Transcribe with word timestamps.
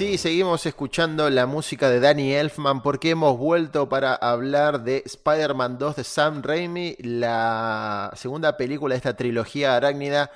Sí, 0.00 0.16
seguimos 0.16 0.64
escuchando 0.64 1.28
la 1.28 1.44
música 1.44 1.90
de 1.90 2.00
Danny 2.00 2.32
Elfman 2.32 2.80
porque 2.80 3.10
hemos 3.10 3.36
vuelto 3.36 3.90
para 3.90 4.14
hablar 4.14 4.82
de 4.82 5.02
Spider-Man 5.04 5.76
2 5.76 5.96
de 5.96 6.04
Sam 6.04 6.42
Raimi, 6.42 6.96
la 7.00 8.10
segunda 8.16 8.56
película 8.56 8.94
de 8.94 8.96
esta 8.96 9.14
trilogía 9.14 9.76
arácnida 9.76 10.30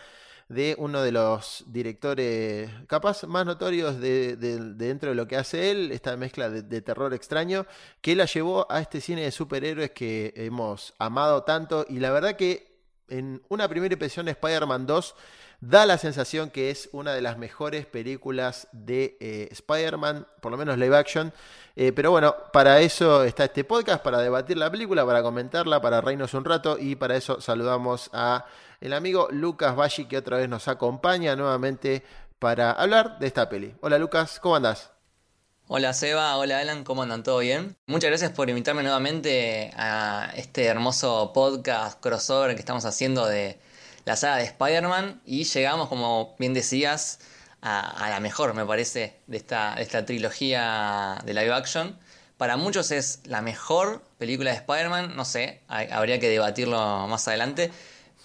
de 0.50 0.76
uno 0.76 1.00
de 1.00 1.12
los 1.12 1.64
directores 1.66 2.68
capaz 2.88 3.24
más 3.24 3.46
notorios 3.46 3.98
de, 3.98 4.36
dentro 4.36 5.08
de 5.08 5.14
lo 5.14 5.26
que 5.26 5.38
hace 5.38 5.70
él, 5.70 5.92
esta 5.92 6.14
mezcla 6.18 6.50
de, 6.50 6.60
de, 6.60 6.82
terror 6.82 7.14
extraño, 7.14 7.64
que 8.02 8.14
la 8.14 8.26
llevó 8.26 8.70
a 8.70 8.82
este 8.82 9.00
cine 9.00 9.22
de 9.22 9.30
superhéroes 9.30 9.92
que 9.92 10.34
hemos 10.36 10.92
amado 10.98 11.42
tanto. 11.44 11.86
Y 11.88 12.00
la 12.00 12.10
verdad 12.10 12.36
que 12.36 12.82
en 13.08 13.42
una 13.48 13.66
primera 13.66 13.94
impresión 13.94 14.26
de 14.26 14.32
Spider-Man 14.32 14.86
2 14.86 15.14
da 15.60 15.86
la 15.86 15.98
sensación 15.98 16.50
que 16.50 16.70
es 16.70 16.88
una 16.92 17.12
de 17.12 17.22
las 17.22 17.38
mejores 17.38 17.86
películas 17.86 18.68
de 18.72 19.16
eh, 19.20 19.48
Spider-Man, 19.50 20.26
por 20.40 20.52
lo 20.52 20.58
menos 20.58 20.78
live 20.78 20.96
action. 20.96 21.32
Eh, 21.76 21.92
pero 21.92 22.10
bueno, 22.10 22.34
para 22.52 22.80
eso 22.80 23.24
está 23.24 23.44
este 23.44 23.64
podcast, 23.64 24.02
para 24.02 24.18
debatir 24.18 24.56
la 24.56 24.70
película, 24.70 25.04
para 25.04 25.22
comentarla, 25.22 25.80
para 25.80 26.00
reírnos 26.00 26.34
un 26.34 26.44
rato 26.44 26.76
y 26.78 26.96
para 26.96 27.16
eso 27.16 27.40
saludamos 27.40 28.10
a 28.12 28.46
el 28.80 28.92
amigo 28.92 29.28
Lucas 29.30 29.74
Baggi 29.76 30.06
que 30.06 30.18
otra 30.18 30.36
vez 30.36 30.48
nos 30.48 30.68
acompaña 30.68 31.36
nuevamente 31.36 32.04
para 32.38 32.72
hablar 32.72 33.18
de 33.18 33.26
esta 33.26 33.48
peli. 33.48 33.74
Hola 33.80 33.98
Lucas, 33.98 34.38
¿cómo 34.40 34.56
andás? 34.56 34.90
Hola 35.66 35.94
Seba, 35.94 36.36
hola 36.36 36.58
Alan, 36.58 36.84
¿cómo 36.84 37.02
andan? 37.02 37.22
¿Todo 37.22 37.38
bien? 37.38 37.74
Muchas 37.86 38.10
gracias 38.10 38.32
por 38.32 38.50
invitarme 38.50 38.82
nuevamente 38.82 39.72
a 39.76 40.30
este 40.36 40.66
hermoso 40.66 41.32
podcast 41.32 41.98
crossover 42.02 42.54
que 42.54 42.60
estamos 42.60 42.84
haciendo 42.84 43.24
de 43.24 43.58
la 44.04 44.16
saga 44.16 44.36
de 44.36 44.44
Spider-Man 44.44 45.20
y 45.24 45.44
llegamos, 45.44 45.88
como 45.88 46.34
bien 46.38 46.54
decías, 46.54 47.18
a, 47.62 48.08
la 48.10 48.20
mejor, 48.20 48.52
me 48.54 48.66
parece, 48.66 49.16
de 49.26 49.38
esta, 49.38 49.74
esta 49.74 50.04
trilogía 50.04 51.18
de 51.24 51.32
live 51.32 51.52
action. 51.52 51.98
Para 52.36 52.56
muchos 52.56 52.90
es 52.90 53.20
la 53.24 53.40
mejor 53.40 54.02
película 54.18 54.50
de 54.50 54.56
Spider-Man, 54.56 55.16
no 55.16 55.24
sé, 55.24 55.62
habría 55.68 56.18
que 56.18 56.28
debatirlo 56.28 57.06
más 57.06 57.26
adelante, 57.28 57.70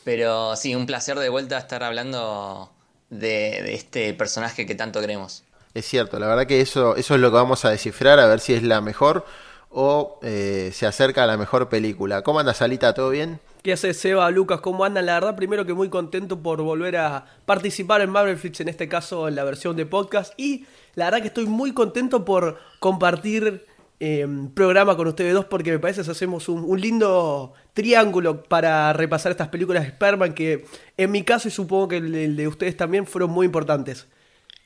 pero 0.03 0.55
sí, 0.55 0.75
un 0.75 0.85
placer 0.85 1.17
de 1.19 1.29
vuelta 1.29 1.57
estar 1.57 1.83
hablando 1.83 2.71
de, 3.09 3.73
este 3.73 4.13
personaje 4.13 4.65
que 4.65 4.75
tanto 4.75 4.99
queremos. 4.99 5.43
Es 5.73 5.85
cierto, 5.85 6.19
la 6.19 6.27
verdad 6.27 6.47
que 6.47 6.61
eso, 6.61 6.95
eso 6.95 7.15
es 7.15 7.21
lo 7.21 7.29
que 7.29 7.35
vamos 7.35 7.63
a 7.63 7.69
descifrar, 7.69 8.19
a 8.19 8.25
ver 8.25 8.39
si 8.39 8.53
es 8.53 8.63
la 8.63 8.81
mejor 8.81 9.25
o 9.69 10.19
eh, 10.23 10.71
se 10.73 10.85
acerca 10.85 11.23
a 11.23 11.27
la 11.27 11.37
mejor 11.37 11.69
película. 11.69 12.21
¿Cómo 12.23 12.39
anda 12.39 12.53
Salita? 12.53 12.93
¿Todo 12.93 13.11
bien? 13.11 13.39
¿Qué 13.61 13.73
hace 13.73 13.93
Seba, 13.93 14.29
Lucas? 14.31 14.61
¿Cómo 14.61 14.85
andan? 14.85 15.05
La 15.05 15.15
verdad, 15.15 15.35
primero 15.35 15.65
que 15.65 15.73
muy 15.73 15.89
contento 15.89 16.41
por 16.41 16.61
volver 16.61 16.97
a 16.97 17.25
participar 17.45 18.01
en 18.01 18.09
Marvel 18.09 18.37
Flix, 18.37 18.61
en 18.61 18.69
este 18.69 18.87
caso 18.87 19.27
en 19.27 19.35
la 19.35 19.43
versión 19.43 19.75
de 19.75 19.85
podcast. 19.85 20.33
Y 20.37 20.65
la 20.95 21.05
verdad 21.05 21.21
que 21.21 21.27
estoy 21.27 21.45
muy 21.45 21.73
contento 21.73 22.25
por 22.25 22.57
compartir 22.79 23.65
eh, 24.01 24.25
programa 24.53 24.95
con 24.95 25.07
ustedes 25.07 25.33
dos 25.33 25.43
porque 25.43 25.71
me 25.71 25.79
parece 25.79 26.01
que 26.01 26.11
hacemos 26.11 26.47
un, 26.47 26.79
lindo 26.79 27.53
triángulo 27.73 28.43
para 28.43 28.93
repasar 28.93 29.33
estas 29.33 29.49
películas 29.49 29.83
de 29.83 29.89
Sperman 29.89 30.33
que 30.33 30.63
en 30.95 31.11
mi 31.11 31.23
caso 31.23 31.49
y 31.49 31.51
supongo 31.51 31.89
que 31.89 31.97
el, 31.97 32.37
de 32.37 32.47
ustedes 32.47 32.77
también 32.77 33.05
fueron 33.05 33.29
muy 33.31 33.45
importantes. 33.45 34.07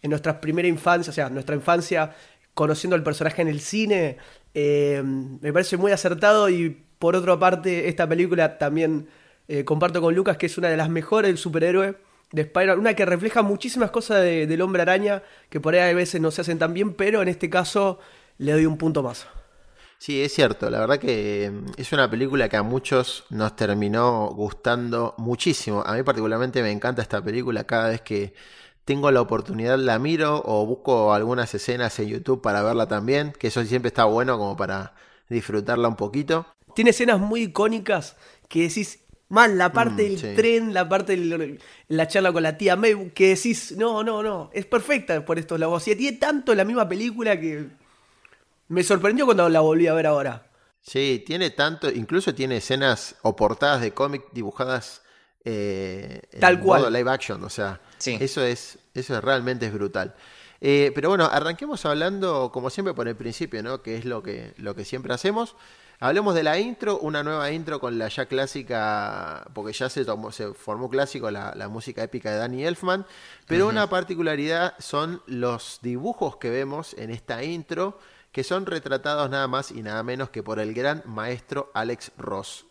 En 0.03 0.11
nuestra 0.11 0.39
primera 0.39 0.67
infancia, 0.67 1.09
o 1.09 1.13
sea, 1.13 1.29
nuestra 1.29 1.55
infancia 1.55 2.15
conociendo 2.53 2.95
al 2.95 3.02
personaje 3.03 3.42
en 3.42 3.47
el 3.47 3.61
cine, 3.61 4.17
eh, 4.53 5.02
me 5.03 5.52
parece 5.53 5.77
muy 5.77 5.91
acertado 5.91 6.49
y 6.49 6.83
por 6.99 7.15
otra 7.15 7.37
parte, 7.37 7.89
esta 7.89 8.08
película 8.08 8.58
también 8.58 9.08
eh, 9.47 9.65
comparto 9.65 10.02
con 10.02 10.15
Lucas 10.15 10.37
que 10.37 10.45
es 10.45 10.58
una 10.58 10.69
de 10.69 10.77
las 10.77 10.89
mejores 10.89 11.30
del 11.30 11.37
superhéroe 11.37 11.95
de 12.31 12.41
Spider-Man, 12.43 12.80
una 12.80 12.93
que 12.93 13.05
refleja 13.05 13.42
muchísimas 13.42 13.92
cosas 13.92 14.23
del 14.23 14.61
hombre 14.61 14.81
araña 14.81 15.21
que 15.49 15.59
por 15.59 15.75
ahí 15.75 15.92
a 15.92 15.93
veces 15.93 16.19
no 16.19 16.31
se 16.31 16.42
hacen 16.42 16.58
tan 16.58 16.73
bien, 16.73 16.93
pero 16.93 17.21
en 17.21 17.27
este 17.27 17.49
caso 17.49 17.99
le 18.37 18.53
doy 18.53 18.65
un 18.65 18.77
punto 18.77 19.03
más. 19.03 19.27
Sí, 19.99 20.21
es 20.21 20.33
cierto, 20.33 20.69
la 20.69 20.81
verdad 20.81 20.99
que 20.99 21.49
mm, 21.49 21.65
es 21.77 21.93
una 21.93 22.09
película 22.09 22.49
que 22.49 22.58
a 22.58 22.63
muchos 22.63 23.25
nos 23.30 23.55
terminó 23.55 24.27
gustando 24.36 25.15
muchísimo. 25.17 25.81
A 25.86 25.93
mí 25.93 26.03
particularmente 26.03 26.61
me 26.61 26.71
encanta 26.71 27.02
esta 27.02 27.23
película 27.23 27.63
cada 27.63 27.87
vez 27.89 28.02
que 28.02 28.33
tengo 28.86 29.11
la 29.11 29.21
oportunidad 29.21 29.77
la 29.77 29.99
miro 29.99 30.42
o 30.45 30.66
busco 30.66 31.14
algunas 31.14 31.54
escenas 31.54 31.98
en 31.99 32.10
YouTube 32.10 32.42
para 32.42 32.61
verla 32.64 32.88
también, 32.88 33.33
que 33.38 33.48
eso 33.48 33.64
siempre 33.64 33.88
está 33.88 34.05
bueno 34.05 34.38
como 34.38 34.58
para 34.58 34.94
disfrutarla 35.30 35.88
un 35.88 35.95
poquito. 35.95 36.45
Tiene 36.76 36.89
escenas 36.92 37.20
muy 37.20 37.43
icónicas 37.43 38.16
que 38.49 38.64
decís, 38.64 38.99
man, 39.30 39.58
la 39.58 39.72
parte 39.72 40.04
mm, 40.04 40.16
del 40.16 40.36
tren, 40.36 40.73
la 40.73 40.89
parte 40.89 41.16
de 41.16 41.60
la 41.88 42.08
charla 42.08 42.33
con 42.33 42.43
la 42.43 42.58
tía 42.58 42.76
May, 42.76 43.11
que 43.11 43.30
decís, 43.30 43.73
no, 43.77 44.04
no, 44.04 44.22
no, 44.22 44.49
es 44.54 44.66
perfecta 44.66 45.23
por 45.23 45.39
estos 45.39 45.60
lados. 45.60 45.88
Y 45.88 45.95
tiene 45.95 46.17
tanto 46.17 46.54
la 46.54 46.66
misma 46.66 46.88
película 46.88 47.39
que 47.39 47.67
me 48.67 48.83
sorprendió 48.83 49.26
cuando 49.26 49.48
la 49.49 49.61
volví 49.61 49.88
a 49.88 49.93
ver 49.93 50.08
ahora. 50.08 50.49
Sí, 50.82 51.23
tiene 51.26 51.52
tanto, 51.52 51.89
incluso 51.89 52.36
tiene 52.36 52.58
escenas 52.58 53.16
o 53.22 53.36
portadas 53.36 53.80
de 53.80 53.93
cómic 53.93 54.23
dibujadas 54.33 55.02
eh, 55.45 56.22
Tal 56.39 56.60
cual. 56.60 56.82
modo 56.82 56.92
live 56.92 57.10
action, 57.10 57.43
o 57.43 57.49
sea, 57.49 57.80
eso 58.08 58.43
es, 58.43 58.77
eso 58.93 59.17
es 59.17 59.23
realmente 59.23 59.65
es 59.65 59.73
brutal. 59.73 60.15
Eh, 60.65 60.91
pero 60.95 61.09
bueno, 61.09 61.25
arranquemos 61.25 61.86
hablando, 61.86 62.49
como 62.53 62.69
siempre, 62.69 62.93
por 62.93 63.08
el 63.08 63.15
principio, 63.15 63.61
¿no? 63.61 63.81
Que 63.81 63.97
es 63.97 64.05
lo 64.05 64.23
que, 64.23 64.53
lo 64.58 64.75
que 64.75 64.86
siempre 64.86 65.14
hacemos. 65.14 65.55
Hablemos 65.99 66.36
de 66.36 66.43
la 66.43 66.59
intro, 66.59 66.99
una 66.99 67.23
nueva 67.23 67.52
intro 67.52 67.80
con 67.80 67.97
la 67.97 68.09
ya 68.09 68.25
clásica, 68.25 69.45
porque 69.53 69.73
ya 69.73 69.89
se, 69.89 70.03
tomó, 70.03 70.31
se 70.31 70.53
formó 70.53 70.89
clásico 70.89 71.31
la, 71.31 71.67
música 71.69 72.03
épica 72.03 72.31
de 72.31 72.37
Danny 72.37 72.65
Elfman, 72.65 73.05
pero 73.47 73.67
una 73.67 73.87
particularidad 73.87 74.75
son 74.80 75.21
los 75.27 75.80
dibujos 75.81 76.37
que 76.37 76.49
vemos 76.49 76.93
en 76.97 77.09
esta 77.09 77.43
intro, 77.43 77.99
que 78.33 78.43
son 78.43 78.65
retratados 78.65 79.30
nada 79.30 79.47
más 79.47 79.71
y 79.71 79.81
nada 79.81 80.03
menos 80.03 80.30
que 80.30 80.43
por 80.43 80.59
el 80.59 80.73
gran 80.73 81.03
maestro 81.05 81.71
Alex 81.73 82.11
Ross. 82.17 82.65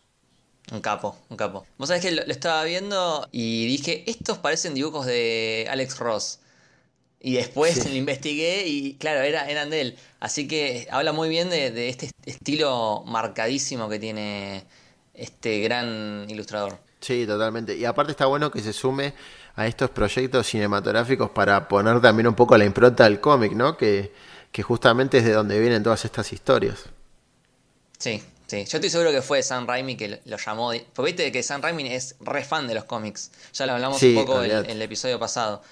Un 0.70 0.80
capo, 0.80 1.16
un 1.28 1.36
capo. 1.36 1.66
Vos 1.76 1.88
sabés 1.88 2.02
que 2.02 2.12
lo, 2.12 2.22
estaba 2.22 2.62
viendo 2.64 3.28
y 3.32 3.66
dije, 3.66 4.04
estos 4.06 4.38
parecen 4.38 4.74
dibujos 4.74 5.06
de 5.06 5.66
Alex 5.68 5.98
Ross. 5.98 6.38
Y 7.20 7.34
después 7.34 7.84
lo 7.90 7.94
investigué 7.94 8.66
y 8.66 8.94
claro, 8.94 9.20
era, 9.20 9.48
eran 9.50 9.70
de 9.70 9.80
él. 9.80 9.98
Así 10.20 10.46
que 10.46 10.86
habla 10.90 11.12
muy 11.12 11.28
bien 11.28 11.50
de, 11.50 11.88
este 11.88 12.10
estilo 12.24 13.02
marcadísimo 13.06 13.88
que 13.88 13.98
tiene 13.98 14.64
este 15.14 15.60
gran 15.60 16.26
ilustrador. 16.28 16.78
Sí, 17.00 17.26
totalmente. 17.26 17.76
Y 17.76 17.84
aparte 17.84 18.12
está 18.12 18.26
bueno 18.26 18.50
que 18.50 18.62
se 18.62 18.72
sume 18.72 19.14
a 19.56 19.66
estos 19.66 19.90
proyectos 19.90 20.46
cinematográficos 20.46 21.30
para 21.30 21.68
poner 21.68 22.00
también 22.00 22.28
un 22.28 22.34
poco 22.34 22.56
la 22.56 22.64
impronta 22.64 23.04
del 23.04 23.20
cómic, 23.20 23.52
¿no? 23.52 23.76
Que, 23.76 24.12
que 24.52 24.62
justamente 24.62 25.18
es 25.18 25.24
de 25.24 25.32
donde 25.32 25.58
vienen 25.58 25.82
todas 25.82 26.04
estas 26.04 26.32
historias. 26.32 26.84
Sí, 27.98 28.22
sí. 28.56 28.64
Yo 28.70 28.78
estoy 28.78 28.90
seguro 28.90 29.10
que 29.10 29.22
fue 29.22 29.42
Sam 29.42 29.66
Raimi 29.66 29.96
que 29.96 30.20
lo 30.24 30.36
llamó. 30.36 30.72
Porque 30.94 31.12
viste 31.12 31.32
que 31.32 31.42
Sam 31.42 31.62
Raimi 31.62 31.92
es 31.92 32.16
re 32.20 32.44
fan 32.44 32.68
de 32.68 32.74
los 32.74 32.84
cómics. 32.84 33.30
Ya 33.52 33.66
lo 33.66 33.72
hablamos 33.72 34.02
un 34.02 34.14
poco 34.14 34.42
en 34.42 34.70
el 34.70 34.82
episodio 34.82 35.18
pasado 35.18 35.62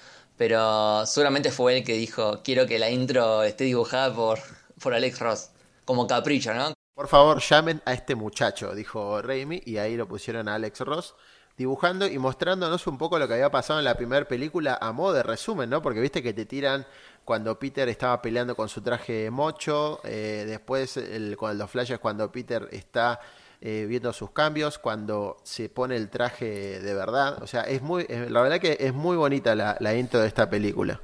pero 0.41 1.05
seguramente 1.05 1.51
fue 1.51 1.77
él 1.77 1.85
que 1.85 1.93
dijo, 1.93 2.41
quiero 2.43 2.65
que 2.65 2.79
la 2.79 2.89
intro 2.89 3.43
esté 3.43 3.65
dibujada 3.65 4.11
por, 4.15 4.39
por 4.83 4.95
Alex 4.95 5.19
Ross, 5.19 5.51
como 5.85 6.07
capricho, 6.07 6.55
¿no? 6.55 6.73
Por 6.95 7.09
favor, 7.09 7.43
llamen 7.43 7.83
a 7.85 7.93
este 7.93 8.15
muchacho, 8.15 8.75
dijo 8.75 9.21
Raimi, 9.21 9.61
y 9.67 9.77
ahí 9.77 9.99
lo 9.99 10.09
pusieron 10.09 10.49
a 10.49 10.55
Alex 10.55 10.81
Ross 10.81 11.15
dibujando 11.59 12.07
y 12.07 12.19
mostrándonos 12.19 12.87
un 12.87 12.97
poco 12.97 13.19
lo 13.19 13.29
que 13.29 13.35
había 13.35 13.51
pasado 13.51 13.81
en 13.81 13.85
la 13.85 13.97
primera 13.97 14.27
película 14.27 14.79
a 14.81 14.93
modo 14.93 15.13
de 15.13 15.23
resumen, 15.23 15.69
¿no? 15.69 15.83
Porque 15.83 16.01
viste 16.01 16.23
que 16.23 16.33
te 16.33 16.47
tiran 16.47 16.87
cuando 17.31 17.57
Peter 17.61 17.89
estaba 17.89 18.21
peleando 18.21 18.57
con 18.57 18.69
su 18.69 18.81
traje 18.81 19.31
mocho, 19.31 20.01
eh, 20.03 20.43
después 20.49 20.97
el, 20.97 21.37
con 21.37 21.57
los 21.57 21.71
flashes 21.71 22.01
cuando 22.01 22.33
Peter 22.33 22.69
está 22.73 23.21
eh, 23.61 23.87
viendo 23.89 24.13
sus 24.13 24.33
cambios, 24.33 24.81
cuando 24.81 25.37
se 25.45 25.69
pone 25.69 25.95
el 25.95 26.11
traje 26.11 26.81
de 26.81 26.93
verdad. 26.93 27.41
O 27.41 27.47
sea, 27.47 27.61
es 27.63 27.83
muy, 27.83 28.05
la 28.09 28.43
verdad 28.43 28.59
que 28.59 28.79
es 28.81 28.93
muy 28.93 29.17
bonita 29.17 29.55
la, 29.55 29.77
la 29.79 29.95
intro 29.95 30.19
de 30.19 30.27
esta 30.27 30.51
película. 30.51 31.01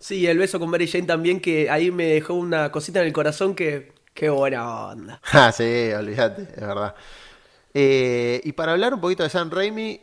Sí, 0.00 0.26
el 0.26 0.38
beso 0.38 0.58
con 0.58 0.70
Mary 0.70 0.88
Jane 0.88 1.06
también, 1.06 1.38
que 1.38 1.70
ahí 1.70 1.92
me 1.92 2.06
dejó 2.06 2.34
una 2.34 2.72
cosita 2.72 2.98
en 2.98 3.06
el 3.06 3.12
corazón 3.12 3.54
que, 3.54 3.92
qué 4.14 4.30
buena 4.30 4.88
onda. 4.88 5.20
Ah, 5.32 5.52
sí, 5.52 5.92
olvídate, 5.96 6.42
es 6.42 6.66
verdad. 6.66 6.96
Eh, 7.74 8.40
y 8.44 8.52
para 8.52 8.72
hablar 8.72 8.94
un 8.94 9.00
poquito 9.00 9.22
de 9.22 9.28
Sam 9.28 9.50
Raimi, 9.50 10.00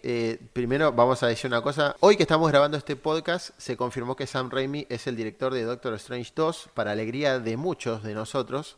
primero 0.53 0.91
vamos 0.91 1.23
a 1.23 1.27
decir 1.27 1.49
una 1.49 1.61
cosa. 1.61 1.95
Hoy 1.99 2.15
que 2.15 2.23
estamos 2.23 2.49
grabando 2.49 2.77
este 2.77 2.95
podcast, 2.95 3.51
se 3.57 3.75
confirmó 3.75 4.15
que 4.15 4.27
Sam 4.27 4.49
Raimi 4.49 4.85
es 4.89 5.07
el 5.07 5.15
director 5.15 5.53
de 5.53 5.63
Doctor 5.63 5.93
Strange 5.95 6.31
2, 6.35 6.69
para 6.73 6.91
alegría 6.91 7.39
de 7.39 7.57
muchos 7.57 8.03
de 8.03 8.13
nosotros. 8.13 8.77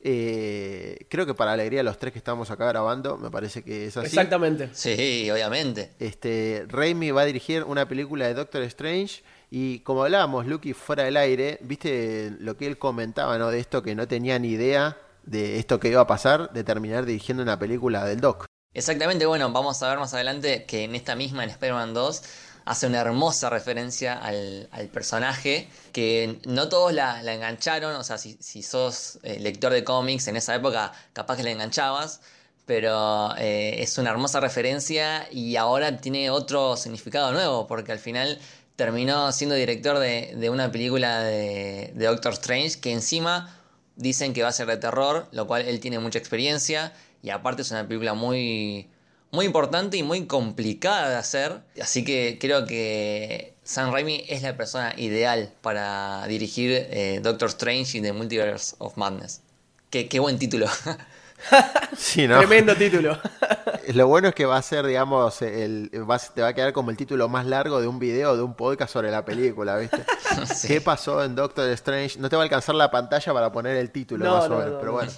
Eh, 0.00 1.06
creo 1.08 1.26
que 1.26 1.34
para 1.34 1.52
alegría 1.52 1.80
de 1.80 1.84
los 1.84 1.98
tres 1.98 2.12
que 2.12 2.18
estamos 2.18 2.50
acá 2.50 2.66
grabando, 2.66 3.16
me 3.16 3.30
parece 3.30 3.64
que 3.64 3.86
es 3.86 3.96
así. 3.96 4.06
Exactamente. 4.06 4.70
Sí, 4.72 5.28
obviamente. 5.30 5.92
Este, 5.98 6.64
Raimi 6.68 7.10
va 7.10 7.22
a 7.22 7.24
dirigir 7.24 7.64
una 7.64 7.88
película 7.88 8.26
de 8.26 8.34
Doctor 8.34 8.62
Strange 8.62 9.22
y 9.50 9.80
como 9.80 10.04
hablábamos, 10.04 10.46
Lucky, 10.46 10.72
fuera 10.72 11.04
del 11.04 11.16
aire, 11.16 11.58
viste 11.62 12.32
lo 12.38 12.56
que 12.56 12.66
él 12.66 12.78
comentaba, 12.78 13.38
¿no? 13.38 13.50
De 13.50 13.58
esto 13.58 13.82
que 13.82 13.94
no 13.94 14.06
tenía 14.06 14.38
ni 14.38 14.50
idea 14.50 14.96
de 15.28 15.58
esto 15.58 15.78
que 15.78 15.88
iba 15.88 16.00
a 16.00 16.06
pasar, 16.06 16.52
de 16.52 16.64
terminar 16.64 17.04
dirigiendo 17.04 17.42
una 17.42 17.58
película 17.58 18.04
del 18.04 18.20
Doc. 18.20 18.46
Exactamente, 18.74 19.26
bueno, 19.26 19.50
vamos 19.52 19.82
a 19.82 19.88
ver 19.88 19.98
más 19.98 20.14
adelante 20.14 20.64
que 20.64 20.84
en 20.84 20.94
esta 20.94 21.16
misma, 21.16 21.44
en 21.44 21.50
Spider-Man 21.50 21.94
2, 21.94 22.22
hace 22.64 22.86
una 22.86 23.00
hermosa 23.00 23.50
referencia 23.50 24.14
al, 24.14 24.68
personaje 24.92 25.68
que 25.92 26.38
no 26.44 26.68
todos 26.68 26.92
la, 26.92 27.20
engancharon, 27.32 27.96
o 27.96 28.04
sea, 28.04 28.18
si, 28.18 28.62
sos 28.62 29.18
eh, 29.22 29.38
lector 29.40 29.72
de 29.72 29.84
cómics 29.84 30.28
en 30.28 30.36
esa 30.36 30.54
época 30.54 30.92
capaz 31.12 31.36
que 31.36 31.42
la 31.42 31.50
enganchabas, 31.50 32.20
pero 32.66 33.34
eh, 33.38 33.82
es 33.82 33.96
una 33.96 34.10
hermosa 34.10 34.40
referencia 34.40 35.26
y 35.32 35.56
ahora 35.56 35.96
tiene 35.98 36.30
otro 36.30 36.76
significado 36.76 37.32
nuevo, 37.32 37.66
porque 37.66 37.92
al 37.92 37.98
final 37.98 38.38
terminó 38.76 39.32
siendo 39.32 39.56
director 39.56 39.98
de, 39.98 40.50
una 40.50 40.70
película 40.70 41.22
de, 41.22 41.92
de 41.94 42.06
Doctor 42.06 42.34
Strange 42.34 42.80
que 42.80 42.92
encima 42.92 43.57
dicen 43.98 44.32
que 44.32 44.42
va 44.42 44.48
a 44.48 44.52
ser 44.52 44.66
de 44.66 44.78
terror, 44.78 45.28
lo 45.32 45.46
cual 45.46 45.68
él 45.68 45.80
tiene 45.80 45.98
mucha 45.98 46.18
experiencia 46.18 46.94
y 47.22 47.30
aparte 47.30 47.62
es 47.62 47.70
una 47.70 47.86
película 47.86 48.14
muy 48.14 48.88
muy 49.30 49.44
importante 49.44 49.98
y 49.98 50.02
muy 50.02 50.26
complicada 50.26 51.10
de 51.10 51.16
hacer. 51.16 51.60
Así 51.82 52.04
que 52.04 52.38
creo 52.40 52.64
que 52.64 53.54
Sam 53.62 53.92
Raimi 53.92 54.24
es 54.28 54.42
la 54.42 54.56
persona 54.56 54.94
ideal 54.96 55.52
para 55.60 56.26
dirigir 56.26 56.70
eh, 56.72 57.20
Doctor 57.22 57.48
Strange 57.50 57.98
y 57.98 58.00
The 58.00 58.12
Multiverse 58.14 58.76
of 58.78 58.96
Madness. 58.96 59.42
Qué, 59.90 60.08
qué 60.08 60.18
buen 60.18 60.38
título. 60.38 60.66
sí, 61.96 62.26
¿no? 62.26 62.38
Tremendo 62.38 62.74
título. 62.74 63.18
Lo 63.94 64.06
bueno 64.06 64.28
es 64.28 64.34
que 64.34 64.44
va 64.44 64.56
a 64.56 64.62
ser, 64.62 64.86
digamos, 64.86 65.40
el, 65.42 65.90
te 65.90 66.42
va 66.42 66.48
a 66.48 66.52
quedar 66.52 66.72
como 66.72 66.90
el 66.90 66.96
título 66.96 67.28
más 67.28 67.46
largo 67.46 67.80
de 67.80 67.86
un 67.86 67.98
video, 67.98 68.36
de 68.36 68.42
un 68.42 68.54
podcast 68.54 68.92
sobre 68.92 69.10
la 69.10 69.24
película, 69.24 69.76
¿viste? 69.78 70.04
¿Qué 70.66 70.80
pasó 70.80 71.24
en 71.24 71.34
Doctor 71.34 71.68
Strange? 71.70 72.18
No 72.18 72.28
te 72.28 72.36
va 72.36 72.42
a 72.42 72.44
alcanzar 72.44 72.74
la 72.74 72.90
pantalla 72.90 73.32
para 73.32 73.50
poner 73.50 73.76
el 73.76 73.90
título, 73.90 74.30
más 74.30 74.50
o 74.50 74.58
menos, 74.58 74.76
pero 74.78 74.92
bueno, 74.92 75.10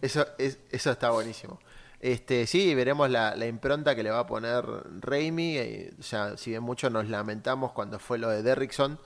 eso, 0.00 0.26
es, 0.38 0.58
eso 0.70 0.90
está 0.90 1.10
buenísimo. 1.10 1.58
Este, 2.04 2.46
sí, 2.46 2.74
veremos 2.74 3.08
la, 3.08 3.34
impronta 3.46 3.96
que 3.96 4.02
le 4.02 4.10
va 4.10 4.20
a 4.20 4.26
poner 4.26 4.64
Raimi. 5.00 5.56
Eh, 5.56 5.94
o 5.98 6.02
sea, 6.02 6.36
si 6.36 6.50
bien 6.50 6.62
mucho 6.62 6.90
nos 6.90 7.08
lamentamos 7.08 7.72
cuando 7.72 7.98
fue 7.98 8.18
lo 8.18 8.28
de 8.28 8.42
Derrickson, 8.42 8.98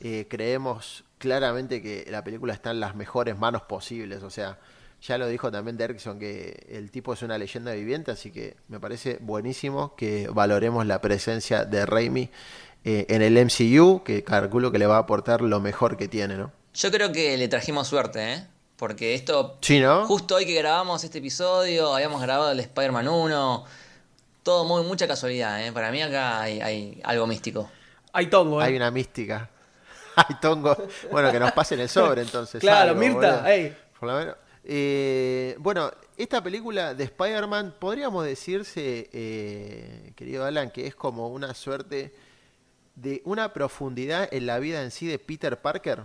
eh, 0.00 0.26
creemos 0.28 1.04
claramente 1.18 1.80
que 1.80 2.06
la 2.10 2.24
película 2.24 2.52
está 2.52 2.72
en 2.72 2.80
las 2.80 2.96
mejores 2.96 3.38
manos 3.38 3.62
posibles. 3.62 4.24
O 4.24 4.30
sea, 4.30 4.58
ya 5.02 5.16
lo 5.16 5.26
dijo 5.28 5.50
también 5.50 5.76
Derrickson 5.76 6.18
que 6.18 6.66
el 6.68 6.90
tipo 6.90 7.14
es 7.14 7.22
una 7.22 7.38
leyenda 7.38 7.72
viviente, 7.72 8.10
así 8.10 8.30
que 8.30 8.56
me 8.68 8.78
parece 8.80 9.18
buenísimo 9.20 9.94
que 9.96 10.28
valoremos 10.28 10.86
la 10.86 11.00
presencia 11.00 11.64
de 11.64 11.86
Raimi 11.86 12.30
eh, 12.84 13.06
en 13.08 13.22
el 13.22 13.34
MCU, 13.44 14.02
que 14.04 14.24
calculo 14.24 14.70
que 14.70 14.78
le 14.78 14.86
va 14.86 14.96
a 14.96 15.00
aportar 15.00 15.40
lo 15.40 15.60
mejor 15.60 15.96
que 15.96 16.08
tiene, 16.08 16.36
¿no? 16.36 16.52
Yo 16.74 16.90
creo 16.90 17.12
que 17.12 17.36
le 17.36 17.48
trajimos 17.48 17.88
suerte, 17.88 18.34
¿eh? 18.34 18.46
Porque 18.76 19.14
esto, 19.14 19.58
justo 20.06 20.36
hoy 20.36 20.46
que 20.46 20.54
grabamos 20.54 21.04
este 21.04 21.18
episodio, 21.18 21.94
habíamos 21.94 22.22
grabado 22.22 22.52
el 22.52 22.60
Spider-Man 22.60 23.08
1. 23.08 23.64
Todo 24.42 24.64
muy, 24.64 24.82
mucha 24.84 25.06
casualidad, 25.06 25.66
¿eh? 25.66 25.72
Para 25.72 25.90
mí 25.90 26.00
acá 26.00 26.40
hay, 26.40 26.98
algo 27.04 27.26
místico. 27.26 27.70
Hay 28.12 28.28
tongo, 28.28 28.62
¿eh? 28.62 28.64
Hay 28.64 28.76
una 28.76 28.90
mística. 28.90 29.50
hay 30.16 30.36
tongo. 30.40 30.74
Bueno, 31.10 31.30
que 31.30 31.38
nos 31.38 31.52
pasen 31.52 31.80
el 31.80 31.90
sobre 31.90 32.22
entonces. 32.22 32.60
claro, 32.60 32.94
Mirta, 32.94 33.44
Por 33.98 34.08
lo 34.08 34.18
menos. 34.18 34.36
Eh, 34.64 35.56
bueno, 35.58 35.90
esta 36.16 36.42
película 36.42 36.94
de 36.94 37.04
Spider-Man, 37.04 37.74
podríamos 37.78 38.24
decirse, 38.24 39.08
eh, 39.12 40.12
querido 40.16 40.44
Alan, 40.44 40.70
que 40.70 40.86
es 40.86 40.94
como 40.94 41.28
una 41.28 41.54
suerte 41.54 42.12
de 42.94 43.22
una 43.24 43.52
profundidad 43.52 44.28
en 44.32 44.46
la 44.46 44.58
vida 44.58 44.82
en 44.82 44.90
sí 44.90 45.06
de 45.06 45.18
Peter 45.18 45.60
Parker. 45.60 46.02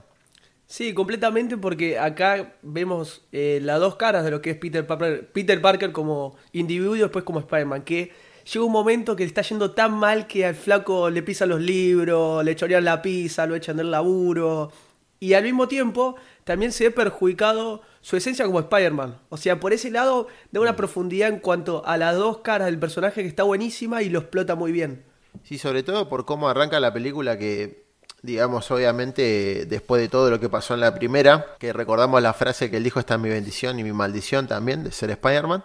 Sí, 0.67 0.93
completamente 0.93 1.57
porque 1.57 1.99
acá 1.99 2.55
vemos 2.63 3.23
eh, 3.31 3.59
las 3.61 3.79
dos 3.79 3.97
caras 3.97 4.23
de 4.23 4.31
lo 4.31 4.41
que 4.41 4.51
es 4.51 4.57
Peter 4.57 4.87
Parker, 4.87 5.31
Peter 5.31 5.61
Parker 5.61 5.91
como 5.91 6.35
individuo 6.53 6.95
y 6.95 6.99
después 6.99 7.23
como 7.23 7.39
Spider-Man, 7.39 7.83
que 7.83 8.11
llega 8.51 8.65
un 8.65 8.71
momento 8.71 9.15
que 9.15 9.23
le 9.23 9.27
está 9.27 9.41
yendo 9.41 9.71
tan 9.71 9.93
mal 9.93 10.25
que 10.27 10.45
al 10.45 10.55
flaco 10.55 11.09
le 11.09 11.21
pisan 11.21 11.49
los 11.49 11.61
libros, 11.61 12.43
le 12.43 12.55
chorean 12.55 12.83
la 12.83 13.01
pizza, 13.01 13.45
lo 13.45 13.55
echan 13.55 13.77
del 13.77 13.91
laburo 13.91 14.71
y 15.19 15.33
al 15.33 15.43
mismo 15.43 15.67
tiempo 15.67 16.15
también 16.43 16.71
se 16.71 16.85
ve 16.85 16.91
perjudicado 16.91 17.81
su 18.01 18.17
esencia 18.17 18.45
como 18.45 18.59
Spider-Man. 18.59 19.19
O 19.29 19.37
sea, 19.37 19.59
por 19.59 19.73
ese 19.73 19.89
lado 19.89 20.27
da 20.51 20.61
una 20.61 20.75
profundidad 20.75 21.29
en 21.29 21.39
cuanto 21.39 21.85
a 21.85 21.97
las 21.97 22.15
dos 22.15 22.39
caras 22.39 22.67
del 22.67 22.79
personaje 22.79 23.21
que 23.21 23.27
está 23.27 23.43
buenísima 23.43 24.03
y 24.03 24.09
lo 24.09 24.19
explota 24.19 24.55
muy 24.55 24.71
bien. 24.71 25.03
Sí, 25.43 25.57
sobre 25.57 25.83
todo 25.83 26.07
por 26.07 26.25
cómo 26.25 26.47
arranca 26.47 26.79
la 26.79 26.93
película 26.93 27.37
que 27.37 27.85
digamos, 28.25 28.71
obviamente, 28.71 29.65
después 29.67 30.01
de 30.01 30.09
todo 30.09 30.29
lo 30.29 30.39
que 30.39 30.49
pasó 30.49 30.73
en 30.73 30.79
la 30.79 30.95
primera, 30.95 31.55
que 31.59 31.71
recordamos 31.71 32.21
la 32.21 32.33
frase 32.33 32.71
que 32.71 32.77
él 32.77 32.83
dijo, 32.83 32.99
está 32.99 33.17
mi 33.17 33.29
bendición 33.29 33.79
y 33.79 33.83
mi 33.83 33.93
maldición 33.93 34.47
también, 34.47 34.83
de 34.83 34.91
ser 34.91 35.11
Spider-Man, 35.11 35.63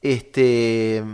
este, 0.00 1.04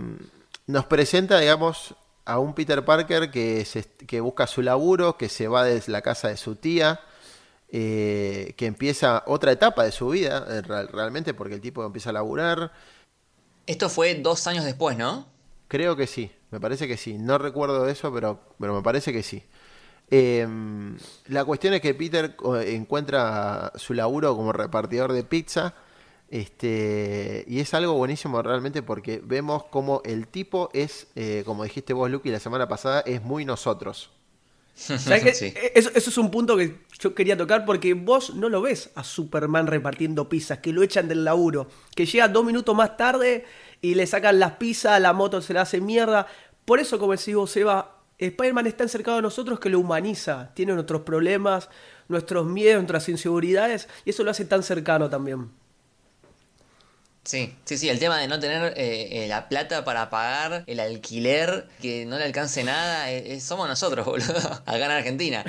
nos 0.66 0.86
presenta, 0.86 1.40
digamos, 1.40 1.94
a 2.24 2.38
un 2.38 2.54
Peter 2.54 2.84
Parker 2.84 3.30
que, 3.30 3.66
que 4.06 4.20
busca 4.20 4.46
su 4.46 4.62
laburo, 4.62 5.16
que 5.16 5.28
se 5.28 5.48
va 5.48 5.64
de 5.64 5.82
la 5.88 6.00
casa 6.00 6.28
de 6.28 6.36
su 6.36 6.56
tía, 6.56 7.00
eh, 7.70 8.54
que 8.56 8.66
empieza 8.66 9.22
otra 9.26 9.52
etapa 9.52 9.84
de 9.84 9.92
su 9.92 10.08
vida, 10.08 10.46
eh, 10.48 10.62
realmente, 10.62 11.34
porque 11.34 11.54
el 11.54 11.60
tipo 11.60 11.84
empieza 11.84 12.10
a 12.10 12.14
laburar. 12.14 12.72
Esto 13.66 13.88
fue 13.88 14.14
dos 14.14 14.46
años 14.46 14.64
después, 14.64 14.96
¿no? 14.96 15.26
Creo 15.68 15.96
que 15.96 16.06
sí, 16.06 16.30
me 16.50 16.60
parece 16.60 16.88
que 16.88 16.96
sí. 16.96 17.18
No 17.18 17.36
recuerdo 17.36 17.88
eso, 17.88 18.12
pero, 18.12 18.40
pero 18.58 18.74
me 18.74 18.82
parece 18.82 19.12
que 19.12 19.22
sí. 19.22 19.42
Em, 20.10 20.96
la 21.26 21.44
cuestión 21.44 21.74
es 21.74 21.82
que 21.82 21.92
Peter 21.94 22.34
encuentra 22.66 23.72
su 23.76 23.92
laburo 23.92 24.34
como 24.34 24.52
repartidor 24.52 25.12
de 25.12 25.24
pizza. 25.24 25.74
Este, 26.30 27.44
y 27.48 27.60
es 27.60 27.72
algo 27.72 27.94
buenísimo 27.94 28.42
realmente 28.42 28.82
porque 28.82 29.22
vemos 29.24 29.64
como 29.64 30.02
el 30.04 30.28
tipo 30.28 30.68
es, 30.74 31.08
eh, 31.16 31.42
como 31.46 31.64
dijiste 31.64 31.94
vos, 31.94 32.10
Lucky, 32.10 32.30
la 32.30 32.40
semana 32.40 32.68
pasada, 32.68 33.00
es 33.00 33.22
muy 33.22 33.44
nosotros. 33.44 34.10
eso, 35.74 35.90
es 35.94 36.18
un 36.18 36.30
punto 36.30 36.56
que 36.56 36.78
yo 37.00 37.14
quería 37.14 37.36
tocar 37.36 37.64
porque 37.64 37.94
vos 37.94 38.34
no 38.34 38.48
lo 38.48 38.62
ves 38.62 38.90
a 38.94 39.02
Superman 39.02 39.66
repartiendo 39.66 40.28
pizzas, 40.28 40.58
que 40.58 40.72
lo 40.72 40.82
echan 40.82 41.08
del 41.08 41.24
laburo, 41.24 41.68
que 41.96 42.06
llega 42.06 42.28
dos 42.28 42.44
minutos 42.44 42.76
más 42.76 42.96
tarde 42.96 43.44
y 43.80 43.94
le 43.94 44.06
sacan 44.06 44.38
las 44.38 44.52
pizzas, 44.52 45.00
la 45.00 45.12
moto 45.12 45.42
se 45.42 45.52
la 45.52 45.62
hace 45.62 45.80
mierda. 45.80 46.26
Por 46.64 46.78
eso, 46.78 46.98
como 46.98 47.12
decís 47.12 47.34
vos, 47.34 47.56
Eva, 47.56 47.98
Spider-Man 48.18 48.66
es 48.66 48.76
tan 48.76 48.88
cercano 48.88 49.18
a 49.18 49.22
nosotros 49.22 49.58
que 49.58 49.68
lo 49.68 49.80
humaniza, 49.80 50.52
tiene 50.54 50.74
nuestros 50.74 51.02
problemas, 51.02 51.68
nuestros 52.08 52.46
miedos, 52.46 52.76
nuestras 52.76 53.08
inseguridades, 53.08 53.88
y 54.04 54.10
eso 54.10 54.22
lo 54.22 54.30
hace 54.30 54.44
tan 54.44 54.62
cercano 54.62 55.10
también. 55.10 55.50
Sí, 57.28 57.54
sí, 57.66 57.76
sí, 57.76 57.90
el 57.90 57.98
tema 57.98 58.16
de 58.16 58.26
no 58.26 58.40
tener 58.40 58.72
eh, 58.78 59.24
eh, 59.24 59.28
la 59.28 59.50
plata 59.50 59.84
para 59.84 60.08
pagar 60.08 60.64
el 60.66 60.80
alquiler, 60.80 61.68
que 61.78 62.06
no 62.06 62.16
le 62.16 62.24
alcance 62.24 62.64
nada, 62.64 63.10
eh, 63.12 63.38
somos 63.38 63.68
nosotros, 63.68 64.06
boludo, 64.06 64.62
acá 64.64 64.86
en 64.86 64.90
Argentina. 64.90 65.44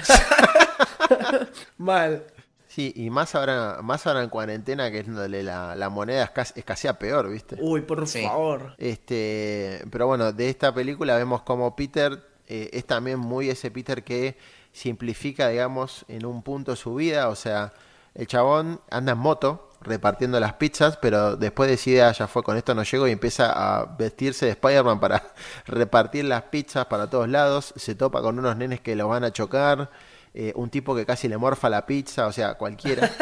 Mal. 1.78 2.26
Sí, 2.68 2.92
y 2.98 3.10
más 3.10 3.34
ahora, 3.34 3.80
más 3.82 4.06
ahora 4.08 4.24
en 4.24 4.30
cuarentena, 4.30 4.92
que 4.92 5.00
es 5.00 5.08
donde 5.08 5.42
la, 5.42 5.74
la 5.74 5.88
moneda 5.88 6.34
escasea 6.54 7.00
peor, 7.00 7.30
¿viste? 7.30 7.56
Uy, 7.58 7.80
por 7.80 8.06
favor. 8.06 8.76
Este, 8.78 9.82
pero 9.90 10.06
bueno, 10.06 10.34
de 10.34 10.50
esta 10.50 10.74
película 10.74 11.16
vemos 11.16 11.44
como 11.44 11.78
Peter 11.78 12.22
eh, 12.50 12.72
es 12.74 12.84
también 12.86 13.20
muy 13.20 13.50
ese 13.50 13.70
Peter 13.70 14.04
que 14.04 14.36
simplifica, 14.74 15.48
digamos, 15.50 16.04
en 16.08 16.26
un 16.26 16.42
punto 16.42 16.76
su 16.76 16.96
vida. 16.96 17.30
O 17.30 17.36
sea, 17.36 17.72
el 18.16 18.28
chabón 18.28 18.82
anda 18.90 19.14
en 19.14 19.18
moto 19.18 19.70
repartiendo 19.82 20.40
las 20.40 20.54
pizzas, 20.54 20.98
pero 20.98 21.38
después 21.38 21.70
decide, 21.70 22.04
ah, 22.04 22.12
ya 22.12 22.28
fue, 22.28 22.44
con 22.44 22.58
esto 22.58 22.76
no 22.76 22.84
llego 22.84 23.08
y 23.08 23.12
empieza 23.12 23.52
a 23.52 23.86
vestirse 23.86 24.46
de 24.46 24.52
Spider-Man 24.52 25.00
para 25.00 25.24
repartir 25.66 26.26
las 26.26 26.44
pizzas 26.44 26.86
para 26.88 27.10
todos 27.10 27.30
lados. 27.30 27.74
Se 27.76 27.96
topa 27.96 28.22
con 28.22 28.38
unos 28.40 28.58
nenes 28.58 28.82
que 28.82 28.96
lo 28.96 29.08
van 29.08 29.24
a 29.24 29.32
chocar. 29.32 29.90
Eh, 30.34 30.54
un 30.56 30.70
tipo 30.70 30.96
que 30.96 31.06
casi 31.06 31.28
le 31.28 31.38
morfa 31.38 31.70
la 31.70 31.86
pizza, 31.86 32.28
o 32.28 32.32
sea, 32.32 32.56
cualquiera. 32.56 33.10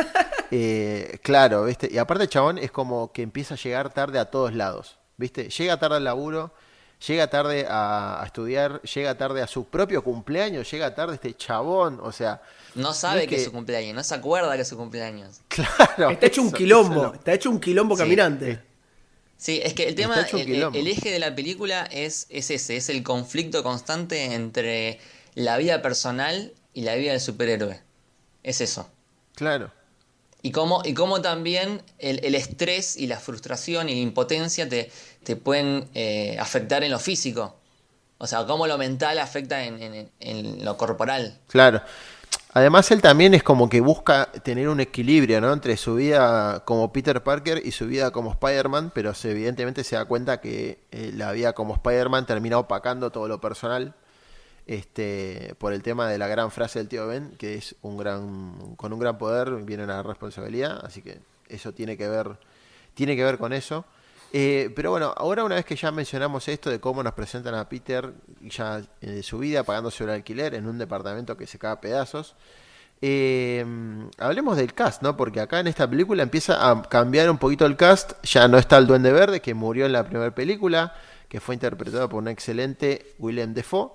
Eh, 0.50 1.20
claro, 1.24 1.66
¿viste? 1.66 1.90
Y 1.92 1.98
aparte 1.98 2.24
el 2.24 2.30
chabón 2.30 2.58
es 2.58 2.72
como 2.72 3.12
que 3.12 3.22
empieza 3.22 3.56
a 3.56 3.58
llegar 3.58 3.94
tarde 3.94 4.18
a 4.18 4.32
todos 4.32 4.54
lados, 4.54 4.98
¿viste? 5.18 5.50
Llega 5.50 5.78
tarde 5.78 5.98
al 5.98 6.06
laburo, 6.06 6.54
llega 7.06 7.28
tarde 7.28 7.66
a, 7.70 8.22
estudiar, 8.26 8.82
llega 8.82 9.18
tarde 9.18 9.42
a 9.42 9.48
su 9.48 9.66
propio 9.66 10.04
cumpleaños, 10.04 10.70
llega 10.72 10.94
tarde 10.96 11.16
este 11.16 11.36
chabón, 11.36 12.00
o 12.02 12.12
sea... 12.12 12.42
No 12.76 12.94
sabe 12.94 13.28
que... 13.28 13.36
es 13.36 13.46
su 13.46 13.52
cumpleaños, 13.52 13.96
no 13.96 14.04
se 14.04 14.16
acuerda 14.16 14.56
que 14.56 14.62
es 14.62 14.68
su 14.68 14.78
cumpleaños. 14.78 15.42
Claro. 15.48 16.12
Está 16.12 16.28
hecho 16.28 16.42
un 16.42 16.52
quilombo, 16.52 17.14
está 17.14 17.34
hecho 17.34 17.50
un 17.50 17.60
quilombo 17.60 17.96
caminante. 17.96 18.60
Sí, 19.38 19.60
es 19.64 19.74
que 19.74 19.88
el 19.88 19.96
tema, 19.96 20.20
el, 20.20 20.88
eje 20.88 21.12
de 21.12 21.20
la 21.20 21.36
película 21.36 21.88
es, 21.92 22.26
es 22.30 22.50
ese, 22.50 22.76
es 22.76 22.90
el 22.90 23.04
conflicto 23.04 23.62
constante 23.62 24.34
entre 24.34 25.00
la 25.36 25.58
vida 25.58 25.84
personal 25.84 26.54
y 26.74 26.82
la 26.82 26.96
vida 26.96 27.12
del 27.12 27.22
superhéroe. 27.22 27.80
Es 28.42 28.62
eso. 28.62 28.90
Claro. 29.36 29.72
Y 30.42 30.52
cómo, 30.52 30.82
y 30.86 30.94
cómo 30.94 31.22
también 31.22 31.82
el, 31.98 32.24
el, 32.24 32.36
estrés 32.36 32.96
y 32.96 33.08
la 33.08 33.20
frustración 33.20 33.90
y 33.90 33.96
la 33.96 34.02
impotencia 34.02 34.70
te, 34.70 34.92
te 35.24 35.36
pueden 35.36 35.90
eh, 35.94 36.38
afectar 36.40 36.84
en 36.84 36.92
lo 36.92 37.00
físico. 37.00 37.56
O 38.20 38.26
sea, 38.26 38.46
cómo 38.46 38.66
lo 38.66 38.78
mental 38.78 39.20
afecta 39.20 39.64
en, 39.64 40.10
en, 40.20 40.66
lo 40.66 40.78
corporal. 40.78 41.38
Claro. 41.48 41.82
Además, 42.54 42.90
él 42.90 43.02
también 43.02 43.36
es 43.36 43.44
como 43.44 43.70
que 43.70 43.82
busca 43.82 44.32
tener 44.44 44.70
un 44.70 44.80
equilibrio, 44.80 45.40
¿no? 45.40 45.54
Entre 45.54 45.78
su 45.78 45.96
vida 45.96 46.64
como 46.66 46.92
Peter 46.92 47.22
Parker 47.22 47.62
y 47.64 47.72
su 47.72 47.86
vida 47.86 48.10
como 48.10 48.32
Spider-Man, 48.32 48.92
pero 48.96 49.14
se, 49.14 49.32
evidentemente 49.32 49.84
se 49.84 49.96
da 49.96 50.06
cuenta 50.06 50.42
que 50.42 50.80
eh, 50.92 51.12
la 51.14 51.32
vida 51.34 51.54
como 51.54 51.76
Spider-Man 51.76 52.26
termina 52.26 52.58
opacando 52.58 53.12
todo 53.12 53.28
lo 53.28 53.40
personal. 53.40 53.94
Este, 54.68 55.56
por 55.60 55.72
el 55.72 55.82
tema 55.82 56.10
de 56.10 56.18
la 56.18 56.28
gran 56.28 56.52
frase 56.52 56.80
del 56.80 56.90
tío 56.90 57.08
Ben, 57.08 57.32
que 57.38 57.56
es 57.56 57.76
un 57.82 57.96
gran, 57.98 58.76
con 58.76 58.92
un 58.92 59.00
gran 59.00 59.18
poder 59.18 59.64
viene 59.64 59.86
una 59.86 60.04
responsabilidad, 60.04 60.86
así 60.86 61.02
que 61.02 61.20
eso 61.48 61.74
tiene 61.74 61.96
que 61.96 62.10
ver, 62.10 62.38
tiene 62.94 63.16
que 63.16 63.24
ver 63.24 63.38
con 63.38 63.54
eso. 63.54 63.86
Eh, 64.34 64.74
pero 64.76 64.92
bueno, 64.92 65.14
ahora 65.16 65.46
una 65.46 65.56
vez 65.56 65.64
que 65.64 65.78
ya 65.78 65.90
mencionamos 65.92 66.50
esto 66.50 66.70
de 66.70 66.82
cómo 66.82 67.02
nos 67.02 67.14
presentan 67.14 67.56
a 67.56 67.70
Peter 67.70 68.12
ya 68.42 68.82
en 69.00 69.24
su 69.24 69.40
vida 69.40 69.64
pagándose 69.64 70.04
el 70.04 70.10
alquiler 70.10 70.54
en 70.54 70.68
un 70.68 70.78
departamento 70.78 71.38
que 71.38 71.48
se 71.48 71.58
cae 71.58 71.72
a 71.72 71.80
pedazos, 71.80 72.36
eh, 73.02 73.64
hablemos 74.18 74.58
del 74.58 74.74
cast, 74.74 75.02
¿no? 75.02 75.16
Porque 75.16 75.40
acá 75.40 75.60
en 75.60 75.68
esta 75.68 75.90
película 75.90 76.24
empieza 76.24 76.70
a 76.70 76.82
cambiar 76.82 77.30
un 77.30 77.38
poquito 77.38 77.66
el 77.66 77.78
cast. 77.78 78.14
Ya 78.24 78.48
no 78.48 78.58
está 78.58 78.78
el 78.78 78.88
Duende 78.88 79.12
Verde 79.12 79.42
que 79.42 79.54
murió 79.54 79.86
en 79.86 79.94
la 79.94 80.04
primera 80.04 80.34
película, 80.34 80.94
que 81.30 81.40
fue 81.40 81.56
interpretado 81.56 82.10
por 82.10 82.22
un 82.22 82.28
excelente 82.28 83.16
Willem 83.20 83.54
Defoe. 83.54 83.92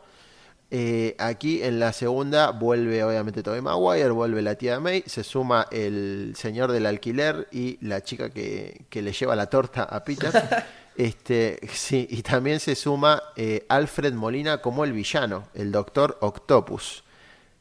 Eh, 0.75 1.15
aquí 1.19 1.63
en 1.63 1.79
la 1.79 1.93
segunda 1.93 2.51
vuelve 2.51 3.05
obviamente 3.05 3.43
Tobey 3.43 3.61
Maguire, 3.61 4.09
vuelve 4.09 4.41
la 4.41 4.55
tía 4.55 4.81
May, 4.81 5.05
se 5.07 5.23
suma 5.23 5.69
el 5.71 6.33
señor 6.35 6.73
del 6.73 6.87
alquiler 6.87 7.47
y 7.53 7.77
la 7.83 8.03
chica 8.03 8.31
que, 8.31 8.87
que 8.89 9.03
le 9.03 9.13
lleva 9.13 9.37
la 9.37 9.51
torta 9.51 9.83
a 9.83 10.03
Peter. 10.03 10.33
este, 10.97 11.61
sí, 11.75 12.07
y 12.09 12.23
también 12.23 12.59
se 12.59 12.75
suma 12.75 13.23
eh, 13.37 13.67
Alfred 13.69 14.15
Molina 14.15 14.63
como 14.63 14.85
el 14.85 14.95
villano, 14.95 15.47
el 15.53 15.73
Doctor 15.73 16.17
Octopus, 16.23 17.05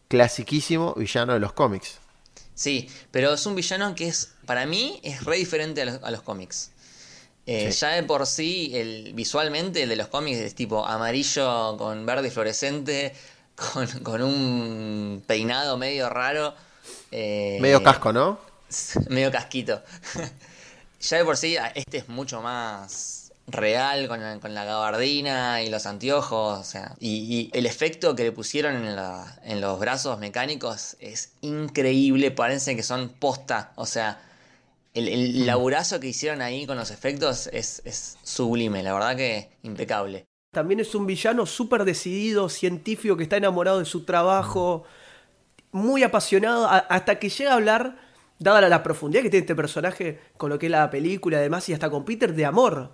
clasiquísimo 0.08 0.94
villano 0.94 1.34
de 1.34 1.41
los 1.41 1.51
cómics. 1.51 1.98
Sí, 2.56 2.89
pero 3.12 3.34
es 3.34 3.46
un 3.46 3.56
villano 3.56 3.94
que 3.94 4.08
es, 4.08 4.36
para 4.46 4.65
mí, 4.65 5.01
es 5.03 5.25
re 5.25 5.36
diferente 5.36 5.82
a 5.82 5.86
los, 5.86 6.01
a 6.01 6.12
los 6.12 6.22
cómics. 6.22 6.72
Eh, 7.45 7.71
sí. 7.71 7.79
Ya 7.79 7.89
de 7.89 8.03
por 8.03 8.27
sí, 8.27 8.71
el, 8.75 9.13
visualmente, 9.13 9.83
el 9.83 9.89
de 9.89 9.95
los 9.95 10.07
cómics 10.07 10.38
es 10.38 10.55
tipo 10.55 10.86
amarillo 10.86 11.75
con 11.77 12.05
verde 12.05 12.29
fluorescente, 12.29 13.13
con, 13.55 13.88
con 14.03 14.21
un 14.21 15.24
peinado 15.25 15.77
medio 15.77 16.10
raro. 16.10 16.53
Eh, 17.12 17.57
medio 17.62 17.83
casco, 17.83 18.13
¿no? 18.13 18.39
medio 19.10 19.31
casquito. 19.31 19.81
ya 21.01 21.17
de 21.17 21.25
por 21.25 21.38
sí, 21.38 21.57
este 21.75 21.98
es 21.98 22.10
mucho 22.10 22.41
más 22.41 23.31
real 23.48 24.07
con 24.07 24.21
la, 24.21 24.39
con 24.39 24.53
la 24.53 24.63
gabardina 24.63 25.63
y 25.63 25.69
los 25.69 25.86
anteojos. 25.88 26.60
O 26.60 26.63
sea, 26.63 26.95
y, 27.00 27.50
y, 27.51 27.57
el 27.57 27.65
efecto 27.65 28.15
que 28.15 28.24
le 28.24 28.31
pusieron 28.31 28.75
en, 28.75 28.95
la, 28.95 29.39
en 29.43 29.62
los 29.62 29.79
brazos 29.79 30.19
mecánicos 30.19 30.95
es 31.00 31.31
increíble. 31.41 32.31
Parece 32.31 32.75
que 32.75 32.83
son 32.83 33.10
posta. 33.10 33.71
O 33.75 33.86
sea 33.86 34.21
el, 34.93 35.07
el 35.07 35.45
laburazo 35.45 36.00
que 36.00 36.07
hicieron 36.07 36.41
ahí 36.41 36.65
con 36.65 36.77
los 36.77 36.91
efectos 36.91 37.48
es, 37.53 37.81
es, 37.86 38.17
sublime, 38.24 38.83
la 38.83 38.93
verdad 38.93 39.15
que 39.15 39.50
impecable. 39.63 40.25
También 40.51 40.81
es 40.81 40.93
un 40.95 41.05
villano 41.05 41.45
súper 41.45 41.86
decidido, 41.86 42.50
científico, 42.50 43.15
que 43.15 43.24
está 43.24 43.38
enamorado 43.38 43.79
de 43.79 43.86
su 43.86 44.03
trabajo, 44.03 44.83
muy 45.71 46.03
apasionado, 46.03 46.67
a, 46.67 46.77
hasta 46.77 47.19
que 47.19 47.29
llega 47.29 47.51
a 47.51 47.55
hablar, 47.55 47.98
dada 48.38 48.60
la, 48.60 48.67
la, 48.67 48.83
profundidad 48.83 49.24
que 49.24 49.29
tiene 49.29 49.43
este 49.43 49.55
personaje 49.55 50.19
con 50.36 50.50
lo 50.50 50.60
que 50.60 50.65
es 50.65 50.71
la 50.71 50.89
película, 50.89 51.38
además, 51.38 51.69
y 51.69 51.74
hasta 51.74 51.89
con 51.89 52.03
Peter, 52.03 52.33
de 52.33 52.45
amor. 52.45 52.91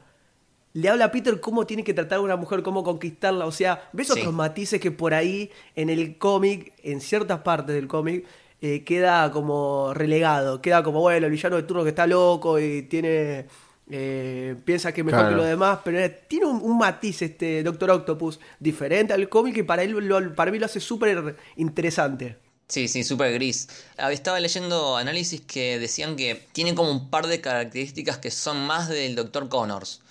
Le 0.73 0.89
habla 0.89 1.05
a 1.05 1.11
Peter 1.11 1.39
cómo 1.39 1.65
tiene 1.65 1.83
que 1.83 1.95
tratar 1.95 2.19
a 2.19 2.21
una 2.21 2.35
mujer, 2.35 2.61
cómo 2.61 2.83
conquistarla. 2.83 3.47
O 3.47 3.51
sea, 3.51 3.89
ves 3.93 4.07
sí. 4.07 4.19
otros 4.19 4.31
matices 4.35 4.79
que 4.79 4.91
por 4.91 5.15
ahí 5.15 5.49
en 5.75 5.89
el 5.89 6.19
cómic, 6.19 6.73
en 6.83 7.01
ciertas 7.01 7.39
partes 7.39 7.73
del 7.73 7.87
cómic, 7.87 8.27
eh, 8.61 8.83
queda 8.83 9.31
como 9.31 9.93
relegado, 9.93 10.61
queda 10.61 10.83
como, 10.83 11.01
bueno, 11.01 11.27
el 11.27 11.31
villano 11.31 11.55
de 11.57 11.63
turno 11.63 11.83
que 11.83 11.89
está 11.89 12.07
loco 12.07 12.59
y 12.59 12.83
tiene... 12.83 13.45
Eh, 13.89 14.55
piensa 14.65 14.91
que 14.91 14.99
es 14.99 15.05
mejor 15.05 15.21
claro. 15.21 15.35
que 15.37 15.41
lo 15.43 15.47
demás, 15.47 15.79
pero 15.81 16.13
tiene 16.27 16.45
un, 16.45 16.61
un, 16.61 16.77
matiz 16.77 17.21
este 17.21 17.63
Doctor 17.63 17.91
Octopus 17.91 18.37
diferente 18.59 19.13
al 19.13 19.29
cómic 19.29 19.55
que 19.55 19.63
para, 19.63 19.81
él 19.81 19.91
lo, 19.91 20.35
para 20.35 20.51
mí 20.51 20.59
lo 20.59 20.65
hace 20.65 20.81
súper 20.81 21.37
interesante. 21.55 22.37
Sí, 22.67 22.89
sí, 22.89 23.05
súper 23.05 23.33
gris. 23.33 23.69
Estaba 23.97 24.39
leyendo 24.41 24.97
análisis 24.97 25.39
que 25.41 25.79
decían 25.79 26.17
que 26.17 26.47
tiene 26.51 26.75
como 26.75 26.91
un 26.91 27.09
par 27.09 27.27
de 27.27 27.39
características 27.39 28.17
que 28.17 28.29
son 28.29 28.67
más 28.67 28.89
del 28.89 29.15
Doctor 29.15 29.47
Connors. 29.47 30.01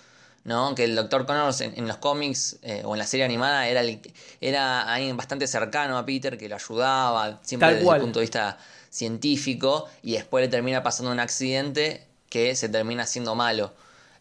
¿No? 0.47 0.73
Que 0.75 0.85
el 0.85 0.95
Dr. 0.95 1.25
Connors 1.25 1.59
en, 1.59 1.77
en 1.77 1.87
los 1.87 1.97
cómics 1.97 2.57
eh, 2.63 2.81
o 2.85 2.95
en 2.95 2.99
la 2.99 3.05
serie 3.05 3.25
animada 3.25 3.67
era, 3.67 3.81
el, 3.81 3.99
era 4.39 4.81
alguien 4.81 5.15
bastante 5.17 5.45
cercano 5.45 5.97
a 5.97 6.05
Peter, 6.05 6.37
que 6.37 6.47
lo 6.47 6.55
ayudaba, 6.55 7.39
siempre 7.43 7.67
Tal 7.67 7.73
desde 7.75 7.85
cual. 7.85 7.97
el 7.97 8.03
punto 8.03 8.19
de 8.19 8.23
vista 8.23 8.57
científico, 8.89 9.87
y 10.01 10.13
después 10.13 10.41
le 10.41 10.47
termina 10.47 10.81
pasando 10.81 11.11
un 11.11 11.19
accidente 11.19 12.07
que 12.29 12.55
se 12.55 12.69
termina 12.69 13.05
siendo 13.05 13.35
malo. 13.35 13.73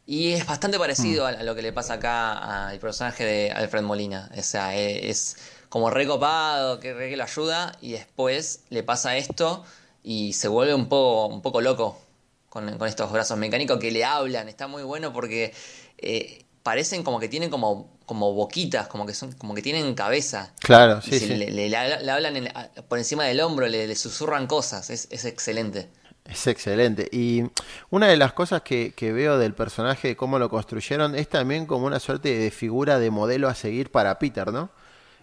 Y 0.04 0.33
es 0.33 0.45
bastante 0.45 0.78
parecido 0.80 1.25
mm. 1.25 1.28
a, 1.28 1.30
a, 1.30 1.42
lo 1.45 1.54
que 1.54 1.62
le 1.62 1.73
pasa 1.73 1.95
acá 1.95 2.68
al 2.68 2.78
personaje 2.80 3.25
de 3.25 3.52
Alfred 3.52 3.83
Molina. 3.83 4.28
O 4.37 4.42
sea, 4.42 4.76
es, 4.76 5.04
es 5.04 5.37
como 5.68 5.90
recopado, 5.90 6.80
que, 6.80 6.92
que 6.92 7.16
lo 7.16 7.23
ayuda, 7.23 7.76
y 7.80 7.92
después 7.92 8.64
le 8.71 8.83
pasa 8.83 9.16
esto 9.16 9.64
y 10.02 10.33
se 10.33 10.49
vuelve 10.49 10.75
un 10.75 10.88
poco, 10.88 11.26
un 11.26 11.40
poco 11.40 11.61
loco 11.61 12.00
con, 12.49 12.78
con 12.78 12.88
estos 12.88 13.12
brazos 13.12 13.38
mecánicos 13.38 13.78
que 13.78 13.92
le 13.92 14.04
hablan. 14.04 14.49
Está 14.49 14.66
muy 14.66 14.83
bueno 14.83 15.12
porque 15.12 15.52
eh, 15.99 16.45
parecen 16.62 17.03
como 17.03 17.21
que 17.21 17.29
tienen 17.29 17.50
como, 17.50 17.99
como 18.07 18.33
boquitas, 18.33 18.88
como 18.88 19.07
que 19.07 19.15
son, 19.15 19.33
como 19.33 19.55
que 19.55 19.62
tienen 19.62 19.95
cabeza. 19.95 20.53
Claro, 20.61 21.00
sí, 21.00 21.19
sí. 21.19 21.26
Le, 21.29 21.50
le, 21.50 21.69
le, 21.69 21.76
hablan 21.76 22.37
en, 22.37 22.49
por 22.88 22.99
encima 22.99 23.25
del 23.25 23.41
hombro, 23.41 23.69
le, 23.69 23.95
susurran 23.95 24.47
cosas, 24.47 24.91
es, 24.91 25.09
es, 25.11 25.25
excelente. 25.25 25.88
Es 26.25 26.47
excelente. 26.49 27.09
Y 27.12 27.45
una 27.91 28.09
de 28.09 28.17
las 28.17 28.33
cosas 28.33 28.62
que, 28.62 28.93
que, 28.97 29.12
veo 29.12 29.38
del 29.38 29.55
personaje, 29.55 30.09
de 30.09 30.17
cómo 30.17 30.38
lo 30.38 30.50
construyeron, 30.50 31.15
es 31.15 31.29
también 31.29 31.67
como 31.67 31.87
una 31.87 32.00
suerte 32.00 32.37
de 32.37 32.50
figura 32.50 32.99
de 32.99 33.11
modelo 33.11 33.49
a 33.49 33.55
seguir 33.55 33.91
para 33.93 34.19
Peter, 34.19 34.53
¿no? 34.53 34.71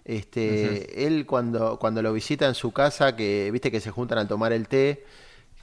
Este, 0.05 0.41
uh 0.41 0.73
-huh. 0.73 1.07
él 1.07 1.25
cuando, 1.25 1.79
cuando 1.79 2.01
lo 2.01 2.11
visita 2.13 2.45
en 2.45 2.55
su 2.55 2.71
casa, 2.71 3.15
que 3.15 3.49
viste 3.51 3.71
que 3.71 3.79
se 3.79 3.91
juntan 3.91 4.17
al 4.17 4.27
tomar 4.27 4.51
el 4.53 4.67
té, 4.67 5.05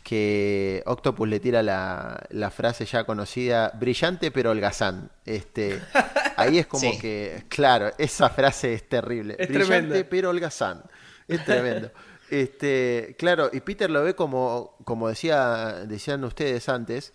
que 0.02 0.82
Octopus 0.86 1.28
le 1.28 1.40
tira 1.40 1.62
la, 1.62 2.26
la, 2.30 2.50
frase 2.50 2.84
ya 2.84 3.04
conocida, 3.04 3.70
brillante 3.78 4.30
pero 4.30 4.50
holgazán. 4.50 5.10
Este, 5.24 5.80
ahí 6.36 6.58
es 6.58 6.66
como 6.66 6.90
sí. 6.90 6.98
que, 6.98 7.44
claro, 7.48 7.92
esa 7.98 8.30
frase 8.30 8.74
es 8.74 8.88
terrible. 8.88 9.36
Es 9.38 9.48
brillante 9.48 9.76
tremenda. 9.76 10.08
pero 10.10 10.30
holgazán. 10.30 10.82
Es 11.28 11.44
tremendo. 11.44 11.90
este, 12.30 13.14
claro, 13.18 13.50
y 13.52 13.60
Peter 13.60 13.90
lo 13.90 14.02
ve 14.02 14.14
como, 14.14 14.76
como 14.84 15.08
decía, 15.08 15.84
decían 15.86 16.24
ustedes 16.24 16.68
antes, 16.68 17.12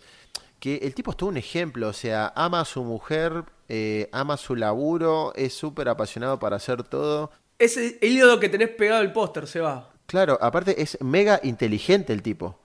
que 0.60 0.76
el 0.76 0.94
tipo 0.94 1.10
es 1.10 1.16
todo 1.16 1.28
un 1.28 1.36
ejemplo, 1.36 1.88
o 1.88 1.92
sea, 1.92 2.32
ama 2.34 2.60
a 2.60 2.64
su 2.64 2.82
mujer, 2.82 3.44
eh, 3.68 4.08
ama 4.12 4.36
su 4.36 4.56
laburo, 4.56 5.32
es 5.34 5.54
súper 5.54 5.88
apasionado 5.88 6.38
para 6.38 6.56
hacer 6.56 6.82
todo. 6.82 7.30
Es 7.58 7.76
el 7.76 7.98
ídolo 8.02 8.38
que 8.38 8.48
tenés 8.48 8.70
pegado 8.70 9.02
el 9.02 9.12
póster, 9.12 9.46
se 9.46 9.60
va. 9.60 9.90
Claro, 10.06 10.38
aparte 10.40 10.80
es 10.80 10.98
mega 11.00 11.40
inteligente 11.42 12.12
el 12.12 12.22
tipo. 12.22 12.58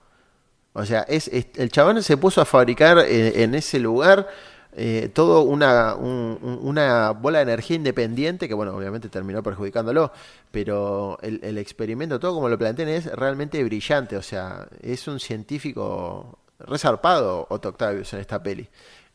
O 0.74 0.84
sea, 0.84 1.02
es, 1.02 1.30
el 1.32 1.70
chabón 1.70 2.02
se 2.02 2.16
puso 2.16 2.40
a 2.40 2.44
fabricar 2.44 2.98
en, 2.98 3.40
en 3.40 3.54
ese 3.54 3.78
lugar 3.78 4.28
eh, 4.74 5.10
todo 5.12 5.42
una, 5.42 5.94
un, 5.96 6.38
una 6.62 7.10
bola 7.10 7.38
de 7.38 7.42
energía 7.42 7.76
independiente 7.76 8.48
que, 8.48 8.54
bueno, 8.54 8.74
obviamente 8.74 9.10
terminó 9.10 9.42
perjudicándolo, 9.42 10.12
pero 10.50 11.18
el, 11.20 11.58
experimento, 11.58 12.18
todo 12.18 12.34
como 12.34 12.48
lo 12.48 12.58
plantean, 12.58 12.88
es 12.88 13.06
realmente 13.06 13.62
brillante. 13.64 14.16
O 14.16 14.22
sea, 14.22 14.66
es 14.80 15.06
un 15.08 15.20
científico 15.20 16.38
resarpado 16.58 17.46
Otto 17.50 17.68
Octavius 17.70 18.14
en 18.14 18.20
esta 18.20 18.42
peli. 18.42 18.68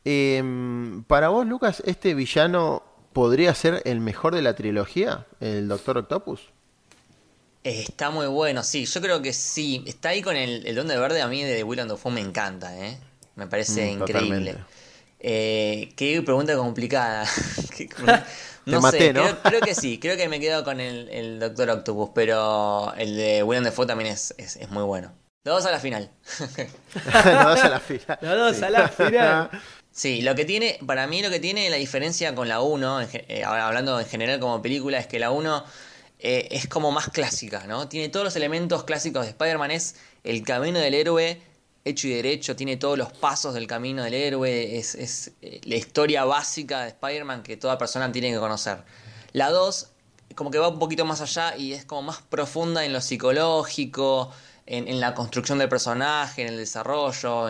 Eh, 0.05 0.43
para 1.07 1.29
vos, 1.29 1.45
Lucas, 1.47 1.81
¿este 1.85 2.13
villano 2.13 2.83
podría 3.13 3.53
ser 3.55 3.81
el 3.85 3.99
mejor 3.99 4.35
de 4.35 4.43
la 4.43 4.53
trilogía, 4.55 5.25
el 5.39 5.67
Doctor 5.67 5.97
Octopus? 5.97 6.51
Está 7.67 8.11
muy 8.11 8.27
bueno, 8.27 8.63
sí, 8.63 8.85
yo 8.85 9.01
creo 9.01 9.21
que 9.21 9.33
sí. 9.33 9.83
Está 9.85 10.09
ahí 10.09 10.21
con 10.21 10.37
el, 10.37 10.65
el 10.65 10.73
Don 10.73 10.87
de 10.87 10.97
Verde, 10.97 11.21
a 11.21 11.27
mí 11.27 11.43
de 11.43 11.63
Willem 11.63 11.89
Dafoe 11.89 12.13
me 12.13 12.21
encanta, 12.21 12.73
¿eh? 12.77 12.97
Me 13.35 13.47
parece 13.47 13.87
mm, 13.87 14.01
increíble. 14.01 14.55
Eh, 15.19 15.91
qué 15.97 16.21
pregunta 16.21 16.55
complicada. 16.55 17.25
no 18.65 18.79
maté, 18.79 18.97
sé, 18.97 19.13
¿no? 19.13 19.21
Creo, 19.21 19.41
creo, 19.43 19.61
que 19.61 19.75
sí, 19.75 19.99
creo 19.99 20.15
que 20.15 20.29
me 20.29 20.39
quedo 20.39 20.63
con 20.63 20.79
el, 20.79 21.09
el 21.09 21.39
Doctor 21.39 21.69
Octopus, 21.71 22.11
pero 22.15 22.93
el 22.95 23.17
de 23.17 23.43
Willem 23.43 23.65
Dafoe 23.65 23.85
también 23.85 24.13
es, 24.13 24.33
es, 24.37 24.55
es 24.55 24.69
muy 24.69 24.83
bueno. 24.83 25.11
Los 25.43 25.57
dos 25.57 25.65
a 25.65 25.71
la 25.71 25.79
final. 25.81 26.09
Los 26.39 27.23
dos 27.23 27.63
a 27.63 27.69
la 27.69 27.79
final. 27.81 28.19
Los 28.21 28.37
dos 28.37 28.55
sí. 28.55 28.63
a 28.63 28.69
la 28.69 28.87
final. 28.87 29.49
Sí, 29.91 30.21
lo 30.21 30.35
que 30.35 30.45
tiene, 30.45 30.79
para 30.85 31.05
mí 31.05 31.21
lo 31.21 31.29
que 31.29 31.41
tiene 31.41 31.69
la 31.69 31.77
diferencia 31.77 32.33
con 32.33 32.47
la 32.47 32.61
1, 32.61 33.01
eh, 33.01 33.43
hablando 33.43 33.99
en 33.99 34.05
general 34.05 34.39
como 34.39 34.61
película, 34.61 34.99
es 34.99 35.07
que 35.07 35.19
la 35.19 35.31
1 35.31 35.65
eh, 36.19 36.47
es 36.51 36.67
como 36.67 36.91
más 36.91 37.09
clásica, 37.09 37.65
¿no? 37.67 37.87
Tiene 37.87 38.09
todos 38.09 38.23
los 38.23 38.35
elementos 38.35 38.83
clásicos 38.83 39.23
de 39.23 39.29
Spider-Man, 39.29 39.71
es 39.71 39.95
el 40.23 40.43
camino 40.43 40.79
del 40.79 40.93
héroe 40.93 41.41
hecho 41.85 42.07
y 42.07 42.11
derecho, 42.11 42.55
tiene 42.55 42.75
todos 42.77 42.97
los 42.97 43.13
pasos 43.13 43.53
del 43.53 43.65
camino 43.65 44.03
del 44.03 44.13
héroe, 44.13 44.77
es, 44.77 44.95
es 44.95 45.31
eh, 45.41 45.61
la 45.63 45.75
historia 45.75 46.25
básica 46.25 46.81
de 46.81 46.89
Spider-Man 46.89 47.43
que 47.43 47.55
toda 47.55 47.77
persona 47.77 48.11
tiene 48.11 48.31
que 48.31 48.39
conocer. 48.39 48.83
La 49.31 49.51
2 49.51 49.91
como 50.35 50.51
que 50.51 50.59
va 50.59 50.67
un 50.67 50.79
poquito 50.79 51.05
más 51.05 51.21
allá 51.21 51.55
y 51.57 51.73
es 51.73 51.85
como 51.85 52.03
más 52.03 52.21
profunda 52.21 52.85
en 52.85 52.93
lo 52.93 53.01
psicológico, 53.01 54.31
en, 54.65 54.87
en 54.87 54.99
la 54.99 55.13
construcción 55.13 55.57
del 55.57 55.69
personaje, 55.69 56.43
en 56.43 56.49
el 56.49 56.57
desarrollo, 56.57 57.49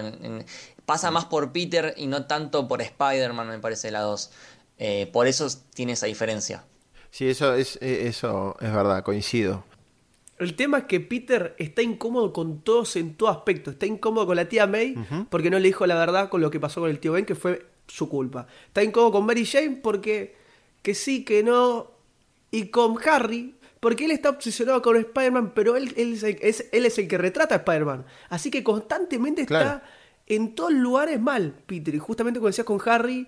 pasa 0.88 1.12
más 1.12 1.26
por 1.26 1.52
Peter 1.52 1.94
y 1.98 2.08
no 2.08 2.26
tanto 2.26 2.68
por 2.68 2.82
Spider-Man, 2.82 3.50
me 3.50 3.60
parece, 3.60 3.92
la 3.92 4.02
2. 4.02 4.32
Eh, 4.80 5.10
por 5.12 5.28
eso 5.28 5.48
tiene 5.74 5.94
esa 5.94 6.06
diferencia. 6.06 6.64
Sí, 7.18 7.28
eso 7.28 7.56
es, 7.56 7.80
eh, 7.82 8.08
eso 8.08 8.56
es 8.62 8.72
verdad, 8.72 9.04
coincido. 9.04 9.64
El 10.38 10.56
tema 10.56 10.78
es 10.78 10.84
que 10.84 11.00
Peter 11.00 11.56
está 11.58 11.82
incómodo 11.82 12.32
con 12.32 12.62
todos 12.62 12.96
en 12.96 13.16
todo 13.16 13.30
aspecto. 13.30 13.72
Está 13.72 13.88
incómodo 13.88 14.28
con 14.28 14.36
la 14.36 14.48
tía 14.48 14.68
May 14.68 14.94
porque 15.32 15.50
no 15.50 15.58
le 15.58 15.68
dijo 15.68 15.88
la 15.88 15.96
verdad 15.96 16.30
con 16.30 16.42
lo 16.42 16.52
que 16.52 16.60
pasó 16.60 16.80
con 16.82 16.92
el 16.92 17.00
tío 17.00 17.14
Ben, 17.14 17.26
que 17.26 17.34
fue 17.34 17.66
su 17.88 18.08
culpa. 18.08 18.46
Está 18.68 18.84
incómodo 18.84 19.14
con 19.14 19.26
Mary 19.26 19.48
Jane 19.48 19.80
porque 19.82 20.36
que 20.84 20.94
sí, 20.94 21.26
que 21.26 21.42
no. 21.42 21.90
Y 22.52 22.68
con 22.68 22.98
Harry 23.10 23.56
porque 23.80 24.06
él 24.06 24.12
está 24.12 24.30
obsesionado 24.30 24.84
con 24.84 24.96
Spider-Man, 24.96 25.54
pero 25.56 25.76
él, 25.76 25.92
él 25.98 26.14
es, 26.14 26.22
el, 26.24 26.38
es- 26.42 26.70
él 26.72 26.86
es 26.86 27.00
el 27.00 27.08
que 27.08 27.18
retrata 27.18 27.56
a 27.56 27.58
Spider-Man. 27.58 28.06
Así 28.30 28.52
que 28.52 28.64
constantemente 28.64 29.42
está 29.42 29.84
en 30.28 30.54
todos 30.54 30.72
lugares 30.72 31.20
mal, 31.20 31.56
Peter. 31.66 31.96
Y 31.96 31.98
justamente 31.98 32.40
como 32.40 32.48
decías 32.50 32.66
con 32.66 32.80
Harry, 32.86 33.28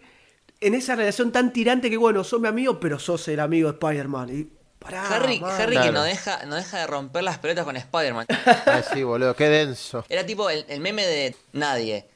en 0.62 0.74
esa 0.76 0.96
relación 0.96 1.32
tan 1.32 1.54
tirante 1.54 1.90
que, 1.90 1.98
bueno, 1.98 2.24
sos 2.24 2.40
mi 2.42 2.48
amigo, 2.48 2.80
pero 2.80 3.00
sos 3.00 3.28
el 3.28 3.40
amigo 3.40 3.70
de 3.72 3.74
Spider-Man. 3.74 4.30
Y 4.38 4.48
pará, 4.80 5.08
Harry, 5.16 5.40
man. 5.40 5.52
Harry 5.62 5.78
que 5.80 5.92
no 5.92 6.04
deja, 6.04 6.46
no 6.46 6.56
deja 6.56 6.80
de 6.80 6.88
romper 6.88 7.24
las 7.24 7.38
pelotas 7.38 7.66
con 7.66 7.76
Spider-Man. 7.78 8.26
Ah, 8.66 8.82
sí, 8.82 9.04
boludo, 9.04 9.36
qué 9.36 9.48
denso. 9.50 10.06
Era 10.10 10.26
tipo 10.26 10.50
el, 10.50 10.66
el 10.68 10.80
meme 10.82 11.06
de 11.06 11.36
nadie. 11.54 12.08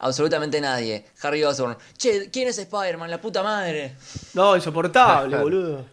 Absolutamente 0.00 0.60
nadie. 0.60 1.04
Harry 1.22 1.42
Osborn. 1.42 1.76
Che, 1.96 2.30
¿quién 2.30 2.46
es 2.48 2.58
Spider-Man? 2.58 3.10
La 3.10 3.20
puta 3.20 3.42
madre. 3.42 3.96
No, 4.34 4.54
insoportable, 4.54 5.28
Claro. 5.30 5.42
boludo. 5.44 5.84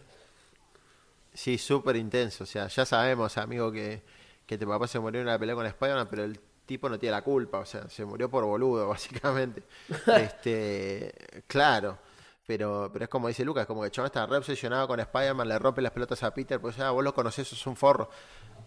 Sí, 1.34 1.58
súper 1.58 1.96
intenso. 1.96 2.44
O 2.44 2.46
sea, 2.46 2.68
ya 2.68 2.86
sabemos, 2.86 3.36
amigo, 3.36 3.70
que, 3.72 4.02
que 4.46 4.56
tu 4.56 4.66
papá 4.68 4.86
se 4.86 4.98
murió 4.98 5.20
en 5.20 5.26
una 5.26 5.38
pelea 5.38 5.54
con 5.54 5.66
Spider-Man, 5.66 6.06
pero 6.10 6.24
el 6.24 6.40
tipo 6.66 6.88
no 6.88 6.98
tiene 6.98 7.12
la 7.12 7.22
culpa. 7.22 7.58
O 7.60 7.64
sea, 7.66 7.88
se 7.88 8.04
murió 8.04 8.28
por 8.28 8.44
boludo, 8.44 8.88
básicamente. 8.90 9.62
este, 10.18 11.44
claro. 11.46 11.98
Pero, 12.46 12.90
pero 12.92 13.04
es 13.06 13.08
como 13.08 13.26
dice 13.26 13.44
Lucas, 13.44 13.66
como 13.66 13.82
que 13.82 13.90
chabón 13.90 14.06
está 14.06 14.24
re 14.24 14.36
obsesionado 14.36 14.86
con 14.86 15.00
Spider-Man, 15.00 15.48
le 15.48 15.58
rompe 15.58 15.82
las 15.82 15.90
pelotas 15.90 16.22
a 16.22 16.32
Peter, 16.32 16.60
pues 16.60 16.76
ya 16.76 16.90
vos 16.92 17.02
lo 17.02 17.12
conocés, 17.12 17.48
sos 17.48 17.66
un 17.66 17.74
forro. 17.74 18.08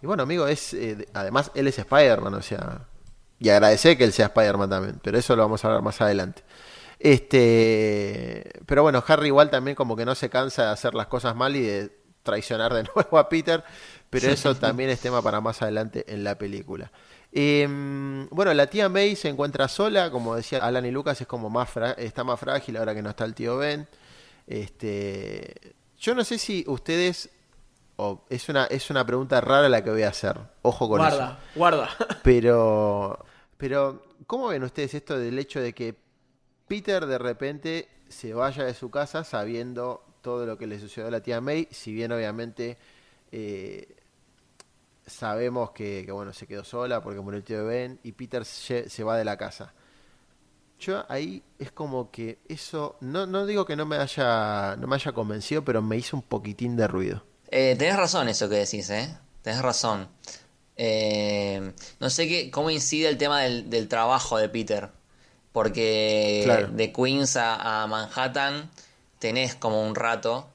Y 0.01 0.06
bueno, 0.06 0.24
amigo, 0.24 0.48
es 0.48 0.74
eh, 0.74 0.96
de- 0.96 1.10
además 1.13 1.50
él 1.56 1.65
es 1.68 1.79
Spider-Man, 1.79 2.34
o 2.34 2.41
sea, 2.41 2.88
y 3.39 3.48
agradecer 3.48 3.98
que 3.98 4.03
él 4.03 4.12
sea 4.12 4.25
Spider-Man 4.25 4.70
también, 4.70 5.00
pero 5.01 5.18
eso 5.18 5.34
lo 5.34 5.44
vamos 5.44 5.63
a 5.63 5.68
hablar 5.70 5.82
más 5.82 6.01
adelante. 6.01 6.44
Este, 7.00 8.51
pero 8.65 8.84
bueno, 8.84 9.03
Harry 9.08 9.27
igual 9.27 9.50
también 9.50 9.75
como 9.75 9.96
que 9.96 10.06
no 10.06 10.15
se 10.15 10.29
cansa 10.29 10.65
de 10.65 10.70
hacer 10.72 10.94
las 10.94 11.08
cosas 11.08 11.36
mal 11.36 11.56
y 11.56 11.62
de 11.62 11.98
traicionar 12.24 12.74
de 12.74 12.84
nuevo 12.96 13.18
a 13.18 13.29
Peter, 13.29 13.63
pero 14.10 14.29
eso 14.29 14.56
también 14.56 14.89
es 14.89 15.00
tema 15.00 15.22
para 15.22 15.39
más 15.41 15.62
adelante 15.62 16.06
en 16.12 16.24
la 16.24 16.38
película. 16.38 16.91
Em, 17.31 18.27
bueno, 18.29 18.53
la 18.53 18.67
tía 18.67 18.89
May 18.89 19.15
se 19.15 19.29
encuentra 19.29 19.67
sola, 19.67 20.09
como 20.09 20.36
decía 20.36 20.59
Alan 20.59 20.86
y 20.86 20.91
Lucas, 20.91 21.21
es 21.21 21.27
como 21.27 21.50
más 21.50 21.69
está 21.98 22.24
más 22.24 22.39
frágil 22.39 22.77
ahora 22.77 22.95
que 22.95 23.01
no 23.01 23.09
está 23.09 23.25
el 23.25 23.36
tío 23.36 23.57
Ben. 23.57 23.88
Este, 24.48 25.75
yo 25.98 26.15
no 26.15 26.24
sé 26.24 26.39
si 26.39 26.63
ustedes, 26.67 27.29
es 28.29 28.50
una 28.50 28.65
es 28.65 28.89
una 28.89 29.05
pregunta 29.05 29.41
rara 29.41 29.69
la 29.69 29.83
que 29.83 29.91
voy 29.91 30.03
a 30.03 30.09
hacer. 30.09 30.39
Ojo 30.63 30.89
con 30.89 31.01
eso. 31.01 31.17
Guarda, 31.17 31.39
guarda. 31.55 31.89
Pero, 32.24 33.25
pero, 33.57 34.01
¿cómo 34.25 34.48
ven 34.48 34.63
ustedes 34.63 34.93
esto 34.93 35.19
del 35.19 35.38
hecho 35.38 35.59
de 35.59 35.74
que 35.74 35.95
Peter 36.67 37.05
de 37.05 37.17
repente 37.17 37.89
se 38.07 38.33
vaya 38.33 38.63
de 38.63 38.74
su 38.74 38.89
casa 38.89 39.24
sabiendo 39.24 40.03
todo 40.21 40.45
lo 40.45 40.57
que 40.57 40.65
le 40.65 40.79
sucedió 40.79 41.09
a 41.09 41.12
la 41.12 41.21
tía 41.21 41.41
May? 41.41 41.67
Si 41.69 41.93
bien 41.93 42.12
obviamente 42.12 42.77
eh, 43.31 43.99
sabemos 45.09 45.72
que, 45.72 46.03
que, 46.05 46.11
bueno, 46.11 46.33
se 46.33 46.48
quedó 46.48 46.63
sola 46.63 47.01
porque 47.01 47.19
murió 47.22 47.37
el 47.39 47.43
tío 47.43 47.59
de 47.59 47.63
Ben 47.65 48.00
y 48.03 48.11
Peter 48.13 48.45
se, 48.45 48.89
se 48.89 49.03
va 49.03 49.17
de 49.17 49.25
la 49.25 49.37
casa. 49.37 49.74
Yo 50.79 51.05
ahí 51.09 51.43
es 51.59 51.72
como 51.72 52.09
que 52.11 52.39
eso, 52.48 52.98
no, 53.01 53.25
no 53.25 53.45
digo 53.45 53.65
que 53.65 53.75
no 53.75 53.85
me 53.85 53.98
haya, 53.98 54.75
no 54.77 54.87
me 54.87 54.95
haya 54.95 55.11
convencido, 55.11 55.63
pero 55.65 55.81
me 55.81 55.98
hizo 55.98 56.15
un 56.17 56.24
poquitín 56.24 56.75
de 56.77 56.87
ruido. 56.87 57.24
Eh, 57.51 57.75
tenés 57.77 57.98
razón 57.98 58.29
eso 58.29 58.48
que 58.50 58.55
decís, 58.55 58.89
¿eh? 58.89 59.17
Tenés 59.41 59.61
razón. 59.61 60.07
Eh, 60.77 61.74
no 62.00 62.09
sé 62.09 62.27
qué, 62.27 62.51
cómo 62.51 62.69
incide 62.69 63.09
el 63.09 63.17
tema 63.17 63.41
del, 63.41 63.69
del 63.69 63.87
trabajo 63.87 64.37
de 64.37 64.50
Peter. 64.50 64.89
Porque 65.51 66.43
Claro. 66.43 66.69
de 66.69 66.93
Queens 66.93 67.35
a, 67.37 67.83
a 67.83 67.87
Manhattan 67.87 68.69
tenés 69.19 69.55
como 69.55 69.83
un 69.87 69.95
rato. 69.95 70.50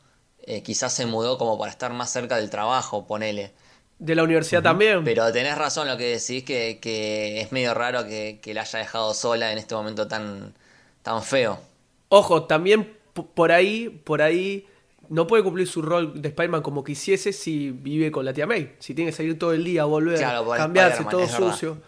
eh, 0.46 0.62
quizás 0.62 0.92
se 0.94 1.06
mudó 1.06 1.38
como 1.38 1.58
para 1.58 1.70
estar 1.72 1.92
más 1.92 2.10
cerca 2.12 2.36
del 2.36 2.50
trabajo, 2.50 3.06
ponele. 3.06 3.52
De 3.98 4.14
la 4.14 4.24
universidad 4.24 4.62
también. 4.62 5.04
Pero 5.04 5.33
tenés 5.33 5.57
razón 5.57 5.87
lo 5.88 5.96
que 5.96 6.04
decís, 6.18 6.44
que, 6.44 6.78
que 6.80 7.40
es 7.40 7.52
medio 7.52 7.74
raro 7.74 8.04
que, 8.04 8.40
que 8.42 8.52
la 8.54 8.62
haya 8.62 8.78
dejado 8.80 9.14
sola 9.14 9.52
en 9.52 9.59
este 9.59 9.74
momento 9.74 10.09
tan, 10.09 10.54
tan 11.02 11.22
feo. 11.22 11.61
Ojo, 12.09 12.44
también 12.44 12.96
por 13.35 13.52
ahí, 13.52 13.88
por 13.88 14.20
ahí 14.20 14.66
no 15.09 15.26
puede 15.26 15.42
cumplir 15.44 15.68
su 15.68 15.80
rol 15.83 16.20
de 16.20 16.28
Spider-Man 16.28 16.62
como 16.62 16.83
quisiese 16.83 17.33
si 17.33 17.70
vive 17.70 18.11
con 18.11 18.24
la 18.24 18.33
tía 18.33 18.46
May. 18.46 18.74
Si 18.78 18.94
tiene 18.94 19.11
que 19.11 19.16
salir 19.16 19.38
todo 19.38 19.52
el 19.52 19.62
día, 19.64 19.85
volver, 19.85 20.18
Claro, 20.18 20.44
por 20.44 20.57
cambiarse 20.57 21.04
todo 21.04 21.20
verdad. 21.20 21.37
sucio. 21.37 21.78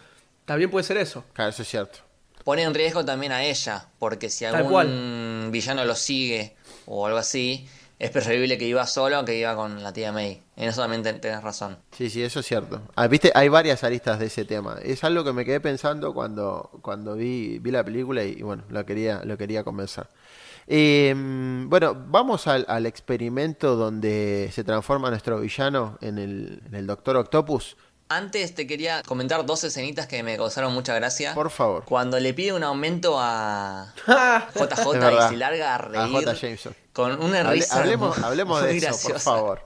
También 0.45 0.71
puede 0.71 0.83
ser 0.85 0.97
eso. 0.97 1.25
Claro, 1.33 1.49
eso 1.49 1.61
es 1.61 1.67
cierto. 1.67 1.99
Pone 2.43 2.61
en 2.63 2.73
riesgo 2.73 3.03
también 3.03 3.33
a 3.33 3.43
ella, 3.43 3.87
porque 3.99 4.29
si 4.29 4.45
algún 4.45 5.49
villano 5.51 5.83
lo 5.83 5.95
sigue 5.95 6.55
o 6.85 7.05
algo 7.05 7.17
así, 7.19 7.67
es 7.99 8.09
preferible 8.11 8.57
que 8.57 8.65
iba 8.65 8.85
solo 8.85 9.23
que 9.25 9.37
iba 9.37 9.55
con 9.55 9.81
la 9.83 9.91
tía 9.93 10.11
May. 10.11 10.41
En 10.55 10.69
eso 10.69 10.81
también 10.81 11.03
ten- 11.03 11.19
tenés 11.21 11.41
razón. 11.43 11.77
Sí, 11.91 12.09
sí, 12.09 12.21
eso 12.23 12.39
es 12.41 12.45
cierto. 12.45 12.81
Ah, 12.95 13.07
Viste, 13.07 13.31
hay 13.33 13.49
varias 13.49 13.83
aristas 13.83 14.19
de 14.19 14.27
ese 14.27 14.45
tema. 14.45 14.77
Es 14.83 15.03
algo 15.03 15.23
que 15.23 15.33
me 15.33 15.45
quedé 15.45 15.59
pensando 15.59 16.13
cuando, 16.13 16.69
cuando 16.81 17.15
vi, 17.15 17.59
vi 17.59 17.71
la 17.71 17.83
película 17.83 18.23
y, 18.23 18.41
bueno, 18.41 18.63
lo 18.69 18.85
quería, 18.85 19.21
lo 19.23 19.37
quería 19.37 19.63
conversar. 19.63 20.09
Eh, 20.69 21.13
bueno, 21.67 21.95
vamos 22.09 22.45
al, 22.47 22.65
al 22.67 22.85
experimento 22.85 23.75
donde 23.75 24.49
se 24.53 24.63
transforma 24.63 25.09
nuestro 25.09 25.39
villano 25.39 25.97
en 26.01 26.17
el, 26.17 26.61
en 26.67 26.75
el 26.75 26.85
Doctor 26.87 27.15
Octopus. 27.17 27.77
Antes 28.09 28.55
te 28.55 28.65
quería 28.65 29.03
comentar 29.03 29.45
dos 29.45 29.63
escenitas 29.65 30.07
que 30.07 30.23
me 30.23 30.37
causaron 30.37 30.73
mucha 30.73 30.93
gracia. 30.95 31.33
Por 31.33 31.49
favor. 31.49 31.83
Cuando 31.83 32.19
le 32.19 32.33
pide 32.33 32.53
un 32.53 32.63
aumento 32.63 33.17
a 33.19 33.93
JJ 34.55 34.95
y 35.25 35.29
se 35.29 35.35
larga 35.37 35.71
a 35.73 35.75
A 35.75 35.77
reír 35.79 36.11
J. 36.11 36.33
Jameson. 36.33 36.75
con 36.93 37.21
una 37.21 37.41
Hable- 37.41 37.51
risa 37.51 37.83
hablemos 38.23 38.61
de 38.63 38.77
eso, 38.77 39.09
por 39.09 39.19
favor. 39.19 39.61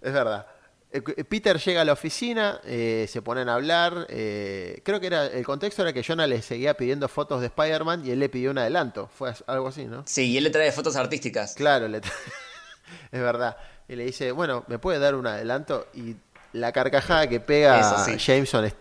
Es 0.00 0.12
verdad. 0.12 0.46
Eh, 0.90 1.02
Peter 1.02 1.58
llega 1.58 1.82
a 1.82 1.84
la 1.84 1.92
oficina, 1.92 2.60
eh, 2.64 3.06
se 3.10 3.20
ponen 3.20 3.48
a 3.48 3.54
hablar. 3.54 4.06
eh, 4.08 4.80
creo 4.84 5.00
que 5.00 5.08
era 5.08 5.26
el 5.26 5.44
contexto 5.44 5.82
era 5.82 5.92
que 5.92 6.02
Jonah 6.04 6.26
le 6.26 6.40
seguía 6.40 6.74
pidiendo 6.74 7.08
fotos 7.08 7.40
de 7.40 7.48
Spider-Man 7.48 8.06
y 8.06 8.12
él 8.12 8.20
le 8.20 8.28
pidió 8.28 8.52
un 8.52 8.58
adelanto. 8.58 9.10
Fue 9.12 9.34
algo 9.48 9.68
así, 9.68 9.84
¿no? 9.86 10.04
Sí, 10.06 10.30
y 10.30 10.38
él 10.38 10.44
le 10.44 10.50
trae 10.50 10.70
fotos 10.72 10.96
artísticas. 10.96 11.54
Claro, 11.54 11.88
le 11.88 12.00
tra- 12.00 12.12
es 13.12 13.20
verdad. 13.20 13.56
Y 13.86 13.96
le 13.96 14.04
dice, 14.04 14.32
bueno, 14.32 14.64
¿me 14.68 14.78
puede 14.78 14.98
dar 14.98 15.14
un 15.14 15.26
adelanto? 15.26 15.88
Y 15.94 16.14
la 16.52 16.72
carcajada 16.72 17.26
que 17.28 17.40
pega 17.40 17.80
Eso 17.80 18.04
sí. 18.04 18.16
Jameson 18.18 18.64
es, 18.66 18.74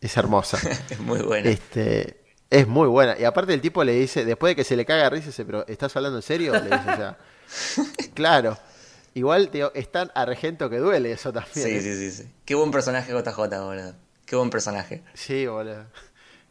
es 0.00 0.16
hermosa. 0.16 0.58
Es 0.90 0.98
muy 1.00 1.20
bueno. 1.22 1.48
Este, 1.48 2.20
es 2.50 2.66
muy 2.66 2.88
buena. 2.88 3.16
Y 3.18 3.24
aparte 3.24 3.54
el 3.54 3.60
tipo 3.60 3.84
le 3.84 3.92
dice, 3.92 4.24
después 4.24 4.50
de 4.52 4.56
que 4.56 4.64
se 4.64 4.76
le 4.76 4.84
caga 4.84 5.08
risa, 5.10 5.26
dice, 5.26 5.44
pero 5.44 5.66
¿estás 5.68 5.94
hablando 5.96 6.18
en 6.18 6.22
serio? 6.22 6.52
Le 6.52 6.62
dice, 6.62 6.76
o 6.76 6.96
sea, 6.96 7.18
claro. 8.14 8.58
Igual, 9.14 9.48
tío, 9.50 9.72
es 9.74 9.90
tan 9.90 10.10
argento 10.14 10.70
que 10.70 10.78
duele 10.78 11.10
eso 11.12 11.32
también. 11.32 11.52
Sí, 11.54 11.70
¿eh? 11.76 11.80
sí, 11.80 11.94
sí, 11.96 12.10
sí. 12.22 12.30
Qué 12.44 12.54
buen 12.54 12.70
personaje 12.70 13.12
JJ, 13.12 13.36
boludo. 13.36 13.94
Qué 14.24 14.36
buen 14.36 14.50
personaje. 14.50 15.02
Sí, 15.14 15.46
boludo. 15.46 15.86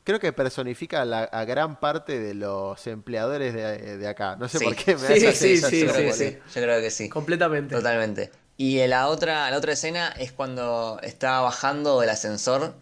Creo 0.04 0.20
que 0.20 0.34
personifica 0.34 1.02
a, 1.02 1.06
la- 1.06 1.24
a 1.24 1.46
gran 1.46 1.80
parte 1.80 2.20
de 2.20 2.34
los 2.34 2.86
empleadores 2.88 3.54
de, 3.54 3.98
de 3.98 4.08
acá. 4.08 4.36
No 4.36 4.50
sé 4.50 4.58
Sí. 4.58 4.66
por 4.66 4.76
qué 4.76 4.96
me 4.96 5.08
Sí, 5.08 5.26
hace 5.26 5.54
esa 5.54 5.70
sí, 5.70 5.80
sí, 5.80 5.86
que 5.86 5.92
boludo. 5.94 6.14
sí. 6.14 6.38
Yo 6.56 6.62
creo 6.62 6.82
que 6.82 6.92
sí. 6.92 7.08
Completamente. 7.10 7.76
Totalmente. 7.76 8.32
Y 8.60 8.82
en 8.82 8.90
la 8.90 9.08
otra, 9.08 9.50
la 9.50 9.58
otra 9.58 9.72
escena 9.72 10.10
es 10.20 10.34
cuando 10.34 11.00
está 11.02 11.40
bajando 11.40 12.02
del 12.02 12.10
ascensor. 12.10 12.74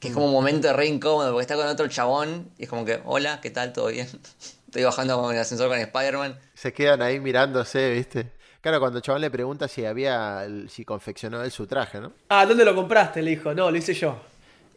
Que 0.00 0.08
es 0.08 0.14
como 0.14 0.26
un 0.26 0.32
momento 0.32 0.72
re 0.72 0.86
incómodo 0.86 1.30
porque 1.30 1.42
está 1.42 1.54
con 1.54 1.68
otro 1.68 1.86
chabón 1.86 2.50
y 2.58 2.64
es 2.64 2.68
como 2.68 2.84
que, 2.84 3.00
hola, 3.04 3.40
¿qué 3.40 3.50
tal? 3.50 3.72
¿Todo 3.72 3.86
bien? 3.86 4.08
Estoy 4.66 4.82
bajando 4.82 5.22
con 5.22 5.32
el 5.32 5.40
ascensor 5.40 5.68
con 5.68 5.78
Spider-Man. 5.78 6.36
Se 6.54 6.72
quedan 6.72 7.00
ahí 7.00 7.20
mirándose, 7.20 7.92
¿viste? 7.92 8.32
Claro, 8.60 8.80
cuando 8.80 8.98
el 8.98 9.02
chabón 9.04 9.20
le 9.20 9.30
pregunta 9.30 9.68
si 9.68 9.84
había, 9.84 10.44
si 10.68 10.84
confeccionó 10.84 11.44
él 11.44 11.52
su 11.52 11.68
traje, 11.68 12.00
¿no? 12.00 12.12
Ah, 12.28 12.44
¿dónde 12.44 12.64
lo 12.64 12.74
compraste? 12.74 13.22
Le 13.22 13.30
dijo. 13.30 13.54
No, 13.54 13.70
lo 13.70 13.76
hice 13.76 13.94
yo. 13.94 14.20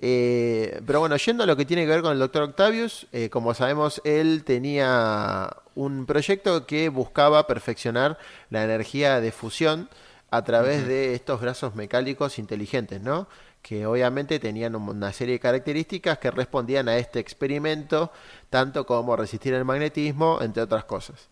Eh, 0.02 0.82
pero 0.86 1.02
bueno, 1.02 1.18
yendo 1.18 1.44
a 1.44 1.46
lo 1.46 1.58
que 1.58 1.66
tiene 1.66 1.84
que 1.84 1.92
ver 1.92 2.02
con 2.02 2.14
el 2.14 2.20
Dr. 2.20 2.44
Octavius, 2.44 3.08
eh, 3.12 3.30
como 3.30 3.54
sabemos, 3.54 4.02
él 4.06 4.44
tenía 4.46 5.50
un 5.76 6.06
proyecto 6.06 6.66
que 6.66 6.90
buscaba 6.90 7.48
perfeccionar 7.48 8.18
la 8.50 8.64
energía 8.64 9.20
de 9.20 9.32
fusión 9.32 9.90
a 10.32 10.44
través 10.44 10.88
de 10.88 11.16
estos 11.16 11.42
brazos 11.42 11.76
mecánicos 11.76 12.40
inteligentes, 12.40 13.02
¿no? 13.02 13.28
que 13.62 13.86
obviamente 13.86 14.40
tenían 14.40 14.76
una 14.76 15.12
serie 15.12 15.34
de 15.34 15.40
características 15.40 16.18
que 16.18 16.32
respondían 16.32 16.88
a 16.88 16.98
este 16.98 17.20
experimento, 17.20 18.12
tanto 18.50 18.86
como 18.86 19.16
resistir 19.16 19.54
el 19.54 19.66
magnetismo, 19.66 20.40
entre 20.42 20.64
otras 20.64 20.86
cosas. 20.86 21.30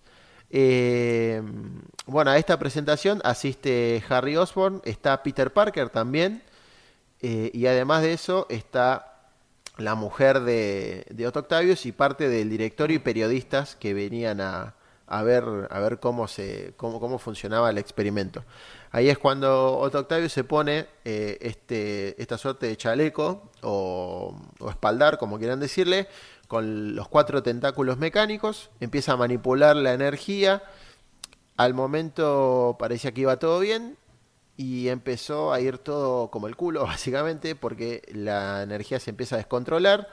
Eh, 0.49 1.41
bueno, 2.05 2.31
a 2.31 2.37
esta 2.37 2.57
presentación 2.57 3.21
asiste 3.23 4.03
Harry 4.09 4.37
Osborn, 4.37 4.81
está 4.85 5.21
Peter 5.23 5.51
Parker 5.51 5.89
también, 5.89 6.41
eh, 7.21 7.51
y 7.53 7.65
además 7.67 8.01
de 8.01 8.13
eso 8.13 8.45
está 8.49 9.13
la 9.77 9.95
mujer 9.95 10.41
de, 10.41 11.05
de 11.09 11.27
Otto 11.27 11.39
Octavius 11.39 11.85
y 11.85 11.91
parte 11.91 12.29
del 12.29 12.49
directorio 12.49 12.95
y 12.95 12.99
periodistas 12.99 13.75
que 13.75 13.93
venían 13.93 14.41
a, 14.41 14.75
a 15.05 15.23
ver, 15.23 15.43
a 15.69 15.79
ver 15.79 15.99
cómo, 15.99 16.27
se, 16.27 16.73
cómo, 16.77 16.99
cómo 16.99 17.19
funcionaba 17.19 17.69
el 17.69 17.77
experimento. 17.77 18.43
Ahí 18.91 19.09
es 19.09 19.17
cuando 19.17 19.77
Otto 19.77 19.99
Octavius 19.99 20.33
se 20.33 20.43
pone 20.43 20.87
eh, 21.05 21.37
este, 21.41 22.21
esta 22.21 22.37
suerte 22.37 22.67
de 22.67 22.77
chaleco 22.77 23.51
o, 23.61 24.35
o 24.59 24.69
espaldar, 24.69 25.17
como 25.17 25.37
quieran 25.37 25.59
decirle, 25.59 26.07
con 26.47 26.95
los 26.95 27.07
cuatro 27.07 27.43
tentáculos 27.43 27.97
mecánicos, 27.97 28.69
empieza 28.79 29.13
a 29.13 29.17
manipular 29.17 29.75
la 29.75 29.93
energía. 29.93 30.63
Al 31.57 31.73
momento 31.73 32.77
parecía 32.79 33.11
que 33.11 33.21
iba 33.21 33.37
todo 33.37 33.59
bien, 33.59 33.97
y 34.57 34.89
empezó 34.89 35.53
a 35.53 35.61
ir 35.61 35.77
todo 35.77 36.29
como 36.29 36.47
el 36.47 36.55
culo, 36.55 36.83
básicamente, 36.85 37.55
porque 37.55 38.01
la 38.11 38.63
energía 38.63 38.99
se 38.99 39.11
empieza 39.11 39.35
a 39.35 39.37
descontrolar. 39.37 40.09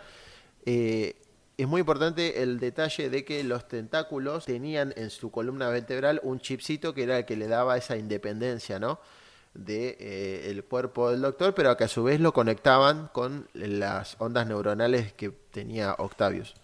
Eh, 0.66 1.16
es 1.56 1.66
muy 1.68 1.80
importante 1.80 2.42
el 2.42 2.58
detalle 2.58 3.10
de 3.10 3.24
que 3.24 3.42
los 3.44 3.66
tentáculos 3.68 4.44
tenían 4.44 4.92
en 4.96 5.10
su 5.10 5.30
columna 5.30 5.68
vertebral 5.68 6.20
un 6.24 6.40
chipcito 6.40 6.94
que 6.94 7.04
era 7.04 7.18
el 7.18 7.24
que 7.24 7.36
le 7.36 7.48
daba 7.48 7.76
esa 7.76 7.96
independencia, 7.96 8.78
¿no? 8.78 9.00
de 9.54 9.96
eh, 10.00 10.50
el 10.50 10.64
cuerpo 10.64 11.10
del 11.10 11.22
doctor, 11.22 11.54
pero 11.54 11.76
que 11.76 11.84
a 11.84 11.88
su 11.88 12.02
vez 12.04 12.20
lo 12.20 12.32
conectaban 12.32 13.08
con 13.12 13.48
las 13.54 14.16
ondas 14.18 14.46
neuronales 14.46 15.12
que 15.12 15.30
tenía 15.30 15.94
Octavius. 15.98 16.54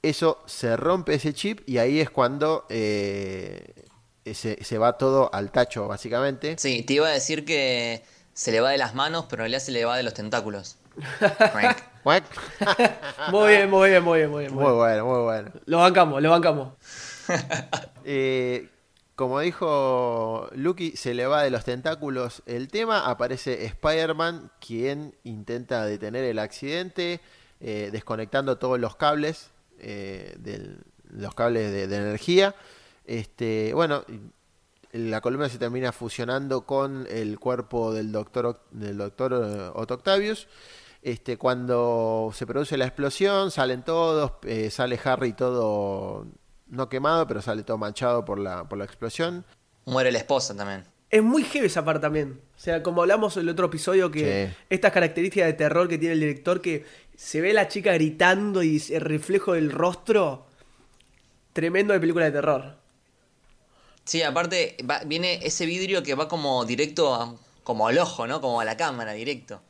Eso 0.00 0.42
se 0.46 0.76
rompe 0.76 1.14
ese 1.14 1.34
chip 1.34 1.68
y 1.68 1.78
ahí 1.78 2.00
es 2.00 2.08
cuando 2.08 2.66
eh, 2.68 3.84
se, 4.34 4.62
se, 4.64 4.78
va 4.78 4.98
todo 4.98 5.30
al 5.32 5.50
tacho, 5.50 5.88
básicamente. 5.88 6.56
Sí, 6.58 6.82
te 6.82 6.94
iba 6.94 7.08
a 7.08 7.12
decir 7.12 7.44
que 7.44 8.02
se 8.32 8.52
le 8.52 8.60
va 8.60 8.70
de 8.70 8.78
las 8.78 8.94
manos, 8.94 9.26
pero 9.28 9.42
en 9.42 9.44
realidad 9.44 9.60
se 9.60 9.72
le 9.72 9.84
va 9.84 9.96
de 9.96 10.02
los 10.02 10.14
tentáculos. 10.14 10.78
muy 13.32 13.48
bien, 13.50 13.70
muy 13.70 13.90
bien, 13.90 14.02
muy 14.02 14.18
bien, 14.18 14.30
muy 14.30 14.40
bien. 14.44 14.54
Muy 14.54 14.72
bueno, 14.72 15.06
muy 15.06 15.22
bueno. 15.22 15.50
Lo 15.66 15.78
bancamos, 15.78 16.22
lo 16.22 16.30
bancamos. 16.30 16.72
eh, 18.04 18.68
como 19.14 19.40
dijo 19.40 20.48
Lucky, 20.52 20.92
se 20.96 21.12
le 21.14 21.26
va 21.26 21.42
de 21.42 21.50
los 21.50 21.64
tentáculos 21.64 22.42
el 22.46 22.68
tema. 22.68 23.08
Aparece 23.08 23.64
Spider-Man, 23.66 24.50
quien 24.60 25.14
intenta 25.24 25.84
detener 25.84 26.24
el 26.24 26.38
accidente, 26.38 27.20
eh, 27.60 27.90
desconectando 27.92 28.58
todos 28.58 28.78
los 28.78 28.96
cables, 28.96 29.50
eh, 29.80 30.34
del, 30.38 30.78
los 31.10 31.34
cables 31.34 31.72
de, 31.72 31.88
de, 31.88 31.96
energía. 31.96 32.54
Este, 33.08 33.72
bueno, 33.72 34.04
la 34.92 35.22
columna 35.22 35.48
se 35.48 35.58
termina 35.58 35.92
fusionando 35.92 36.66
con 36.66 37.06
el 37.08 37.38
cuerpo 37.38 37.92
del 37.94 38.12
doctor, 38.12 38.60
del 38.70 38.98
doctor 38.98 39.32
Otto 39.74 39.94
Octavius. 39.94 40.46
Este, 41.00 41.38
cuando 41.38 42.30
se 42.34 42.46
produce 42.46 42.76
la 42.76 42.84
explosión, 42.84 43.50
salen 43.50 43.82
todos, 43.82 44.32
eh, 44.42 44.68
sale 44.68 45.00
Harry 45.02 45.32
todo 45.32 46.26
no 46.66 46.90
quemado, 46.90 47.26
pero 47.26 47.40
sale 47.40 47.62
todo 47.62 47.78
manchado 47.78 48.26
por 48.26 48.38
la, 48.38 48.68
por 48.68 48.76
la 48.76 48.84
explosión. 48.84 49.46
Muere 49.86 50.12
la 50.12 50.18
esposa 50.18 50.54
también. 50.54 50.84
Es 51.08 51.22
muy 51.22 51.44
heavy 51.44 51.68
esa 51.68 51.82
parte 51.82 52.02
también. 52.02 52.42
O 52.54 52.60
sea, 52.60 52.82
como 52.82 53.00
hablamos 53.00 53.38
en 53.38 53.44
el 53.44 53.48
otro 53.48 53.66
episodio, 53.66 54.10
que 54.10 54.48
sí. 54.48 54.56
estas 54.68 54.92
características 54.92 55.46
de 55.46 55.54
terror 55.54 55.88
que 55.88 55.96
tiene 55.96 56.12
el 56.12 56.20
director, 56.20 56.60
que 56.60 56.84
se 57.16 57.40
ve 57.40 57.54
la 57.54 57.68
chica 57.68 57.94
gritando 57.94 58.62
y 58.62 58.82
el 58.90 59.00
reflejo 59.00 59.54
del 59.54 59.70
rostro, 59.70 60.44
tremendo 61.54 61.94
de 61.94 62.00
película 62.00 62.26
de 62.26 62.32
terror. 62.32 62.87
Sí, 64.08 64.22
aparte 64.22 64.74
va, 64.88 65.00
viene 65.04 65.38
ese 65.42 65.66
vidrio 65.66 66.02
que 66.02 66.14
va 66.14 66.28
como 66.28 66.64
directo 66.64 67.14
a, 67.14 67.34
como 67.62 67.86
al 67.88 67.98
ojo, 67.98 68.26
¿no? 68.26 68.40
Como 68.40 68.58
a 68.58 68.64
la 68.64 68.74
cámara, 68.74 69.12
directo. 69.12 69.60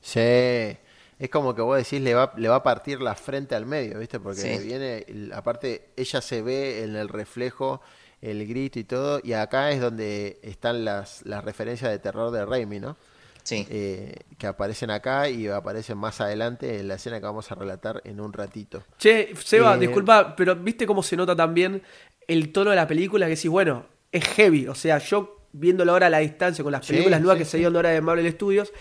Sí, 0.00 0.18
es 0.20 1.28
como 1.30 1.54
que 1.54 1.60
vos 1.60 1.76
decís 1.76 2.00
le 2.00 2.14
va, 2.14 2.32
le 2.38 2.48
va 2.48 2.56
a 2.56 2.62
partir 2.62 3.02
la 3.02 3.14
frente 3.14 3.54
al 3.54 3.66
medio, 3.66 3.98
¿viste? 3.98 4.18
Porque 4.18 4.40
Sí. 4.40 4.66
viene, 4.66 5.04
aparte 5.34 5.90
ella 5.96 6.22
se 6.22 6.40
ve 6.40 6.84
en 6.84 6.96
el 6.96 7.10
reflejo, 7.10 7.82
el 8.22 8.46
grito 8.46 8.78
y 8.78 8.84
todo, 8.84 9.20
y 9.22 9.34
acá 9.34 9.72
es 9.72 9.80
donde 9.82 10.38
están 10.42 10.86
las, 10.86 11.20
las 11.26 11.44
referencias 11.44 11.90
de 11.90 11.98
terror 11.98 12.30
de 12.30 12.46
Raimi, 12.46 12.80
¿no? 12.80 12.96
Sí. 13.42 13.66
Eh, 13.70 14.14
que 14.36 14.46
aparecen 14.46 14.90
acá 14.90 15.28
y 15.30 15.48
aparecen 15.48 15.96
más 15.96 16.20
adelante 16.20 16.80
en 16.80 16.88
la 16.88 16.94
escena 16.94 17.18
que 17.18 17.24
vamos 17.26 17.50
a 17.50 17.54
relatar 17.54 18.02
en 18.04 18.20
un 18.20 18.32
ratito. 18.32 18.82
Che, 18.98 19.34
Seba, 19.42 19.74
Eh, 19.76 19.78
disculpa, 19.78 20.36
pero 20.36 20.54
¿viste 20.54 20.86
cómo 20.86 21.02
se 21.02 21.16
nota 21.16 21.34
también 21.34 21.82
el 22.28 22.52
tono 22.52 22.70
de 22.70 22.76
la 22.76 22.86
película? 22.86 23.26
Que 23.26 23.34
decís, 23.36 23.50
bueno, 23.50 23.86
es 24.12 24.24
heavy. 24.28 24.68
O 24.68 24.74
sea, 24.76 24.98
yo 24.98 25.36
viéndolo 25.52 25.92
ahora 25.92 26.06
a 26.08 26.10
la 26.10 26.18
distancia 26.18 26.62
con 26.62 26.72
las 26.72 26.84
Sí, 26.84 26.86
películas 26.86 27.20
nuevas 27.20 27.36
sí, 27.36 27.38
que 27.38 27.44
se 27.46 27.56
dieron 27.58 27.76
ahora 27.76 27.90
de 27.90 28.00
Marvel 28.00 28.30
Studios, 28.32 28.72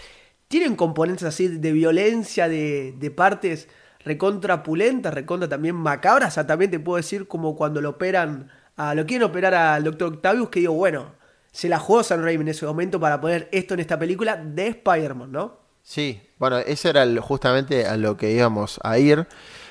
tienen 0.48 0.76
componentes 0.76 1.24
así 1.28 1.48
de 1.48 1.72
violencia, 1.72 2.48
de, 2.50 2.94
de 2.98 3.12
partes 3.12 3.68
recontra 4.06 4.64
pulentas, 4.64 5.14
recontra 5.14 5.50
también 5.50 5.76
macabras. 5.76 6.34
O 6.34 6.36
sea, 6.36 6.48
también 6.48 6.72
te 6.72 6.80
puedo 6.80 6.98
decir 6.98 7.28
como 7.28 7.56
cuando 7.56 7.82
lo 7.82 7.92
operan, 7.92 8.50
a, 8.78 8.96
lo 8.96 9.06
quieren 9.06 9.28
operar 9.28 9.54
al 9.56 9.84
Dr. 9.84 10.14
Octavius, 10.16 10.50
que 10.50 10.62
digo, 10.62 10.74
bueno, 10.74 11.16
se 11.52 11.70
la 11.70 11.80
jugó 11.80 12.04
San 12.04 12.24
Raimi 12.24 12.44
en 12.44 12.48
ese 12.50 12.66
momento 12.66 13.00
para 13.00 13.20
poner 13.20 13.50
esto 13.52 13.74
en 13.74 13.82
esta 13.82 14.00
película 14.00 14.38
de 14.38 14.68
Spider-Man, 14.68 15.32
¿no? 15.32 15.58
Sí, 15.82 16.22
bueno, 16.38 16.58
ese 16.60 16.90
era 16.90 17.04
el- 17.04 17.20
justamente 17.20 17.86
a 17.86 17.98
lo 17.98 18.18
que 18.18 18.32
íbamos 18.32 18.80
a 18.84 18.98
ir, 19.00 19.28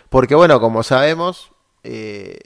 porque 0.08 0.34
bueno, 0.34 0.60
como 0.60 0.82
sabemos, 0.82 1.52
eh, 1.84 2.38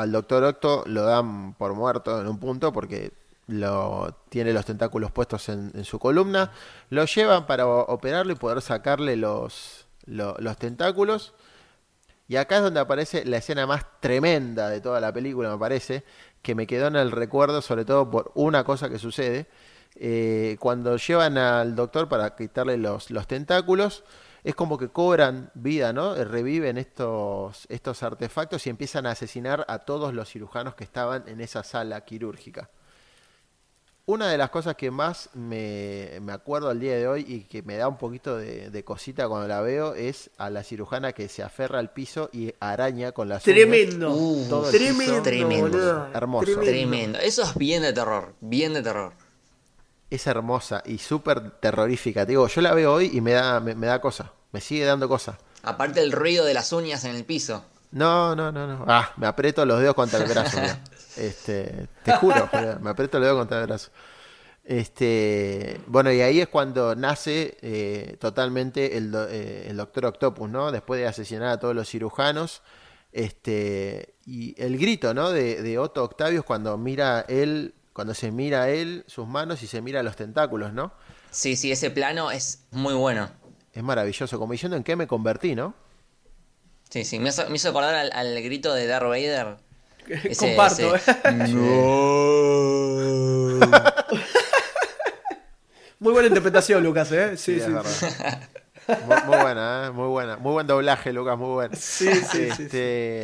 al 0.00 0.12
Doctor 0.12 0.44
Octo 0.44 0.84
lo 0.86 1.02
dan 1.04 1.54
por 1.54 1.74
muerto 1.74 2.20
en 2.20 2.26
un 2.26 2.38
punto 2.38 2.72
porque 2.72 3.12
lo 3.46 4.16
tiene 4.30 4.52
los 4.52 4.64
tentáculos 4.64 5.12
puestos 5.12 5.48
en, 5.48 5.70
en 5.74 5.84
su 5.84 5.98
columna, 5.98 6.50
lo 6.90 7.04
llevan 7.04 7.46
para 7.46 7.66
operarlo 7.66 8.32
y 8.32 8.36
poder 8.36 8.62
sacarle 8.62 9.16
los, 9.16 9.86
lo- 10.06 10.36
los 10.38 10.56
tentáculos. 10.56 11.34
Y 12.26 12.36
acá 12.36 12.56
es 12.56 12.62
donde 12.62 12.80
aparece 12.80 13.24
la 13.26 13.36
escena 13.36 13.66
más 13.66 13.84
tremenda 14.00 14.70
de 14.70 14.80
toda 14.80 14.98
la 15.00 15.12
película, 15.12 15.50
me 15.50 15.58
parece, 15.58 16.04
que 16.40 16.54
me 16.54 16.66
quedó 16.66 16.86
en 16.86 16.96
el 16.96 17.10
recuerdo, 17.10 17.60
sobre 17.60 17.84
todo 17.84 18.10
por 18.10 18.32
una 18.34 18.64
cosa 18.64 18.88
que 18.88 18.98
sucede. 18.98 19.46
Eh, 19.96 20.56
cuando 20.58 20.96
llevan 20.96 21.36
al 21.38 21.76
doctor 21.76 22.08
para 22.08 22.34
quitarle 22.34 22.78
los, 22.78 23.10
los 23.10 23.26
tentáculos, 23.26 24.04
es 24.44 24.54
como 24.54 24.76
que 24.76 24.90
cobran 24.90 25.50
vida, 25.54 25.94
¿no? 25.94 26.14
Eh, 26.14 26.24
Reviven 26.24 26.76
estos, 26.76 27.66
estos 27.70 28.02
artefactos 28.02 28.66
y 28.66 28.70
empiezan 28.70 29.06
a 29.06 29.12
asesinar 29.12 29.64
a 29.68 29.80
todos 29.80 30.12
los 30.12 30.28
cirujanos 30.28 30.74
que 30.74 30.84
estaban 30.84 31.24
en 31.26 31.40
esa 31.40 31.64
sala 31.64 32.02
quirúrgica. 32.02 32.68
Una 34.06 34.28
de 34.28 34.36
las 34.36 34.50
cosas 34.50 34.76
que 34.76 34.90
más 34.90 35.30
me, 35.32 36.18
me 36.20 36.32
acuerdo 36.34 36.68
al 36.68 36.78
día 36.78 36.94
de 36.94 37.08
hoy 37.08 37.24
y 37.26 37.44
que 37.44 37.62
me 37.62 37.78
da 37.78 37.88
un 37.88 37.96
poquito 37.96 38.36
de, 38.36 38.68
de 38.68 38.84
cosita 38.84 39.26
cuando 39.28 39.48
la 39.48 39.62
veo 39.62 39.94
es 39.94 40.30
a 40.36 40.50
la 40.50 40.62
cirujana 40.62 41.14
que 41.14 41.30
se 41.30 41.42
aferra 41.42 41.78
al 41.78 41.90
piso 41.90 42.28
y 42.30 42.52
araña 42.60 43.12
con 43.12 43.30
las 43.30 43.46
uñas. 43.46 43.56
Tremendo. 43.56 44.14
Uh, 44.14 44.46
todo 44.50 44.66
el 44.66 44.72
tremendo, 44.72 45.04
piso. 45.04 45.22
Tremendo. 45.22 46.08
Hermoso. 46.12 46.60
Tremendo. 46.60 47.18
Eso 47.18 47.44
es 47.44 47.54
bien 47.54 47.80
de 47.80 47.94
terror. 47.94 48.34
Bien 48.42 48.74
de 48.74 48.82
terror. 48.82 49.14
Es 50.14 50.26
hermosa 50.26 50.82
y 50.86 50.98
súper 50.98 51.50
terrorífica. 51.60 52.24
Te 52.24 52.32
digo, 52.32 52.46
yo 52.46 52.60
la 52.60 52.72
veo 52.74 52.92
hoy 52.94 53.10
y 53.12 53.20
me 53.20 53.32
da, 53.32 53.58
me, 53.60 53.74
me 53.74 53.86
da 53.86 54.00
cosa. 54.00 54.32
Me 54.52 54.60
sigue 54.60 54.84
dando 54.84 55.08
cosa. 55.08 55.38
Aparte 55.62 56.00
el 56.02 56.12
ruido 56.12 56.44
de 56.44 56.54
las 56.54 56.72
uñas 56.72 57.04
en 57.04 57.14
el 57.16 57.24
piso. 57.24 57.64
No, 57.90 58.34
no, 58.36 58.52
no, 58.52 58.66
no. 58.66 58.84
Ah, 58.88 59.12
me 59.16 59.26
aprieto 59.26 59.64
los 59.64 59.80
dedos 59.80 59.94
contra 59.94 60.18
el 60.22 60.28
brazo. 60.28 60.58
Este, 61.16 61.88
te 62.04 62.12
juro, 62.16 62.48
me 62.80 62.90
aprieto 62.90 63.18
los 63.18 63.26
dedos 63.26 63.38
contra 63.38 63.60
el 63.60 63.66
brazo. 63.66 63.90
Este, 64.64 65.80
bueno, 65.86 66.10
y 66.12 66.20
ahí 66.20 66.40
es 66.40 66.48
cuando 66.48 66.94
nace 66.96 67.56
eh, 67.60 68.16
totalmente 68.18 68.96
el, 68.96 69.10
do- 69.10 69.28
eh, 69.28 69.66
el 69.68 69.76
Doctor 69.76 70.06
Octopus, 70.06 70.48
¿no? 70.48 70.72
Después 70.72 70.98
de 71.00 71.06
asesinar 71.06 71.48
a 71.50 71.58
todos 71.60 71.74
los 71.74 71.88
cirujanos. 71.88 72.62
Este, 73.12 74.14
y 74.26 74.60
el 74.60 74.76
grito, 74.78 75.14
¿no? 75.14 75.30
De, 75.30 75.62
de 75.62 75.78
Otto 75.78 76.02
Octavius 76.02 76.44
cuando 76.44 76.76
mira 76.78 77.24
él, 77.28 77.74
cuando 77.94 78.12
se 78.12 78.30
mira 78.30 78.64
a 78.64 78.68
él, 78.68 79.04
sus 79.06 79.26
manos 79.26 79.62
y 79.62 79.66
se 79.66 79.80
mira 79.80 80.02
los 80.02 80.16
tentáculos, 80.16 80.74
¿no? 80.74 80.92
Sí, 81.30 81.56
sí, 81.56 81.72
ese 81.72 81.90
plano 81.90 82.30
es 82.30 82.64
muy 82.70 82.92
bueno. 82.92 83.30
Es 83.72 83.82
maravilloso, 83.82 84.38
como 84.38 84.52
diciendo 84.52 84.76
en 84.76 84.84
qué 84.84 84.96
me 84.96 85.06
convertí, 85.06 85.54
¿no? 85.54 85.74
Sí, 86.90 87.04
sí. 87.04 87.18
Me 87.18 87.30
hizo, 87.30 87.48
me 87.48 87.56
hizo 87.56 87.70
acordar 87.70 87.94
al, 87.94 88.12
al 88.12 88.42
grito 88.42 88.74
de 88.74 88.86
Darth 88.86 89.08
Vader. 89.08 89.56
Ese- 90.06 90.36
Comparto, 90.36 90.94
ese- 90.94 91.22
Muy 96.00 96.12
buena 96.12 96.26
interpretación, 96.28 96.82
Lucas, 96.82 97.10
¿eh? 97.12 97.36
Sí, 97.36 97.60
Sí, 97.60 97.66
sí. 97.66 97.72
Muy, 99.06 99.16
muy 99.24 99.38
buena, 99.38 99.86
¿eh? 99.86 99.90
muy 99.92 100.08
buena. 100.08 100.36
Muy 100.36 100.52
buen 100.52 100.66
doblaje, 100.66 101.12
Lucas, 101.12 101.38
muy 101.38 101.48
bueno. 101.54 101.74
Sí, 101.78 102.12
sí, 102.16 102.50
sí, 102.50 102.68
sí. 102.68 103.20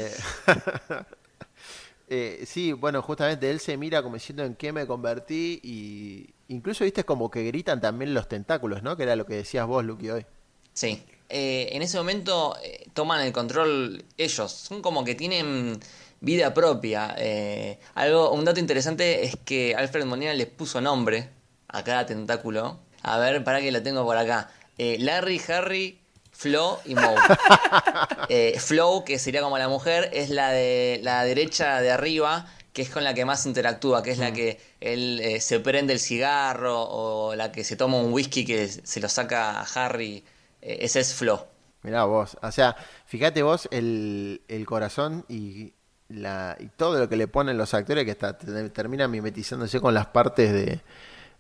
Eh, 2.13 2.43
sí, 2.45 2.73
bueno, 2.73 3.03
justamente 3.03 3.49
él 3.49 3.61
se 3.61 3.77
mira 3.77 4.03
como 4.03 4.17
diciendo 4.17 4.43
en 4.43 4.57
qué 4.57 4.73
me 4.73 4.85
convertí 4.85 5.61
y 5.63 6.35
incluso 6.49 6.83
viste 6.83 7.05
como 7.05 7.31
que 7.31 7.45
gritan 7.45 7.81
también 7.81 8.15
los 8.15 8.29
tentáculos, 8.29 8.83
¿no? 8.83 8.97
Que 8.97 9.05
era 9.05 9.15
lo 9.15 9.27
que 9.27 9.37
decías 9.37 9.65
vos, 9.65 9.85
Lucky, 9.85 10.11
hoy. 10.11 10.27
Sí. 10.73 11.05
Eh, 11.29 11.69
en 11.71 11.83
ese 11.83 11.97
momento 11.97 12.57
eh, 12.65 12.89
toman 12.95 13.25
el 13.25 13.33
control 13.33 14.05
ellos. 14.19 14.51
Son 14.51 14.83
como 14.83 15.05
que 15.05 15.15
tienen 15.15 15.79
vida 16.21 16.53
propia. 16.53 17.15
Eh, 17.17 17.79
algo, 17.95 18.33
un 18.33 18.45
dato 18.45 18.59
interesante 18.59 19.25
es 19.25 19.37
que 19.45 19.77
Alfred 19.77 20.05
Molina 20.05 20.35
les 20.35 20.49
puso 20.49 20.81
nombre 20.81 21.29
a 21.69 21.85
cada 21.85 22.07
tentáculo. 22.07 22.81
A 23.03 23.19
ver, 23.19 23.45
para 23.45 23.61
que 23.61 23.71
lo 23.71 23.85
tengo 23.85 24.05
por 24.05 24.17
acá. 24.17 24.51
Larry, 24.77 25.41
Harry, 25.49 26.00
Flo 26.41 26.81
y 26.87 26.95
Moe. 26.95 27.17
Eh, 28.33 28.59
Flo, 28.61 29.03
que 29.05 29.19
sería 29.19 29.43
como 29.43 29.59
la 29.59 29.69
mujer, 29.69 30.09
es 30.13 30.31
la 30.31 30.51
de 30.51 31.01
la 31.03 31.25
derecha 31.25 31.81
de 31.81 31.91
arriba, 31.91 32.47
que 32.73 32.83
es 32.83 32.89
con 32.91 33.03
la 33.03 33.13
que 33.13 33.25
más 33.25 33.45
interactúa, 33.45 34.03
que 34.05 34.13
es 34.13 34.19
la 34.19 34.33
que 34.33 34.61
él 34.81 35.19
eh, 35.21 35.41
se 35.41 35.59
prende 35.59 35.93
el 35.93 35.99
cigarro 35.99 36.81
o 36.81 37.35
la 37.35 37.51
que 37.51 37.65
se 37.65 37.75
toma 37.77 37.97
un 37.99 38.13
whisky 38.13 38.45
que 38.45 38.69
se 38.69 39.01
lo 39.01 39.09
saca 39.09 39.61
a 39.61 39.65
Harry. 39.75 40.25
Eh, 40.63 40.79
ese 40.83 41.01
es 41.01 41.13
Flo. 41.15 41.49
Mirá 41.83 42.05
vos, 42.05 42.37
o 42.41 42.53
sea, 42.53 42.77
fíjate 43.07 43.43
vos 43.43 43.67
el, 43.73 44.43
el 44.49 44.65
corazón 44.67 45.25
y, 45.29 45.73
la, 46.09 46.57
y 46.61 46.67
todo 46.69 46.99
lo 47.01 47.09
que 47.09 47.17
le 47.17 47.27
ponen 47.27 47.59
los 47.59 47.75
actores 47.75 48.05
que 48.05 48.13
está, 48.13 48.39
te- 48.39 48.71
terminan 48.71 49.11
mimetizándose 49.11 49.81
con 49.81 49.93
las 49.95 50.07
partes 50.07 50.53
de 50.53 50.81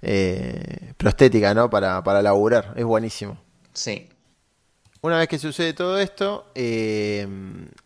eh, 0.02 0.92
prostética, 0.96 1.54
¿no? 1.54 1.70
Para, 1.70 2.02
para 2.02 2.20
laburar, 2.22 2.72
es 2.76 2.84
buenísimo. 2.84 3.38
Sí. 3.72 4.08
Una 5.02 5.18
vez 5.18 5.28
que 5.28 5.38
sucede 5.38 5.72
todo 5.72 5.98
esto, 5.98 6.46
eh, 6.54 7.26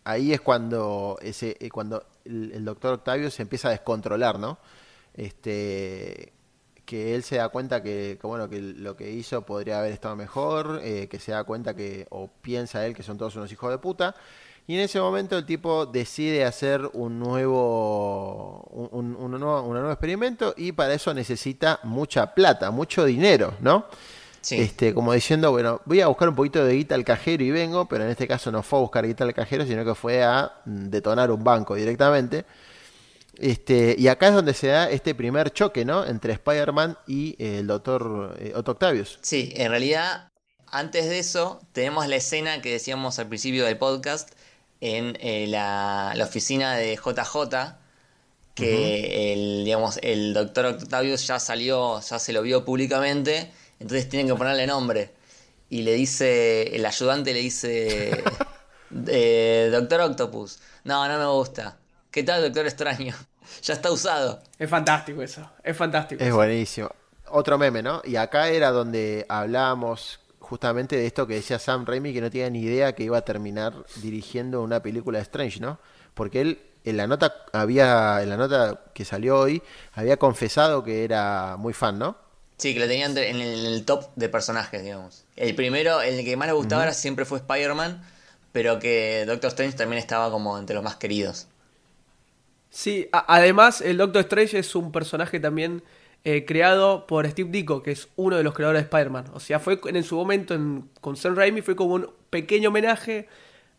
ahí 0.03 0.33
es 0.33 0.41
cuando, 0.41 1.17
ese, 1.21 1.55
eh, 1.61 1.69
cuando 1.69 2.03
el, 2.25 2.65
doctor 2.65 2.93
Octavio 2.95 3.31
se 3.31 3.41
empieza 3.41 3.69
a 3.69 3.71
descontrolar, 3.71 4.37
¿no? 4.37 4.57
Este, 5.13 6.33
que 6.83 7.15
él 7.15 7.23
se 7.23 7.37
da 7.37 7.47
cuenta 7.49 7.81
que, 7.81 8.17
que, 8.19 8.27
bueno, 8.27 8.49
que 8.49 8.59
lo 8.61 8.97
que 8.97 9.09
hizo 9.11 9.43
podría 9.45 9.79
haber 9.79 9.93
estado 9.93 10.17
mejor, 10.17 10.81
eh, 10.83 11.07
que 11.07 11.19
se 11.19 11.31
da 11.31 11.45
cuenta 11.45 11.73
que, 11.73 12.05
o 12.09 12.29
piensa 12.41 12.85
él 12.85 12.93
que 12.93 13.01
son 13.03 13.17
todos 13.17 13.35
unos 13.37 13.49
hijos 13.51 13.71
de 13.71 13.77
puta. 13.77 14.13
Y 14.67 14.75
en 14.75 14.81
ese 14.81 14.99
momento 14.99 15.37
el 15.37 15.45
tipo 15.45 15.85
decide 15.85 16.43
hacer 16.43 16.89
un 16.93 17.19
nuevo, 17.19 18.61
un, 18.71 19.15
un- 19.15 19.33
un 19.33 19.39
nuevo, 19.39 19.61
un 19.61 19.73
nuevo 19.73 19.91
experimento 19.91 20.53
y 20.57 20.71
para 20.73 20.93
eso 20.93 21.13
necesita 21.13 21.79
mucha 21.83 22.33
plata, 22.33 22.71
mucho 22.71 23.05
dinero, 23.05 23.53
¿no? 23.61 23.85
Sí. 24.45 24.61
Este, 24.61 24.93
como 24.93 25.11
diciendo, 25.11 25.49
bueno, 25.49 25.81
voy 25.85 26.01
a 26.01 26.07
buscar 26.07 26.29
un 26.29 26.35
poquito 26.35 26.63
de 26.63 26.75
guita 26.75 26.93
al 26.93 27.03
cajero 27.03 27.43
y 27.43 27.49
vengo, 27.49 27.87
pero 27.87 28.03
en 28.03 28.11
este 28.11 28.27
caso 28.27 28.51
no 28.51 28.61
fue 28.61 28.77
a 28.77 28.81
buscar 28.83 29.07
guita 29.07 29.23
al 29.23 29.33
cajero, 29.33 29.65
sino 29.65 29.83
que 29.83 29.95
fue 29.95 30.23
a 30.23 30.61
mm, 30.65 30.89
detonar 30.89 31.31
un 31.31 31.43
banco 31.43 31.73
directamente. 31.73 32.45
Este, 33.39 33.95
y 33.97 34.07
acá 34.07 34.27
es 34.27 34.35
donde 34.35 34.53
se 34.53 34.67
da 34.67 34.87
este 34.87 35.15
primer 35.15 35.51
choque, 35.51 35.83
¿no? 35.83 36.05
Entre 36.05 36.31
Spider-Man 36.33 36.95
y 37.07 37.31
eh, 37.39 37.57
el 37.61 37.65
doctor 37.65 38.37
eh, 38.39 38.53
Otto 38.55 38.73
Octavius. 38.73 39.17
Sí, 39.23 39.51
en 39.55 39.71
realidad, 39.71 40.29
antes 40.67 41.09
de 41.09 41.17
eso, 41.17 41.59
tenemos 41.71 42.07
la 42.07 42.17
escena 42.17 42.61
que 42.61 42.71
decíamos 42.71 43.17
al 43.17 43.27
principio 43.27 43.65
del 43.65 43.79
podcast 43.79 44.29
en 44.79 45.17
eh, 45.21 45.47
la, 45.47 46.13
la 46.15 46.23
oficina 46.23 46.75
de 46.75 46.95
JJ, 46.97 47.79
que 48.53 49.33
el, 49.33 49.65
digamos, 49.65 49.97
el 50.03 50.35
doctor 50.35 50.67
Octavius 50.67 51.25
ya 51.25 51.39
salió, 51.39 51.99
ya 51.99 52.19
se 52.19 52.31
lo 52.31 52.43
vio 52.43 52.63
públicamente, 52.63 53.51
entonces 53.79 54.09
tienen 54.09 54.27
que 54.27 54.35
ponerle 54.35 54.67
nombre. 54.67 55.11
Y 55.69 55.81
le 55.81 55.93
dice, 55.93 56.75
el 56.75 56.85
ayudante 56.85 57.33
le 57.33 57.39
dice, 57.39 58.23
eh, 59.07 59.69
Doctor 59.71 60.01
Octopus, 60.01 60.59
no, 60.83 61.07
no 61.07 61.17
me 61.17 61.25
gusta. 61.25 61.77
¿Qué 62.11 62.23
tal, 62.23 62.43
Doctor 62.43 62.65
Extraño? 62.65 63.15
Ya 63.63 63.73
está 63.73 63.91
usado. 63.91 64.41
Es 64.57 64.69
fantástico 64.69 65.21
eso, 65.21 65.49
es 65.63 65.75
fantástico. 65.75 66.23
Es 66.23 66.33
buenísimo. 66.33 66.89
Otro 67.29 67.57
meme, 67.57 67.81
¿no? 67.81 68.01
Y 68.05 68.15
acá 68.15 68.49
era 68.49 68.71
donde 68.71 69.25
hablábamos 69.29 70.19
justamente 70.39 70.95
de 70.95 71.07
esto 71.07 71.25
que 71.25 71.35
decía 71.35 71.57
Sam 71.57 71.85
Raimi, 71.85 72.13
que 72.13 72.21
no 72.21 72.29
tenía 72.29 72.49
ni 72.49 72.61
idea 72.61 72.93
que 72.93 73.03
iba 73.03 73.17
a 73.17 73.21
terminar 73.21 73.73
dirigiendo 73.97 74.61
una 74.61 74.81
película 74.81 75.17
de 75.17 75.23
Strange, 75.23 75.59
¿no? 75.59 75.79
Porque 76.13 76.41
él 76.41 76.61
en 76.83 76.97
la 76.97 77.07
nota 77.07 77.45
había, 77.51 78.21
en 78.21 78.29
la 78.29 78.37
nota 78.37 78.83
que 78.93 79.05
salió 79.05 79.39
hoy, 79.39 79.61
había 79.93 80.17
confesado 80.17 80.83
que 80.83 81.03
era 81.03 81.57
muy 81.57 81.73
fan, 81.73 81.97
¿no? 81.97 82.24
Sí, 82.57 82.73
que 82.73 82.79
lo 82.79 82.87
tenían 82.87 83.17
en 83.17 83.35
el, 83.35 83.59
en 83.59 83.65
el 83.65 83.85
top 83.85 84.05
de 84.15 84.29
personajes, 84.29 84.81
digamos. 84.83 85.25
El 85.35 85.55
primero, 85.55 86.01
el 86.01 86.23
que 86.23 86.37
más 86.37 86.47
le 86.47 86.53
gustaba 86.53 86.83
era- 86.83 86.93
siempre 86.93 87.25
fue 87.25 87.39
Spider-Man, 87.39 88.01
pero 88.53 88.79
que 88.79 89.25
Doctor 89.27 89.49
Strange 89.49 89.75
también 89.77 89.99
estaba 89.99 90.31
como 90.31 90.57
entre 90.57 90.73
los 90.75 90.83
más 90.83 90.95
queridos. 90.95 91.47
Sí, 92.69 93.07
además 93.11 93.81
el 93.81 93.97
Doctor 93.97 94.21
Strange 94.21 94.59
es 94.59 94.75
un 94.75 94.91
personaje 94.91 95.39
también 95.39 95.83
eh, 96.23 96.43
creado 96.45 97.05
por 97.07 97.29
Steve 97.29 97.49
Ditko, 97.51 97.83
que 97.83 97.91
es 97.91 98.07
uno 98.15 98.35
de 98.35 98.43
los 98.43 98.53
creadores 98.53 98.81
de 98.81 98.85
Spider-Man. 98.85 99.25
O 99.33 99.39
sea, 99.39 99.59
fue 99.59 99.79
en 99.85 100.03
su 100.03 100.15
momento 100.15 100.53
en- 100.55 100.89
con 100.99 101.15
Sam 101.15 101.35
Raimi 101.35 101.61
fue 101.61 101.75
como 101.75 101.93
un 101.95 102.09
pequeño 102.29 102.69
homenaje 102.69 103.27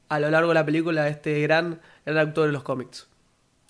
a 0.08 0.20
lo 0.20 0.30
largo 0.30 0.48
de 0.50 0.54
la 0.54 0.64
película 0.64 1.02
a 1.02 1.08
este 1.08 1.40
gran, 1.40 1.80
gran 2.04 2.28
autor 2.28 2.46
de 2.46 2.52
los 2.52 2.62
cómics. 2.62 3.08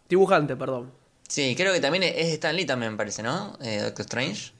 Dibujante, 0.09 0.57
perdón. 0.57 0.93
Sí, 1.29 1.55
creo 1.57 1.73
que 1.73 1.81
también 1.81 2.03
es 2.05 2.29
Stan 2.35 2.55
Lee 2.55 2.67
también 2.67 2.93
me 2.93 2.99
parece, 2.99 3.23
¿no? 3.23 3.57
Eh, 3.63 3.81
Doctor 3.83 4.03
Strange. 4.05 4.53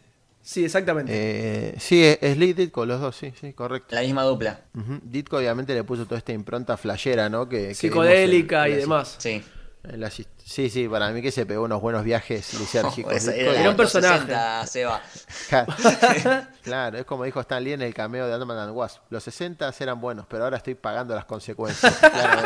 Sí, 0.49 0.65
exactamente. 0.65 1.11
Eh, 1.13 1.75
sí, 1.81 2.17
Lee 2.37 2.53
Ditko, 2.53 2.87
los 2.87 3.01
dos, 3.01 3.17
sí, 3.17 3.33
sí, 3.41 3.53
correcto. 3.53 3.97
La 3.97 4.03
misma 4.03 4.23
dupla. 4.23 4.61
Ujú. 4.77 5.01
Ditko 5.03 5.39
obviamente 5.39 5.75
le 5.75 5.83
puso 5.83 6.05
toda 6.05 6.19
esta 6.19 6.33
impronta 6.33 6.77
flashera, 6.77 7.29
¿no? 7.29 7.49
Que, 7.49 7.75
Psicodélica 7.75 8.67
en- 8.67 8.71
y 8.71 8.75
en 8.75 8.81
demás. 8.83 9.17
Sí. 9.19 9.45
la- 9.83 10.09
sí, 10.09 10.25
sí, 10.71 10.87
para 10.89 11.11
mí 11.11 11.21
que 11.21 11.33
se 11.33 11.47
pegó 11.47 11.65
unos 11.65 11.81
buenos 11.81 12.05
viajes 12.05 12.55
lisérgicos. 12.61 13.13
Ditko, 13.13 13.31
era, 13.33 13.71
un 13.71 13.77
personaje. 13.77 14.19
60, 14.21 14.67
Seba. 14.69 15.03
Claro. 15.49 15.75
Claro, 16.63 16.99
es 16.99 17.05
como 17.05 17.25
dijo 17.25 17.41
Stan 17.41 17.63
Lee 17.63 17.73
en 17.73 17.83
el 17.83 17.93
cameo 17.95 18.27
de 18.29 18.35
Ant-Man 18.35 18.59
and 18.59 18.73
Wasp. 18.77 19.03
Los 19.11 19.25
60 19.25 19.73
eran 19.81 20.01
buenos, 20.01 20.27
pero 20.29 20.45
ahora 20.45 20.59
estoy 20.59 20.77
pagando 20.77 21.15
las 21.17 21.25
consecuencias. 21.25 21.97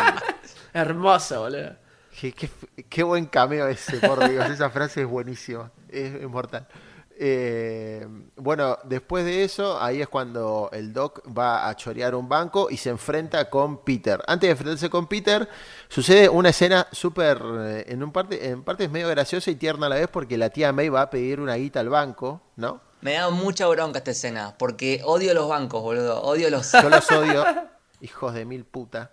Hermoso, 0.72 1.40
boludo. 1.40 1.76
Qué, 2.18 2.32
qué- 2.32 2.50
qué 2.88 3.02
buen 3.02 3.26
cameo 3.26 3.66
ese, 3.68 3.96
por 3.98 4.28
Dios. 4.28 4.48
Esa 4.50 4.68
frase 4.70 5.02
es 5.02 5.06
buenísima. 5.06 5.70
Es, 5.88 6.14
es 6.14 6.28
mortal. 6.28 6.66
Eh, 7.22 8.06
bueno, 8.37 8.78
después 8.85 9.26
de 9.26 9.44
eso, 9.44 9.78
ahí 9.78 10.00
es 10.00 10.09
cuando 10.09 10.70
el 10.72 10.94
Doc 10.94 11.20
va 11.37 11.68
a 11.68 11.76
chorear 11.76 12.14
un 12.14 12.30
banco 12.30 12.70
y 12.70 12.78
se 12.78 12.88
enfrenta 12.88 13.50
con 13.50 13.85
Peter. 13.85 14.22
Antes 14.26 14.48
de 14.48 14.52
enfrentarse 14.52 14.88
con 14.88 15.06
Peter, 15.06 15.46
sucede 15.90 16.30
una 16.30 16.48
escena 16.48 16.87
súper, 16.92 17.38
eh, 17.44 17.85
en 17.88 18.02
un 18.02 18.11
parte, 18.11 18.48
en 18.48 18.62
parte 18.62 18.85
es 18.85 18.90
medio 18.90 19.06
graciosa 19.06 19.50
y 19.50 19.56
tierna 19.56 19.85
a 19.85 19.88
la 19.90 19.96
vez 19.96 20.09
porque 20.09 20.38
la 20.38 20.48
tía 20.48 20.72
May 20.72 20.88
va 20.88 21.02
a 21.02 21.11
pedir 21.11 21.40
una 21.40 21.56
guita 21.56 21.80
al 21.80 21.90
banco, 21.90 22.40
¿no? 22.56 22.80
Me 23.02 23.12
da 23.12 23.28
mucha 23.28 23.66
bronca 23.66 23.98
esta 23.98 24.12
escena, 24.12 24.54
porque 24.56 25.02
odio 25.04 25.35
los 25.35 25.46
bancos, 25.46 25.83
boludo. 25.83 26.22
Odio 26.22 26.48
los... 26.48 26.72
Yo 26.72 26.88
los 26.88 27.11
odio, 27.11 27.44
hijos 28.00 28.33
de 28.33 28.46
mil 28.46 28.64
puta. 28.64 29.11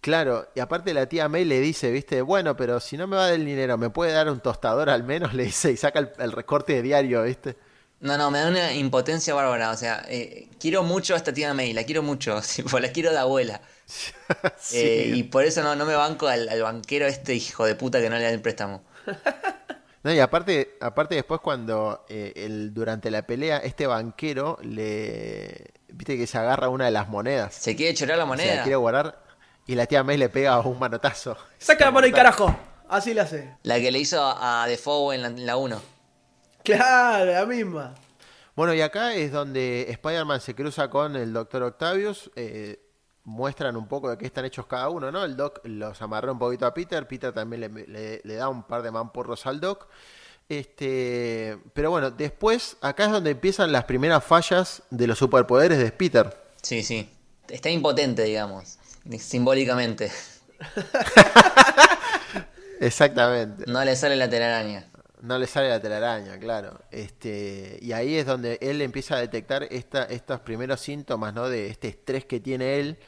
Claro, 0.00 0.48
y 0.54 0.60
aparte 0.60 0.92
la 0.92 1.08
tía 1.08 1.28
May 1.28 1.44
le 1.44 1.60
dice, 1.60 1.90
viste, 1.90 2.20
bueno, 2.22 2.56
pero 2.56 2.80
si 2.80 2.96
no 2.96 3.06
me 3.06 3.16
va 3.16 3.28
del 3.28 3.44
dinero, 3.44 3.78
¿me 3.78 3.90
puede 3.90 4.12
dar 4.12 4.28
un 4.28 4.40
tostador 4.40 4.90
al 4.90 5.02
menos? 5.04 5.32
Le 5.34 5.44
dice 5.44 5.72
y 5.72 5.76
saca 5.76 5.98
el, 5.98 6.10
el 6.18 6.32
recorte 6.32 6.74
de 6.74 6.82
diario, 6.82 7.22
viste. 7.22 7.56
No, 8.00 8.18
no, 8.18 8.30
me 8.30 8.38
da 8.38 8.48
una 8.48 8.72
impotencia 8.74 9.32
bárbara. 9.34 9.70
O 9.70 9.76
sea, 9.76 10.04
eh, 10.08 10.48
quiero 10.60 10.82
mucho 10.82 11.14
a 11.14 11.16
esta 11.16 11.32
tía 11.32 11.54
May, 11.54 11.72
la 11.72 11.84
quiero 11.84 12.02
mucho. 12.02 12.40
tipo, 12.54 12.78
la 12.78 12.90
quiero 12.92 13.10
de 13.12 13.18
abuela. 13.18 13.60
Sí. 14.58 14.78
Eh, 14.78 15.12
y 15.14 15.22
por 15.24 15.44
eso 15.44 15.62
no, 15.62 15.76
no 15.76 15.84
me 15.84 15.94
banco 15.94 16.26
al, 16.26 16.48
al 16.48 16.62
banquero 16.62 17.06
este 17.06 17.34
hijo 17.34 17.66
de 17.66 17.74
puta 17.74 18.00
que 18.00 18.08
no 18.08 18.16
le 18.16 18.22
da 18.24 18.30
el 18.30 18.40
préstamo. 18.40 18.82
No, 20.02 20.12
y 20.12 20.20
aparte, 20.20 20.76
aparte 20.80 21.14
después 21.14 21.40
cuando 21.40 22.04
eh, 22.08 22.32
el, 22.36 22.74
durante 22.74 23.10
la 23.10 23.26
pelea 23.26 23.58
este 23.58 23.86
banquero 23.86 24.58
le, 24.62 25.72
viste 25.88 26.16
que 26.18 26.26
se 26.26 26.36
agarra 26.38 26.68
una 26.68 26.86
de 26.86 26.90
las 26.90 27.08
monedas, 27.08 27.54
Se 27.54 27.74
quiere 27.76 27.94
chorar 27.94 28.18
la 28.18 28.24
se 28.36 28.46
la 28.48 28.54
moneda. 28.54 28.62
quiere 28.62 28.76
guardar 28.76 29.23
y 29.66 29.74
la 29.74 29.86
tía 29.86 30.02
May 30.02 30.16
le 30.18 30.28
pega 30.28 30.58
un 30.60 30.78
manotazo. 30.78 31.36
Saca 31.58 31.86
la 31.86 31.90
mano 31.90 32.06
y 32.06 32.12
carajo. 32.12 32.54
Así 32.88 33.14
le 33.14 33.20
hace. 33.22 33.56
La 33.62 33.80
que 33.80 33.90
le 33.90 33.98
hizo 33.98 34.20
a 34.22 34.66
Defoe 34.68 35.14
en 35.14 35.22
la, 35.22 35.28
en 35.28 35.46
la 35.46 35.56
1. 35.56 35.80
Claro, 36.62 37.32
la 37.32 37.46
misma. 37.46 37.94
Bueno, 38.54 38.72
y 38.74 38.80
acá 38.80 39.14
es 39.14 39.32
donde 39.32 39.86
Spider-Man 39.90 40.40
se 40.40 40.54
cruza 40.54 40.88
con 40.88 41.16
el 41.16 41.32
Doctor 41.32 41.62
Octavius. 41.64 42.30
eh, 42.36 42.80
muestran 43.26 43.74
un 43.76 43.88
poco 43.88 44.10
de 44.10 44.18
qué 44.18 44.26
están 44.26 44.44
hechos 44.44 44.66
cada 44.66 44.90
uno, 44.90 45.10
¿no? 45.10 45.24
El 45.24 45.34
Doc 45.34 45.60
los 45.64 46.00
amarró 46.02 46.32
un 46.32 46.38
poquito 46.38 46.66
a 46.66 46.74
Peter. 46.74 47.08
Peter 47.08 47.32
también 47.32 47.60
le, 47.62 47.68
le- 47.86 48.20
le 48.22 48.34
da 48.34 48.48
un 48.50 48.62
par 48.64 48.82
de 48.82 48.90
mamporros 48.90 49.46
al 49.46 49.60
Doc. 49.60 49.88
Este, 50.46 51.58
pero 51.72 51.90
bueno, 51.90 52.10
después 52.10 52.76
acá 52.82 53.06
es 53.06 53.12
donde 53.12 53.30
empiezan 53.30 53.72
las 53.72 53.84
primeras 53.84 54.22
fallas 54.22 54.82
de 54.90 55.06
los 55.06 55.18
superpoderes 55.18 55.78
de 55.78 55.90
Peter. 55.90 56.36
Sí, 56.62 56.82
sí. 56.82 57.10
Está 57.48 57.70
impotente, 57.70 58.22
digamos. 58.24 58.78
Simbólicamente. 59.18 60.10
Exactamente. 62.80 63.64
No 63.66 63.84
le 63.84 63.96
sale 63.96 64.16
la 64.16 64.28
telaraña. 64.28 64.86
No 65.22 65.38
le 65.38 65.46
sale 65.46 65.70
la 65.70 65.80
telaraña, 65.80 66.38
claro. 66.38 66.82
Este, 66.90 67.78
y 67.80 67.92
ahí 67.92 68.16
es 68.16 68.26
donde 68.26 68.58
él 68.60 68.82
empieza 68.82 69.16
a 69.16 69.20
detectar 69.20 69.66
esta, 69.70 70.04
estos 70.04 70.40
primeros 70.40 70.80
síntomas, 70.80 71.32
¿no? 71.32 71.48
De 71.48 71.68
este 71.68 71.88
estrés 71.88 72.26
que 72.26 72.40
tiene 72.40 72.78
él 72.78 72.98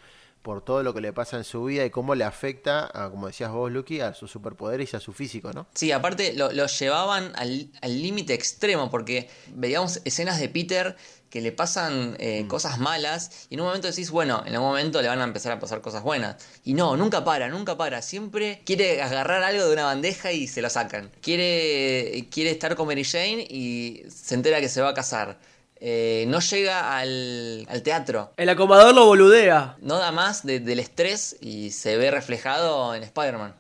por 0.47 0.65
todo 0.65 0.85
lo 0.85 0.95
que 0.95 1.01
le 1.01 1.13
pasa 1.13 1.37
en 1.37 1.43
su 1.43 1.65
vida 1.65 1.85
y 1.85 1.91
cómo 1.91 2.15
le 2.15 2.23
afecta, 2.23 2.89
a, 2.95 3.11
como 3.11 3.27
decías 3.27 3.51
vos, 3.51 3.73
Lucky, 3.73 4.01
a 4.01 4.15
sus 4.15 4.31
superpoderes 4.31 4.93
y 4.93 4.97
a 4.97 5.01
su 5.01 5.13
físico, 5.13 5.53
¿no? 5.53 5.67
Sí, 5.75 5.91
aparte 5.91 6.35
lo, 6.35 6.53
lo 6.53 6.67
llevaban 6.69 7.33
al 7.35 7.69
al 7.83 8.01
límite 8.01 8.33
extremo, 8.35 8.89
porque 8.89 9.29
veíamos 9.55 10.01
escenas 10.05 10.39
de 10.39 10.49
Peter 10.49 10.97
que 11.31 11.41
le 11.41 11.51
pasan 11.51 12.17
eh, 12.21 12.45
Mm. 12.45 12.49
cosas 12.49 12.79
malas 12.79 13.49
y 13.51 13.55
en 13.55 13.61
un 13.61 13.67
momento 13.67 13.89
decís, 13.89 14.11
bueno, 14.13 14.45
en 14.47 14.55
algún 14.55 14.69
momento 14.69 15.03
le 15.03 15.09
van 15.09 15.21
a 15.21 15.25
empezar 15.25 15.51
a 15.51 15.59
pasar 15.59 15.81
cosas 15.81 16.05
buenas. 16.05 16.37
Y 16.65 16.75
no, 16.75 16.97
nunca 16.97 17.25
para, 17.25 17.49
nunca 17.49 17.77
para. 17.77 18.01
Siempre 18.01 18.63
quiere 18.65 19.03
agarrar 19.03 19.43
algo 19.43 19.67
de 19.67 19.73
una 19.73 19.85
bandeja 19.87 20.31
y 20.31 20.47
se 20.47 20.63
lo 20.63 20.71
sacan. 20.71 21.11
Quiere, 21.21 22.29
quiere 22.31 22.51
estar 22.53 22.77
con 22.77 22.87
Mary 22.87 23.03
Jane 23.05 23.45
y 23.51 24.05
se 24.09 24.35
entera 24.37 24.61
que 24.61 24.69
se 24.69 24.81
va 24.81 24.91
a 24.91 24.95
casar. 24.95 25.39
Eh, 25.79 26.25
no 26.29 26.41
llega 26.41 26.99
al, 26.99 27.67
al 27.69 27.83
teatro. 27.83 28.33
El 28.37 28.49
acomador 28.49 28.95
lo 28.95 29.07
boludea. 29.07 29.77
No 29.81 29.99
da 29.99 30.11
más 30.13 30.45
de- 30.47 30.61
del 30.61 30.79
estrés 30.81 31.37
y 31.41 31.71
se 31.71 31.97
ve 31.97 32.11
reflejado 32.11 32.95
en 32.95 33.03
Spider-Man. 33.03 33.55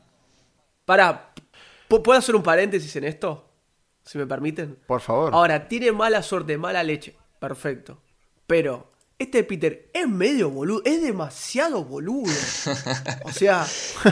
Para, 0.84 1.32
¿puedo 1.88 2.12
hacer 2.18 2.34
un 2.36 2.42
paréntesis 2.42 2.94
en 2.96 3.04
esto? 3.04 3.50
Si 4.04 4.18
me 4.18 4.26
permiten. 4.26 4.78
Por 4.86 5.00
favor. 5.00 5.34
Ahora, 5.34 5.68
tiene 5.68 5.92
mala 5.92 6.22
suerte, 6.22 6.56
mala 6.56 6.82
leche. 6.82 7.16
Perfecto. 7.40 8.00
Pero, 8.46 8.92
este 9.18 9.42
Peter 9.42 9.90
es 9.92 10.06
medio 10.08 10.48
boludo, 10.50 10.82
es 10.84 11.02
demasiado 11.02 11.84
boludo. 11.84 12.32
O 13.24 13.32
sea, 13.32 13.66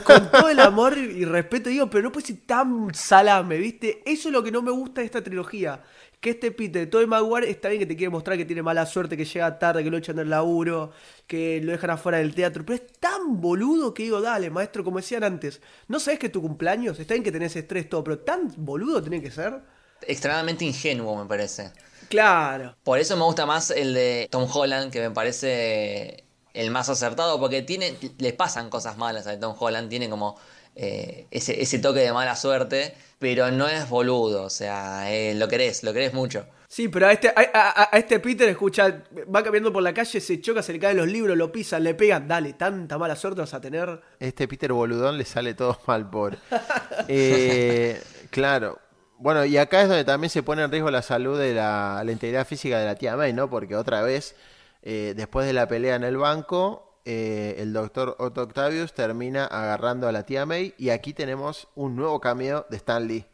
con 0.04 0.30
todo 0.32 0.48
el 0.48 0.58
amor 0.58 0.98
y 0.98 1.24
respeto 1.24 1.68
digo, 1.68 1.88
pero 1.88 2.02
no 2.02 2.10
puede 2.12 2.26
ser 2.26 2.38
tan 2.46 2.92
salame, 2.92 3.58
¿viste? 3.58 4.02
Eso 4.04 4.28
es 4.28 4.32
lo 4.32 4.42
que 4.42 4.50
no 4.50 4.62
me 4.62 4.72
gusta 4.72 5.00
de 5.00 5.06
esta 5.06 5.22
trilogía. 5.22 5.82
Que 6.24 6.30
este 6.30 6.52
Peter, 6.52 6.88
Tobey 6.88 7.06
Maguire, 7.06 7.50
está 7.50 7.68
bien 7.68 7.80
que 7.80 7.86
te 7.86 7.96
quiere 7.96 8.08
mostrar 8.08 8.38
que 8.38 8.46
tiene 8.46 8.62
mala 8.62 8.86
suerte, 8.86 9.14
que 9.14 9.26
llega 9.26 9.58
tarde, 9.58 9.84
que 9.84 9.90
lo 9.90 9.98
echan 9.98 10.16
del 10.16 10.30
laburo, 10.30 10.90
que 11.26 11.60
lo 11.60 11.72
dejan 11.72 11.90
afuera 11.90 12.16
del 12.16 12.34
teatro. 12.34 12.64
Pero 12.64 12.82
es 12.82 12.92
tan 12.98 13.42
boludo 13.42 13.92
que 13.92 14.04
digo, 14.04 14.22
dale, 14.22 14.48
maestro, 14.48 14.82
como 14.82 14.96
decían 14.96 15.22
antes, 15.22 15.60
¿no 15.86 16.00
sabes 16.00 16.18
que 16.18 16.28
es 16.28 16.32
tu 16.32 16.40
cumpleaños? 16.40 16.98
Está 16.98 17.12
bien 17.12 17.22
que 17.22 17.30
tenés 17.30 17.54
estrés 17.56 17.90
todo, 17.90 18.02
pero 18.02 18.20
tan 18.20 18.50
boludo 18.56 19.02
tiene 19.02 19.20
que 19.20 19.30
ser. 19.30 19.60
Extremadamente 20.00 20.64
ingenuo, 20.64 21.14
me 21.14 21.28
parece. 21.28 21.72
Claro. 22.08 22.74
Por 22.82 22.98
eso 22.98 23.18
me 23.18 23.24
gusta 23.24 23.44
más 23.44 23.70
el 23.70 23.92
de 23.92 24.26
Tom 24.30 24.48
Holland, 24.50 24.90
que 24.90 25.00
me 25.00 25.10
parece 25.10 26.24
el 26.54 26.70
más 26.70 26.88
acertado, 26.88 27.38
porque 27.38 27.60
tiene, 27.60 27.98
le 28.16 28.32
pasan 28.32 28.70
cosas 28.70 28.96
malas 28.96 29.26
a 29.26 29.38
Tom 29.38 29.54
Holland, 29.58 29.90
tiene 29.90 30.08
como 30.08 30.38
eh, 30.76 31.26
ese, 31.30 31.60
ese 31.62 31.78
toque 31.78 32.00
de 32.00 32.12
mala 32.12 32.36
suerte, 32.36 32.94
pero 33.18 33.50
no 33.50 33.68
es 33.68 33.88
boludo, 33.88 34.42
o 34.44 34.50
sea, 34.50 35.12
eh, 35.12 35.34
lo 35.34 35.48
querés, 35.48 35.82
lo 35.82 35.92
querés 35.92 36.12
mucho. 36.14 36.46
Sí, 36.68 36.88
pero 36.88 37.06
a 37.06 37.12
este, 37.12 37.28
a, 37.28 37.34
a- 37.54 37.88
a 37.92 37.98
este 37.98 38.18
Peter, 38.18 38.48
escucha, 38.48 39.04
va 39.32 39.44
caminando 39.44 39.72
por 39.72 39.82
la 39.82 39.94
calle, 39.94 40.20
se 40.20 40.40
choca, 40.40 40.60
se 40.62 40.72
le 40.72 40.80
caen 40.80 40.96
los 40.96 41.06
libros, 41.06 41.36
lo 41.36 41.52
pisan, 41.52 41.84
le 41.84 41.94
pegan, 41.94 42.26
dale, 42.26 42.54
tanta 42.54 42.98
mala 42.98 43.14
suerte 43.14 43.40
vas 43.42 43.54
a 43.54 43.60
tener. 43.60 44.00
Este 44.18 44.48
Peter 44.48 44.72
Boludón 44.72 45.16
le 45.16 45.24
sale 45.24 45.54
todo 45.54 45.78
mal, 45.86 46.10
pobre. 46.10 46.38
Eh, 47.08 48.00
claro. 48.30 48.78
Bueno, 49.18 49.44
y 49.44 49.56
acá 49.56 49.82
es 49.82 49.88
donde 49.88 50.04
también 50.04 50.30
se 50.30 50.42
pone 50.42 50.62
en 50.62 50.70
riesgo 50.70 50.90
la 50.90 51.02
salud 51.02 51.38
de 51.38 51.54
la, 51.54 52.02
la 52.04 52.12
integridad 52.12 52.46
física 52.46 52.78
de 52.78 52.86
la 52.86 52.96
tía 52.96 53.16
May, 53.16 53.32
¿no? 53.32 53.48
Porque 53.48 53.76
otra 53.76 54.02
vez, 54.02 54.34
eh, 54.82 55.14
después 55.16 55.46
de 55.46 55.52
la 55.52 55.68
pelea 55.68 55.94
en 55.96 56.04
el 56.04 56.16
banco, 56.16 56.83
eh, 57.04 57.56
el 57.58 57.72
doctor 57.72 58.16
Otto 58.18 58.42
Octavius 58.42 58.92
termina 58.94 59.44
agarrando 59.46 60.08
a 60.08 60.12
la 60.12 60.24
tía 60.24 60.46
May 60.46 60.74
y 60.78 60.90
aquí 60.90 61.12
tenemos 61.12 61.68
un 61.74 61.96
nuevo 61.96 62.20
cameo 62.20 62.66
de 62.70 62.76
Stan 62.78 63.06
Lee. 63.06 63.26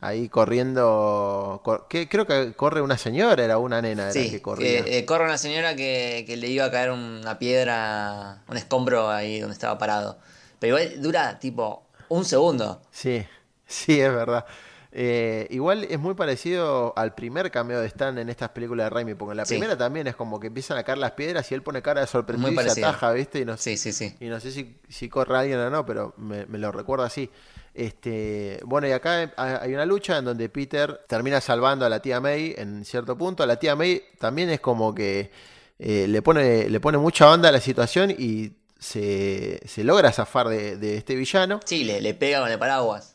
Ahí 0.00 0.28
corriendo, 0.28 1.60
cor- 1.64 1.86
¿qué? 1.88 2.08
creo 2.08 2.26
que 2.26 2.54
corre 2.54 2.80
una 2.82 2.98
señora, 2.98 3.44
era 3.44 3.58
una 3.58 3.80
nena 3.80 4.04
era 4.10 4.12
Sí, 4.12 4.30
que 4.30 4.42
corría. 4.42 4.84
que, 4.84 4.98
eh, 4.98 5.04
corre 5.06 5.24
una 5.24 5.38
señora 5.38 5.76
que, 5.76 6.24
que 6.26 6.36
le 6.36 6.48
iba 6.48 6.64
a 6.64 6.70
caer 6.72 6.90
una 6.90 7.38
piedra, 7.38 8.42
un 8.48 8.56
escombro 8.56 9.08
ahí 9.10 9.38
donde 9.38 9.54
estaba 9.54 9.78
parado. 9.78 10.18
Pero 10.58 10.78
igual 10.78 11.00
dura 11.00 11.38
tipo 11.38 11.86
un 12.08 12.24
segundo. 12.24 12.82
Sí, 12.90 13.24
sí, 13.66 14.00
es 14.00 14.12
verdad. 14.12 14.44
Eh, 14.94 15.46
igual 15.48 15.84
es 15.84 15.98
muy 15.98 16.12
parecido 16.14 16.92
al 16.96 17.14
primer 17.14 17.50
cameo 17.50 17.80
de 17.80 17.86
Stan 17.86 18.18
en 18.18 18.28
estas 18.28 18.50
películas 18.50 18.86
de 18.86 18.90
Raimi, 18.90 19.14
porque 19.14 19.30
en 19.32 19.36
la 19.38 19.44
Sí. 19.46 19.54
primera 19.54 19.76
también 19.78 20.06
es 20.06 20.14
como 20.14 20.38
que 20.38 20.48
empiezan 20.48 20.76
a 20.76 20.82
caer 20.84 20.98
las 20.98 21.12
piedras 21.12 21.50
y 21.50 21.54
él 21.54 21.62
pone 21.62 21.80
cara 21.80 22.02
de 22.02 22.06
sorprendido 22.06 22.52
Muy 22.52 22.62
y 22.62 22.68
se 22.68 22.80
ataja, 22.84 23.10
¿viste? 23.12 23.40
Y 23.40 23.44
no, 23.46 23.56
Sí, 23.56 23.78
sí, 23.78 23.90
sí. 23.92 24.14
y 24.20 24.26
no 24.26 24.38
sé 24.38 24.50
si, 24.52 24.76
si 24.90 25.08
corre 25.08 25.38
alguien 25.38 25.58
o 25.60 25.70
no, 25.70 25.86
pero 25.86 26.12
me, 26.18 26.44
me 26.44 26.58
lo 26.58 26.70
recuerdo 26.72 27.04
así. 27.06 27.30
Este, 27.74 28.60
bueno, 28.66 28.86
y 28.86 28.92
acá 28.92 29.32
hay 29.36 29.72
una 29.72 29.86
lucha 29.86 30.18
en 30.18 30.26
donde 30.26 30.48
Peter 30.50 31.00
termina 31.08 31.40
salvando 31.40 31.86
a 31.86 31.88
la 31.88 32.00
tía 32.02 32.20
May 32.20 32.54
en 32.58 32.84
cierto 32.84 33.16
punto. 33.16 33.46
La 33.46 33.58
tía 33.58 33.74
May 33.74 34.02
también 34.18 34.50
es 34.50 34.60
como 34.60 34.94
que 34.94 35.30
eh, 35.78 36.06
le, 36.06 36.20
pone, 36.22 36.68
le 36.68 36.80
pone 36.80 36.98
mucha 36.98 37.30
onda 37.30 37.48
a 37.48 37.52
la 37.52 37.60
situación 37.60 38.10
y 38.10 38.52
se, 38.78 39.60
se 39.66 39.84
logra 39.84 40.12
zafar 40.12 40.48
de, 40.48 40.76
de 40.76 40.96
este 40.98 41.14
villano. 41.14 41.60
Sí, 41.64 41.82
le, 41.84 42.00
le 42.02 42.12
pega 42.14 42.40
con 42.40 42.50
el 42.50 42.58
paraguas. 42.58 43.11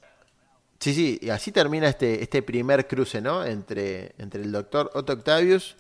Sí, 0.80 0.94
sí, 0.94 1.20
y 1.22 1.30
así 1.30 1.52
termina 1.52 1.88
este, 1.88 2.22
este 2.22 2.44
primer 2.44 2.88
cruce, 2.88 3.20
¿no? 3.20 3.44
Entre, 3.44 4.14
entre 4.18 4.44
el 4.44 4.52
doctor 4.52 4.92
Otto 4.94 5.14
Octavius 5.14 5.76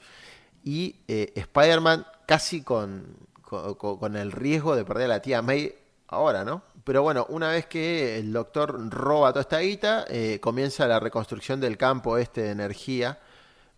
y 0.63 0.95
eh, 1.07 1.33
Spider-Man, 1.35 2.05
casi 2.25 2.63
con, 2.63 3.15
con, 3.41 4.15
el 4.15 4.31
riesgo 4.31 4.75
de 4.75 4.83
perder 4.83 5.05
a 5.05 5.15
la 5.15 5.21
tía 5.21 5.41
May 5.41 5.73
ahora, 6.07 6.43
¿no? 6.43 6.63
Pero 6.83 7.03
bueno, 7.03 7.25
una 7.29 7.49
vez 7.49 7.65
que 7.67 8.17
el 8.17 8.33
doctor 8.33 8.89
roba 8.89 9.31
toda 9.31 9.41
esta 9.41 9.59
guita, 9.59 10.05
eh, 10.09 10.39
comienza 10.39 10.87
la 10.87 10.99
reconstrucción 10.99 11.59
del 11.59 11.77
campo 11.77 12.17
este 12.17 12.41
de 12.41 12.51
energía 12.51 13.19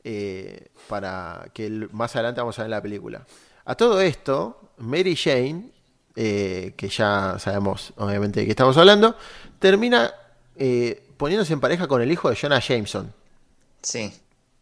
eh, 0.04 0.70
para 0.88 1.48
que 1.54 1.70
más 1.92 2.16
adelante 2.16 2.42
vamos 2.42 2.58
a 2.58 2.62
ver 2.62 2.68
en 2.68 2.72
la 2.72 2.82
película. 2.82 3.26
A 3.66 3.76
todo 3.76 4.00
esto, 4.00 4.72
Mary 4.78 5.16
Jane, 5.16 5.72
eh, 6.16 6.74
que 6.78 6.88
ya 6.88 7.36
sabemos 7.40 7.94
obviamente 7.98 8.40
de 8.40 8.46
qué 8.46 8.52
estamos 8.52 8.78
hablando, 8.78 9.16
termina 9.60 10.12
eh, 10.60 11.02
poniéndose 11.18 11.54
en 11.54 11.60
pareja 11.60 11.88
con 11.88 12.02
el 12.02 12.12
hijo 12.12 12.30
de 12.30 12.36
Jonah 12.36 12.60
Jameson. 12.60 13.12
Sí. 13.82 14.14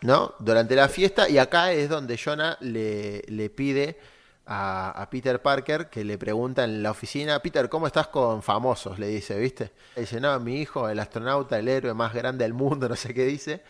¿no? 0.02 0.34
Durante 0.40 0.76
la 0.76 0.88
fiesta, 0.90 1.30
y 1.30 1.38
acá 1.38 1.72
es 1.72 1.90
donde 1.90 2.18
Jonah 2.18 2.58
le, 2.62 3.24
le 3.28 3.50
pide 3.50 3.98
a, 4.46 4.92
a 4.92 5.10
Peter 5.10 5.42
Parker 5.42 5.90
que 5.90 6.04
le 6.04 6.18
pregunta 6.18 6.64
en 6.64 6.84
la 6.84 6.92
oficina, 6.92 7.40
Peter, 7.40 7.68
¿cómo 7.70 7.88
estás 7.88 8.08
con 8.08 8.44
famosos? 8.44 9.00
Le 9.00 9.08
dice, 9.08 9.38
¿viste? 9.40 9.72
Le 9.96 10.02
dice, 10.02 10.22
no, 10.22 10.40
mi 10.40 10.62
hijo, 10.62 10.88
el 10.88 11.00
astronauta, 11.00 11.58
el 11.58 11.68
héroe 11.68 11.94
más 11.94 12.14
grande 12.14 12.46
del 12.46 12.54
mundo, 12.54 12.88
no 12.90 12.96
sé 12.96 13.14
qué 13.14 13.26
dice, 13.26 13.64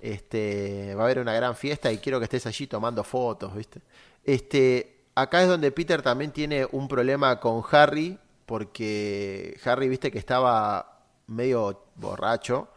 este, 0.00 0.94
va 0.94 1.02
a 1.02 1.04
haber 1.04 1.18
una 1.18 1.34
gran 1.34 1.54
fiesta 1.54 1.92
y 1.92 1.98
quiero 1.98 2.18
que 2.18 2.24
estés 2.24 2.46
allí 2.46 2.66
tomando 2.66 3.04
fotos, 3.04 3.54
¿viste? 3.54 3.80
Este, 4.24 5.04
acá 5.14 5.42
es 5.42 5.48
donde 5.48 5.70
Peter 5.70 6.00
también 6.00 6.32
tiene 6.32 6.66
un 6.72 6.88
problema 6.88 7.38
con 7.40 7.62
Harry, 7.70 8.18
porque 8.46 9.58
Harry, 9.64 9.88
viste 9.88 10.10
que 10.10 10.18
estaba 10.18 10.93
medio 11.26 11.84
borracho, 11.96 12.68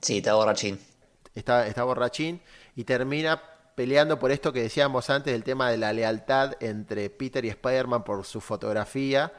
Sí, 0.00 0.18
está 0.18 0.34
borrachín. 0.34 0.78
está, 1.34 1.66
está 1.66 1.82
borrachín 1.84 2.40
y 2.76 2.84
termina 2.84 3.42
peleando 3.74 4.18
por 4.18 4.30
esto 4.32 4.52
que 4.52 4.62
decíamos 4.62 5.10
antes, 5.10 5.34
el 5.34 5.44
tema 5.44 5.70
de 5.70 5.78
la 5.78 5.92
lealtad 5.92 6.54
entre 6.60 7.08
Peter 7.10 7.44
y 7.44 7.48
Spider-Man 7.48 8.04
por 8.04 8.24
su 8.24 8.40
fotografía 8.40 9.32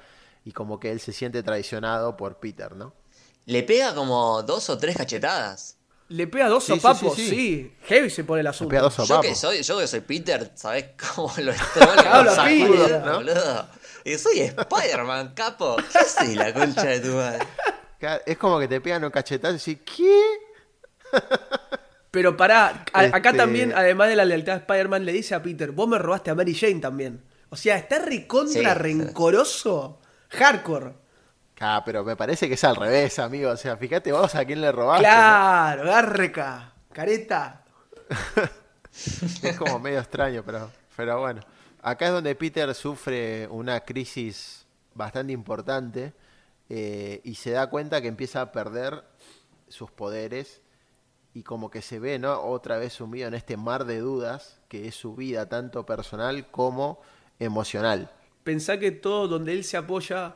y 0.44 0.52
como 0.52 0.80
que 0.80 0.92
él 0.92 1.00
se 1.00 1.14
siente 1.14 1.44
traicionado 1.44 2.18
por 2.18 2.38
Peter, 2.40 2.76
¿no? 2.76 2.94
Le 3.46 3.64
pega 3.64 3.94
como 3.94 4.42
dos 4.44 4.70
o 4.70 4.78
tres 4.78 4.98
cachetadas. 4.98 5.78
Le 6.10 6.28
pega 6.28 6.48
dos 6.50 6.64
Sí, 6.66 6.74
sí, 6.74 6.80
sopapos, 6.80 7.16
sí, 7.16 7.30
sí, 7.30 7.36
sí. 7.36 7.76
Heavy 7.88 8.10
se 8.10 8.24
pone 8.24 8.42
el 8.42 8.46
Le 8.46 8.50
asunto. 8.50 8.70
pega 8.70 8.82
dos 8.84 8.98
Yo 9.08 9.22
que 9.22 9.36
soy, 9.36 9.64
yo 9.64 9.78
que 9.80 9.88
soy 9.88 10.02
Peter, 10.02 10.52
¿sabés 10.56 10.86
cómo 11.16 11.32
lo 11.38 11.54
sacudo, 12.36 13.00
¿no? 13.06 13.16
boludo. 13.16 13.68
Y 14.06 14.18
soy 14.18 14.40
Spider-Man, 14.42 15.34
capo. 15.34 15.78
¿Qué 15.92 15.98
haces 16.00 16.36
la 16.36 16.54
concha 16.54 16.84
de 16.86 17.00
tu 17.00 17.10
madre? 17.14 17.40
Es 18.26 18.38
como 18.38 18.60
que 18.60 18.68
te 18.68 18.82
pegan 18.82 19.04
un 19.04 19.12
cachetazo 19.12 19.54
y 19.56 19.58
decís, 19.58 19.80
¿qué? 19.98 20.22
Pero 22.12 22.38
pará, 22.38 22.84
a- 22.94 23.00
acá 23.02 23.30
Este- 23.30 23.38
también, 23.38 23.74
además 23.76 24.08
de 24.10 24.16
la 24.16 24.26
lealtad 24.26 24.54
de 24.54 24.60
Spider-Man, 24.60 25.06
le 25.06 25.14
dice 25.14 25.34
a 25.36 25.42
Peter, 25.42 25.72
vos 25.72 25.88
me 25.88 25.98
robaste 25.98 26.30
a 26.32 26.36
Mary 26.36 26.54
Jane 26.54 26.80
también. 26.80 27.24
O 27.50 27.56
sea, 27.56 27.76
está 27.78 28.00
recontra 28.00 28.74
Sí. 28.74 28.80
rencoroso. 28.80 30.00
Hardcore. 30.30 30.94
Ah, 31.60 31.82
pero 31.86 32.04
me 32.04 32.16
parece 32.16 32.48
que 32.48 32.56
es 32.56 32.64
al 32.64 32.76
revés, 32.76 33.20
amigo. 33.20 33.50
O 33.52 33.58
sea, 33.58 33.78
fíjate 33.78 34.12
vos 34.12 34.36
a 34.36 34.44
quién 34.46 34.62
le 34.62 34.72
robaste. 34.72 35.06
¿no? 35.08 35.12
Claro, 35.14 35.84
garreca, 35.86 36.74
careta. 36.92 37.64
Es 39.42 39.56
como 39.58 39.80
medio 39.80 40.00
extraño, 40.00 40.44
pero, 40.46 40.70
pero 40.96 41.20
bueno. 41.20 41.42
Acá 41.82 42.06
es 42.08 42.12
donde 42.12 42.36
Peter 42.36 42.74
sufre 42.76 43.48
una 43.50 43.80
crisis 43.82 44.66
bastante 44.94 45.34
importante 45.34 46.14
eh, 46.76 47.22
y 47.24 47.36
se 47.36 47.52
da 47.52 47.70
cuenta 47.70 48.02
que 48.02 48.08
empieza 48.08 48.42
a 48.42 48.52
perder 48.52 49.04
sus 49.68 49.92
poderes 49.92 50.62
y 51.36 51.44
como 51.44 51.70
que 51.70 51.84
se 51.84 52.00
ve, 52.00 52.18
¿no? 52.18 52.42
Otra 52.42 52.80
vez 52.80 52.94
sumido 52.94 53.28
en 53.28 53.36
este 53.36 53.58
mar 53.58 53.86
de 53.86 54.00
dudas 54.00 54.60
que 54.70 54.88
es 54.88 54.96
su 54.96 55.16
vida, 55.16 55.48
tanto 55.48 55.86
personal 55.86 56.50
como 56.50 57.00
emocional. 57.38 58.10
Pensá 58.44 58.80
que 58.80 58.90
todo 58.90 59.28
donde 59.28 59.54
él 59.54 59.66
se 59.66 59.78
apoya, 59.78 60.36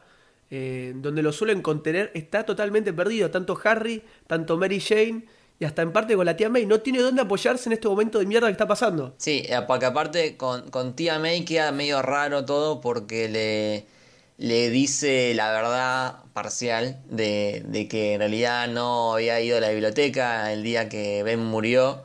eh, 0.52 0.94
donde 0.98 1.24
lo 1.24 1.32
suelen 1.32 1.64
contener, 1.64 2.12
está 2.14 2.46
totalmente 2.46 2.94
perdido. 2.94 3.32
Tanto 3.32 3.60
Harry, 3.64 4.04
tanto 4.28 4.58
Mary 4.58 4.80
Jane 4.80 5.26
y 5.58 5.66
hasta 5.66 5.82
en 5.82 5.92
parte 5.92 6.16
con 6.16 6.28
la 6.28 6.38
tía 6.38 6.50
May. 6.50 6.68
No 6.68 6.82
tiene 6.82 7.00
dónde 7.00 7.24
apoyarse 7.24 7.68
en 7.68 7.74
este 7.74 7.88
momento 7.88 8.20
de 8.20 8.28
mierda 8.28 8.46
que 8.46 8.52
está 8.52 8.68
pasando. 8.68 9.16
Sí, 9.18 9.42
eh, 9.50 9.60
porque 9.68 9.88
aparte 9.88 10.38
con, 10.38 10.70
con 10.70 10.96
tía 10.96 11.18
May 11.18 11.44
queda 11.46 11.72
medio 11.72 12.04
raro 12.04 12.46
todo 12.46 12.80
porque 12.80 13.28
le, 13.28 13.97
le 14.38 14.70
dice 14.70 15.34
la 15.36 15.52
verdad 15.52 16.18
parcial 16.34 17.02
de, 17.10 17.64
de 17.68 17.88
que 17.88 18.14
en 18.14 18.20
realidad 18.20 18.68
no 18.68 19.14
había 19.14 19.40
ido 19.42 19.58
a 19.58 19.62
la 19.62 19.70
biblioteca 19.70 20.52
el 20.54 20.64
día 20.64 20.90
que 20.90 21.24
Ben 21.24 21.44
murió. 21.44 22.04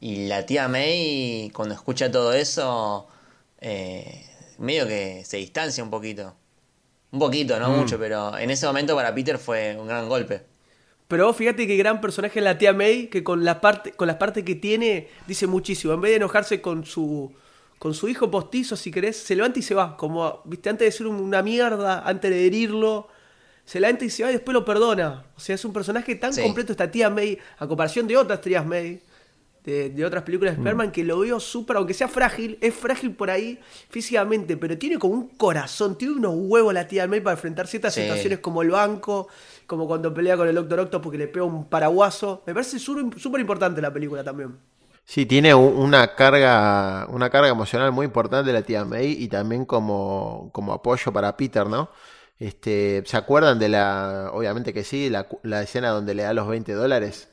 Y 0.00 0.26
la 0.26 0.44
tía 0.44 0.68
May, 0.68 1.50
cuando 1.54 1.74
escucha 1.74 2.10
todo 2.10 2.32
eso, 2.34 3.06
eh, 3.60 4.26
medio 4.58 4.86
que 4.86 5.22
se 5.24 5.38
distancia 5.38 5.82
un 5.82 5.90
poquito. 5.90 6.34
Un 7.10 7.18
poquito, 7.20 7.58
no 7.58 7.70
Mm. 7.70 7.76
mucho, 7.78 7.98
pero 7.98 8.36
en 8.36 8.50
ese 8.50 8.66
momento 8.66 8.94
para 8.96 9.14
Peter 9.14 9.38
fue 9.38 9.76
un 9.78 9.86
gran 9.86 10.08
golpe. 10.08 10.42
Pero 11.08 11.26
vos 11.26 11.36
fíjate 11.36 11.66
qué 11.66 11.76
gran 11.76 12.00
personaje 12.00 12.38
es 12.38 12.44
la 12.44 12.58
tía 12.58 12.72
May, 12.72 13.06
que 13.06 13.22
con, 13.22 13.44
la 13.44 13.60
parte, 13.60 13.92
con 13.92 14.06
las 14.08 14.16
partes 14.16 14.42
que 14.44 14.54
tiene 14.54 15.08
dice 15.26 15.46
muchísimo. 15.46 15.92
En 15.94 16.00
vez 16.00 16.10
de 16.12 16.16
enojarse 16.16 16.60
con 16.60 16.84
su, 16.84 17.32
con 17.78 17.94
su 17.94 18.08
hijo 18.08 18.30
postizo, 18.30 18.76
si 18.76 18.90
querés, 18.90 19.16
se 19.16 19.36
levanta 19.36 19.58
y 19.58 19.62
se 19.62 19.74
va. 19.74 19.96
Como, 19.96 20.40
viste, 20.44 20.68
antes 20.70 20.86
de 20.86 20.92
ser 20.92 21.06
una 21.06 21.42
mierda, 21.42 22.02
antes 22.06 22.30
de 22.30 22.46
herirlo, 22.46 23.08
se 23.64 23.80
levanta 23.80 24.04
y 24.04 24.10
se 24.10 24.22
va 24.22 24.30
y 24.30 24.32
después 24.34 24.52
lo 24.54 24.64
perdona. 24.64 25.24
O 25.36 25.40
sea, 25.40 25.54
es 25.54 25.64
un 25.64 25.72
personaje 25.72 26.14
tan 26.16 26.32
Sí. 26.32 26.42
completo 26.42 26.72
esta 26.72 26.90
tía 26.90 27.10
May, 27.10 27.38
a 27.58 27.66
comparación 27.66 28.06
de 28.06 28.16
otras 28.16 28.40
tías 28.40 28.64
May, 28.64 29.00
de, 29.64 29.88
de 29.88 30.04
otras 30.04 30.22
películas 30.24 30.52
de 30.54 30.60
Spider-Man, 30.60 30.92
que 30.92 31.02
lo 31.04 31.18
veo 31.20 31.40
súper, 31.40 31.76
aunque 31.78 31.94
sea 31.94 32.06
frágil, 32.06 32.58
es 32.60 32.74
frágil 32.74 33.12
por 33.12 33.30
ahí 33.30 33.58
físicamente, 33.88 34.58
pero 34.58 34.76
tiene 34.76 34.98
como 34.98 35.14
un 35.14 35.28
corazón, 35.28 35.96
tiene 35.96 36.14
unos 36.14 36.34
huevos 36.36 36.74
la 36.74 36.86
tía 36.86 37.06
May 37.06 37.20
para 37.22 37.32
enfrentar 37.34 37.66
ciertas 37.66 37.94
Sí. 37.94 38.02
situaciones 38.02 38.40
como 38.40 38.60
el 38.60 38.70
banco, 38.70 39.28
como 39.66 39.86
cuando 39.86 40.12
pelea 40.12 40.36
con 40.36 40.46
el 40.48 40.54
Doctor 40.54 40.80
Octopus 40.80 41.04
porque 41.04 41.16
le 41.18 41.28
pega 41.28 41.46
un 41.46 41.64
paraguaso. 41.66 42.42
Me 42.46 42.52
parece 42.52 42.78
súper 42.78 43.40
importante 43.40 43.80
la 43.80 43.90
película 43.90 44.22
también. 44.22 44.54
Sí, 45.06 45.26
tiene 45.26 45.54
una 45.54 46.14
carga, 46.14 47.06
una 47.10 47.28
carga 47.30 47.48
emocional 47.50 47.92
muy 47.92 48.06
importante 48.06 48.52
la 48.52 48.62
tía 48.62 48.84
May 48.84 49.12
y 49.12 49.28
también 49.28 49.64
como, 49.66 50.50
como 50.52 50.72
apoyo 50.72 51.12
para 51.12 51.36
Peter, 51.36 51.66
¿no? 51.66 51.90
Este, 52.38 53.02
¿se 53.06 53.16
acuerdan 53.16 53.58
de 53.58 53.68
la, 53.68 54.30
obviamente 54.32 54.72
que 54.72 54.82
sí, 54.82 55.10
la, 55.10 55.28
la 55.42 55.62
escena 55.62 55.90
donde 55.90 56.14
le 56.14 56.22
da 56.24 56.32
los 56.32 56.48
20 56.48 56.72
dólares? 56.72 57.28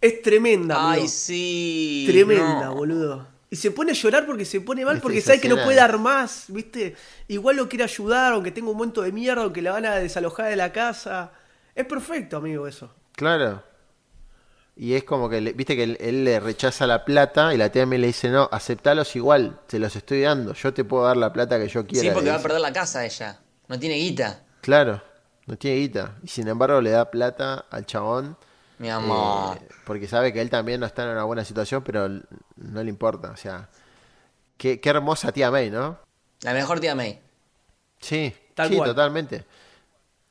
Es 0.00 0.22
tremenda, 0.22 0.92
Ay, 0.92 1.08
sí. 1.08 2.04
Tremenda, 2.08 2.66
no. 2.66 2.74
boludo. 2.74 3.26
Y 3.50 3.56
se 3.56 3.70
pone 3.70 3.92
a 3.92 3.94
llorar 3.94 4.26
porque 4.26 4.44
se 4.44 4.60
pone 4.60 4.84
mal, 4.84 5.00
porque 5.00 5.20
sabe 5.20 5.40
que 5.40 5.48
no 5.48 5.56
puede 5.62 5.76
dar 5.76 5.98
más, 5.98 6.44
¿viste? 6.48 6.94
Igual 7.28 7.56
lo 7.56 7.68
quiere 7.68 7.84
ayudar, 7.84 8.34
aunque 8.34 8.50
tenga 8.50 8.70
un 8.70 8.76
momento 8.76 9.02
de 9.02 9.10
mierda, 9.12 9.42
aunque 9.42 9.62
la 9.62 9.72
van 9.72 9.86
a 9.86 9.94
desalojar 9.96 10.50
de 10.50 10.56
la 10.56 10.72
casa. 10.72 11.32
Es 11.74 11.86
perfecto, 11.86 12.36
amigo, 12.36 12.66
eso. 12.66 12.90
Claro. 13.12 13.62
Y 14.80 14.94
es 14.94 15.02
como 15.02 15.28
que, 15.28 15.40
le- 15.40 15.52
viste 15.54 15.74
que 15.74 15.82
él, 15.82 15.96
él 16.00 16.24
le 16.24 16.38
rechaza 16.38 16.86
la 16.86 17.04
plata 17.04 17.52
y 17.52 17.56
la 17.56 17.70
tía 17.72 17.84
May 17.84 17.98
le 17.98 18.06
dice, 18.06 18.28
no, 18.28 18.48
aceptalos 18.52 19.16
igual, 19.16 19.58
te 19.66 19.80
los 19.80 19.96
estoy 19.96 20.20
dando, 20.22 20.54
yo 20.54 20.72
te 20.72 20.84
puedo 20.84 21.04
dar 21.04 21.16
la 21.16 21.32
plata 21.32 21.58
que 21.58 21.66
yo 21.68 21.84
quiera. 21.84 22.08
Sí, 22.08 22.10
porque 22.14 22.30
va 22.30 22.36
a 22.36 22.42
perder 22.42 22.60
la 22.60 22.72
casa 22.72 23.04
ella. 23.04 23.40
No 23.66 23.76
tiene 23.78 23.96
guita. 23.96 24.44
Claro, 24.60 25.02
no 25.46 25.56
tiene 25.58 25.78
guita. 25.78 26.14
Y 26.22 26.28
sin 26.28 26.46
embargo 26.46 26.80
le 26.80 26.90
da 26.90 27.10
plata 27.10 27.64
al 27.70 27.86
chabón. 27.86 28.36
Mi 28.78 28.88
amor. 28.88 29.56
eh, 29.60 29.68
porque 29.84 30.06
sabe 30.06 30.32
que 30.32 30.40
él 30.40 30.48
también 30.48 30.78
no 30.78 30.86
está 30.86 31.02
en 31.02 31.08
una 31.10 31.24
buena 31.24 31.44
situación, 31.44 31.82
pero 31.82 32.08
no 32.08 32.82
le 32.84 32.88
importa. 32.88 33.32
O 33.32 33.36
sea, 33.36 33.68
qué, 34.56 34.78
qué 34.80 34.90
hermosa 34.90 35.32
tía 35.32 35.50
May, 35.50 35.70
¿no? 35.70 35.98
La 36.42 36.52
mejor 36.54 36.78
tía 36.78 36.94
May. 36.94 37.18
Sí, 38.00 38.32
Tal 38.54 38.68
sí, 38.68 38.76
cual. 38.76 38.90
totalmente. 38.90 39.44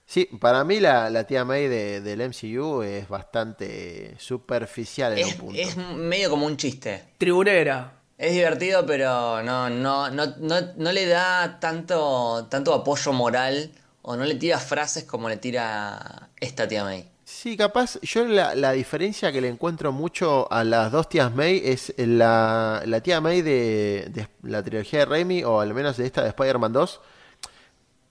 Sí, 0.09 0.23
para 0.39 0.63
mí 0.63 0.79
la, 0.79 1.09
la 1.09 1.25
tía 1.25 1.43
May 1.43 1.67
de- 1.67 1.99
del 1.99 2.21
MCU 2.21 2.81
es 2.81 3.09
bastante 3.09 4.15
superficial 4.19 5.11
en 5.13 5.19
Es, 5.19 5.33
un 5.33 5.39
punto. 5.39 5.59
es 5.59 5.75
medio 5.77 6.29
como 6.29 6.45
un 6.45 6.55
chiste. 6.55 7.03
Tribunera. 7.17 7.93
Es 8.17 8.31
divertido, 8.31 8.85
pero 8.85 9.43
no, 9.43 9.69
no, 9.69 10.09
no, 10.09 10.25
no, 10.39 10.55
no 10.75 10.91
le 10.91 11.05
da 11.05 11.59
tanto, 11.59 12.47
tanto 12.49 12.73
apoyo 12.73 13.11
moral 13.13 13.69
o 14.01 14.15
no 14.15 14.23
le 14.23 14.35
tira 14.35 14.57
frases 14.59 15.03
como 15.03 15.27
le 15.29 15.37
tira 15.37 16.29
esta 16.39 16.67
tía 16.67 16.83
May. 16.85 17.07
Sí, 17.25 17.57
capaz, 17.57 17.99
yo 18.01 18.23
la, 18.25 18.55
la 18.55 18.71
diferencia 18.71 19.31
que 19.33 19.41
le 19.41 19.49
encuentro 19.49 19.91
mucho 19.91 20.51
a 20.51 20.63
las 20.63 20.91
dos 20.93 21.09
tías 21.09 21.35
May 21.35 21.61
es 21.65 21.93
la, 21.97 22.81
la 22.85 23.01
tía 23.01 23.19
May 23.21 23.41
de, 23.41 24.07
de 24.09 24.27
la 24.43 24.63
trilogía 24.63 24.99
de 24.99 25.05
Raimi, 25.05 25.43
o 25.43 25.59
al 25.59 25.73
menos 25.73 25.97
de 25.97 26.05
esta 26.05 26.23
de 26.23 26.29
Spider-Man 26.29 26.71
2, 26.73 27.01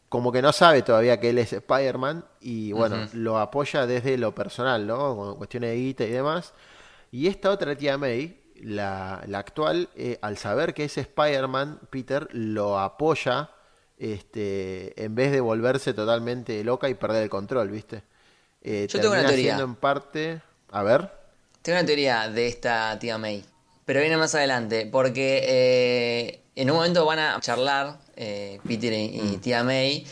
como 0.09 0.31
que 0.33 0.41
no 0.43 0.53
sabe 0.53 0.83
todavía 0.83 1.19
que 1.19 1.31
él 1.31 1.39
es 1.39 1.53
Spider-Man 1.53 2.25
y 2.41 2.73
bueno, 2.73 3.09
lo 3.13 3.39
apoya 3.39 3.87
desde 3.87 4.17
lo 4.19 4.35
personal, 4.35 4.87
¿no? 4.87 5.17
Con 5.17 5.37
cuestiones 5.37 5.71
de 5.71 5.77
guita 5.77 6.05
y 6.05 6.11
demás. 6.11 6.53
Y 7.11 7.27
esta 7.27 7.51
otra 7.51 7.77
tía 7.77 7.99
May, 7.99 8.41
la, 8.63 9.23
la 9.27 9.39
actual, 9.39 9.89
eh, 9.97 10.19
al 10.23 10.37
saber 10.39 10.75
que 10.75 10.85
es 10.85 10.97
Spider-Man, 10.97 11.81
Peter 11.91 12.29
lo 12.33 12.79
apoya 12.79 13.51
este, 13.99 15.03
en 15.03 15.15
vez 15.15 15.33
de 15.33 15.41
volverse 15.41 15.93
totalmente 15.95 16.63
loca 16.63 16.89
y 16.89 16.95
perder 16.95 17.25
el 17.25 17.31
control, 17.31 17.71
¿viste? 17.71 18.03
Eh, 18.63 18.87
Yo 18.89 19.01
tengo 19.01 19.15
una 19.15 19.27
teoría. 19.27 19.59
en 19.59 19.75
parte... 19.77 20.43
A 20.71 20.83
ver. 20.83 21.11
Tengo 21.63 21.79
una 21.79 21.87
teoría 21.87 22.29
de 22.29 22.49
esta 22.49 22.99
tía 22.99 23.19
May, 23.19 23.45
pero 23.85 24.01
viene 24.01 24.17
más 24.17 24.35
adelante, 24.35 24.89
porque 24.91 25.45
eh, 25.47 26.41
en 26.57 26.71
un 26.71 26.77
momento 26.79 27.05
van 27.07 27.19
a 27.21 27.41
charlar 27.41 27.99
eh, 28.17 28.59
Peter 28.67 28.93
y, 28.93 29.21
y 29.35 29.37
tía 29.39 29.63
May, 29.63 30.05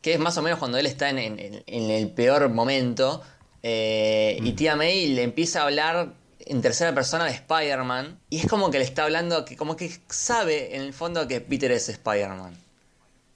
que 0.00 0.14
es 0.14 0.18
más 0.20 0.38
o 0.38 0.42
menos 0.42 0.58
cuando 0.58 0.78
él 0.78 0.86
está 0.86 1.10
en, 1.10 1.18
en- 1.18 1.62
en 1.66 1.90
el 1.90 2.08
peor 2.10 2.48
momento, 2.48 3.20
eh, 3.62 4.38
y 4.42 4.52
tía 4.52 4.76
May 4.76 5.08
le 5.08 5.22
empieza 5.24 5.60
a 5.60 5.64
hablar 5.64 6.14
en 6.40 6.62
tercera 6.62 6.94
persona 6.94 7.24
de 7.24 7.32
Spider-Man, 7.32 8.18
y 8.30 8.38
es 8.38 8.46
como 8.46 8.70
que 8.70 8.78
le 8.78 8.84
está 8.84 9.04
hablando, 9.04 9.44
que 9.44 9.56
como 9.56 9.76
que 9.76 9.90
sabe 10.08 10.74
en 10.76 10.82
el 10.82 10.94
fondo 10.94 11.26
que 11.28 11.40
Peter 11.42 11.70
es 11.72 11.88
Spider-Man. 11.88 12.56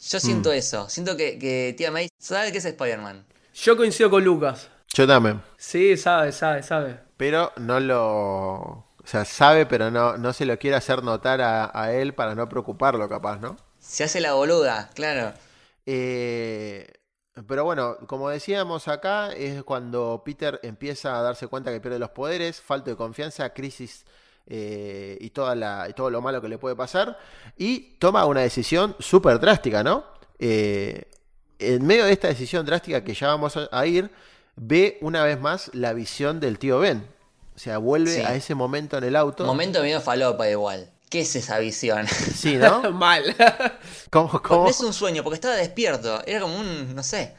Yo 0.08 0.18
siento 0.18 0.50
eso, 0.52 0.88
siento 0.88 1.16
que, 1.16 1.38
que 1.38 1.74
tía 1.76 1.90
May 1.90 2.08
sabe 2.18 2.52
que 2.52 2.58
es 2.58 2.64
Spider-Man. 2.64 3.24
Yo 3.54 3.76
coincido 3.76 4.08
con 4.10 4.24
Lucas. 4.24 4.68
Yo 4.94 5.06
también. 5.06 5.42
Sí, 5.58 5.96
sabe, 5.96 6.32
sabe, 6.32 6.62
sabe. 6.62 6.96
Pero 7.16 7.52
no 7.56 7.78
lo... 7.80 8.84
O 9.04 9.06
sea, 9.06 9.24
sabe, 9.24 9.66
pero 9.66 9.90
no, 9.90 10.16
no 10.16 10.32
se 10.32 10.46
lo 10.46 10.58
quiere 10.58 10.76
hacer 10.76 11.02
notar 11.02 11.40
a, 11.40 11.70
a 11.74 11.92
él 11.92 12.14
para 12.14 12.34
no 12.34 12.48
preocuparlo, 12.48 13.08
capaz, 13.08 13.38
¿no? 13.40 13.56
Se 13.78 14.04
hace 14.04 14.20
la 14.20 14.34
boluda, 14.34 14.90
claro. 14.94 15.34
Eh, 15.86 16.86
pero 17.46 17.64
bueno, 17.64 17.96
como 18.06 18.28
decíamos 18.28 18.88
acá, 18.88 19.32
es 19.32 19.62
cuando 19.64 20.22
Peter 20.24 20.60
empieza 20.62 21.18
a 21.18 21.22
darse 21.22 21.48
cuenta 21.48 21.72
que 21.72 21.80
pierde 21.80 21.98
los 21.98 22.10
poderes, 22.10 22.60
falta 22.60 22.90
de 22.90 22.96
confianza, 22.96 23.52
crisis 23.52 24.04
eh, 24.46 25.16
y, 25.20 25.30
toda 25.30 25.54
la, 25.54 25.86
y 25.88 25.94
todo 25.94 26.10
lo 26.10 26.20
malo 26.20 26.40
que 26.40 26.48
le 26.48 26.58
puede 26.58 26.76
pasar, 26.76 27.18
y 27.56 27.96
toma 27.98 28.26
una 28.26 28.42
decisión 28.42 28.94
súper 28.98 29.40
drástica, 29.40 29.82
¿no? 29.82 30.04
Eh, 30.38 31.10
en 31.58 31.86
medio 31.86 32.04
de 32.04 32.12
esta 32.12 32.28
decisión 32.28 32.66
drástica 32.66 33.02
que 33.02 33.14
ya 33.14 33.28
vamos 33.28 33.56
a, 33.56 33.68
a 33.72 33.86
ir, 33.86 34.10
ve 34.56 34.98
una 35.00 35.24
vez 35.24 35.40
más 35.40 35.70
la 35.74 35.92
visión 35.92 36.38
del 36.38 36.58
tío 36.58 36.78
Ben. 36.80 37.06
O 37.54 37.58
sea, 37.58 37.78
vuelve 37.78 38.14
Sí. 38.16 38.20
a 38.22 38.34
ese 38.34 38.54
momento 38.54 38.98
en 38.98 39.04
el 39.04 39.16
auto. 39.16 39.44
Momento 39.44 39.80
medio 39.82 40.00
falopa 40.00 40.48
igual. 40.48 40.90
¿Qué 41.10 41.20
es 41.20 41.36
esa 41.36 41.58
visión? 41.58 42.06
Sí, 42.34 42.56
¿no? 42.56 42.90
Mal. 42.92 43.36
¿Cómo, 44.10 44.40
cómo? 44.42 44.64
No 44.64 44.70
es 44.70 44.80
un 44.80 44.92
sueño, 44.92 45.22
porque 45.22 45.34
estaba 45.34 45.54
despierto. 45.56 46.22
Era 46.26 46.40
como 46.40 46.56
un, 46.58 46.94
no 46.94 47.02
sé. 47.02 47.34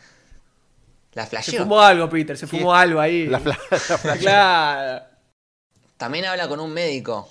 La 1.14 1.24
se 1.24 1.30
flasheó. 1.30 1.64
fumó 1.64 1.82
algo, 1.82 2.10
Peter, 2.10 2.38
se 2.38 2.48
fumó 2.48 2.74
algo 2.74 3.00
ahí. 3.00 3.28
La 3.28 3.40
fla- 3.40 3.58
la 4.04 4.18
Claro. 4.18 5.06
También 5.98 6.26
habla 6.26 6.48
con 6.48 6.60
un 6.60 6.72
médico. 6.74 7.28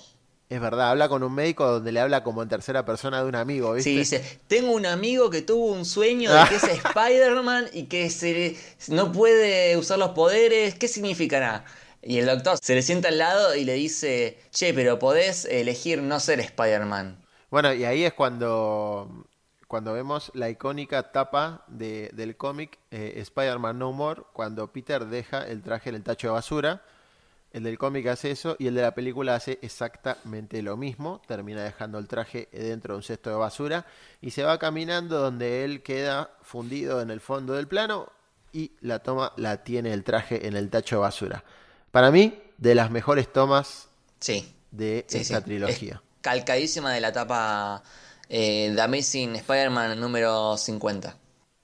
Es 0.49 0.59
verdad, 0.61 0.91
habla 0.91 1.09
con 1.09 1.23
un 1.23 1.33
médico 1.33 1.65
donde 1.65 1.91
le 1.91 1.99
habla 1.99 2.23
como 2.23 2.43
en 2.43 2.49
tercera 2.49 2.85
persona 2.85 3.21
de 3.23 3.27
un 3.27 3.35
amigo, 3.35 3.73
¿viste? 3.73 3.89
Sí, 3.89 3.97
dice, 3.97 4.39
tengo 4.47 4.71
un 4.73 4.85
amigo 4.85 5.29
que 5.29 5.41
tuvo 5.41 5.65
un 5.71 5.83
sueño 5.83 6.31
de 6.33 6.47
que 6.47 6.55
es 6.57 6.63
Spider-Man 6.63 7.69
y 7.73 7.83
que 7.85 8.09
se, 8.09 8.55
no 8.89 9.11
puede 9.11 9.75
usar 9.77 9.97
los 9.97 10.11
poderes. 10.11 10.75
¿Qué 10.75 10.87
significará? 10.87 11.65
Y 12.05 12.19
el 12.19 12.25
doctor 12.25 12.57
se 12.61 12.75
le 12.75 12.81
sienta 12.81 13.09
al 13.09 13.17
lado 13.17 13.55
y 13.55 13.63
le 13.65 13.73
dice, 13.73 14.37
che, 14.51 14.73
pero 14.73 14.99
podés 14.99 15.45
elegir 15.45 16.01
no 16.01 16.19
ser 16.19 16.39
Spider-Man. 16.39 17.17
Bueno, 17.49 17.73
y 17.73 17.85
ahí 17.85 18.03
es 18.03 18.13
cuando, 18.13 19.25
cuando 19.67 19.93
vemos 19.93 20.31
la 20.33 20.49
icónica 20.49 21.11
tapa 21.11 21.63
de- 21.67 22.09
del 22.13 22.35
cómic 22.35 22.79
eh, 22.91 23.13
Spider-Man 23.17 23.77
No 23.77 23.91
More, 23.91 24.23
cuando 24.33 24.71
Peter 24.71 25.05
deja 25.05 25.45
el 25.47 25.61
traje 25.61 25.89
en 25.89 25.95
el 25.95 26.03
tacho 26.03 26.27
de 26.27 26.33
basura. 26.33 26.81
El 27.51 27.63
del 27.63 27.77
cómic 27.77 28.07
hace 28.07 28.31
eso 28.31 28.55
y 28.59 28.67
el 28.67 28.75
de 28.75 28.81
la 28.81 28.95
película 28.95 29.35
hace 29.35 29.59
exactamente 29.61 30.61
lo 30.63 30.77
mismo. 30.77 31.21
Termina 31.27 31.63
dejando 31.63 31.99
el 31.99 32.07
traje 32.07 32.49
dentro 32.51 32.95
de 32.95 32.97
un 32.97 33.03
cesto 33.03 33.29
de 33.29 33.35
basura 33.37 33.85
y 34.21 34.31
se 34.31 34.43
va 34.43 34.57
caminando 34.59 35.19
donde 35.19 35.63
él 35.65 35.83
queda 35.83 36.31
fundido 36.41 37.01
en 37.01 37.11
el 37.11 37.21
fondo 37.21 37.53
del 37.53 37.67
plano 37.67 38.11
y 38.53 38.71
la 38.81 38.99
toma 38.99 39.33
la 39.37 39.63
tiene 39.63 39.93
el 39.93 40.03
traje 40.03 40.47
en 40.47 40.55
el 40.55 40.69
tacho 40.71 40.97
de 40.97 41.01
basura. 41.01 41.43
Para 41.93 42.09
mí, 42.09 42.33
de 42.57 42.73
las 42.73 42.89
mejores 42.89 43.31
tomas 43.31 43.87
Sí. 44.19 44.51
de 44.71 45.05
Sí, 45.07 45.19
esta 45.19 45.37
sí. 45.37 45.43
trilogía. 45.45 46.01
Es 46.03 46.21
calcadísima 46.21 46.91
de 46.91 46.99
la 46.99 47.09
etapa 47.09 47.83
eh, 48.29 48.71
The 48.75 48.81
Amazing 48.81 49.35
Spider-Man 49.35 49.99
número 49.99 50.57
50. 50.57 51.15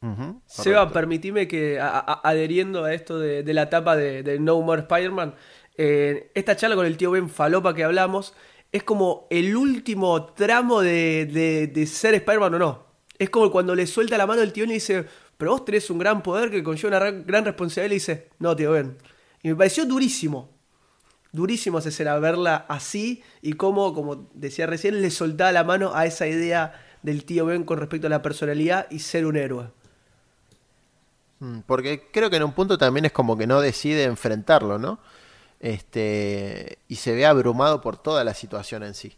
Ujú, 0.04 0.40
Seba, 0.46 0.92
permitime 0.94 1.48
que, 1.48 1.80
a- 1.80 1.98
a- 1.98 2.22
adheriendo 2.30 2.84
a 2.86 2.94
esto 2.94 3.18
de, 3.18 3.42
de 3.42 3.54
la 3.56 3.64
etapa 3.64 3.96
de, 3.96 4.22
de 4.22 4.38
No 4.40 4.62
More 4.62 4.82
Spider-Man, 4.84 5.34
eh, 5.76 6.30
esta 6.36 6.56
charla 6.56 6.76
con 6.76 6.86
el 6.86 6.96
tío 6.96 7.10
Ben 7.10 7.28
Falopa 7.28 7.74
que 7.74 7.84
hablamos 7.84 8.36
es 8.72 8.84
como 8.84 9.26
el 9.32 9.56
último 9.58 10.28
tramo 10.34 10.82
de, 10.82 11.26
de- 11.26 11.66
de 11.74 11.88
ser 11.88 12.14
Spider-Man 12.14 12.54
o 12.54 12.60
no. 12.60 12.86
Es 13.18 13.32
como 13.32 13.50
cuando 13.50 13.74
le 13.74 13.88
suelta 13.88 14.16
la 14.16 14.28
mano 14.28 14.44
el 14.44 14.54
tío 14.54 14.66
y 14.66 14.68
le 14.68 14.74
dice, 14.76 15.06
pero 15.40 15.54
vos 15.54 15.66
tenés 15.66 15.90
un 15.90 15.98
gran 15.98 16.22
poder 16.22 16.52
que 16.52 16.62
conlleva 16.62 16.98
una 17.00 17.10
gran 17.12 17.46
responsabilidad 17.46 17.86
y 17.88 17.90
le 17.90 17.96
dice, 17.96 18.30
no, 18.38 18.56
tío 18.56 18.74
Ben. 18.74 18.96
Y 19.44 19.50
me 19.50 19.56
pareció 19.56 19.86
durísimo. 19.86 20.50
Durísimo 21.32 21.80
esa 21.80 21.90
escena, 21.90 22.18
verla 22.18 22.66
así 22.68 23.24
y 23.42 23.54
cómo, 23.54 23.94
como 23.94 24.30
decía 24.34 24.66
recién, 24.66 25.02
le 25.02 25.12
soltaba 25.12 25.52
la 25.52 25.64
mano 25.64 25.94
a 25.94 26.06
esa 26.06 26.28
idea 26.28 26.74
del 27.04 27.24
tío 27.24 27.46
Ben 27.46 27.64
con 27.64 27.78
respecto 27.78 28.08
a 28.08 28.10
la 28.10 28.22
personalidad 28.22 28.88
y 28.90 29.00
ser 29.00 29.26
un 29.26 29.38
héroe. 29.38 29.68
Mm, 31.40 31.60
porque 31.66 32.10
creo 32.12 32.30
que 32.30 32.38
en 32.38 32.44
un 32.44 32.54
punto 32.54 32.78
también 32.78 33.06
es 33.06 33.12
como 33.12 33.38
que 33.38 33.48
no 33.48 33.62
decide 33.62 34.04
enfrentarlo, 34.04 34.80
¿no? 34.80 35.00
Este, 35.60 36.80
y 36.88 36.96
se 36.96 37.14
ve 37.14 37.26
abrumado 37.26 37.82
por 37.82 37.98
toda 37.98 38.24
la 38.24 38.34
situación 38.34 38.84
en 38.84 38.94
sí. 38.94 39.18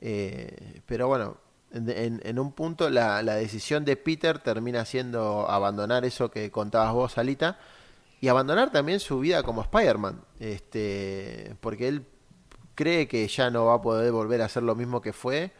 Eh, 0.00 0.80
pero 0.86 1.08
bueno, 1.08 1.36
en, 1.72 2.38
un 2.38 2.52
punto 2.52 2.90
la, 2.90 3.22
decisión 3.22 3.84
de 3.84 3.96
Peter 3.96 4.38
termina 4.40 4.84
siendo 4.84 5.48
abandonar 5.48 6.04
eso 6.04 6.30
que 6.30 6.50
contabas 6.50 6.92
vos, 6.92 7.18
Alita, 7.18 7.58
y 8.20 8.28
abandonar 8.28 8.70
también 8.70 9.00
su 9.00 9.20
vida 9.20 9.42
como 9.42 9.62
Spider-Man, 9.62 10.22
este, 10.38 11.56
porque 11.60 11.88
él 11.88 12.06
cree 12.74 13.08
que 13.08 13.26
ya 13.28 13.50
no 13.50 13.66
va 13.66 13.74
a 13.74 13.82
poder 13.82 14.12
volver 14.12 14.42
a 14.42 14.46
hacer 14.46 14.62
lo 14.62 14.74
mismo 14.74 15.00
que 15.00 15.12
fue 15.12 15.52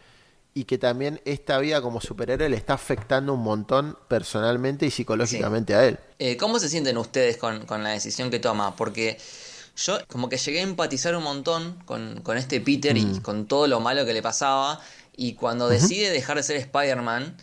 y 0.53 0.65
que 0.65 0.79
también 0.79 1.21
esta 1.25 1.59
vida 1.59 1.81
como 1.81 2.01
superhéroe 2.01 2.49
le 2.49 2.57
está 2.57 2.75
afectando 2.75 3.35
un 3.35 3.43
montón 3.43 3.97
personalmente 4.09 4.87
y 4.87 4.91
psicológicamente 4.91 5.75
a 5.75 5.85
él. 5.85 5.99
Eh, 6.19 6.37
¿Cómo 6.37 6.59
se 6.59 6.69
sienten 6.69 6.99
ustedes 6.99 7.37
con, 7.37 7.65
la 7.69 7.91
decisión 7.91 8.31
que 8.31 8.41
toma? 8.41 8.75
Porque 8.77 9.19
yo 9.77 9.99
como 10.09 10.29
que 10.29 10.37
llegué 10.37 10.61
a 10.61 10.63
empatizar 10.63 11.15
un 11.15 11.23
montón 11.23 11.79
con, 11.85 12.37
este 12.37 12.61
Peter 12.61 12.97
y 12.97 13.05
mm. 13.05 13.23
con 13.23 13.47
todo 13.47 13.69
lo 13.69 13.81
malo 13.81 14.05
que 14.05 14.13
le 14.13 14.23
pasaba 14.23 14.81
y 15.17 15.35
cuando 15.35 15.69
decide 15.69 16.11
dejar 16.11 16.37
de 16.37 16.43
ser 16.43 16.57
Spider-Man, 16.57 17.37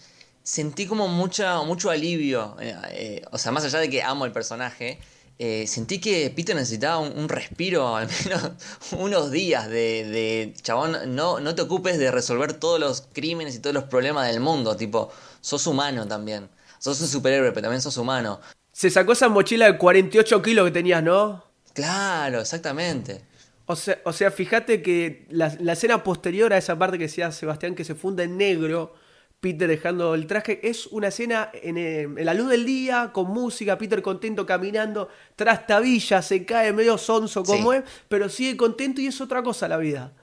sentí 0.47 0.85
como 0.85 1.09
mucha, 1.09 1.61
mucho 1.63 1.89
alivio. 1.89 2.55
Eh, 2.61 2.75
eh, 2.91 3.21
o 3.31 3.37
sea, 3.37 3.51
más 3.51 3.65
allá 3.65 3.79
de 3.79 3.89
que 3.89 4.01
amo 4.01 4.23
el 4.23 4.31
personaje, 4.31 4.97
eh, 5.37 5.67
sentí 5.67 5.99
que 5.99 6.31
Peter 6.33 6.55
necesitaba 6.55 6.99
un, 6.99 7.27
respiro, 7.27 7.95
al 7.97 8.07
menos 8.07 8.51
unos 8.93 9.29
días 9.29 9.67
de, 9.67 10.05
de, 10.05 10.53
chabón, 10.61 11.13
no, 11.15 11.41
no 11.41 11.53
te 11.53 11.63
ocupes 11.63 11.99
de 11.99 12.11
resolver 12.11 12.53
todos 12.53 12.79
los 12.79 13.01
crímenes 13.11 13.55
y 13.55 13.59
todos 13.59 13.73
los 13.73 13.83
problemas 13.83 14.27
del 14.27 14.39
mundo, 14.39 14.77
tipo, 14.77 15.11
sos 15.41 15.67
humano 15.67 16.07
también. 16.07 16.47
Sos 16.79 17.01
un 17.01 17.07
superhéroe, 17.07 17.51
pero 17.51 17.63
también 17.63 17.81
sos 17.81 17.97
humano. 17.97 18.39
Se 18.71 18.89
sacó 18.89 19.11
esa 19.11 19.27
mochila 19.27 19.65
de 19.65 19.77
48 19.77 20.41
kilos 20.41 20.65
que 20.67 20.71
tenías, 20.71 21.03
¿no? 21.03 21.43
Claro, 21.73 22.39
exactamente. 22.39 23.21
O 23.65 23.75
sea, 23.75 23.99
o 24.05 24.13
sea 24.13 24.31
fíjate 24.31 24.81
que 24.81 25.25
la, 25.29 25.47
escena 25.73 26.03
posterior 26.05 26.53
a 26.53 26.57
esa 26.57 26.79
parte 26.79 26.97
que 26.97 27.05
decía 27.05 27.33
Sebastián 27.33 27.75
que 27.75 27.83
se 27.83 27.95
funda 27.95 28.23
en 28.23 28.37
negro, 28.37 28.93
Peter 29.39 29.67
dejando 29.67 30.15
el 30.15 30.25
traje, 30.25 30.67
es 30.67 30.87
una 30.87 31.09
escena 31.09 31.51
en, 31.53 31.77
eh, 31.77 32.07
la 32.23 32.33
luz 32.33 32.49
del 32.49 32.65
día, 32.65 33.11
con 33.13 33.27
música, 33.27 33.77
Peter 33.77 34.01
contento 34.01 34.45
caminando, 34.45 35.09
trastabilla, 35.35 36.21
se 36.21 36.43
cae 36.43 36.73
medio 36.73 36.97
sonso 36.97 37.43
como 37.43 37.73
es, 37.73 37.83
pero 38.09 38.29
sigue 38.29 38.57
contento 38.57 38.99
y 38.99 39.07
es 39.07 39.21
otra 39.21 39.43
cosa 39.43 39.67
la 39.67 39.77
vida. 39.77 40.13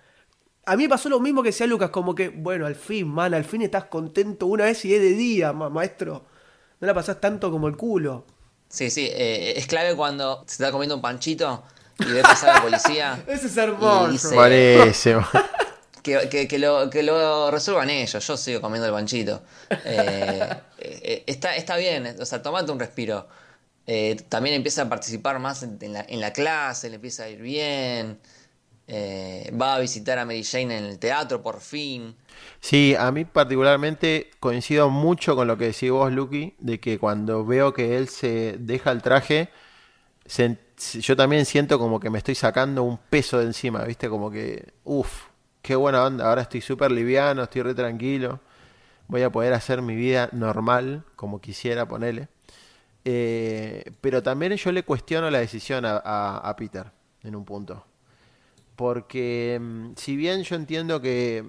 A 0.67 0.77
mí 0.77 0.85
me 0.85 0.89
pasó 0.89 1.09
lo 1.09 1.21
mismo 1.21 1.43
que 1.43 1.51
decía 1.51 1.67
Lucas, 1.67 1.91
como 1.91 2.15
que, 2.15 2.31
bueno, 2.31 2.67
al 2.67 2.75
fin, 2.75 3.07
man, 3.07 3.35
al 3.35 3.45
fin 3.45 3.63
estás 3.63 3.85
contento 3.85 4.47
una 4.47 4.65
vez 4.65 4.85
y 4.85 4.95
es 4.95 5.01
de 5.01 5.11
día, 5.11 5.53
maestro. 5.53 6.25
No 6.81 6.87
la 6.87 6.95
pasás 6.95 7.21
tanto 7.21 7.51
como 7.51 7.69
el 7.69 7.77
culo. 7.77 8.25
Sí, 8.69 8.91
sí, 8.91 9.09
eh, 9.13 9.55
es 9.57 9.67
clave 9.67 9.95
cuando 9.95 10.43
se 10.47 10.55
está 10.55 10.73
comiendo 10.73 10.97
un 10.97 11.03
panchito 11.03 11.63
y 12.01 12.11
ve 12.11 12.23
pasar 12.23 12.51
a 12.51 12.55
la 12.55 12.63
policía. 12.63 13.23
Ese 13.29 13.47
es 13.47 13.57
hermoso. 13.57 14.31
Que, 16.05 16.47
que, 16.47 16.59
lo, 16.59 16.91
que 16.91 17.03
lo 17.03 17.51
resuelvan 17.51 17.89
ellos, 17.89 18.27
yo 18.27 18.37
sigo 18.37 18.61
comiendo 18.61 18.85
el 18.87 18.93
banchito. 18.93 19.43
Eh, 19.87 20.51
eh, 20.79 21.25
está, 21.27 21.57
está 21.57 21.79
bien, 21.79 22.15
o 22.21 22.27
sea, 22.27 22.43
tomate 22.43 22.71
un 22.71 22.79
respiro. 22.79 23.27
Eh, 23.87 24.17
también 24.29 24.55
empieza 24.55 24.83
a 24.83 24.89
participar 24.91 25.39
más 25.39 25.63
en, 25.63 25.79
la, 25.95 26.05
en, 26.07 26.21
la, 26.21 26.31
clase, 26.31 26.91
le 26.91 26.97
empieza 26.97 27.25
a 27.25 27.31
ir 27.31 27.41
bien. 27.41 28.19
va 29.59 29.77
a 29.77 29.79
visitar 29.79 30.19
a 30.19 30.27
Mary 30.27 30.45
Jane 30.45 30.77
en 30.77 30.85
el 30.85 30.99
teatro 30.99 31.43
por 31.43 31.63
fin. 31.63 32.15
Sí, 32.61 32.95
a 32.99 33.11
mí 33.11 33.25
particularmente 33.25 34.31
coincido 34.41 34.91
mucho 34.91 35.35
con 35.35 35.49
lo 35.49 35.57
que 35.57 35.69
decís 35.69 35.91
vos, 35.91 36.13
Lucky, 36.13 36.55
de 36.59 36.81
que 36.81 36.99
cuando 36.99 37.47
veo 37.47 37.73
que 37.73 37.97
él 37.97 38.11
se 38.11 38.57
deja 38.59 38.93
el 38.93 39.01
traje, 39.01 39.49
yo 41.01 41.17
también 41.17 41.47
siento 41.47 41.79
como 41.79 41.99
que 41.99 42.11
me 42.11 42.19
estoy 42.19 42.35
sacando 42.35 42.83
un 42.83 42.99
peso 42.99 43.39
de 43.39 43.47
encima, 43.47 43.85
¿viste? 43.85 44.11
Como 44.11 44.31
que, 44.31 44.73
uff, 44.85 45.34
qué 45.65 45.77
buena 45.77 46.05
onda, 46.05 46.29
ahora 46.29 46.43
estoy 46.43 46.61
súper 46.61 46.93
liviano, 46.93 47.43
estoy 47.43 47.63
re 47.63 47.75
tranquilo, 47.75 48.39
voy 49.09 49.23
a 49.23 49.33
poder 49.33 49.55
hacer 49.55 49.81
mi 49.81 49.97
vida 49.97 50.29
normal, 50.33 51.05
como 51.17 51.41
quisiera 51.41 51.89
ponerle. 51.89 52.29
Eh, 53.07 53.83
pero 54.03 54.23
también 54.23 54.55
yo 54.57 54.73
le 54.73 54.83
cuestiono 54.83 55.31
la 55.31 55.39
decisión 55.39 55.85
a, 55.87 56.55
Peter 56.59 56.93
en 57.23 57.35
un 57.35 57.47
punto. 57.47 57.83
Porque 58.77 59.59
mm, 59.59 59.93
si 59.97 60.17
bien 60.17 60.43
yo 60.43 60.55
entiendo 60.55 61.01
que 61.01 61.45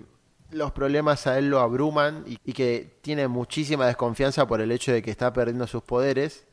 los 0.50 0.72
problemas 0.72 1.28
a 1.28 1.38
él 1.38 1.50
lo 1.50 1.60
abruman 1.60 2.24
y, 2.26 2.38
y, 2.46 2.54
que 2.54 2.98
tiene 3.02 3.28
muchísima 3.28 3.86
desconfianza 3.86 4.48
por 4.48 4.62
el 4.62 4.72
hecho 4.72 4.94
de 4.94 5.02
que 5.02 5.12
está 5.12 5.34
perdiendo 5.34 5.68
sus 5.68 5.84
poderes, 5.84 6.46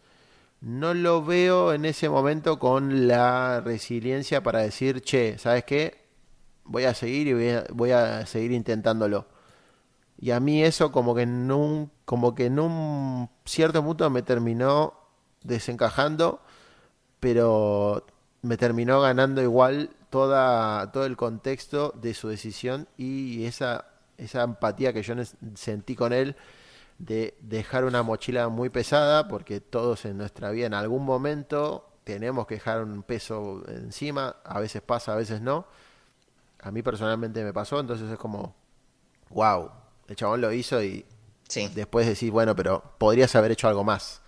no 0.61 0.95
lo 0.95 1.25
veo 1.25 1.73
en 1.73 1.85
ese 1.85 2.09
momento 2.09 2.59
con 2.59 3.07
la 3.07 3.61
resiliencia 3.61 4.43
para 4.43 4.61
decir, 4.61 5.01
che, 5.03 5.39
¿sabes 5.39 5.63
qué? 5.63 6.01
Voy 6.73 6.85
a 6.85 6.95
seguir 6.95 7.29
y 7.29 7.35
voy 7.73 7.91
a, 7.91 8.25
seguir 8.25 8.53
intentándolo. 8.53 9.27
Y 10.18 10.31
a 10.31 10.41
mí 10.41 10.62
eso 10.62 10.91
como 10.91 11.14
que 11.14 11.23
en 11.23 11.53
un, 11.53 11.91
como 12.07 12.35
que 12.35 12.47
en 12.47 12.59
un 12.59 13.29
cierto 13.45 13.85
punto 13.85 14.09
me 14.09 14.23
terminó 14.23 14.95
desencajando, 15.45 16.41
pero 17.20 18.07
me 18.41 18.57
terminó 18.57 19.03
ganando 19.03 19.43
igual 19.43 19.91
toda, 20.09 20.91
todo 20.93 21.05
el 21.05 21.18
contexto 21.18 21.93
de 22.01 22.14
su 22.14 22.29
decisión 22.29 22.89
y 22.97 23.45
esa, 23.45 23.85
esa 24.16 24.45
empatía 24.45 24.95
que 24.95 25.03
yo 25.03 25.14
sentí 25.55 25.95
con 25.95 26.14
él 26.14 26.37
de 26.99 27.37
dejar 27.43 27.85
una 27.85 28.03
mochila 28.03 28.49
muy 28.49 28.70
pesada, 28.70 29.29
porque 29.29 29.61
todos 29.61 30.07
en 30.07 30.16
nuestra 30.16 30.51
vida 30.51 30.66
en 30.66 30.75
algún 30.75 31.05
momento 31.05 31.93
tenemos 32.05 32.47
que 32.47 32.55
dejar 32.55 32.83
un 32.83 33.03
peso 33.03 33.62
encima, 33.68 34.37
a 34.43 34.59
veces 34.61 34.81
pasa, 34.81 35.12
a 35.12 35.16
veces 35.16 35.43
no. 35.43 35.66
A 36.63 36.71
mí 36.71 36.83
personalmente 36.83 37.45
me 37.45 37.53
pasó, 37.53 37.81
entonces 37.81 38.11
es 38.11 38.19
como, 38.19 38.55
wow, 39.31 39.71
el 40.09 40.17
chabón 40.17 40.41
lo 40.41 40.53
hizo 40.53 40.83
y 40.83 41.05
después 41.75 42.07
decís, 42.07 42.31
bueno, 42.31 42.57
pero 42.57 42.95
podrías 42.99 43.35
haber 43.37 43.53
hecho 43.53 43.69
algo 43.69 43.85
más. 43.85 44.23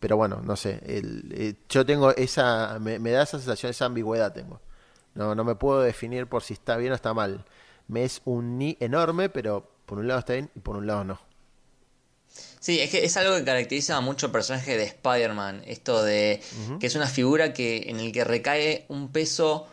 Pero 0.00 0.16
bueno, 0.16 0.40
no 0.42 0.56
sé, 0.56 0.80
el, 0.86 1.32
eh, 1.34 1.54
yo 1.68 1.86
tengo 1.86 2.14
esa, 2.14 2.78
me, 2.80 2.98
da 2.98 3.22
esa 3.22 3.38
sensación, 3.38 3.70
esa 3.70 3.86
ambigüedad 3.86 4.32
tengo. 4.32 4.60
No, 5.14 5.34
no 5.34 5.44
me 5.44 5.54
puedo 5.54 5.80
definir 5.80 6.26
por 6.26 6.42
si 6.42 6.54
está 6.54 6.76
bien 6.76 6.92
o 6.92 6.94
está 6.94 7.14
mal. 7.14 7.44
Me 7.88 8.04
es 8.04 8.20
un 8.24 8.58
ni 8.58 8.76
enorme, 8.80 9.28
pero 9.30 9.70
por 9.86 9.98
un 9.98 10.08
lado 10.08 10.20
está 10.20 10.34
bien 10.34 10.50
y 10.54 10.60
por 10.60 10.76
un 10.76 10.86
lado 10.86 11.04
no. 11.04 11.20
Sí, 12.60 12.80
es 12.80 12.90
que 12.90 13.04
es 13.04 13.16
algo 13.16 13.36
que 13.36 13.44
caracteriza 13.44 13.96
a 13.96 14.00
mucho 14.00 14.32
personaje 14.32 14.76
de 14.76 14.84
Spider-Man, 14.84 15.62
esto 15.66 16.02
de 16.02 16.42
que 16.80 16.86
es 16.86 16.94
una 16.96 17.06
figura 17.06 17.52
que 17.52 17.84
en 17.88 18.00
el 18.00 18.12
que 18.12 18.24
recae 18.24 18.84
un 18.88 19.12
peso 19.12 19.68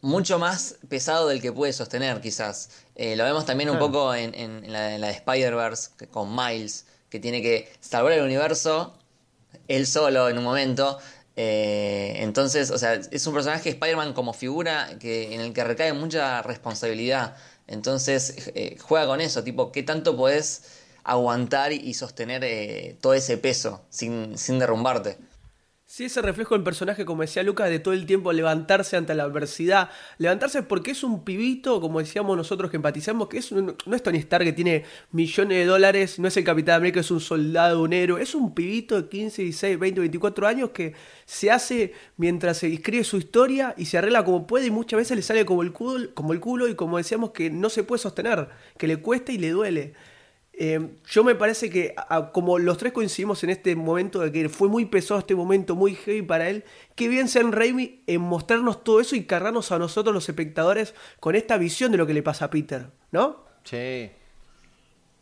mucho 0.00 0.38
más 0.38 0.76
pesado 0.88 1.28
del 1.28 1.40
que 1.40 1.52
puede 1.52 1.72
sostener, 1.72 2.20
quizás. 2.20 2.70
Eh, 2.94 3.16
lo 3.16 3.24
vemos 3.24 3.46
también 3.46 3.70
un 3.70 3.78
poco 3.78 4.14
en, 4.14 4.72
la, 4.72 4.88
de 4.88 5.10
Spider-Verse 5.10 5.90
con 6.10 6.34
Miles, 6.34 6.86
que 7.08 7.20
tiene 7.20 7.42
que 7.42 7.72
salvar 7.80 8.12
el 8.12 8.22
universo 8.22 8.94
él 9.68 9.86
solo 9.86 10.28
en 10.28 10.38
un 10.38 10.44
momento. 10.44 10.98
Eh, 11.36 12.16
entonces, 12.18 12.70
o 12.70 12.78
sea, 12.78 12.94
es 12.94 13.26
un 13.26 13.34
personaje 13.34 13.70
Spider-Man 13.70 14.12
como 14.12 14.32
figura 14.32 14.90
que, 14.98 15.34
en 15.34 15.40
el 15.40 15.52
que 15.52 15.64
recae 15.64 15.92
mucha 15.92 16.42
responsabilidad. 16.42 17.36
Entonces, 17.66 18.50
eh, 18.54 18.76
juega 18.80 19.06
con 19.06 19.20
eso, 19.20 19.42
tipo, 19.42 19.72
¿qué 19.72 19.82
tanto 19.82 20.16
podés 20.16 20.62
aguantar 21.06 21.72
y 21.72 21.94
sostener 21.94 22.42
eh, 22.44 22.96
todo 23.00 23.14
ese 23.14 23.38
peso 23.38 23.80
sin, 23.90 24.36
sin 24.36 24.58
derrumbarte. 24.58 25.16
Sí, 25.88 26.04
ese 26.06 26.20
reflejo 26.20 26.56
del 26.56 26.64
personaje, 26.64 27.04
como 27.04 27.22
decía 27.22 27.44
Lucas, 27.44 27.70
de 27.70 27.78
todo 27.78 27.94
el 27.94 28.06
tiempo 28.06 28.32
levantarse 28.32 28.96
ante 28.96 29.14
la 29.14 29.22
adversidad. 29.22 29.88
Levantarse 30.18 30.64
porque 30.64 30.90
es 30.90 31.04
un 31.04 31.24
pibito, 31.24 31.80
como 31.80 32.00
decíamos 32.00 32.36
nosotros 32.36 32.72
que 32.72 32.76
empatizamos, 32.76 33.28
que 33.28 33.38
es 33.38 33.52
no 33.52 33.76
es 33.94 34.02
Tony 34.02 34.18
Stark 34.18 34.44
que 34.44 34.52
tiene 34.52 34.84
millones 35.12 35.58
de 35.58 35.64
dólares, 35.64 36.18
no 36.18 36.26
es 36.26 36.36
el 36.36 36.42
Capitán 36.42 36.76
América, 36.76 37.00
es 37.00 37.10
un 37.12 37.20
soldado, 37.20 37.82
un 37.82 37.92
héroe. 37.92 38.20
Es 38.20 38.34
un 38.34 38.52
pibito 38.52 39.00
de 39.00 39.08
15, 39.08 39.42
16, 39.42 39.78
20, 39.78 40.00
24 40.00 40.46
años 40.48 40.70
que 40.70 40.94
se 41.24 41.52
hace 41.52 41.92
mientras 42.16 42.58
se 42.58 42.72
escribe 42.72 43.04
su 43.04 43.18
historia 43.18 43.72
y 43.76 43.84
se 43.86 43.96
arregla 43.96 44.24
como 44.24 44.44
puede 44.48 44.66
y 44.66 44.70
muchas 44.72 44.98
veces 44.98 45.16
le 45.16 45.22
sale 45.22 45.46
como 45.46 45.62
el 45.62 45.72
culo, 45.72 46.12
como 46.14 46.32
el 46.32 46.40
culo 46.40 46.66
y 46.66 46.74
como 46.74 46.98
decíamos 46.98 47.30
que 47.30 47.48
no 47.48 47.70
se 47.70 47.84
puede 47.84 48.00
sostener, 48.02 48.48
que 48.76 48.88
le 48.88 48.96
cuesta 48.96 49.30
y 49.30 49.38
le 49.38 49.50
duele. 49.50 49.94
Eh, 50.58 50.96
yo 51.10 51.22
me 51.22 51.34
parece 51.34 51.68
que, 51.68 51.94
como 52.32 52.58
los 52.58 52.78
tres 52.78 52.92
coincidimos 52.94 53.44
en 53.44 53.50
este 53.50 53.76
momento 53.76 54.20
de 54.20 54.32
que 54.32 54.48
fue 54.48 54.68
muy 54.68 54.86
pesado 54.86 55.20
este 55.20 55.34
momento, 55.34 55.76
muy 55.76 55.94
heavy 55.94 56.22
para 56.22 56.48
él, 56.48 56.64
qué 56.94 57.08
bien 57.08 57.28
Sam 57.28 57.52
Raimi 57.52 58.02
en 58.06 58.22
mostrarnos 58.22 58.82
todo 58.82 59.00
eso 59.00 59.16
y 59.16 59.24
cargarnos 59.24 59.70
a 59.70 59.78
nosotros 59.78 60.14
los 60.14 60.28
espectadores 60.30 60.94
con 61.20 61.36
esta 61.36 61.58
visión 61.58 61.92
de 61.92 61.98
lo 61.98 62.06
que 62.06 62.14
le 62.14 62.22
pasa 62.22 62.46
a 62.46 62.50
Peter, 62.50 62.86
¿no? 63.12 63.44
Sí. 63.64 64.10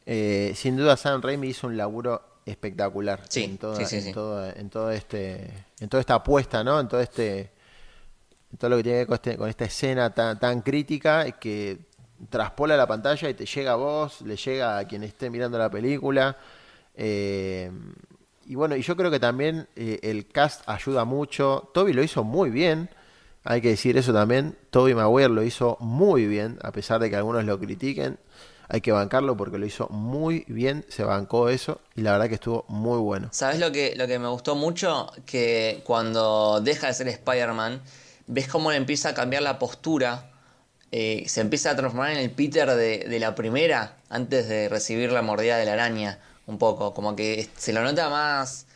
Eh, 0.07 0.53
sin 0.55 0.77
duda 0.77 0.97
Sam 0.97 1.21
Raimi 1.23 1.49
hizo 1.49 1.67
un 1.67 1.77
laburo 1.77 2.23
espectacular 2.45 3.23
Sí, 3.29 3.45
en, 3.45 3.57
toda, 3.59 3.77
sí, 3.77 3.87
sí, 3.87 3.97
en, 3.97 4.03
sí. 4.03 4.13
todo- 4.13 4.47
en 4.55 4.69
todo 4.69 4.91
este 4.91 5.51
en 5.81 5.89
toda 5.89 6.01
esta 6.03 6.15
apuesta 6.17 6.63
no 6.63 6.79
en 6.79 6.89
todo 6.89 7.01
este 7.01 7.51
en 8.53 8.59
todo 8.59 8.69
lo 8.69 8.77
que 8.77 8.83
tiene 8.83 8.97
que 8.97 8.99
ver 9.01 9.07
con, 9.07 9.15
este- 9.15 9.37
con 9.39 9.49
esta 9.49 9.65
escena 9.65 10.13
tan, 10.13 10.39
tan 10.39 10.61
crítica 10.61 11.33
que 11.33 11.79
traspola 12.29 12.77
la 12.77 12.87
pantalla 12.87 13.29
y 13.29 13.35
te 13.35 13.47
llega 13.47 13.73
a 13.73 13.77
vos 13.77 14.23
le 14.23 14.37
llega 14.37 14.79
a 14.79 14.87
quien 14.87 15.03
esté 15.03 15.31
mirando 15.31 15.59
la 15.59 15.71
película 15.71 16.37
eh, 16.95 17.71
y 18.47 18.55
bueno 18.55 18.77
y 18.77 18.83
yo 18.83 18.97
creo 18.97 19.11
que 19.11 19.21
también 19.21 19.69
eh, 19.77 20.01
el 20.03 20.29
cast 20.29 20.63
ayuda 20.67 21.05
mucho 21.05 21.71
Toby 21.75 21.93
lo 21.93 22.03
hizo 22.03 22.25
muy 22.25 22.51
bien 22.51 22.91
hay 23.45 23.61
que 23.61 23.69
decir 23.69 23.97
eso 23.97 24.13
también 24.13 24.57
Toby 24.71 24.95
Maguire 24.95 25.29
lo 25.29 25.43
hizo 25.43 25.77
muy 25.81 26.27
bien 26.27 26.59
a 26.63 26.73
pesar 26.73 27.01
de 27.01 27.11
que 27.11 27.17
algunos 27.17 27.45
lo 27.45 27.59
critiquen 27.59 28.19
hay 28.69 28.81
que 28.81 28.93
bancarlo 28.93 29.37
porque 29.37 29.59
lo 29.59 29.67
hizo 29.67 29.89
muy 29.89 30.45
bien, 30.49 30.85
se 30.89 31.05
bancó 31.05 31.49
eso 31.49 31.81
y 31.95 32.03
la 32.03 32.13
verdad 32.13 32.29
que 32.29 32.35
estuvo 32.35 32.65
muy 32.69 32.99
bueno. 32.99 33.29
¿Sabes 33.33 33.59
lo 33.59 33.71
que, 33.73 33.95
lo 33.97 34.07
que 34.07 34.19
me 34.19 34.29
gustó 34.29 34.55
mucho? 34.55 35.11
Que 35.27 35.83
cuando 35.85 36.61
deja 36.61 36.89
de 36.89 36.95
ser 36.95 37.09
Spider-Man, 37.09 37.83
ves 38.27 38.49
cómo 38.49 38.71
le 38.71 38.77
empieza 38.77 39.11
a 39.11 39.15
cambiar 39.15 39.43
la 39.43 39.59
postura. 39.59 40.31
Eh, 40.97 41.25
se 41.27 41.41
empieza 41.41 41.73
a 41.73 41.77
transformar 41.77 42.13
en 42.13 42.19
el 42.19 42.31
Peter 42.31 42.71
de, 42.71 42.99
de 43.01 43.19
la 43.19 43.35
primera, 43.35 43.97
antes 44.11 44.47
de 44.47 44.69
recibir 44.69 45.11
la 45.11 45.23
mordida 45.23 45.57
de 45.57 45.65
la 45.65 45.73
araña, 45.73 46.21
un 46.47 46.57
poco. 46.57 46.95
Como 46.95 47.17
que 47.17 47.49
se 47.57 47.73
lo 47.73 47.83
nota 47.83 48.09
más. 48.11 48.67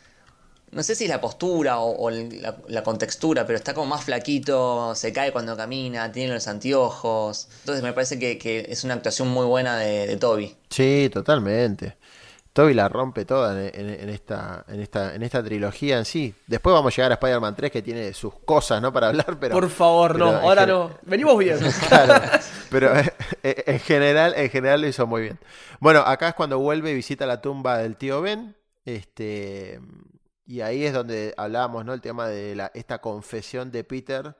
No 0.71 0.83
sé 0.83 0.95
si 0.95 1.05
es 1.05 1.09
la 1.09 1.21
postura 1.21 1.79
o, 1.79 2.09
la, 2.09 2.83
contextura, 2.83 3.45
pero 3.45 3.55
está 3.55 3.73
como 3.73 3.87
más 3.87 4.03
flaquito, 4.03 4.93
se 4.95 5.13
cae 5.13 5.31
cuando 5.31 5.55
camina, 5.55 6.11
tiene 6.11 6.33
los 6.33 6.49
anteojos. 6.49 7.47
Entonces 7.61 7.85
me 7.85 7.93
parece 7.93 8.19
que, 8.19 8.37
que 8.37 8.67
es 8.67 8.83
una 8.83 8.95
actuación 8.95 9.29
muy 9.29 9.45
buena 9.45 9.77
de, 9.77 10.05
de 10.05 10.17
Toby. 10.17 10.57
Sí, 10.69 11.09
totalmente. 11.13 11.95
Toby 12.53 12.73
la 12.73 12.89
rompe 12.89 13.25
toda 13.25 13.53
en, 13.67 13.79
en- 13.79 13.99
en 14.01 14.09
esta, 14.09 14.65
en, 14.67 14.79
esta, 14.81 15.15
en 15.15 15.23
esta 15.23 15.43
trilogía 15.43 15.97
en 15.97 16.05
sí. 16.05 16.33
Después 16.47 16.73
vamos 16.73 16.91
a 16.91 16.95
llegar 16.95 17.11
a 17.11 17.15
Spider-Man 17.15 17.55
3 17.55 17.71
que 17.71 17.81
tiene 17.81 18.13
sus 18.13 18.33
cosas, 18.39 18.81
¿no? 18.81 18.91
Para 18.91 19.07
hablar, 19.09 19.37
pero... 19.39 19.53
Por 19.55 19.69
favor, 19.69 20.17
no, 20.17 20.25
pero 20.27 20.37
ahora 20.39 20.65
no. 20.65 20.91
Venimos 21.03 21.37
bien. 21.37 21.57
Claro, 21.87 22.13
pero 22.69 22.95
eh, 22.97 23.13
eh, 23.43 23.63
en 23.67 23.79
general, 23.79 24.33
en 24.35 24.49
general 24.49 24.81
lo 24.81 24.87
hizo 24.87 25.05
muy 25.07 25.21
bien. 25.21 25.39
Bueno, 25.79 25.99
acá 26.01 26.29
es 26.29 26.33
cuando 26.33 26.59
vuelve 26.59 26.91
y 26.91 26.95
visita 26.95 27.25
la 27.25 27.41
tumba 27.41 27.77
del 27.77 27.95
tío 27.95 28.21
Ben. 28.21 28.55
Este, 28.85 29.79
y 30.47 30.61
ahí 30.61 30.83
es 30.83 30.93
donde 30.93 31.33
hablábamos, 31.37 31.85
¿no? 31.85 31.93
El 31.93 32.01
tema 32.01 32.27
de 32.27 32.55
la, 32.55 32.71
esta 32.73 32.99
confesión 32.99 33.71
de 33.71 33.83
Peter 33.83 34.35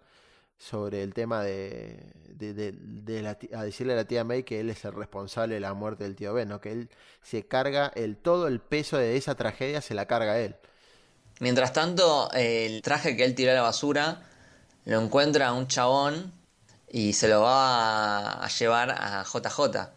sobre 0.59 1.01
el 1.03 1.13
tema 1.15 1.41
de, 1.41 2.03
de, 2.35 2.53
de- 2.53 2.73
de 2.77 3.21
la 3.23 3.35
ti- 3.35 3.49
a 3.55 3.63
decirle 3.63 3.93
a 3.93 3.95
la 3.95 4.05
tía 4.05 4.23
May 4.23 4.43
que 4.43 4.59
él 4.59 4.69
es 4.69 4.85
el 4.85 4.93
responsable 4.93 5.55
de 5.55 5.61
la 5.61 5.73
muerte 5.73 6.03
del 6.03 6.15
tío 6.15 6.33
Ben, 6.33 6.49
¿no? 6.49 6.59
Que 6.61 6.71
él 6.73 6.89
se 7.23 7.47
carga 7.47 7.91
el 7.95 8.17
todo 8.17 8.47
el 8.47 8.59
peso 8.59 8.97
de 8.97 9.15
esa 9.17 9.35
tragedia 9.35 9.81
se 9.81 9.93
la 9.95 10.05
carga 10.05 10.37
él. 10.37 10.55
Mientras 11.39 11.71
tanto, 11.73 12.29
el 12.33 12.81
traje 12.81 13.15
que 13.15 13.23
él 13.23 13.33
tiró 13.33 13.51
a 13.51 13.55
la 13.55 13.61
basura 13.61 14.21
lo 14.85 14.99
encuentra 15.01 15.53
un 15.53 15.67
chabón 15.67 16.33
y 16.91 17.13
se 17.13 17.29
lo 17.29 17.41
va 17.41 18.43
a 18.43 18.47
llevar 18.49 18.91
a 18.91 19.23
JJ. 19.23 19.89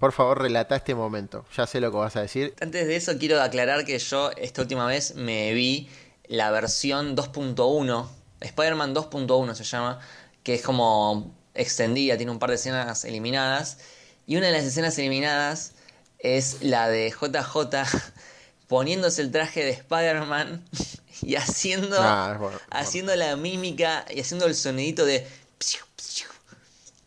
Por 0.00 0.10
favor, 0.10 0.42
relata 0.42 0.74
este 0.74 0.96
momento. 0.96 1.44
Ya 1.56 1.64
sé 1.68 1.80
lo 1.80 1.92
que 1.92 1.98
vas 1.98 2.16
a 2.16 2.22
decir. 2.22 2.54
Antes 2.60 2.88
de 2.88 2.96
eso, 2.96 3.16
quiero 3.18 3.40
aclarar 3.40 3.84
que 3.84 3.96
yo 4.00 4.32
esta 4.36 4.62
última 4.62 4.86
vez 4.86 5.14
me 5.14 5.52
vi 5.54 5.88
la 6.26 6.50
versión 6.50 7.14
2.1, 7.14 8.08
Spider-Man 8.42 8.94
2.1 8.94 9.54
se 9.54 9.64
llama, 9.64 10.00
que 10.42 10.54
es 10.54 10.62
como 10.62 11.34
extendida, 11.54 12.16
tiene 12.16 12.32
un 12.32 12.38
par 12.38 12.50
de 12.50 12.56
escenas 12.56 13.04
eliminadas. 13.04 13.78
Y 14.26 14.36
una 14.36 14.46
de 14.46 14.52
las 14.52 14.64
escenas 14.64 14.96
eliminadas 14.98 15.72
es 16.18 16.62
la 16.62 16.88
de 16.88 17.10
JJ 17.10 17.88
poniéndose 18.68 19.22
el 19.22 19.30
traje 19.30 19.64
de 19.64 19.70
Spider-Man 19.70 20.64
y 21.22 21.36
haciendo, 21.36 21.96
es 21.96 22.02
bueno, 22.02 22.38
bueno. 22.38 22.58
haciendo 22.70 23.14
la 23.16 23.36
mímica 23.36 24.04
y 24.10 24.20
haciendo 24.20 24.46
el 24.46 24.54
sonidito 24.54 25.04
de... 25.04 25.26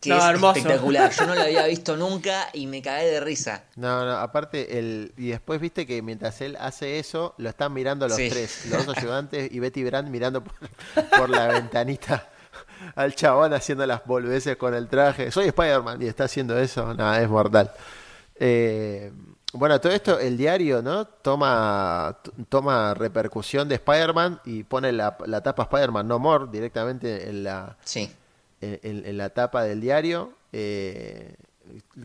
Que 0.06 0.12
No, 0.12 0.18
es 0.18 0.24
hermoso. 0.24 0.58
espectacular. 0.58 1.10
Yo 1.12 1.26
no 1.26 1.34
lo 1.34 1.42
había 1.42 1.66
visto 1.66 1.96
nunca 1.98 2.48
y 2.52 2.66
me 2.66 2.80
cagué 2.82 3.06
de 3.06 3.20
risa. 3.20 3.64
No, 3.76 4.04
no, 4.04 4.12
aparte, 4.12 4.78
el, 4.78 5.12
y 5.16 5.28
después 5.28 5.60
viste 5.60 5.86
que 5.86 6.00
mientras 6.02 6.40
él 6.40 6.56
hace 6.60 6.98
eso, 6.98 7.34
lo 7.38 7.48
están 7.48 7.72
mirando 7.72 8.08
los 8.08 8.16
Sí. 8.16 8.28
tres, 8.30 8.66
los 8.70 8.86
dos 8.86 8.96
ayudantes 8.98 9.50
y 9.52 9.58
Betty 9.60 9.84
Brand 9.84 10.08
mirando 10.08 10.42
por, 10.42 10.54
por 11.18 11.28
la 11.30 11.48
ventanita 11.48 12.28
al 12.94 13.14
chabón 13.14 13.52
haciendo 13.52 13.84
las 13.86 14.04
boludeces 14.04 14.56
con 14.56 14.74
el 14.74 14.88
traje. 14.88 15.30
Soy 15.30 15.46
Spider-Man 15.48 16.00
y 16.02 16.06
está 16.06 16.24
haciendo 16.24 16.58
eso, 16.58 16.94
nada, 16.94 17.20
es 17.20 17.28
mortal. 17.28 17.70
Eh, 18.38 19.12
bueno, 19.52 19.80
todo 19.80 19.92
esto, 19.92 20.18
el 20.18 20.36
diario, 20.36 20.82
¿no? 20.82 21.06
Toma, 21.06 22.18
toma 22.48 22.92
repercusión 22.94 23.68
de 23.68 23.76
Spider-Man 23.76 24.40
y 24.44 24.64
pone 24.64 24.92
la, 24.92 25.16
la 25.26 25.40
tapa 25.42 25.62
Spider-Man 25.62 26.06
No 26.06 26.18
More 26.18 26.46
directamente 26.52 27.28
en 27.30 27.44
la, 27.44 27.76
Sí. 27.82 28.10
En, 28.60 28.80
en- 28.82 29.06
en 29.06 29.16
la 29.18 29.30
tapa 29.30 29.62
del 29.64 29.80
diario. 29.80 30.32
eh, 30.52 31.36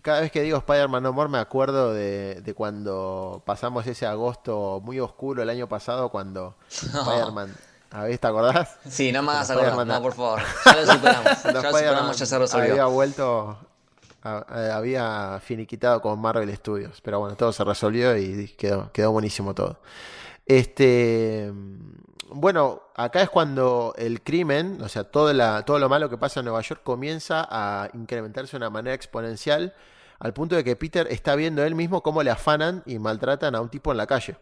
cada 0.02 0.22
vez 0.22 0.32
que 0.32 0.42
digo 0.42 0.58
Spider-Man 0.58 1.04
No 1.04 1.14
More 1.14 1.30
me 1.30 1.38
acuerdo 1.38 1.94
de, 1.94 2.42
de 2.42 2.54
cuando 2.56 3.44
pasamos 3.46 3.86
ese 3.86 4.08
agosto 4.08 4.82
muy 4.84 5.00
oscuro 5.00 5.44
el 5.44 5.50
año 5.52 5.68
pasado 5.70 6.10
cuando 6.10 6.56
Spider-Man... 6.70 7.56
A 7.92 8.06
ver, 8.06 8.18
¿te 8.18 8.26
acordás? 8.28 8.78
Sí, 8.88 9.12
no 9.12 9.22
me 9.22 9.32
hagas 9.34 9.52
acordar, 9.52 9.86
no, 9.86 10.02
por 10.02 10.14
favor. 10.14 10.40
Ya 10.66 10.76
lo 10.82 10.94
superamos. 10.94 11.44
ya 11.44 11.52
lo 11.52 11.62
superamos, 11.62 12.18
ya 12.18 12.26
se 12.26 12.40
resolvió. 12.40 12.72
Había 12.72 12.86
vuelto, 12.86 13.58
a- 14.24 14.76
había 14.78 15.40
finiquitado 15.44 16.02
con 16.02 16.18
Marvel 16.20 16.56
Studios, 16.56 17.02
pero 17.02 17.20
bueno, 17.20 17.36
todo 17.36 17.52
se 17.52 17.64
resolvió 17.66 18.16
y 18.18 18.48
quedó, 18.58 18.90
quedó 18.94 19.12
buenísimo 19.12 19.54
todo. 19.54 19.78
Este, 20.46 21.52
bueno, 22.34 22.84
acá 22.96 23.22
es 23.22 23.30
cuando 23.30 23.94
el 23.98 24.22
crimen, 24.22 24.82
o 24.82 24.90
sea, 24.90 25.04
todo, 25.04 25.32
la, 25.34 25.64
todo 25.66 25.80
lo 25.80 25.90
malo 25.90 26.10
que 26.10 26.18
pasa 26.18 26.40
en 26.40 26.46
Nueva 26.46 26.62
York 26.62 26.82
comienza 26.84 27.48
a 27.50 27.90
incrementarse 27.94 28.52
de 28.52 28.58
una 28.58 28.70
manera 28.70 28.96
exponencial, 28.96 29.74
al 30.20 30.34
punto 30.34 30.56
de 30.56 30.64
que 30.64 30.76
Peter 30.76 31.08
está 31.10 31.36
viendo 31.36 31.64
él 31.64 31.76
mismo 31.76 32.04
cómo 32.04 32.24
le 32.24 32.30
afanan 32.30 32.84
y 32.86 33.00
maltratan 33.00 33.56
a 33.56 33.62
un 33.62 33.70
tipo 33.70 33.92
en 33.92 33.98
la 33.98 34.08
calle. 34.08 34.38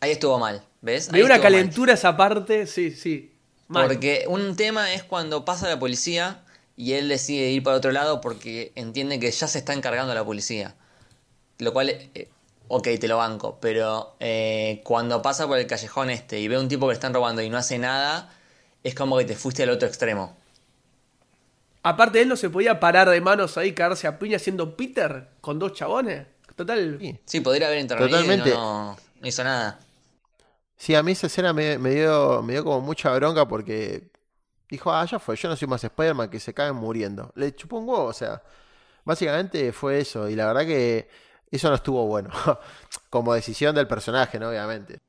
Ahí 0.00 0.12
estuvo 0.12 0.38
mal, 0.38 0.62
¿ves? 0.82 1.10
Me 1.10 1.18
dio 1.18 1.26
una 1.26 1.36
mal. 1.36 1.42
calentura 1.42 1.94
esa 1.94 2.16
parte, 2.16 2.66
sí, 2.66 2.90
sí. 2.90 3.34
Mal. 3.68 3.86
Porque 3.86 4.24
un 4.28 4.56
tema 4.56 4.92
es 4.92 5.02
cuando 5.02 5.44
pasa 5.44 5.68
la 5.68 5.78
policía 5.78 6.44
y 6.76 6.92
él 6.92 7.08
decide 7.08 7.50
ir 7.50 7.62
para 7.62 7.76
otro 7.76 7.92
lado 7.92 8.20
porque 8.20 8.72
entiende 8.74 9.18
que 9.18 9.30
ya 9.30 9.46
se 9.46 9.58
está 9.58 9.72
encargando 9.72 10.14
la 10.14 10.24
policía. 10.24 10.74
Lo 11.58 11.72
cual, 11.72 11.88
eh, 11.90 12.28
ok, 12.68 12.88
te 13.00 13.08
lo 13.08 13.18
banco, 13.18 13.58
pero 13.60 14.16
eh, 14.20 14.80
cuando 14.84 15.22
pasa 15.22 15.46
por 15.46 15.58
el 15.58 15.66
callejón 15.66 16.10
este 16.10 16.40
y 16.40 16.48
ve 16.48 16.56
a 16.56 16.60
un 16.60 16.68
tipo 16.68 16.86
que 16.86 16.92
le 16.92 16.94
están 16.94 17.14
robando 17.14 17.42
y 17.42 17.50
no 17.50 17.58
hace 17.58 17.78
nada, 17.78 18.32
es 18.82 18.94
como 18.94 19.18
que 19.18 19.24
te 19.24 19.36
fuiste 19.36 19.62
al 19.62 19.70
otro 19.70 19.88
extremo. 19.88 20.36
Aparte, 21.82 22.22
él 22.22 22.28
no 22.28 22.36
se 22.36 22.48
podía 22.48 22.80
parar 22.80 23.10
de 23.10 23.20
manos 23.20 23.58
ahí, 23.58 23.72
caerse 23.72 24.06
a 24.06 24.18
piña 24.18 24.38
siendo 24.38 24.76
Peter 24.76 25.28
con 25.40 25.58
dos 25.58 25.74
chabones. 25.74 26.26
Total. 26.56 26.96
Sí. 27.00 27.18
Sí, 27.24 27.40
podría 27.40 27.66
haber 27.66 27.80
intervenido 27.80 28.18
y 28.18 28.22
Totalmente. 28.22 28.50
no, 28.50 28.96
no 29.20 29.28
hizo 29.28 29.44
nada. 29.44 29.78
Sí, 30.76 30.94
a 30.94 31.02
mí 31.02 31.12
esa 31.12 31.26
escena 31.26 31.52
me, 31.52 31.78
me 31.78 31.90
dio, 31.90 32.42
me 32.42 32.54
dio 32.54 32.64
como 32.64 32.80
mucha 32.80 33.14
bronca 33.14 33.46
porque 33.46 34.10
dijo, 34.68 34.92
ah, 34.92 35.04
ya 35.04 35.18
fue, 35.18 35.36
yo 35.36 35.48
no 35.48 35.56
soy 35.56 35.68
más 35.68 35.84
Spider-Man 35.84 36.30
que 36.30 36.40
se 36.40 36.54
caen 36.54 36.76
muriendo. 36.76 37.32
Le 37.34 37.54
chupó 37.54 37.78
un 37.78 37.88
huevo, 37.88 38.04
o 38.04 38.12
sea, 38.12 38.42
básicamente 39.04 39.72
fue 39.72 40.00
eso. 40.00 40.28
Y 40.28 40.36
la 40.36 40.46
verdad 40.46 40.66
que 40.66 41.08
eso 41.56 41.68
no 41.70 41.76
estuvo 41.76 42.06
bueno. 42.06 42.30
como 43.10 43.34
decisión 43.34 43.74
del 43.74 43.88
personaje, 43.88 44.38
¿no? 44.38 44.48
Obviamente. 44.50 45.00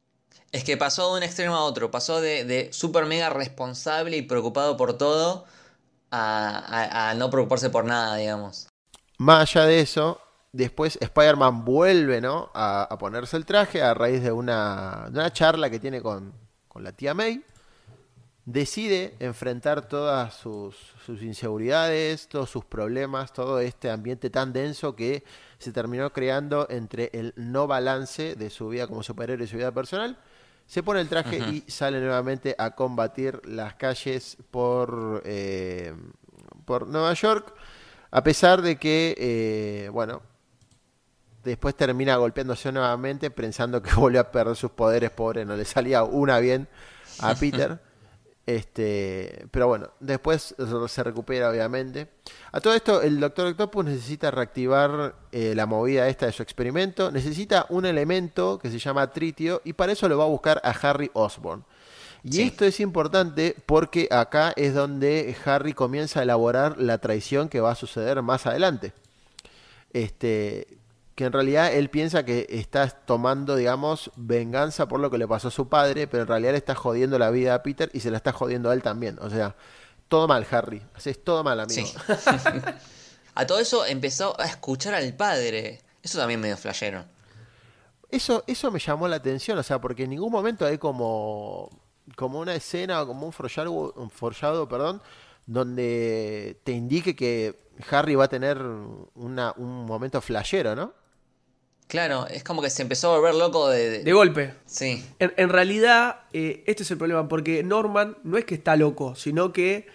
Es 0.51 0.63
que 0.63 0.75
pasó 0.77 1.11
de 1.11 1.17
un 1.17 1.23
extremo 1.23 1.55
a 1.55 1.63
otro, 1.63 1.91
pasó 1.91 2.19
de, 2.21 2.45
de 2.45 2.71
super 2.73 3.05
mega 3.05 3.29
responsable 3.29 4.17
y 4.17 4.21
preocupado 4.23 4.75
por 4.77 4.97
todo 4.97 5.45
a, 6.11 6.59
a- 6.59 7.11
a 7.11 7.15
no 7.15 7.29
preocuparse 7.31 7.69
por 7.71 7.85
nada, 7.85 8.15
digamos. 8.17 8.67
Más 9.17 9.55
allá 9.55 9.65
de 9.67 9.79
eso, 9.79 10.19
después 10.51 10.97
Spider-Man 11.01 11.63
vuelve, 11.65 12.21
¿no? 12.21 12.51
A, 12.53 12.83
a 12.83 12.97
ponerse 12.97 13.37
el 13.37 13.45
traje 13.45 13.81
a 13.81 13.93
raíz 13.93 14.21
de 14.23 14.31
una, 14.31 15.05
de 15.09 15.19
una 15.19 15.31
charla 15.31 15.69
que 15.69 15.79
tiene 15.79 16.01
con, 16.01 16.33
con 16.67 16.83
la 16.83 16.91
tía 16.91 17.13
May. 17.13 17.43
Decide 18.45 19.15
enfrentar 19.19 19.87
todas 19.87 20.35
sus, 20.35 20.75
sus 21.03 21.23
inseguridades, 21.23 22.27
todos 22.27 22.47
sus 22.49 22.63
problemas, 22.63 23.33
todo 23.33 23.59
este 23.59 23.89
ambiente 23.89 24.29
tan 24.29 24.53
denso 24.53 24.95
que 24.95 25.23
se 25.59 25.71
terminó 25.71 26.11
creando 26.11 26.67
entre 26.69 27.09
el 27.13 27.33
no 27.35 27.67
balance 27.67 28.35
de 28.35 28.49
su 28.49 28.69
vida 28.69 28.87
como 28.87 29.03
superhéroe 29.03 29.45
y 29.45 29.47
su 29.47 29.57
vida 29.57 29.71
personal. 29.71 30.17
Se 30.67 30.81
pone 30.81 30.99
el 30.99 31.09
traje 31.09 31.37
y 31.37 31.69
sale 31.69 31.99
nuevamente 31.99 32.55
a 32.57 32.71
combatir 32.71 33.39
las 33.45 33.75
calles 33.75 34.37
por, 34.49 35.21
eh, 35.25 35.93
por 36.65 36.87
Nueva 36.87 37.13
York. 37.13 37.53
A 38.09 38.23
pesar 38.23 38.61
de 38.61 38.77
que, 38.77 39.15
eh, 39.17 39.89
bueno, 39.89 40.21
después 41.43 41.75
termina 41.75 42.15
golpeándose 42.15 42.71
nuevamente 42.71 43.29
pensando 43.29 43.81
que 43.81 43.93
volvió 43.95 44.21
a 44.21 44.31
perder 44.31 44.55
sus 44.55 44.71
poderes, 44.71 45.11
pobre, 45.11 45.45
no 45.45 45.55
le 45.55 45.65
salía 45.65 46.03
una 46.03 46.39
bien 46.39 46.67
a 47.19 47.35
Peter. 47.35 47.79
Este, 48.45 49.47
pero 49.49 49.67
bueno, 49.67 49.89
después 49.99 50.53
se 50.87 51.03
recupera 51.03 51.49
obviamente. 51.49 52.09
A 52.51 52.61
todo 52.61 52.75
esto, 52.75 53.01
el 53.01 53.19
Doctor 53.19 53.47
Octopus 53.47 53.85
necesita 53.85 54.29
reactivar 54.29 55.15
eh, 55.31 55.53
la 55.55 55.65
movida 55.65 56.07
esta 56.07 56.27
de 56.27 56.31
su 56.31 56.43
experimento. 56.43 57.11
Necesita 57.11 57.65
un 57.69 57.85
elemento 57.85 58.59
que 58.59 58.69
se 58.69 58.77
llama 58.77 59.11
tritio 59.11 59.61
y 59.63 59.73
para 59.73 59.93
eso 59.93 60.07
lo 60.07 60.17
va 60.17 60.25
a 60.25 60.27
buscar 60.27 60.61
a 60.63 60.69
Harry 60.69 61.09
Osborn. 61.13 61.63
Y 62.23 62.41
esto 62.41 62.65
es 62.65 62.79
importante 62.79 63.55
porque 63.67 64.07
acá 64.09 64.51
es 64.55 64.73
donde 64.73 65.35
Harry 65.45 65.73
comienza 65.73 66.19
a 66.19 66.23
elaborar 66.23 66.79
la 66.79 66.97
traición 66.97 67.49
que 67.49 67.61
va 67.61 67.71
a 67.71 67.75
suceder 67.75 68.21
más 68.23 68.47
adelante. 68.47 68.93
Este, 69.93 70.67
que 71.15 71.23
en 71.23 71.31
realidad 71.31 71.73
él 71.73 71.89
piensa 71.89 72.25
que 72.25 72.45
está 72.49 72.89
tomando, 72.89 73.55
digamos, 73.55 74.11
venganza 74.17 74.87
por 74.87 74.99
lo 74.99 75.09
que 75.09 75.17
le 75.17 75.27
pasó 75.27 75.47
a 75.47 75.51
su 75.51 75.69
padre, 75.69 76.07
pero 76.07 76.23
en 76.23 76.27
realidad 76.27 76.51
le 76.51 76.57
está 76.57 76.75
jodiendo 76.75 77.17
la 77.17 77.31
vida 77.31 77.55
a 77.55 77.63
Peter 77.63 77.89
y 77.93 78.01
se 78.01 78.11
la 78.11 78.17
está 78.17 78.33
jodiendo 78.33 78.69
a 78.69 78.73
él 78.73 78.83
también. 78.83 79.17
O 79.21 79.29
sea, 79.29 79.55
todo 80.09 80.27
mal, 80.27 80.45
Harry. 80.51 80.81
Haces 80.93 81.23
todo 81.23 81.41
mal, 81.41 81.61
amigo. 81.61 81.87
Sí. 81.87 81.95
a 83.35 83.47
todo 83.47 83.59
eso 83.59 83.85
empezó 83.85 84.39
a 84.39 84.45
escuchar 84.45 84.93
al 84.93 85.13
padre. 85.13 85.81
Eso 86.03 86.19
también 86.19 86.41
medio 86.41 86.57
flashero. 86.57 87.05
Eso, 88.11 88.43
eso 88.45 88.69
me 88.69 88.79
llamó 88.79 89.07
la 89.07 89.15
atención, 89.15 89.57
o 89.57 89.63
sea, 89.63 89.79
porque 89.79 90.03
en 90.03 90.09
ningún 90.09 90.31
momento 90.31 90.65
hay 90.65 90.77
como, 90.77 91.69
como 92.17 92.39
una 92.39 92.55
escena 92.55 93.01
o 93.01 93.07
como 93.07 93.25
un 93.25 93.31
forjado, 93.31 93.71
un 93.71 94.09
forjado, 94.09 94.67
perdón, 94.67 95.01
donde 95.45 96.59
te 96.63 96.73
indique 96.73 97.15
que 97.15 97.57
Harry 97.89 98.15
va 98.15 98.25
a 98.25 98.29
tener 98.29 98.61
una, 99.15 99.53
un 99.57 99.85
momento 99.85 100.19
flashero, 100.21 100.75
¿no? 100.75 101.04
Claro, 101.87 102.27
es 102.27 102.43
como 102.43 102.61
que 102.61 102.69
se 102.69 102.81
empezó 102.81 103.13
a 103.13 103.17
volver 103.17 103.35
loco 103.35 103.69
de... 103.69 104.03
De, 104.03 104.13
golpe. 104.13 104.53
Sí. 104.65 105.05
En, 105.19 105.49
realidad, 105.49 106.21
eh, 106.33 106.63
este 106.65 106.83
es 106.83 106.91
el 106.91 106.97
problema, 106.97 107.27
porque 107.27 107.63
Norman 107.63 108.17
no 108.23 108.37
es 108.37 108.45
que 108.45 108.55
está 108.55 108.75
loco, 108.75 109.15
sino 109.15 109.53
que 109.53 109.87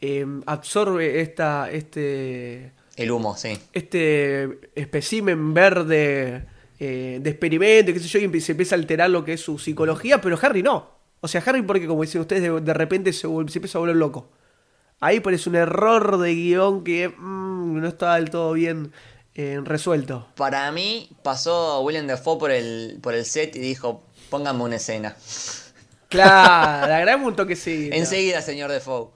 em, 0.00 0.42
absorbe 0.46 1.20
esta, 1.20 1.70
este... 1.70 2.72
El 2.96 3.10
humo, 3.10 3.36
sí. 3.36 3.58
Este 3.72 4.70
espécimen 4.76 5.52
verde 5.52 6.46
eh, 6.78 7.18
de 7.20 7.30
experimento, 7.30 7.92
qué 7.92 7.98
sé 7.98 8.06
yo, 8.06 8.20
y 8.20 8.40
se 8.40 8.52
empieza 8.52 8.76
a 8.76 8.78
alterar 8.78 9.10
lo 9.10 9.24
que 9.24 9.32
es 9.32 9.40
su 9.40 9.58
psicología, 9.58 10.20
pero 10.20 10.38
Harry 10.40 10.62
no. 10.62 10.90
O 11.20 11.28
sea, 11.28 11.42
Harry 11.44 11.62
porque, 11.62 11.86
como 11.88 12.02
dicen 12.02 12.20
ustedes, 12.20 12.64
de, 12.64 12.74
repente 12.74 13.12
se, 13.12 13.22
se 13.22 13.58
empieza 13.58 13.78
a 13.78 13.80
volver 13.80 13.96
loco. 13.96 14.30
Ahí 15.00 15.18
parece 15.18 15.48
un 15.48 15.56
error 15.56 16.18
de 16.18 16.34
guion 16.34 16.84
que 16.84 17.08
mm, 17.08 17.80
no 17.80 17.88
está 17.88 18.14
del 18.14 18.30
todo 18.30 18.52
bien 18.52 18.92
eh, 19.34 19.60
resuelto. 19.64 20.28
Para 20.36 20.70
mí 20.72 21.10
pasó 21.22 21.80
William 21.80 22.06
Dafoe 22.06 22.38
por 22.38 22.50
el, 22.50 22.98
por 23.02 23.14
el 23.14 23.24
set 23.24 23.56
y 23.56 23.60
dijo, 23.60 24.02
póngame 24.30 24.62
una 24.62 24.76
escena. 24.76 25.16
Claro, 26.08 26.94
agregame 26.94 27.26
un 27.26 27.36
toquecito. 27.36 27.94
Enseguida, 27.94 28.42
señor 28.42 28.70
Defoe. 28.70 29.10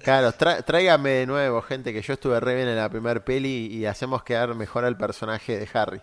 Claro, 0.00 0.32
tráigame 0.66 1.10
de 1.10 1.26
nuevo, 1.26 1.60
gente, 1.62 1.92
que 1.92 2.02
yo 2.02 2.14
estuve 2.14 2.40
re 2.40 2.54
bien 2.54 2.68
en 2.68 2.76
la 2.76 2.88
primer 2.88 3.24
peli 3.24 3.66
y 3.66 3.86
hacemos 3.86 4.22
quedar 4.22 4.54
mejor 4.54 4.84
al 4.84 4.96
personaje 4.96 5.58
de 5.58 5.68
Harry. 5.74 6.00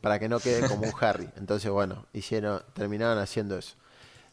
Para 0.00 0.18
que 0.18 0.28
no 0.28 0.40
quede 0.40 0.68
como 0.68 0.86
un 0.86 0.92
Harry. 1.00 1.28
Entonces, 1.36 1.70
bueno, 1.70 2.06
hicieron, 2.12 2.62
terminaron 2.74 3.18
haciendo 3.18 3.58
eso. 3.58 3.76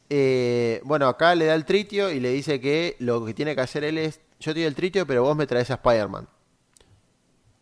Eh, 0.09 0.81
bueno, 0.83 1.07
acá 1.07 1.33
le 1.35 1.45
da 1.45 1.55
el 1.55 1.65
tritio 1.65 2.11
y 2.11 2.19
le 2.19 2.29
dice 2.29 2.59
que 2.59 2.95
lo 2.99 3.25
que 3.25 3.33
tiene 3.33 3.55
que 3.55 3.61
hacer 3.61 3.83
él 3.83 3.97
es, 3.97 4.19
yo 4.39 4.53
te 4.53 4.59
doy 4.59 4.67
el 4.67 4.75
tritio, 4.75 5.07
pero 5.07 5.23
vos 5.23 5.35
me 5.35 5.47
traes 5.47 5.71
a 5.71 5.75
Spider-Man. 5.75 6.27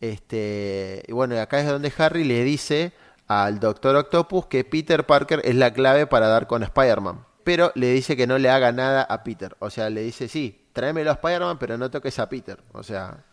Este, 0.02 1.04
y 1.06 1.12
bueno, 1.12 1.40
acá 1.40 1.60
es 1.60 1.66
donde 1.68 1.92
Harry 1.96 2.24
le 2.24 2.42
dice 2.42 2.92
al 3.28 3.60
Doctor 3.60 3.94
Octopus 3.94 4.46
que 4.46 4.64
Peter 4.64 5.06
Parker 5.06 5.40
es 5.44 5.54
la 5.54 5.72
clave 5.72 6.08
para 6.08 6.26
dar 6.26 6.48
con 6.48 6.64
Spider-Man. 6.64 7.24
Pero 7.44 7.70
le 7.76 7.92
dice 7.92 8.16
que 8.16 8.26
no 8.26 8.36
le 8.36 8.50
haga 8.50 8.72
nada 8.72 9.04
a 9.04 9.22
Peter. 9.22 9.54
O 9.60 9.70
sea, 9.70 9.90
le 9.90 10.02
dice, 10.02 10.26
sí, 10.26 10.66
tráemelo 10.72 11.10
a 11.10 11.14
Spider-Man, 11.14 11.56
pero 11.60 11.78
no 11.78 11.88
toques 11.88 12.18
a 12.18 12.28
Peter. 12.28 12.58
O 12.72 12.82
sea, 12.82 13.24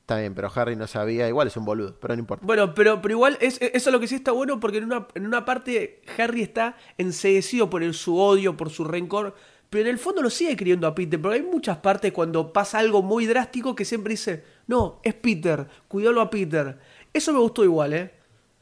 está 0.00 0.20
bien, 0.20 0.36
pero 0.36 0.52
Harry 0.54 0.76
no 0.76 0.86
sabía. 0.86 1.26
Igual 1.26 1.48
es 1.48 1.56
un 1.56 1.64
boludo, 1.64 1.96
pero 2.00 2.14
no 2.14 2.20
importa. 2.20 2.46
Bueno, 2.46 2.74
pero, 2.74 3.02
pero 3.02 3.14
igual 3.14 3.36
es, 3.40 3.60
eso 3.60 3.90
es 3.90 3.92
lo 3.92 3.98
que 3.98 4.06
sí 4.06 4.14
está 4.14 4.30
bueno 4.30 4.60
porque 4.60 4.78
en 4.78 4.84
una, 4.84 5.08
en 5.16 5.26
una 5.26 5.44
parte 5.44 6.02
Harry 6.16 6.42
está 6.42 6.76
enseguecido 6.96 7.68
por 7.68 7.92
su 7.92 8.20
odio, 8.20 8.56
por 8.56 8.70
su 8.70 8.84
rencor 8.84 9.34
pero 9.70 9.82
en 9.84 9.90
el 9.90 9.98
fondo 9.98 10.22
lo 10.22 10.30
sigue 10.30 10.56
queriendo 10.56 10.86
a 10.86 10.94
Peter, 10.94 11.20
pero 11.20 11.34
hay 11.34 11.42
muchas 11.42 11.78
partes 11.78 12.12
cuando 12.12 12.52
pasa 12.52 12.78
algo 12.78 13.02
muy 13.02 13.26
drástico 13.26 13.74
que 13.74 13.84
siempre 13.84 14.12
dice, 14.12 14.42
no, 14.68 15.00
es 15.02 15.14
Peter, 15.14 15.66
cuídalo 15.88 16.20
a 16.20 16.30
Peter. 16.30 16.78
Eso 17.12 17.32
me 17.32 17.40
gustó 17.40 17.64
igual, 17.64 17.94
¿eh? 17.94 18.14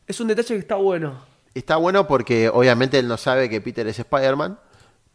Es 0.07 0.21
un 0.21 0.29
detalle 0.29 0.55
que 0.55 0.61
está 0.61 0.77
bueno. 0.77 1.21
Está 1.53 1.77
bueno 1.77 2.07
porque 2.07 2.49
obviamente 2.49 2.99
él 2.99 3.09
no 3.09 3.17
sabe 3.17 3.51
que 3.51 3.61
Peter 3.61 3.87
es 3.87 3.99
Spider-Man, 3.99 4.59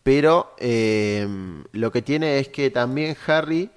pero 0.04 0.54
eh, 0.60 1.28
lo 1.72 1.92
que 1.92 2.02
tiene 2.02 2.40
es 2.40 2.50
que 2.50 2.70
también 2.70 3.16
Harry 3.26 3.72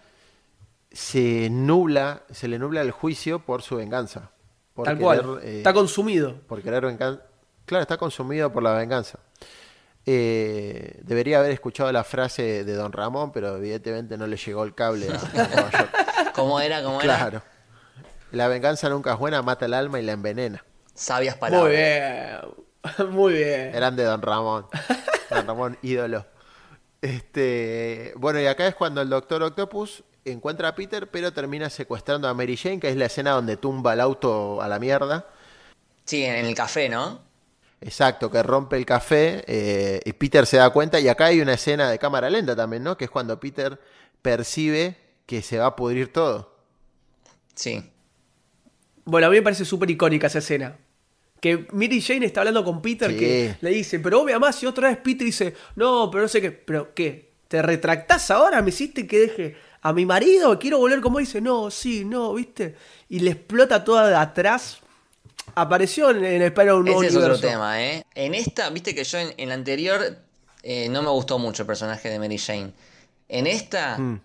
se 0.90 1.48
nubla, 1.50 2.22
se 2.30 2.48
le 2.48 2.58
nubla 2.58 2.80
el 2.82 2.90
juicio 2.90 3.38
por 3.38 3.62
su 3.62 3.76
venganza. 3.76 4.32
Tal 4.82 4.98
cual. 4.98 5.38
Eh, 5.42 5.58
está 5.58 5.72
consumido. 5.72 6.34
Por 6.48 6.62
querer 6.62 6.84
venganza. 6.84 7.22
Claro, 7.64 7.82
está 7.82 7.96
consumido 7.96 8.52
por 8.52 8.62
la 8.62 8.72
venganza. 8.74 9.20
Eh, 10.06 11.00
debería 11.02 11.38
haber 11.38 11.52
escuchado 11.52 11.90
la 11.90 12.04
frase 12.04 12.64
de 12.64 12.74
Don 12.74 12.92
Ramón, 12.92 13.32
pero 13.32 13.56
evidentemente 13.56 14.18
no 14.18 14.26
le 14.26 14.36
llegó 14.36 14.64
el 14.64 14.74
cable 14.74 15.08
a, 15.10 16.23
¿Cómo 16.34 16.60
era? 16.60 16.82
¿Cómo 16.82 17.00
era? 17.00 17.16
Claro. 17.16 17.42
La 18.32 18.48
venganza 18.48 18.88
nunca 18.88 19.12
es 19.12 19.18
buena, 19.18 19.40
mata 19.42 19.66
el 19.66 19.74
alma 19.74 20.00
y 20.00 20.02
la 20.02 20.12
envenena. 20.12 20.64
Sabias 20.94 21.36
palabras. 21.36 21.68
Muy 21.68 21.76
bien. 21.76 23.12
Muy 23.12 23.32
bien. 23.34 23.74
Eran 23.74 23.94
de 23.96 24.04
Don 24.04 24.20
Ramón. 24.20 24.66
Don 25.30 25.46
Ramón, 25.46 25.78
ídolo. 25.82 26.26
Este, 27.00 28.12
bueno, 28.16 28.40
y 28.40 28.46
acá 28.46 28.66
es 28.66 28.74
cuando 28.74 29.00
el 29.00 29.08
Doctor 29.08 29.42
Octopus 29.42 30.02
encuentra 30.24 30.68
a 30.68 30.74
Peter, 30.74 31.08
pero 31.10 31.32
termina 31.32 31.70
secuestrando 31.70 32.28
a 32.28 32.34
Mary 32.34 32.56
Jane, 32.56 32.80
que 32.80 32.88
es 32.88 32.96
la 32.96 33.06
escena 33.06 33.32
donde 33.32 33.56
tumba 33.56 33.92
el 33.92 34.00
auto 34.00 34.60
a 34.60 34.68
la 34.68 34.78
mierda. 34.78 35.26
Sí, 36.04 36.24
en 36.24 36.46
el 36.46 36.54
café, 36.54 36.88
¿no? 36.88 37.20
Exacto, 37.80 38.30
que 38.30 38.42
rompe 38.42 38.76
el 38.76 38.86
café 38.86 39.44
eh, 39.46 40.00
y 40.04 40.12
Peter 40.14 40.46
se 40.46 40.56
da 40.56 40.70
cuenta. 40.70 40.98
Y 40.98 41.08
acá 41.08 41.26
hay 41.26 41.40
una 41.40 41.54
escena 41.54 41.90
de 41.90 41.98
cámara 41.98 42.30
lenta 42.30 42.56
también, 42.56 42.82
¿no? 42.82 42.96
Que 42.96 43.04
es 43.04 43.10
cuando 43.10 43.38
Peter 43.38 43.78
percibe 44.22 45.03
que 45.26 45.42
se 45.42 45.58
va 45.58 45.66
a 45.66 45.76
pudrir 45.76 46.12
todo. 46.12 46.54
Sí. 47.54 47.82
Bueno, 49.04 49.26
a 49.26 49.30
mí 49.30 49.36
me 49.36 49.42
parece 49.42 49.64
súper 49.64 49.90
icónica 49.90 50.26
esa 50.26 50.38
escena. 50.38 50.76
Que 51.40 51.66
Mary 51.72 52.00
Jane 52.00 52.26
está 52.26 52.40
hablando 52.40 52.64
con 52.64 52.80
Peter 52.80 53.16
que 53.16 53.56
le 53.60 53.70
dice, 53.70 54.00
pero 54.00 54.22
obvio 54.22 54.40
más, 54.40 54.62
y 54.62 54.66
otra 54.66 54.88
vez 54.88 54.98
Peter 54.98 55.26
dice, 55.26 55.54
no, 55.76 56.08
pero 56.10 56.22
no 56.22 56.28
sé 56.28 56.40
qué, 56.40 56.50
pero 56.50 56.94
¿qué? 56.94 57.32
¿Te 57.48 57.60
retractás 57.60 58.30
ahora? 58.30 58.62
¿Me 58.62 58.70
hiciste 58.70 59.06
que 59.06 59.18
deje 59.18 59.56
a 59.82 59.92
mi 59.92 60.06
marido? 60.06 60.58
Quiero 60.58 60.78
volver 60.78 61.02
como 61.02 61.18
dice, 61.18 61.42
no, 61.42 61.70
sí, 61.70 62.04
no, 62.04 62.32
¿viste? 62.34 62.76
Y 63.10 63.20
le 63.20 63.32
explota 63.32 63.84
toda 63.84 64.08
de 64.08 64.16
atrás 64.16 64.80
apareció 65.54 66.10
en, 66.10 66.24
el 66.24 66.42
Spider-Man 66.42 67.04
Ese 67.04 67.06
es 67.06 67.16
otro 67.16 67.38
tema, 67.38 67.82
¿eh? 67.82 68.04
En 68.14 68.34
esta, 68.34 68.70
viste 68.70 68.94
que 68.94 69.04
yo 69.04 69.18
en, 69.18 69.48
la 69.48 69.54
anterior 69.54 70.18
eh, 70.62 70.88
no 70.88 71.02
me 71.02 71.10
gustó 71.10 71.38
mucho 71.38 71.62
el 71.62 71.66
personaje 71.66 72.08
de 72.08 72.18
Mary 72.18 72.38
Jane. 72.38 72.72
En 73.28 73.46
esta, 73.46 73.98
mm. 73.98 74.20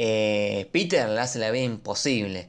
Eh, 0.00 0.68
Peter 0.70 1.08
le 1.08 1.20
hace 1.20 1.40
la 1.40 1.50
vida 1.50 1.64
imposible. 1.64 2.48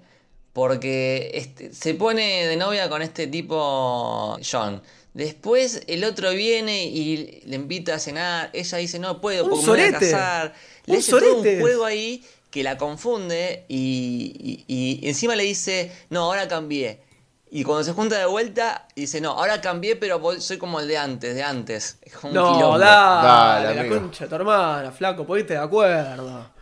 Porque 0.53 1.31
este, 1.33 1.73
se 1.73 1.95
pone 1.95 2.45
de 2.45 2.55
novia 2.57 2.89
con 2.89 3.01
este 3.01 3.25
tipo 3.25 4.37
John. 4.49 4.81
Después 5.15 5.81
el 5.87 6.03
otro 6.03 6.31
viene 6.31 6.85
y 6.85 7.41
le 7.45 7.55
invita 7.55 7.95
a 7.95 7.99
cenar. 7.99 8.51
Ella 8.53 8.77
dice, 8.77 8.99
no 8.99 9.19
puedo 9.19 9.49
porque 9.49 9.65
me 9.65 9.67
voy 9.67 9.81
a 9.81 9.91
casar. 9.91 10.53
Le 10.85 10.97
hace 10.97 11.11
todo 11.11 11.41
un 11.41 11.59
juego 11.59 11.85
ahí 11.85 12.23
que 12.51 12.61
la 12.61 12.77
confunde 12.77 13.65
y, 13.67 14.63
y 14.67 15.07
encima 15.07 15.35
le 15.35 15.43
dice, 15.43 15.91
no, 16.09 16.25
ahora 16.25 16.47
cambié. 16.47 16.99
Y 17.51 17.63
cuando 17.63 17.83
se 17.83 17.93
junta 17.93 18.19
de 18.19 18.25
vuelta, 18.25 18.87
dice, 18.95 19.21
no, 19.21 19.31
ahora 19.31 19.59
cambié, 19.59 19.95
pero 19.95 20.39
soy 20.39 20.57
como 20.57 20.79
el 20.79 20.87
de 20.87 20.97
antes, 20.97 21.33
de 21.33 21.41
antes. 21.41 21.97
Como 22.21 22.33
no, 22.33 22.73
un 22.73 22.79
dale, 22.79 23.75
la 23.75 23.87
concha 23.87 24.25
de 24.25 24.29
tu 24.29 24.35
hermana, 24.35 24.91
flaco, 24.91 25.25
ponete 25.25 25.53
de 25.53 25.59
acuerdo. 25.59 26.58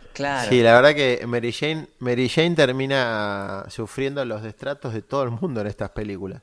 Sí, 0.48 0.62
la 0.62 0.74
verdad 0.74 0.94
que 0.94 1.24
Mary 1.26 1.52
Jane, 1.52 1.88
Mary 1.98 2.28
Jane 2.28 2.54
termina 2.54 3.64
sufriendo 3.68 4.24
los 4.24 4.42
destratos 4.42 4.92
de 4.92 5.02
todo 5.02 5.22
el 5.22 5.30
mundo 5.30 5.60
en 5.60 5.66
estas 5.66 5.90
películas. 5.90 6.42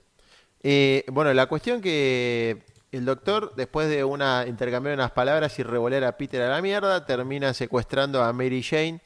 Eh, 0.64 1.04
bueno, 1.12 1.34
la 1.34 1.46
cuestión 1.46 1.82
que 1.82 2.64
el 2.92 3.06
doctor, 3.06 3.54
después 3.56 3.90
de 3.90 4.04
una 4.04 4.46
intercambiar 4.48 4.96
unas 4.96 5.12
palabras 5.12 5.60
y 5.60 5.64
revoler 5.64 6.04
a 6.06 6.18
Peter 6.18 6.42
a 6.42 6.50
la 6.50 6.62
mierda, 6.62 7.06
termina 7.06 7.54
secuestrando 7.54 8.24
a 8.24 8.32
Mary 8.34 8.64
Jane, 8.64 9.02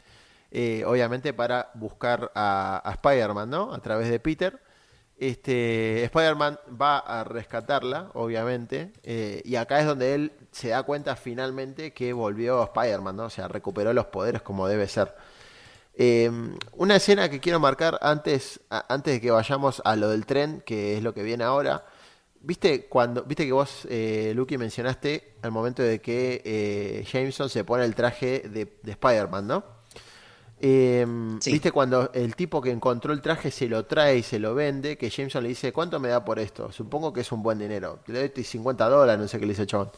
eh, 0.52 0.84
obviamente 0.86 1.34
para 1.34 1.72
buscar 1.74 2.32
a, 2.36 2.82
a 2.84 2.92
Spider-Man, 2.92 3.50
¿no? 3.50 3.74
A 3.74 3.80
través 3.80 4.10
de 4.10 4.20
Peter. 4.20 4.60
Este, 5.18 6.04
Spider-Man 6.06 6.60
va 6.82 7.00
a 7.00 7.26
rescatarla, 7.26 8.10
obviamente, 8.14 8.94
eh, 9.04 9.42
y 9.44 9.58
acá 9.58 9.82
es 9.82 9.86
donde 9.86 10.16
él 10.16 10.32
se 10.52 10.70
da 10.70 10.84
cuenta 10.84 11.16
finalmente 11.16 11.93
que 11.93 12.14
volvió 12.14 12.64
Spider-Man, 12.64 13.16
¿no? 13.16 13.26
O 13.26 13.30
sea, 13.30 13.47
recuperó 13.47 13.93
los 13.93 14.06
poderes 14.08 14.41
como 14.41 14.68
debe 14.68 14.88
ser. 14.88 15.14
Em, 15.95 16.58
una 16.74 16.95
escena 16.95 17.30
que 17.30 17.39
quiero 17.39 17.60
marcar 17.60 18.00
antes, 18.02 18.62
antes 18.70 19.16
de 19.16 19.22
que 19.22 19.32
vayamos 19.32 19.82
a 19.86 19.95
lo 19.95 20.10
del 20.10 20.26
tren, 20.26 20.64
que 20.66 20.97
es 20.97 21.04
lo 21.04 21.14
que 21.14 21.24
viene 21.24 21.43
ahora, 21.43 21.86
¿Viste 22.41 22.86
cuando 22.88 23.24
viste 23.24 23.45
que 23.45 23.52
vos, 23.52 23.86
eh, 23.89 24.32
Lucky, 24.34 24.58
mencionaste 24.58 25.34
al 25.41 25.52
momento 25.52 25.84
de 25.84 26.00
que 26.00 26.41
eh, 26.45 27.06
Jameson 27.12 27.50
se 27.50 27.66
pone 27.66 27.84
el 27.84 27.95
traje 27.95 28.47
de, 28.47 28.78
de 28.82 28.91
Spider-Man, 28.91 29.45
¿no? 29.47 29.64
Eh, 30.62 31.06
Sí. 31.41 31.52
¿Viste 31.52 31.72
cuando 31.72 32.12
el 32.14 32.36
tipo 32.36 32.62
que 32.62 32.72
encontró 32.72 33.14
el 33.14 33.22
traje 33.22 33.52
se 33.52 33.68
lo 33.68 33.86
trae 33.86 34.18
y 34.18 34.24
se 34.24 34.39
lo 34.39 34.56
vende? 34.56 34.97
Que 34.97 35.10
Jameson 35.10 35.43
le 35.43 35.50
dice, 35.50 35.72
¿cuánto 35.72 36.00
me 36.00 36.10
da 36.10 36.24
por 36.24 36.39
esto? 36.39 36.72
Supongo 36.72 37.14
que 37.14 37.22
es 37.22 37.32
un 37.32 37.41
buen 37.43 37.60
dinero. 37.60 38.00
Le 38.08 38.30
doy 38.30 38.43
50 38.43 38.89
dólares, 38.89 39.22
no 39.22 39.28
sé 39.28 39.39
qué 39.39 39.45
le 39.45 39.52
dice 39.54 39.64
el 39.64 39.68
chabón. 39.68 39.91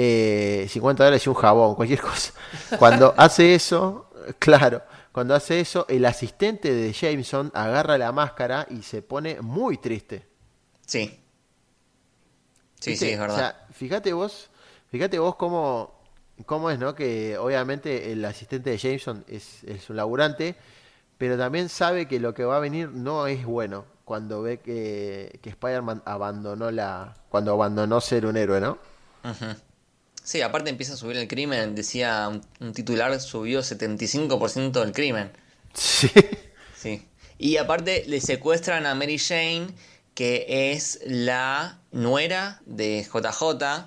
Eh, 0.00 0.68
50 0.68 1.02
dólares 1.02 1.26
y 1.26 1.28
un 1.28 1.34
jabón, 1.34 1.74
cualquier 1.74 2.00
cosa. 2.00 2.32
Cuando 2.78 3.12
hace 3.16 3.56
eso, 3.56 4.08
claro, 4.38 4.80
cuando 5.10 5.34
hace 5.34 5.58
eso, 5.58 5.86
el 5.88 6.04
asistente 6.04 6.72
de 6.72 6.92
Jameson 6.92 7.50
agarra 7.52 7.98
la 7.98 8.12
máscara 8.12 8.64
y 8.70 8.82
se 8.82 9.02
pone 9.02 9.40
muy 9.40 9.78
triste. 9.78 10.24
Sí. 10.86 11.18
Sí, 12.78 12.90
¿Viste? 12.90 13.06
sí, 13.06 13.12
es 13.12 13.18
verdad. 13.18 13.34
O 13.34 13.38
sea, 13.40 13.66
fíjate 13.72 14.12
vos, 14.12 14.50
fíjate 14.88 15.18
vos 15.18 15.34
cómo, 15.34 16.00
cómo 16.46 16.70
es, 16.70 16.78
¿no? 16.78 16.94
Que 16.94 17.36
obviamente 17.36 18.12
el 18.12 18.24
asistente 18.24 18.70
de 18.70 18.78
Jameson 18.78 19.24
es, 19.26 19.64
es 19.64 19.90
un 19.90 19.96
laburante, 19.96 20.54
pero 21.18 21.36
también 21.36 21.68
sabe 21.68 22.06
que 22.06 22.20
lo 22.20 22.34
que 22.34 22.44
va 22.44 22.58
a 22.58 22.60
venir 22.60 22.90
no 22.90 23.26
es 23.26 23.44
bueno 23.44 23.84
cuando 24.04 24.42
ve 24.42 24.60
que, 24.60 25.40
que 25.42 25.50
Spider-Man 25.50 26.02
abandonó 26.06 26.70
la, 26.70 27.16
cuando 27.30 27.52
abandonó 27.52 28.00
ser 28.00 28.26
un 28.26 28.36
héroe, 28.36 28.60
¿no? 28.60 28.78
Ujú. 29.24 29.56
Sí, 30.28 30.42
aparte 30.42 30.68
empieza 30.68 30.92
a 30.92 30.96
subir 30.98 31.16
el 31.16 31.26
crimen. 31.26 31.74
Decía 31.74 32.28
un, 32.28 32.42
un 32.60 32.74
titular, 32.74 33.18
subió 33.18 33.60
75% 33.60 34.72
del 34.72 34.92
crimen. 34.92 35.30
Sí. 35.72 36.10
Sí. 36.76 37.08
Y 37.38 37.56
aparte 37.56 38.04
le 38.06 38.20
secuestran 38.20 38.84
a 38.84 38.94
Mary 38.94 39.16
Jane, 39.18 39.68
que 40.12 40.72
es 40.74 41.00
la 41.06 41.78
nuera 41.92 42.60
de 42.66 43.06
JJ. 43.10 43.86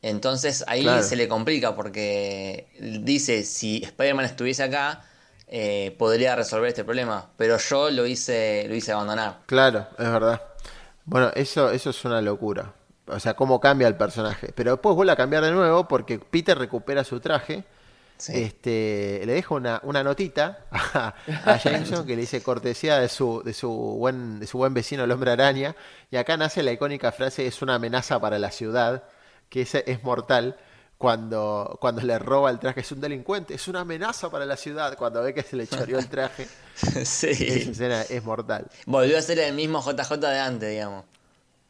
Entonces 0.00 0.64
ahí 0.66 0.80
Claro. 0.82 1.02
se 1.02 1.14
le 1.16 1.28
complica 1.28 1.76
porque 1.76 2.68
dice, 3.02 3.42
si 3.42 3.82
Spider-Man 3.84 4.24
estuviese 4.24 4.62
acá, 4.62 5.04
eh, 5.46 5.94
podría 5.98 6.36
resolver 6.36 6.68
este 6.68 6.84
problema. 6.84 7.28
Pero 7.36 7.58
yo 7.58 7.90
lo 7.90 8.06
hice, 8.06 8.64
lo 8.66 8.74
hice 8.74 8.92
abandonar. 8.92 9.40
Claro, 9.44 9.88
es 9.98 10.10
verdad. 10.10 10.40
Bueno, 11.04 11.32
eso, 11.34 11.70
eso 11.70 11.90
es 11.90 12.02
una 12.06 12.22
locura. 12.22 12.72
O 13.08 13.20
sea, 13.20 13.34
cómo 13.34 13.60
cambia 13.60 13.88
el 13.88 13.96
personaje. 13.96 14.52
Pero 14.54 14.72
después 14.72 14.96
vuelve 14.96 15.12
a 15.12 15.16
cambiar 15.16 15.44
de 15.44 15.52
nuevo 15.52 15.86
porque 15.86 16.18
Peter 16.18 16.58
recupera 16.58 17.04
su 17.04 17.20
traje. 17.20 17.64
Sí. 18.18 18.32
Este, 18.34 19.22
le 19.26 19.34
deja 19.34 19.54
una, 19.54 19.80
una 19.84 20.02
notita 20.02 20.64
a, 20.70 21.14
a 21.44 21.58
Jameson 21.58 22.06
que 22.06 22.16
le 22.16 22.22
dice 22.22 22.42
cortesía 22.42 22.98
de 22.98 23.10
su, 23.10 23.42
de 23.44 23.52
su 23.52 23.70
buen, 23.70 24.40
de 24.40 24.46
su 24.46 24.56
buen 24.56 24.72
vecino 24.72 25.04
el 25.04 25.12
hombre 25.12 25.30
araña. 25.30 25.76
Y 26.10 26.16
acá 26.16 26.36
nace 26.36 26.62
la 26.62 26.72
icónica 26.72 27.12
frase 27.12 27.46
es 27.46 27.60
una 27.62 27.74
amenaza 27.74 28.18
para 28.18 28.38
la 28.38 28.50
ciudad, 28.50 29.04
que 29.50 29.62
es, 29.62 29.74
es 29.74 30.02
mortal. 30.02 30.56
Cuando, 30.98 31.76
cuando 31.78 32.00
le 32.00 32.18
roba 32.18 32.48
el 32.48 32.58
traje, 32.58 32.80
es 32.80 32.90
un 32.90 33.02
delincuente, 33.02 33.52
es 33.52 33.68
una 33.68 33.80
amenaza 33.80 34.30
para 34.30 34.46
la 34.46 34.56
ciudad. 34.56 34.96
Cuando 34.96 35.22
ve 35.22 35.34
que 35.34 35.42
se 35.42 35.54
le 35.54 35.66
choreó 35.66 35.98
el 35.98 36.08
traje, 36.08 36.48
esa 36.74 37.04
sí. 37.04 37.46
escena 37.46 38.00
es 38.00 38.24
mortal. 38.24 38.66
Volvió 38.86 39.18
a 39.18 39.20
ser 39.20 39.38
el 39.40 39.54
mismo 39.54 39.82
JJ 39.82 40.16
de 40.16 40.38
antes, 40.38 40.70
digamos. 40.70 41.04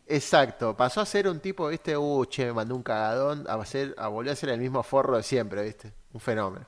Exacto, 0.09 0.77
pasó 0.77 1.01
a 1.01 1.07
ser 1.07 1.29
un 1.29 1.41
tipo, 1.41 1.69
viste, 1.69 1.97
uh, 1.97 2.25
che, 2.27 2.47
me 2.47 2.53
mandó 2.53 2.77
un 2.77 2.83
cagadón, 2.83 3.45
a, 3.49 3.65
ser, 3.65 3.95
a 3.99 4.07
volver 4.07 4.33
a 4.33 4.37
ser 4.37 4.51
el 4.51 4.61
mismo 4.61 4.83
forro 4.83 5.17
de 5.17 5.23
siempre, 5.23 5.63
viste, 5.63 5.93
un 6.13 6.21
fenómeno. 6.21 6.67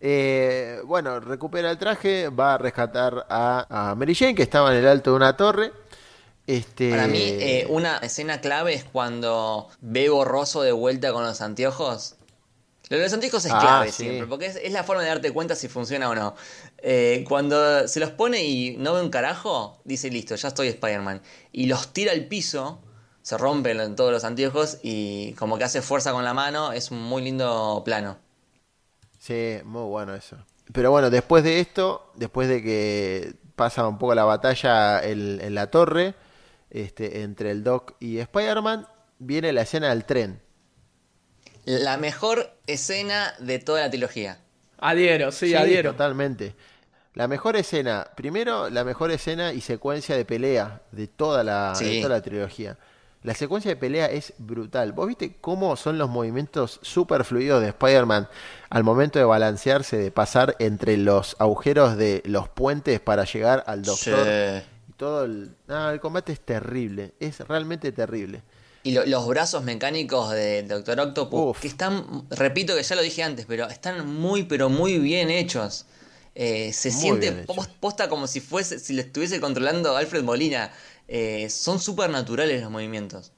Eh, 0.00 0.80
bueno, 0.84 1.18
recupera 1.18 1.72
el 1.72 1.78
traje, 1.78 2.28
va 2.28 2.54
a 2.54 2.58
rescatar 2.58 3.26
a, 3.28 3.90
a 3.90 3.94
Mary 3.96 4.14
Jane, 4.14 4.34
que 4.34 4.44
estaba 4.44 4.70
en 4.72 4.78
el 4.78 4.86
alto 4.86 5.10
de 5.10 5.16
una 5.16 5.36
torre. 5.36 5.72
Este, 6.46 6.90
Para 6.90 7.08
mí, 7.08 7.20
eh, 7.20 7.66
una 7.68 7.98
escena 7.98 8.40
clave 8.40 8.74
es 8.74 8.84
cuando 8.84 9.68
ve 9.80 10.08
borroso 10.08 10.62
de 10.62 10.72
vuelta 10.72 11.12
con 11.12 11.24
los 11.24 11.40
anteojos. 11.40 12.14
Lo 12.90 12.96
de 12.96 13.02
los 13.04 13.12
anteojos 13.12 13.44
es 13.44 13.52
Ah, 13.52 13.58
clave 13.60 13.92
sí. 13.92 14.04
siempre, 14.04 14.26
porque 14.26 14.46
es, 14.46 14.56
es 14.56 14.72
la 14.72 14.82
forma 14.84 15.02
de 15.02 15.08
darte 15.08 15.30
cuenta 15.32 15.54
si 15.54 15.68
funciona 15.68 16.08
o 16.08 16.14
no. 16.14 16.34
Eh, 16.78 17.24
cuando 17.28 17.86
se 17.86 18.00
los 18.00 18.10
pone 18.10 18.44
y 18.44 18.76
no 18.78 18.94
ve 18.94 19.02
un 19.02 19.10
carajo, 19.10 19.80
dice 19.84 20.10
listo, 20.10 20.34
ya 20.36 20.48
estoy 20.48 20.68
Spider-Man. 20.68 21.20
Y 21.52 21.66
los 21.66 21.92
tira 21.92 22.12
al 22.12 22.24
piso, 22.26 22.80
se 23.22 23.36
rompen 23.36 23.78
en 23.80 23.94
todos 23.94 24.10
los 24.10 24.24
anteojos 24.24 24.78
y 24.82 25.32
como 25.34 25.58
que 25.58 25.64
hace 25.64 25.82
fuerza 25.82 26.12
con 26.12 26.24
la 26.24 26.32
mano, 26.32 26.72
es 26.72 26.90
un 26.90 27.02
muy 27.02 27.22
lindo 27.22 27.82
plano. 27.84 28.16
Sí, 29.18 29.58
muy 29.64 29.82
bueno 29.82 30.14
eso. 30.14 30.36
Pero 30.72 30.90
bueno, 30.90 31.10
después 31.10 31.44
de 31.44 31.60
esto, 31.60 32.10
después 32.14 32.48
de 32.48 32.62
que 32.62 33.34
pasa 33.56 33.86
un 33.88 33.98
poco 33.98 34.14
la 34.14 34.24
batalla 34.24 35.02
en, 35.02 35.40
en 35.40 35.54
la 35.54 35.70
torre, 35.70 36.14
este, 36.70 37.22
entre 37.22 37.50
el 37.50 37.64
Doc 37.64 37.94
y 38.00 38.18
Spider-Man, 38.18 38.86
viene 39.18 39.52
la 39.52 39.62
escena 39.62 39.88
del 39.90 40.04
tren. 40.04 40.40
La 41.68 41.98
mejor 41.98 42.50
escena 42.66 43.34
de 43.38 43.58
toda 43.58 43.82
la 43.82 43.90
trilogía. 43.90 44.38
Adhiero, 44.78 45.30
sí, 45.32 45.48
Sí, 45.48 45.54
adhiero. 45.54 45.90
totalmente. 45.92 46.54
La 47.14 47.28
mejor 47.28 47.56
escena, 47.56 48.06
primero 48.16 48.70
la 48.70 48.84
mejor 48.84 49.10
escena 49.10 49.52
y 49.52 49.60
secuencia 49.60 50.16
de 50.16 50.24
pelea 50.24 50.80
de 50.92 51.08
toda 51.08 51.44
la, 51.44 51.74
de 51.78 52.00
toda 52.00 52.14
la 52.16 52.22
trilogía. 52.22 52.78
La 53.22 53.34
secuencia 53.34 53.70
de 53.70 53.76
pelea 53.76 54.06
es 54.06 54.32
brutal. 54.38 54.92
¿Vos 54.92 55.08
viste 55.08 55.36
cómo 55.40 55.76
son 55.76 55.98
los 55.98 56.08
movimientos 56.08 56.78
super 56.82 57.24
fluidos 57.24 57.60
de 57.60 57.68
Spider-Man 57.68 58.28
al 58.70 58.84
momento 58.84 59.18
de 59.18 59.24
balancearse, 59.26 59.98
de 59.98 60.10
pasar 60.10 60.56
entre 60.60 60.96
los 60.96 61.36
agujeros 61.38 61.96
de 61.98 62.22
los 62.24 62.48
puentes 62.48 63.00
para 63.00 63.24
llegar 63.24 63.64
al 63.66 63.82
doctor? 63.82 64.24
Sí. 64.24 64.62
Y 64.88 64.92
todo 64.92 65.24
el, 65.24 65.50
no, 65.66 65.90
el 65.90 66.00
combate 66.00 66.32
es 66.32 66.40
terrible, 66.40 67.12
es 67.20 67.40
realmente 67.40 67.92
terrible. 67.92 68.42
Y 68.82 68.92
lo- 68.92 69.04
los 69.06 69.26
brazos 69.26 69.64
mecánicos 69.64 70.30
del 70.30 70.68
Doctor 70.68 71.00
Octopus, 71.00 71.48
Uf. 71.50 71.58
que 71.58 71.68
están, 71.68 72.26
repito 72.30 72.74
que 72.76 72.82
ya 72.82 72.96
lo 72.96 73.02
dije 73.02 73.22
antes, 73.22 73.46
pero 73.46 73.68
están 73.68 74.06
muy, 74.08 74.44
pero 74.44 74.68
muy 74.68 74.98
bien 74.98 75.30
hechos. 75.30 75.86
Eh, 76.34 76.72
se 76.72 76.90
Muy 76.90 77.00
siente 77.00 77.32
posta 77.80 78.08
como 78.08 78.26
si 78.28 78.40
fuese, 78.40 78.78
si 78.78 78.94
lo 78.94 79.00
estuviese 79.02 79.40
controlando 79.40 79.96
Alfred 79.96 80.22
Molina. 80.22 80.72
Eh, 81.08 81.48
son 81.50 81.80
súper 81.80 82.10
naturales 82.10 82.62
los 82.62 82.70
movimientos. 82.70 83.32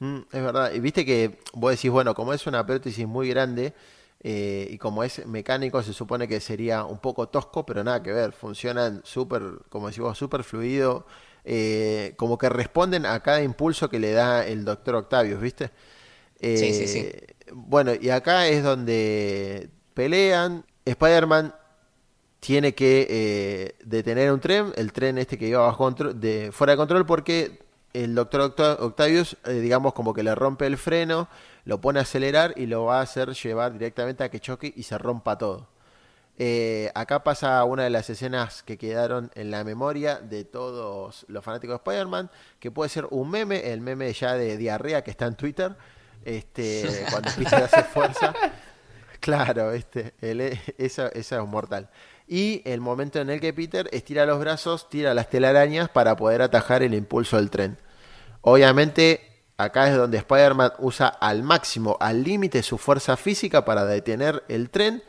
Mm, 0.00 0.18
es 0.32 0.42
verdad. 0.42 0.72
Y 0.72 0.80
viste 0.80 1.04
que 1.04 1.38
vos 1.54 1.70
decís, 1.72 1.90
bueno, 1.90 2.14
como 2.14 2.32
es 2.32 2.46
una 2.46 2.66
prótesis 2.66 3.06
muy 3.06 3.28
grande 3.28 3.74
eh, 4.20 4.68
y 4.70 4.78
como 4.78 5.04
es 5.04 5.24
mecánico, 5.26 5.82
se 5.82 5.92
supone 5.92 6.26
que 6.28 6.40
sería 6.40 6.84
un 6.84 6.98
poco 6.98 7.28
tosco, 7.28 7.64
pero 7.66 7.84
nada 7.84 8.02
que 8.02 8.12
ver. 8.12 8.32
Funcionan 8.32 9.02
súper, 9.04 9.42
como 9.68 9.88
decís 9.88 10.00
vos, 10.00 10.18
súper 10.18 10.42
fluido. 10.44 11.06
Eh, 11.44 12.14
como 12.16 12.38
que 12.38 12.48
responden 12.48 13.06
a 13.06 13.20
cada 13.20 13.42
impulso 13.42 13.88
que 13.90 13.98
le 13.98 14.12
da 14.12 14.46
el 14.46 14.64
doctor 14.64 14.96
Octavius, 14.96 15.40
¿viste? 15.40 15.70
Eh, 16.40 16.56
Sí, 16.58 16.72
sí, 16.72 16.88
sí. 16.88 17.10
Bueno, 17.52 17.92
y 18.00 18.10
acá 18.10 18.46
es 18.48 18.62
donde 18.64 19.70
pelean. 19.94 20.64
Spider-Man 20.84 21.54
tiene 22.40 22.74
que 22.74 23.06
eh, 23.10 23.76
detener 23.84 24.32
un 24.32 24.40
tren, 24.40 24.72
el 24.76 24.92
tren 24.92 25.18
este 25.18 25.38
que 25.38 25.48
iba 25.48 25.60
bajo 25.62 25.78
control, 25.78 26.20
de, 26.20 26.50
fuera 26.52 26.72
de 26.72 26.76
control 26.76 27.06
porque 27.06 27.60
el 27.94 28.14
doctor 28.14 28.42
Octa- 28.42 28.76
Octavius, 28.80 29.36
eh, 29.46 29.52
digamos, 29.54 29.94
como 29.94 30.12
que 30.14 30.22
le 30.22 30.34
rompe 30.34 30.66
el 30.66 30.76
freno, 30.76 31.28
lo 31.64 31.80
pone 31.80 32.00
a 32.00 32.02
acelerar 32.02 32.52
y 32.56 32.66
lo 32.66 32.84
va 32.84 32.98
a 32.98 33.02
hacer 33.02 33.30
llevar 33.34 33.72
directamente 33.72 34.24
a 34.24 34.30
que 34.30 34.40
choque 34.40 34.72
y 34.76 34.82
se 34.84 34.98
rompa 34.98 35.38
todo. 35.38 35.68
Eh, 36.36 36.90
acá 36.96 37.22
pasa 37.22 37.62
una 37.64 37.84
de 37.84 37.90
las 37.90 38.10
escenas 38.10 38.62
que 38.64 38.76
quedaron 38.76 39.30
en 39.36 39.50
la 39.52 39.62
memoria 39.62 40.16
de 40.16 40.44
todos 40.44 41.24
los 41.28 41.44
fanáticos 41.44 41.74
de 41.74 41.76
Spider-Man, 41.90 42.30
que 42.58 42.70
puede 42.72 42.88
ser 42.90 43.06
un 43.10 43.30
meme, 43.30 43.72
el 43.72 43.80
meme 43.80 44.12
ya 44.12 44.34
de 44.34 44.56
diarrea 44.56 45.04
que 45.04 45.12
está 45.12 45.26
en 45.26 45.36
Twitter, 45.36 45.76
este, 46.24 47.04
cuando 47.10 47.30
Peter 47.36 47.62
hace 47.62 47.82
fuerza. 47.84 48.34
Claro, 49.20 49.72
este, 49.72 50.14
el- 50.20 50.58
eso, 50.78 51.06
eso 51.12 51.40
es 51.40 51.48
mortal. 51.48 51.88
Y 52.26 52.62
el 52.64 52.80
momento 52.80 53.20
en 53.20 53.30
el 53.30 53.40
que 53.40 53.52
Peter 53.52 53.88
estira 53.92 54.26
los 54.26 54.40
brazos, 54.40 54.88
tira 54.88 55.14
las 55.14 55.30
telarañas 55.30 55.88
para 55.88 56.16
poder 56.16 56.42
atajar 56.42 56.82
el 56.82 56.94
impulso 56.94 57.36
del 57.36 57.50
tren. 57.50 57.78
Obviamente, 58.40 59.20
acá 59.56 59.88
es 59.88 59.96
donde 59.96 60.18
Spider-Man 60.18 60.72
usa 60.78 61.06
al 61.08 61.42
máximo, 61.42 61.96
al 62.00 62.22
límite, 62.24 62.62
su 62.62 62.76
fuerza 62.78 63.16
física 63.16 63.64
para 63.64 63.84
detener 63.84 64.42
el 64.48 64.70
tren. 64.70 65.02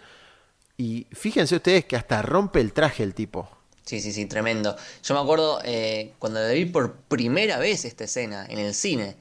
Y 0.77 1.07
fíjense 1.11 1.55
ustedes 1.55 1.85
que 1.85 1.95
hasta 1.95 2.21
rompe 2.21 2.59
el 2.59 2.73
traje 2.73 3.03
el 3.03 3.13
tipo. 3.13 3.49
Sí, 3.85 4.01
sí, 4.01 4.11
sí, 4.11 4.25
tremendo. 4.25 4.75
Yo 5.03 5.13
me 5.13 5.21
acuerdo 5.21 5.61
eh, 5.63 6.13
cuando 6.19 6.39
la 6.41 6.49
vi 6.49 6.65
por 6.65 6.95
primera 6.95 7.59
vez 7.59 7.85
esta 7.85 8.03
escena 8.05 8.45
en 8.49 8.59
el 8.59 8.73
cine. 8.73 9.15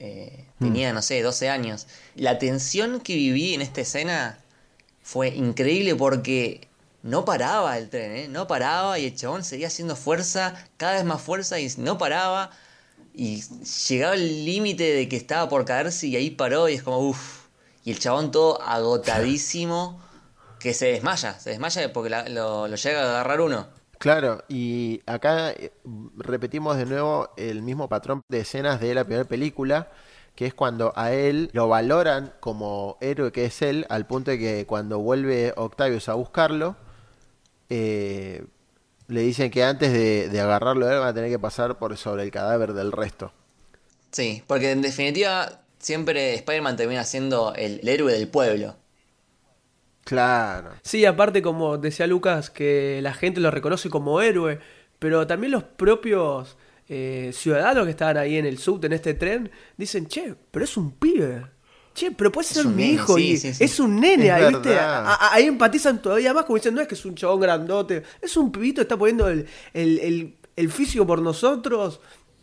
eh, 0.00 0.44
tenía, 0.58 0.92
no 0.92 1.02
sé, 1.02 1.22
12 1.22 1.48
años. 1.48 1.86
La 2.16 2.38
tensión 2.38 3.00
que 3.00 3.14
viví 3.14 3.54
en 3.54 3.62
esta 3.62 3.80
escena 3.80 4.38
fue 5.02 5.28
increíble 5.28 5.94
porque 5.94 6.68
no 7.02 7.24
paraba 7.24 7.78
el 7.78 7.88
tren, 7.90 8.12
¿eh? 8.16 8.28
No 8.28 8.46
paraba 8.48 8.98
y 8.98 9.06
el 9.06 9.14
chabón 9.14 9.44
seguía 9.44 9.68
haciendo 9.68 9.96
fuerza, 9.96 10.54
cada 10.76 10.94
vez 10.94 11.04
más 11.04 11.22
fuerza 11.22 11.58
y 11.60 11.68
no 11.78 11.96
paraba. 11.98 12.50
Y 13.14 13.42
llegaba 13.88 14.14
el 14.14 14.44
límite 14.44 14.92
de 14.92 15.08
que 15.08 15.16
estaba 15.16 15.48
por 15.48 15.64
caerse 15.64 16.06
y 16.08 16.16
ahí 16.16 16.30
paró 16.30 16.68
y 16.68 16.74
es 16.74 16.82
como, 16.82 16.98
uff. 16.98 17.46
Y 17.84 17.92
el 17.92 17.98
chabón 17.98 18.30
todo 18.32 18.60
agotadísimo 18.66 20.00
que 20.58 20.74
se 20.74 20.86
desmaya, 20.86 21.38
se 21.40 21.50
desmaya 21.50 21.92
porque 21.92 22.10
la- 22.10 22.28
lo, 22.28 22.68
lo 22.68 22.76
llega 22.76 23.00
a 23.02 23.10
agarrar 23.10 23.40
uno. 23.40 23.68
Claro, 23.98 24.44
y 24.48 25.02
acá 25.06 25.50
eh, 25.50 25.72
repetimos 26.16 26.76
de 26.76 26.86
nuevo 26.86 27.30
el 27.36 27.62
mismo 27.62 27.88
patrón 27.88 28.22
de 28.28 28.40
escenas 28.40 28.80
de 28.80 28.94
la 28.94 29.04
primera 29.04 29.24
película, 29.24 29.90
que 30.36 30.46
es 30.46 30.54
cuando 30.54 30.92
a 30.94 31.12
él 31.12 31.50
lo 31.52 31.66
valoran 31.68 32.32
como 32.38 32.96
héroe 33.00 33.32
que 33.32 33.46
es 33.46 33.60
él, 33.62 33.86
al 33.88 34.06
punto 34.06 34.30
de 34.30 34.38
que 34.38 34.66
cuando 34.66 35.00
vuelve 35.00 35.52
Octavius 35.56 36.08
a 36.08 36.14
buscarlo, 36.14 36.76
eh, 37.70 38.46
le 39.08 39.20
dicen 39.22 39.50
que 39.50 39.64
antes 39.64 39.92
de, 39.92 40.28
de 40.28 40.40
agarrarlo 40.40 40.90
él 40.90 41.00
va 41.00 41.08
a 41.08 41.14
tener 41.14 41.30
que 41.30 41.38
pasar 41.38 41.78
por 41.78 41.96
sobre 41.96 42.24
el 42.24 42.30
cadáver 42.30 42.74
del 42.74 42.92
resto. 42.92 43.32
Sí, 44.12 44.42
porque 44.46 44.70
en 44.70 44.82
definitiva 44.82 45.60
siempre 45.78 46.34
Spider-Man 46.34 46.76
termina 46.76 47.04
siendo 47.04 47.54
el, 47.54 47.80
el 47.82 47.88
héroe 47.88 48.12
del 48.12 48.28
pueblo. 48.28 48.76
Claro. 50.08 50.70
Sí, 50.82 51.04
aparte 51.04 51.42
como 51.42 51.76
decía 51.76 52.06
Lucas, 52.06 52.48
que 52.50 53.00
la 53.02 53.12
gente 53.12 53.40
lo 53.40 53.50
reconoce 53.50 53.90
como 53.90 54.20
héroe, 54.22 54.58
pero 54.98 55.26
también 55.26 55.52
los 55.52 55.64
propios 55.64 56.56
eh, 56.88 57.30
ciudadanos 57.34 57.84
que 57.84 57.90
estaban 57.90 58.16
ahí 58.16 58.36
en 58.36 58.46
el 58.46 58.56
subte, 58.58 58.86
en 58.86 58.94
este 58.94 59.12
tren, 59.14 59.50
dicen, 59.76 60.06
che, 60.06 60.34
pero 60.50 60.64
es 60.64 60.76
un 60.78 60.92
pibe. 60.92 61.44
Che, 61.94 62.10
pero 62.12 62.32
puede 62.32 62.46
ser 62.48 62.64
mi 62.66 62.84
nene, 62.84 62.92
hijo 62.94 63.16
sí, 63.16 63.32
y 63.32 63.36
sí, 63.36 63.52
sí. 63.54 63.64
es 63.64 63.78
un 63.80 64.00
nene, 64.00 64.28
Es 64.28 64.48
¿viste? 64.48 64.70
verdad. 64.70 65.06
A- 65.06 65.14
a- 65.14 65.34
ahí 65.34 65.44
empatizan 65.44 66.00
todavía 66.00 66.32
más, 66.32 66.44
como 66.44 66.56
dicen, 66.56 66.74
no 66.74 66.80
es 66.80 66.88
que 66.88 66.94
es 66.94 67.04
un 67.04 67.14
chabón 67.14 67.40
grandote, 67.40 68.02
es 68.22 68.36
un 68.36 68.50
pibito, 68.50 68.80
está 68.80 68.96
poniendo 68.96 69.28
el, 69.28 69.46
el, 69.74 69.98
el, 69.98 70.36
el 70.56 70.70
físico 70.70 71.06
por 71.06 71.20
nosotros. 71.20 72.00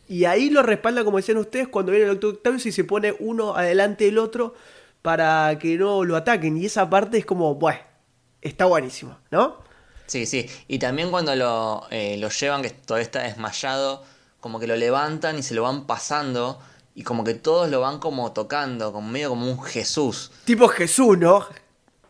Y 0.07 0.25
ahí 0.25 0.51
lo 0.51 0.61
respalda, 0.61 1.03
como 1.03 1.17
decían 1.17 1.37
ustedes, 1.37 1.67
cuando 1.69 1.91
viene 1.91 2.05
el 2.05 2.11
doctor 2.19 2.35
Octavius 2.35 2.65
y 2.67 2.71
se 2.71 2.83
pone 2.83 3.15
uno 3.19 3.55
adelante 3.55 4.05
del 4.05 4.19
otro 4.19 4.53
para 5.05 5.57
que 5.59 5.77
no 5.77 6.03
lo 6.03 6.15
ataquen. 6.17 6.57
Y 6.57 6.65
esa 6.65 6.89
parte 6.89 7.17
es 7.19 7.25
como, 7.25 7.55
bueno, 7.55 7.79
está 8.41 8.65
buenísimo, 8.65 9.17
¿no? 9.31 9.57
Sí, 10.07 10.25
sí. 10.25 10.49
Y 10.67 10.79
también 10.79 11.11
cuando 11.11 11.35
lo, 11.35 11.85
eh, 11.91 12.17
lo 12.17 12.29
llevan, 12.29 12.61
que 12.63 12.71
todavía 12.71 13.03
está 13.05 13.21
desmayado, 13.21 14.03
como 14.39 14.59
que 14.59 14.67
lo 14.67 14.75
levantan 14.75 15.37
y 15.37 15.43
se 15.43 15.53
lo 15.53 15.63
van 15.63 15.85
pasando. 15.85 16.59
Y 16.95 17.03
como 17.03 17.23
que 17.23 17.33
todos 17.35 17.69
lo 17.69 17.81
van 17.81 17.99
como 17.99 18.31
tocando, 18.31 18.91
como 18.91 19.07
medio 19.09 19.29
como 19.29 19.49
un 19.49 19.61
Jesús. 19.63 20.31
Tipo 20.45 20.67
Jesús, 20.67 21.17
¿no? 21.17 21.45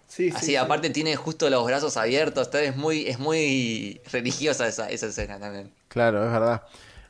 Sí, 0.08 0.30
Así, 0.30 0.40
sí, 0.40 0.46
sí. 0.52 0.56
aparte 0.56 0.90
tiene 0.92 1.16
justo 1.18 1.50
los 1.50 1.66
brazos 1.66 1.98
abiertos. 1.98 2.44
está- 2.48 2.62
Es 2.62 2.76
muy, 2.78 3.08
es 3.08 3.20
muy 3.20 4.00
religiosa 4.12 4.68
esa, 4.68 4.90
esa 4.90 5.08
escena 5.08 5.40
también. 5.40 5.74
Claro, 5.90 6.24
es 6.26 6.32
verdad. 6.32 6.64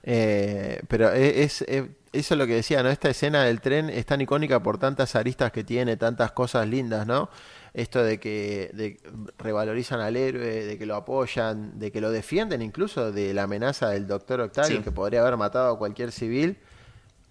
Eh, 0.07 0.81
pero 0.87 1.11
e- 1.11 1.41
es, 1.43 1.63
es- 1.63 1.85
eso 2.13 2.33
es 2.35 2.37
lo 2.37 2.47
que 2.47 2.53
decía, 2.55 2.81
¿no? 2.83 2.89
Esta 2.89 3.09
escena 3.09 3.43
del 3.43 3.59
tren 3.59 3.89
es 3.89 4.05
tan 4.05 4.21
icónica 4.21 4.61
por 4.63 4.77
tantas 4.77 5.15
aristas 5.17 5.51
que 5.51 5.63
tiene, 5.65 5.97
tantas 5.97 6.31
cosas 6.31 6.65
lindas, 6.67 7.05
¿no? 7.07 7.29
Esto 7.73 8.01
de 8.03 8.19
que 8.21 8.69
de- 8.73 8.97
revalorizan 9.37 9.99
al 9.99 10.15
héroe, 10.15 10.63
de 10.65 10.77
que 10.77 10.85
lo 10.85 10.95
apoyan, 10.95 11.77
de 11.77 11.91
que 11.91 11.99
lo 11.99 12.11
defienden 12.11 12.61
incluso 12.61 13.11
de 13.11 13.33
la 13.33 13.43
amenaza 13.43 13.89
del 13.89 14.07
doctor 14.07 14.39
Octavio, 14.41 14.77
Sí. 14.77 14.83
que 14.83 14.91
podría 14.91 15.21
haber 15.21 15.35
matado 15.35 15.73
a 15.73 15.77
cualquier 15.77 16.11
civil. 16.13 16.57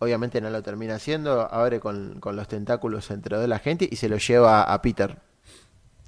Obviamente 0.01 0.41
no 0.43 0.51
lo 0.51 0.63
termina 0.63 0.97
haciendo, 0.97 1.49
abre 1.51 1.81
con, 1.81 2.19
con 2.21 2.37
los 2.37 2.47
tentáculos 2.49 3.11
entre 3.11 3.39
de 3.39 3.49
la 3.49 3.61
gente 3.61 3.89
y 3.91 3.97
se 3.97 4.09
lo 4.11 4.19
lleva 4.19 4.65
a 4.65 4.83
Peter. 4.83 5.17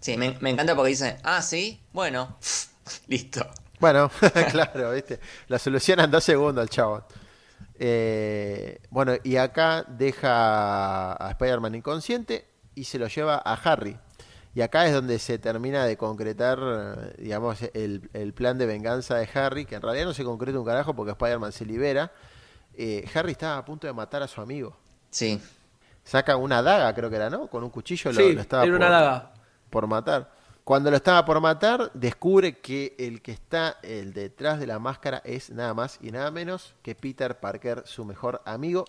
Sí, 0.00 0.18
me, 0.18 0.36
me 0.40 0.50
encanta 0.50 0.74
porque 0.74 0.90
dicen, 0.90 1.16
ah, 1.22 1.40
sí, 1.40 1.80
bueno, 1.94 2.36
listo. 3.06 3.46
Bueno, 3.80 4.10
claro, 4.50 4.92
¿viste? 4.92 5.20
La 5.48 5.58
soluciona 5.58 6.04
en 6.04 6.10
dos 6.10 6.24
segundos 6.24 6.62
el 6.62 6.70
chabón. 6.70 7.04
Eh, 7.78 8.80
bueno, 8.90 9.14
y 9.22 9.36
acá 9.36 9.84
deja 9.86 11.12
a 11.12 11.30
Spider-Man 11.32 11.74
inconsciente 11.74 12.46
y 12.74 12.84
se 12.84 12.98
lo 12.98 13.06
lleva 13.08 13.40
a 13.44 13.54
Harry. 13.54 13.98
Y 14.54 14.62
acá 14.62 14.86
es 14.86 14.94
donde 14.94 15.18
se 15.18 15.38
termina 15.38 15.84
de 15.84 15.98
concretar, 15.98 17.14
digamos, 17.18 17.58
el, 17.74 18.08
el 18.14 18.32
plan 18.32 18.56
de 18.56 18.64
venganza 18.64 19.16
de 19.16 19.28
Harry, 19.34 19.66
que 19.66 19.74
en 19.74 19.82
realidad 19.82 20.06
no 20.06 20.14
se 20.14 20.24
concreta 20.24 20.58
un 20.58 20.64
carajo 20.64 20.94
porque 20.94 21.12
Spider-Man 21.12 21.52
se 21.52 21.66
libera. 21.66 22.10
Eh, 22.72 23.06
Harry 23.14 23.32
estaba 23.32 23.58
a 23.58 23.64
punto 23.64 23.86
de 23.86 23.92
matar 23.92 24.22
a 24.22 24.28
su 24.28 24.40
amigo. 24.40 24.74
Sí, 25.10 25.40
Saca 26.04 26.36
una 26.36 26.62
daga, 26.62 26.94
creo 26.94 27.10
que 27.10 27.16
era, 27.16 27.28
¿no? 27.28 27.48
Con 27.48 27.64
un 27.64 27.70
cuchillo 27.70 28.12
lo, 28.12 28.20
Sí, 28.20 28.32
lo 28.32 28.40
estaba 28.40 28.64
era 28.64 28.76
una 28.76 28.86
por- 28.86 28.92
daga. 28.92 29.32
por 29.68 29.86
matar. 29.88 30.35
Cuando 30.66 30.90
lo 30.90 30.96
estaba 30.96 31.24
por 31.24 31.40
matar, 31.40 31.92
descubre 31.94 32.58
que 32.58 32.96
el 32.98 33.22
que 33.22 33.30
está 33.30 33.78
el 33.84 34.12
detrás 34.12 34.58
de 34.58 34.66
la 34.66 34.80
máscara 34.80 35.22
es 35.24 35.50
nada 35.50 35.74
más 35.74 35.96
y 36.02 36.10
nada 36.10 36.32
menos 36.32 36.74
que 36.82 36.96
Peter 36.96 37.38
Parker, 37.38 37.84
su 37.86 38.04
mejor 38.04 38.42
amigo, 38.44 38.84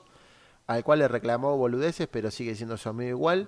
al 0.66 0.84
cual 0.84 0.98
le 0.98 1.08
reclamó 1.08 1.56
boludeces, 1.56 2.08
pero 2.08 2.32
sigue 2.32 2.56
siendo 2.56 2.78
su 2.78 2.90
amigo 2.90 3.12
igual. 3.12 3.48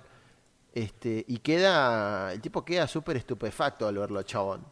Este, 0.75 1.25
y 1.27 1.39
queda, 1.39 2.31
el 2.31 2.39
tipo 2.39 2.63
queda 2.63 2.85
súper 2.85 3.17
estupefacto 3.17 3.87
al 3.87 3.97
verlo, 3.97 4.21
chabón. 4.21 4.63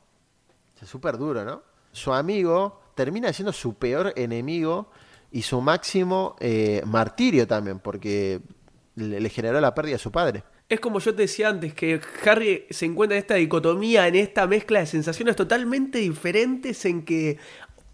O 0.93 1.11
duro, 1.13 1.43
¿no? 1.43 1.63
Su 1.91 2.13
amigo 2.13 2.79
termina 2.93 3.33
siendo 3.33 3.53
su 3.53 3.73
peor 3.73 4.13
enemigo 4.15 4.91
y 5.31 5.41
su 5.41 5.61
máximo 5.61 6.35
eh, 6.39 6.83
martirio 6.85 7.47
también, 7.47 7.79
porque 7.79 8.39
le, 8.93 9.19
le 9.19 9.29
generó 9.31 9.59
la 9.59 9.73
pérdida 9.73 9.95
a 9.95 9.99
su 9.99 10.11
padre. 10.11 10.43
Es 10.69 10.79
como 10.81 10.99
yo 10.99 11.15
te 11.15 11.21
decía 11.23 11.47
antes, 11.49 11.73
que 11.73 12.01
Harry 12.25 12.65
se 12.69 12.85
encuentra 12.85 13.15
en 13.17 13.21
esta 13.21 13.35
dicotomía, 13.35 14.07
en 14.07 14.15
esta 14.15 14.47
mezcla 14.47 14.79
de 14.79 14.85
sensaciones 14.85 15.35
totalmente 15.37 15.99
diferentes 15.99 16.83
en 16.83 17.05
que, 17.05 17.37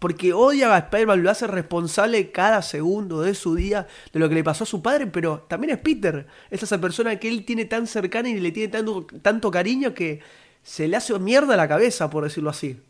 porque 0.00 0.32
odia 0.32 0.74
a 0.74 0.78
Spider-Man, 0.78 1.22
lo 1.22 1.30
hace 1.30 1.46
responsable 1.46 2.32
cada 2.32 2.62
segundo 2.62 3.22
de 3.22 3.34
su 3.36 3.54
día 3.54 3.86
de 4.12 4.18
lo 4.18 4.28
que 4.28 4.34
le 4.34 4.42
pasó 4.42 4.64
a 4.64 4.66
su 4.66 4.82
padre, 4.82 5.06
pero 5.06 5.46
también 5.48 5.72
es 5.74 5.78
Peter, 5.78 6.26
es 6.50 6.62
esa 6.64 6.80
persona 6.80 7.16
que 7.20 7.28
él 7.28 7.44
tiene 7.44 7.64
tan 7.64 7.86
cercana 7.86 8.28
y 8.28 8.40
le 8.40 8.50
tiene 8.50 8.68
tanto, 8.72 9.06
tanto 9.22 9.50
cariño 9.52 9.94
que 9.94 10.20
se 10.64 10.88
le 10.88 10.96
hace 10.96 11.16
mierda 11.20 11.54
a 11.54 11.56
la 11.56 11.68
cabeza, 11.68 12.10
por 12.10 12.24
decirlo 12.24 12.50
así. 12.50 12.80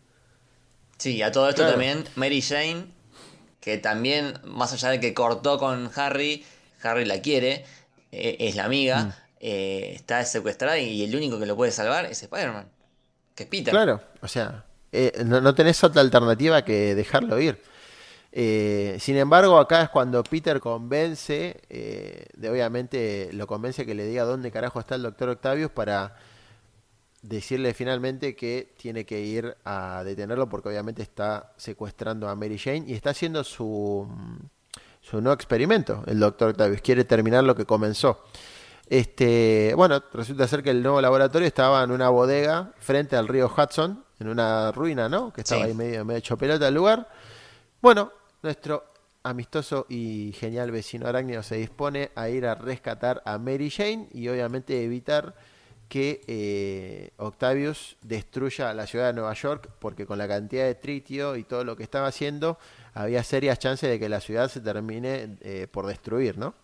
sí, 0.98 1.22
a 1.22 1.32
todo 1.32 1.48
esto 1.48 1.62
Claro. 1.62 1.72
también 1.72 2.04
Mary 2.16 2.40
Jane, 2.42 2.86
que 3.60 3.78
también, 3.78 4.34
más 4.44 4.72
allá 4.72 4.90
de 4.90 5.00
que 5.00 5.14
cortó 5.14 5.58
con 5.58 5.90
Harry, 5.96 6.44
Harry 6.82 7.04
la 7.04 7.20
quiere, 7.22 7.64
eh, 8.12 8.36
es 8.40 8.56
la 8.56 8.64
amiga, 8.64 9.23
eh, 9.46 9.92
está 9.94 10.24
secuestrada 10.24 10.78
y 10.78 11.04
el 11.04 11.14
único 11.14 11.38
que 11.38 11.44
lo 11.44 11.54
puede 11.54 11.70
salvar 11.70 12.06
es 12.06 12.22
Spider-Man, 12.22 12.66
que 13.34 13.42
es 13.42 13.48
Peter. 13.50 13.72
Claro, 13.72 14.00
o 14.22 14.26
sea, 14.26 14.64
eh, 14.90 15.22
no, 15.26 15.42
no 15.42 15.54
tenés 15.54 15.84
otra 15.84 16.00
alternativa 16.00 16.64
que 16.64 16.94
dejarlo 16.94 17.38
ir. 17.38 17.60
Eh, 18.32 18.96
sin 19.00 19.18
embargo, 19.18 19.58
acá 19.58 19.82
es 19.82 19.90
cuando 19.90 20.24
Peter 20.24 20.60
convence, 20.60 21.60
eh, 21.68 22.24
de 22.34 22.48
obviamente 22.48 23.28
lo 23.34 23.46
convence 23.46 23.84
que 23.84 23.94
le 23.94 24.06
diga 24.06 24.24
dónde 24.24 24.50
carajo 24.50 24.80
está 24.80 24.94
el 24.94 25.02
doctor 25.02 25.28
Octavius 25.28 25.70
para 25.70 26.16
decirle 27.20 27.74
finalmente 27.74 28.34
que 28.34 28.72
tiene 28.78 29.04
que 29.04 29.20
ir 29.20 29.54
a 29.64 30.04
detenerlo 30.04 30.48
porque 30.48 30.70
obviamente 30.70 31.02
está 31.02 31.52
secuestrando 31.58 32.30
a 32.30 32.34
Mary 32.34 32.58
Jane 32.58 32.84
y 32.86 32.94
está 32.94 33.10
haciendo 33.10 33.44
su, 33.44 34.08
su 35.02 35.20
nuevo 35.20 35.34
experimento, 35.34 36.02
el 36.06 36.18
doctor 36.18 36.48
Octavius. 36.48 36.80
Quiere 36.80 37.04
terminar 37.04 37.44
lo 37.44 37.54
que 37.54 37.66
comenzó. 37.66 38.24
Este, 38.88 39.72
bueno, 39.76 40.02
resulta 40.12 40.46
ser 40.46 40.62
que 40.62 40.70
el 40.70 40.82
nuevo 40.82 41.00
laboratorio 41.00 41.46
estaba 41.48 41.82
en 41.82 41.90
una 41.90 42.10
bodega 42.10 42.72
frente 42.78 43.16
al 43.16 43.28
río 43.28 43.50
Hudson, 43.54 44.04
en 44.20 44.28
una 44.28 44.72
ruina, 44.72 45.08
¿no? 45.08 45.32
Que 45.32 45.40
estaba 45.40 45.62
Sí. 45.62 45.68
ahí 45.68 45.74
medio, 45.74 46.04
medio 46.04 46.18
hecho 46.18 46.36
pelota 46.36 46.68
el 46.68 46.74
lugar. 46.74 47.08
Bueno, 47.80 48.12
nuestro 48.42 48.84
amistoso 49.22 49.86
y 49.88 50.32
genial 50.38 50.70
vecino 50.70 51.06
arácnido 51.06 51.42
se 51.42 51.56
dispone 51.56 52.10
a 52.14 52.28
ir 52.28 52.46
a 52.46 52.54
rescatar 52.54 53.22
a 53.24 53.38
Mary 53.38 53.70
Jane 53.70 54.08
y 54.12 54.28
obviamente 54.28 54.84
evitar 54.84 55.34
que 55.88 56.22
eh, 56.26 57.10
Octavius 57.18 57.96
destruya 58.02 58.72
la 58.74 58.86
ciudad 58.86 59.06
de 59.08 59.12
Nueva 59.14 59.34
York, 59.34 59.70
porque 59.78 60.06
con 60.06 60.18
la 60.18 60.26
cantidad 60.28 60.64
de 60.64 60.74
tritio 60.74 61.36
y 61.36 61.44
todo 61.44 61.62
lo 61.64 61.76
que 61.76 61.82
estaba 61.82 62.06
haciendo, 62.06 62.58
había 62.94 63.22
serias 63.22 63.58
chances 63.58 63.88
de 63.90 63.98
que 63.98 64.08
la 64.08 64.20
ciudad 64.20 64.48
se 64.48 64.60
termine 64.60 65.36
eh, 65.40 65.68
por 65.70 65.86
destruir, 65.86 66.36
¿no? 66.38 66.54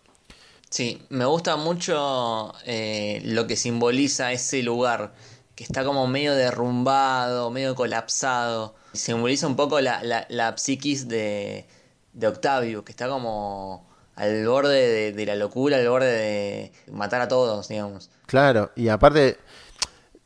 Sí, 0.70 1.02
me 1.08 1.24
gusta 1.24 1.56
mucho 1.56 2.52
eh, 2.64 3.20
lo 3.24 3.46
que 3.48 3.56
simboliza 3.56 4.32
ese 4.32 4.62
lugar, 4.62 5.12
que 5.56 5.64
está 5.64 5.84
como 5.84 6.06
medio 6.06 6.34
derrumbado, 6.34 7.50
medio 7.50 7.74
colapsado. 7.74 8.76
Simboliza 8.92 9.48
un 9.48 9.56
poco 9.56 9.80
la, 9.80 10.02
la, 10.04 10.26
la 10.28 10.56
psiquis 10.56 11.08
de, 11.08 11.66
de 12.12 12.26
Octavio, 12.28 12.84
que 12.84 12.92
está 12.92 13.08
como 13.08 13.88
al 14.14 14.46
borde 14.46 14.88
de, 14.88 15.12
de 15.12 15.26
la 15.26 15.34
locura, 15.34 15.76
al 15.76 15.88
borde 15.88 16.12
de 16.12 16.72
matar 16.92 17.20
a 17.20 17.28
todos, 17.28 17.66
digamos. 17.68 18.10
Claro, 18.26 18.70
y 18.76 18.88
aparte, 18.88 19.38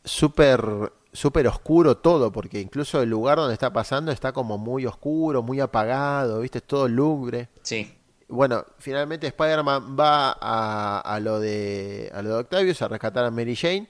súper 0.04 0.92
súper 1.14 1.46
oscuro 1.46 1.96
todo, 1.96 2.32
porque 2.32 2.60
incluso 2.60 3.00
el 3.00 3.08
lugar 3.08 3.38
donde 3.38 3.54
está 3.54 3.72
pasando 3.72 4.12
está 4.12 4.32
como 4.32 4.58
muy 4.58 4.84
oscuro, 4.84 5.42
muy 5.42 5.60
apagado, 5.60 6.40
¿viste? 6.40 6.60
Todo 6.60 6.88
lugre. 6.88 7.48
Sí, 7.62 7.94
Bueno, 8.34 8.64
finalmente 8.78 9.28
Spider-Man 9.28 9.96
va 9.98 10.32
a, 10.32 11.20
lo 11.20 11.38
de 11.38 12.10
a 12.12 12.20
lo 12.20 12.30
de 12.30 12.34
Octavius 12.40 12.82
a 12.82 12.88
rescatar 12.88 13.24
a 13.24 13.30
Mary 13.30 13.54
Jane. 13.54 13.88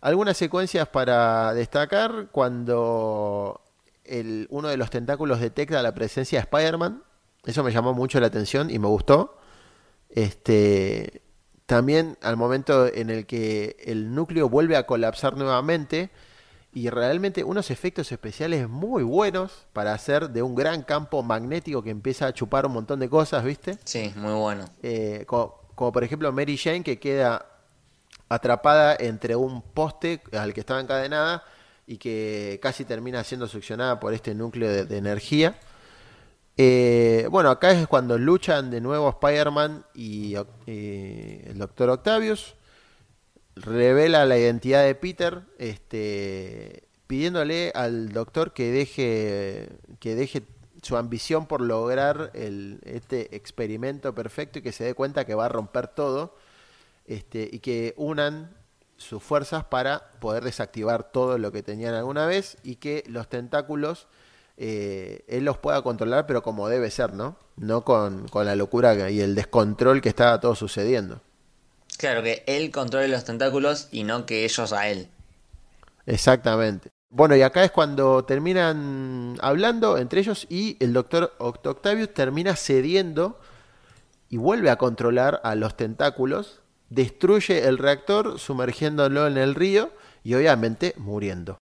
Algunas 0.00 0.36
secuencias 0.36 0.86
para 0.88 1.52
destacar 1.54 2.28
cuando 2.30 3.60
el, 4.04 4.46
uno 4.50 4.68
de 4.68 4.76
los 4.76 4.90
tentáculos 4.90 5.40
detecta 5.40 5.82
la 5.82 5.92
presencia 5.92 6.38
de 6.38 6.42
Spider-Man. 6.44 7.02
Eso 7.44 7.64
me 7.64 7.72
llamó 7.72 7.92
mucho 7.92 8.20
la 8.20 8.28
atención 8.28 8.70
y 8.70 8.78
me 8.78 8.86
gustó. 8.86 9.36
Este, 10.08 11.22
también 11.66 12.16
al 12.22 12.36
momento 12.36 12.86
en 12.86 13.10
el 13.10 13.26
que 13.26 13.76
el 13.84 14.14
núcleo 14.14 14.48
vuelve 14.48 14.76
a 14.76 14.86
colapsar 14.86 15.36
nuevamente 15.36 16.10
y 16.72 16.88
realmente 16.88 17.42
unos 17.42 17.70
efectos 17.70 18.12
especiales 18.12 18.68
muy 18.68 19.02
buenos 19.02 19.66
para 19.72 19.92
hacer 19.92 20.30
de 20.30 20.42
un 20.42 20.54
gran 20.54 20.82
campo 20.82 21.22
magnético 21.22 21.82
que 21.82 21.90
empieza 21.90 22.26
a 22.26 22.32
chupar 22.32 22.66
un 22.66 22.72
montón 22.72 23.00
de 23.00 23.08
cosas, 23.08 23.44
¿viste? 23.44 23.78
Sí, 23.84 24.12
muy 24.16 24.34
bueno. 24.34 24.64
Eh, 24.82 25.24
como, 25.26 25.62
como 25.74 25.90
por 25.92 26.04
ejemplo 26.04 26.32
Mary 26.32 26.56
Jane 26.56 26.82
que 26.82 26.98
queda 26.98 27.46
atrapada 28.28 28.96
entre 28.98 29.34
un 29.34 29.62
poste 29.62 30.22
al 30.32 30.54
que 30.54 30.60
estaba 30.60 30.80
encadenada 30.80 31.42
y 31.86 31.98
que 31.98 32.60
casi 32.62 32.84
termina 32.84 33.24
siendo 33.24 33.48
succionada 33.48 33.98
por 33.98 34.14
este 34.14 34.34
núcleo 34.34 34.70
de, 34.70 34.84
de 34.84 34.96
energía. 34.96 35.58
Eh, 36.56 37.26
bueno, 37.30 37.50
acá 37.50 37.70
es 37.70 37.86
cuando 37.86 38.18
luchan 38.18 38.70
de 38.70 38.80
nuevo 38.80 39.08
Spider-Man 39.08 39.86
y, 39.94 40.36
y 40.66 41.40
el 41.46 41.58
Doctor 41.58 41.90
Octavius. 41.90 42.54
Revela 43.62 44.24
la 44.24 44.38
identidad 44.38 44.84
de 44.84 44.94
Peter, 44.94 45.42
este, 45.58 46.84
pidiéndole 47.06 47.72
al 47.74 48.12
Doctor 48.12 48.52
que 48.52 48.70
deje, 48.70 49.68
que 49.98 50.14
deje 50.14 50.44
su 50.82 50.96
ambición 50.96 51.46
por 51.46 51.60
lograr 51.60 52.30
el, 52.34 52.80
este 52.84 53.36
experimento 53.36 54.14
perfecto 54.14 54.58
y 54.58 54.62
que 54.62 54.72
se 54.72 54.84
dé 54.84 54.94
cuenta 54.94 55.24
que 55.24 55.34
va 55.34 55.46
a 55.46 55.48
romper 55.48 55.88
todo 55.88 56.36
este, 57.06 57.48
y 57.52 57.58
que 57.58 57.94
unan 57.96 58.56
sus 58.96 59.22
fuerzas 59.22 59.64
para 59.64 60.10
poder 60.20 60.44
desactivar 60.44 61.10
todo 61.10 61.38
lo 61.38 61.52
que 61.52 61.62
tenían 61.62 61.94
alguna 61.94 62.26
vez 62.26 62.56
y 62.62 62.76
que 62.76 63.04
los 63.08 63.28
tentáculos 63.28 64.06
eh, 64.56 65.24
él 65.26 65.44
los 65.44 65.56
pueda 65.58 65.80
controlar, 65.82 66.26
pero 66.26 66.42
como 66.42 66.68
debe 66.68 66.90
ser, 66.90 67.14
¿no? 67.14 67.36
No 67.56 67.82
con, 67.82 68.28
con 68.28 68.44
la 68.44 68.56
locura 68.56 69.10
y 69.10 69.20
el 69.20 69.34
descontrol 69.34 70.02
que 70.02 70.10
estaba 70.10 70.38
todo 70.38 70.54
sucediendo. 70.54 71.22
Claro, 72.00 72.22
que 72.22 72.42
él 72.46 72.70
controle 72.70 73.08
los 73.08 73.24
tentáculos 73.24 73.88
y 73.92 74.04
no 74.04 74.24
que 74.24 74.46
ellos 74.46 74.72
a 74.72 74.88
él. 74.88 75.08
Exactamente. 76.06 76.88
Bueno, 77.10 77.36
y 77.36 77.42
acá 77.42 77.62
es 77.62 77.72
cuando 77.72 78.24
terminan 78.24 79.36
hablando 79.42 79.98
entre 79.98 80.20
ellos 80.20 80.46
y 80.48 80.78
el 80.80 80.94
doctor 80.94 81.34
Octavius 81.38 82.14
termina 82.14 82.56
cediendo 82.56 83.38
y 84.30 84.38
vuelve 84.38 84.70
a 84.70 84.78
controlar 84.78 85.42
a 85.44 85.54
los 85.56 85.76
tentáculos, 85.76 86.62
destruye 86.88 87.68
el 87.68 87.76
reactor 87.76 88.38
sumergiéndolo 88.38 89.26
en 89.26 89.36
el 89.36 89.54
río 89.54 89.92
y 90.24 90.32
obviamente 90.32 90.94
muriendo. 90.96 91.58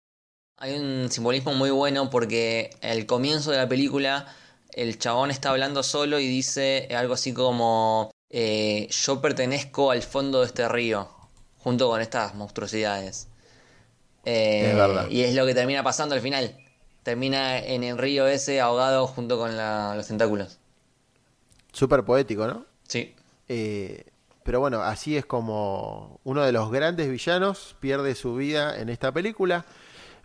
Hay 0.60 0.78
un 0.78 1.10
simbolismo 1.10 1.56
muy 1.56 1.72
bueno 1.72 2.12
porque 2.12 2.70
al 2.84 3.08
comienzo 3.08 3.50
de 3.50 3.58
la 3.58 3.68
película 3.68 4.28
el 4.72 5.00
chabón 5.00 5.32
está 5.32 5.50
hablando 5.50 5.82
solo 5.82 6.20
y 6.20 6.28
dice 6.28 6.90
algo 6.96 7.16
así 7.16 7.34
como 7.34 8.12
eh, 8.30 8.88
yo 8.90 9.22
pertenezco 9.22 9.92
al 9.92 10.02
fondo 10.04 10.42
de 10.42 10.48
este 10.48 10.68
río 10.68 11.10
junto 11.58 11.88
con 11.90 12.02
estas 12.02 12.36
monstruosidades. 12.36 13.28
Eh, 14.26 14.70
Es 14.72 14.76
verdad. 14.76 15.10
Y 15.10 15.24
es 15.24 15.34
lo 15.36 15.46
que 15.46 15.54
termina 15.54 15.84
pasando 15.84 16.16
al 16.16 16.22
final. 16.22 16.58
Termina 17.04 17.60
en 17.60 17.84
el 17.84 17.98
río 17.98 18.28
ese 18.28 18.60
ahogado 18.60 19.08
junto 19.08 19.38
con 19.38 19.56
la- 19.56 19.94
los 19.96 20.08
tentáculos. 20.08 20.60
Súper 21.72 22.04
poético, 22.04 22.48
¿no? 22.48 22.66
Sí. 22.88 23.16
Eh, 23.48 24.06
pero 24.44 24.60
bueno, 24.60 24.82
así 24.82 25.16
es 25.18 25.26
como 25.26 26.20
uno 26.24 26.44
de 26.44 26.52
los 26.52 26.72
grandes 26.72 27.10
villanos 27.10 27.76
pierde 27.80 28.16
su 28.16 28.36
vida 28.36 28.80
en 28.80 28.90
esta 28.90 29.12
película. 29.12 29.66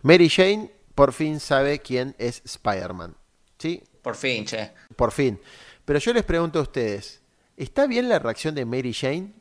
Mary 0.01 0.29
Jane 0.29 0.71
por 0.95 1.13
fin 1.13 1.39
sabe 1.39 1.79
quién 1.79 2.15
es 2.17 2.41
Spider-Man. 2.45 3.15
¿Sí? 3.59 3.81
Por 4.01 4.15
fin, 4.15 4.45
che. 4.45 4.71
Por 4.95 5.11
fin. 5.11 5.39
Pero 5.85 5.99
yo 5.99 6.13
les 6.13 6.23
pregunto 6.23 6.59
a 6.59 6.63
ustedes, 6.63 7.21
¿está 7.57 7.87
bien 7.87 8.09
la 8.09 8.19
reacción 8.19 8.55
de 8.55 8.65
Mary 8.65 8.93
Jane 8.93 9.33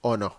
o 0.00 0.16
no? 0.16 0.36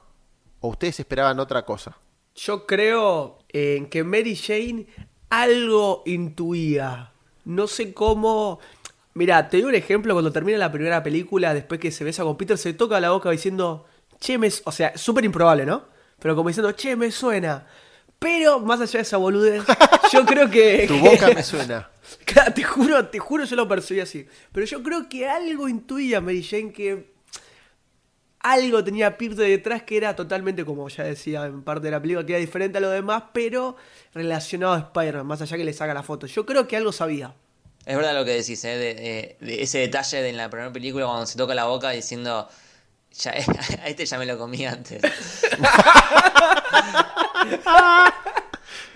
¿O 0.59 0.69
ustedes 0.69 0.99
esperaban 0.99 1.39
otra 1.39 1.65
cosa? 1.65 1.97
Yo 2.35 2.65
creo 2.65 3.39
en 3.49 3.87
que 3.89 4.03
Mary 4.03 4.35
Jane 4.35 4.87
algo 5.29 6.03
intuía. 6.05 7.13
No 7.45 7.67
sé 7.67 7.93
cómo. 7.93 8.59
Mira, 9.13 9.49
te 9.49 9.57
doy 9.57 9.69
un 9.69 9.75
ejemplo. 9.75 10.13
Cuando 10.13 10.31
termina 10.31 10.57
la 10.57 10.71
primera 10.71 11.01
película, 11.01 11.53
después 11.53 11.79
que 11.79 11.91
se 11.91 12.03
besa 12.03 12.23
con 12.23 12.37
Peter, 12.37 12.57
se 12.57 12.73
toca 12.73 12.99
la 12.99 13.11
boca 13.11 13.31
diciendo, 13.31 13.85
che, 14.19 14.37
me. 14.37 14.51
su-". 14.51 14.61
O 14.65 14.71
sea, 14.71 14.97
súper 14.97 15.25
improbable, 15.25 15.65
¿no? 15.65 15.85
Pero 16.19 16.35
como 16.35 16.49
diciendo, 16.49 16.71
che, 16.73 16.95
me 16.95 17.11
suena. 17.11 17.65
Pero 18.19 18.59
más 18.59 18.79
allá 18.79 18.99
de 18.99 19.01
esa 19.01 19.17
boludez, 19.17 19.63
yo 20.13 20.25
creo 20.25 20.49
que. 20.49 20.85
Tu 20.87 20.97
boca 20.99 21.31
me 21.33 21.41
suena. 21.41 21.89
Te 22.55 22.63
juro, 22.63 23.07
te 23.07 23.19
juro, 23.19 23.45
yo 23.45 23.55
lo 23.55 23.67
percibí 23.67 23.99
así. 23.99 24.27
Pero 24.51 24.65
yo 24.65 24.83
creo 24.83 25.07
que 25.07 25.27
algo 25.27 25.67
intuía 25.67 26.19
Mary 26.21 26.43
Jane 26.43 26.71
que 26.71 27.10
algo 28.43 28.83
tenía 28.83 29.17
Peter 29.17 29.37
detrás 29.47 29.83
que 29.83 29.97
era 29.97 30.15
totalmente, 30.15 30.65
como 30.65 30.87
ya 30.89 31.03
decía 31.03 31.45
en 31.45 31.63
parte 31.63 31.85
de 31.87 31.91
la 31.91 32.01
película, 32.01 32.25
que 32.25 32.33
era 32.33 32.39
diferente 32.39 32.77
a 32.77 32.81
lo 32.81 32.89
demás, 32.89 33.23
pero 33.33 33.75
relacionado 34.13 34.73
a 34.73 34.79
Spider-Man, 34.79 35.25
más 35.27 35.41
allá 35.41 35.57
que 35.57 35.63
le 35.63 35.73
saca 35.73 35.93
la 35.93 36.03
foto. 36.03 36.27
Yo 36.27 36.45
creo 36.45 36.67
que 36.67 36.75
algo 36.77 36.91
sabía. 36.91 37.33
Es 37.85 37.95
verdad 37.95 38.13
lo 38.13 38.23
que 38.25 38.31
decís, 38.31 38.63
¿eh? 38.65 38.77
de, 38.77 38.93
de- 38.95 39.37
de 39.39 39.63
ese 39.63 39.79
detalle 39.79 40.21
de 40.21 40.29
en 40.29 40.37
la 40.37 40.49
primera 40.49 40.71
película 40.71 41.05
cuando 41.05 41.25
se 41.25 41.37
toca 41.37 41.55
la 41.55 41.65
boca 41.65 41.89
diciendo, 41.91 42.47
ya, 43.13 43.31
a 43.83 43.87
este 43.87 44.05
ya 44.05 44.17
me 44.19 44.25
lo 44.27 44.37
comí 44.37 44.65
antes. 44.65 45.01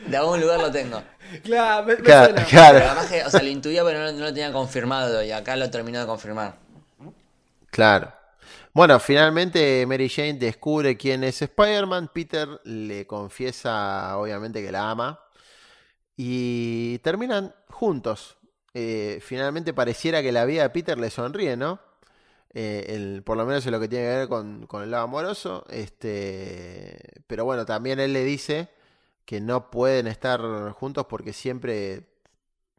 de 0.08 0.18
algún 0.18 0.40
lugar 0.42 0.60
lo 0.60 0.72
tengo. 0.72 1.02
Claro, 1.44 1.86
me, 1.88 1.96
Claro, 1.98 2.36
claro, 2.48 2.78
además 2.86 3.08
que, 3.08 3.24
o 3.24 3.30
sea, 3.30 3.42
lo 3.42 3.50
intuía 3.50 3.84
pero 3.84 4.00
no, 4.00 4.12
no 4.12 4.20
lo 4.26 4.34
tenía 4.34 4.52
confirmado 4.54 5.24
y 5.24 5.32
acá 5.32 5.56
lo 5.56 5.70
terminó 5.72 6.00
de 6.00 6.06
confirmar. 6.06 6.56
claro. 7.72 8.14
Bueno, 8.76 9.00
finalmente 9.00 9.86
Mary 9.88 10.10
Jane 10.10 10.34
descubre 10.34 10.98
quién 10.98 11.24
es 11.24 11.42
Spider-Man. 11.42 12.12
Peter 12.14 12.60
le 12.66 13.08
confiesa, 13.08 14.18
obviamente, 14.18 14.62
que 14.62 14.72
la 14.72 14.92
ama. 14.92 15.20
Y 16.18 17.00
terminan 17.00 17.54
juntos. 17.70 18.38
Eh, 18.74 19.20
finalmente 19.22 19.74
pareciera 19.74 20.22
que 20.24 20.32
la 20.32 20.46
vida 20.46 20.64
de 20.64 20.70
Peter 20.72 20.98
le 21.00 21.10
sonríe, 21.10 21.58
¿no? 21.58 21.80
Eh, 22.54 22.86
el- 22.90 23.24
por 23.24 23.38
lo 23.38 23.46
menos 23.46 23.66
en 23.66 23.74
lo 23.74 23.80
que 23.82 23.90
tiene 23.90 24.06
que 24.06 24.18
ver 24.18 24.30
con, 24.30 24.68
con 24.68 24.84
el 24.84 24.92
lado 24.92 25.06
amoroso. 25.06 25.66
Este, 25.70 27.00
pero 27.28 27.46
bueno, 27.46 27.66
también 27.66 28.00
él 28.02 28.14
le 28.14 28.24
dice 28.26 28.70
que 29.26 29.42
no 29.42 29.72
pueden 29.72 30.08
estar 30.08 30.42
juntos 30.74 31.08
porque 31.10 31.34
siempre 31.34 32.08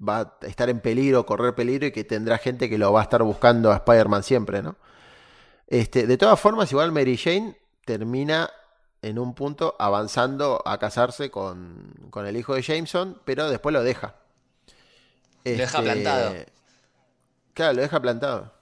va 0.07 0.39
a 0.43 0.47
estar 0.47 0.69
en 0.71 0.81
peligro, 0.81 1.27
correr 1.27 1.55
peligro 1.55 1.87
y 1.87 1.93
que 1.93 2.05
tendrá 2.05 2.39
gente 2.39 2.69
que 2.71 2.79
lo 2.79 2.93
va 2.93 3.01
a 3.01 3.05
estar 3.05 3.23
buscando 3.23 3.73
a 3.73 3.77
Spider-Man 3.77 4.23
siempre, 4.23 4.63
¿no? 4.63 4.77
Este, 5.67 6.07
de 6.07 6.17
todas 6.19 6.39
formas, 6.41 6.71
igual 6.73 6.93
Mary 6.93 7.17
Jane 7.17 7.57
termina 7.85 8.51
en 9.03 9.19
un 9.19 9.35
punto 9.35 9.77
avanzando 9.79 10.63
a 10.65 10.79
casarse 10.79 11.31
con, 11.31 11.93
con 12.11 12.27
el 12.27 12.37
hijo 12.37 12.55
de 12.55 12.63
Jameson, 12.63 13.21
pero 13.25 13.49
después 13.51 13.73
lo 13.73 13.83
deja. 13.83 14.17
Lo 15.51 15.59
deja 15.59 15.79
Este, 15.79 15.83
plantado. 15.83 16.41
Claro, 17.55 17.75
lo 17.75 17.83
deja 17.83 18.01
plantado. 18.01 18.53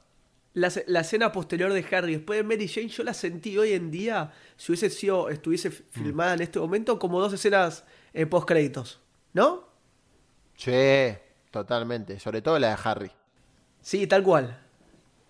La, 0.55 0.71
la 0.87 1.01
escena 1.01 1.33
posterior 1.33 1.73
de 1.73 1.85
Harry 1.91 2.15
después 2.15 2.39
de 2.39 2.45
Mary 2.45 2.69
Jane, 2.69 2.89
yo 2.89 3.03
la 3.03 3.13
sentí 3.13 3.59
hoy 3.59 3.73
en 3.73 3.91
día, 3.91 4.33
si 4.57 4.71
hubiese 4.71 4.89
sido, 4.91 5.29
estuviese 5.29 5.69
f- 5.69 5.83
filmada 5.91 6.35
en 6.35 6.43
este 6.43 6.61
momento, 6.61 6.99
como 7.01 7.21
dos 7.21 7.33
escenas 7.33 7.85
eh, 8.13 8.27
post 8.27 8.47
créditos. 8.47 9.01
¿No? 9.33 9.65
Sí, 10.57 10.73
totalmente. 11.51 12.19
Sobre 12.19 12.43
todo 12.43 12.59
la 12.59 12.69
de 12.71 12.77
Harry. 12.85 13.11
Sí, 13.81 14.07
tal 14.07 14.23
cual. 14.23 14.64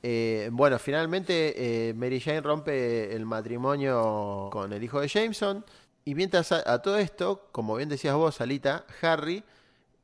Eh, 0.07 0.51
bueno, 0.53 0.79
finalmente 0.79 1.89
eh, 1.89 1.95
Mary 1.95 2.21
Jane 2.21 2.43
rompe 2.43 3.17
el 3.17 3.25
matrimonio 3.25 4.51
con 4.53 4.71
el 4.75 4.85
hijo 4.85 5.01
de 5.01 5.09
Jameson. 5.09 5.65
Y 6.05 6.15
mientras 6.15 6.53
a, 6.53 6.83
todo 6.83 6.99
esto, 6.99 7.49
como 7.53 7.77
bien 7.77 7.89
decías 7.89 8.15
vos, 8.15 8.43
Alita, 8.43 8.85
Harry 9.01 9.43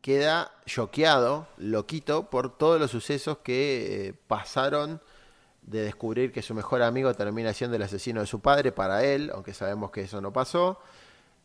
queda 0.01 0.53
choqueado, 0.65 1.49
loquito, 1.59 2.31
por 2.31 2.57
todos 2.57 2.81
los 2.81 2.91
sucesos 2.91 3.39
que 3.45 4.09
eh, 4.09 4.15
pasaron 4.27 5.03
de 5.61 5.83
descubrir 5.83 6.33
que 6.33 6.41
su 6.41 6.55
mejor 6.55 6.81
amigo 6.81 7.13
termina 7.13 7.53
siendo 7.53 7.77
el 7.77 7.83
asesino 7.83 8.23
de 8.23 8.27
su 8.27 8.41
padre 8.41 8.73
para 8.73 9.05
él, 9.05 9.31
aunque 9.35 9.53
sabemos 9.53 9.91
que 9.91 10.01
eso 10.01 10.23
no 10.23 10.33
pasó. 10.33 10.81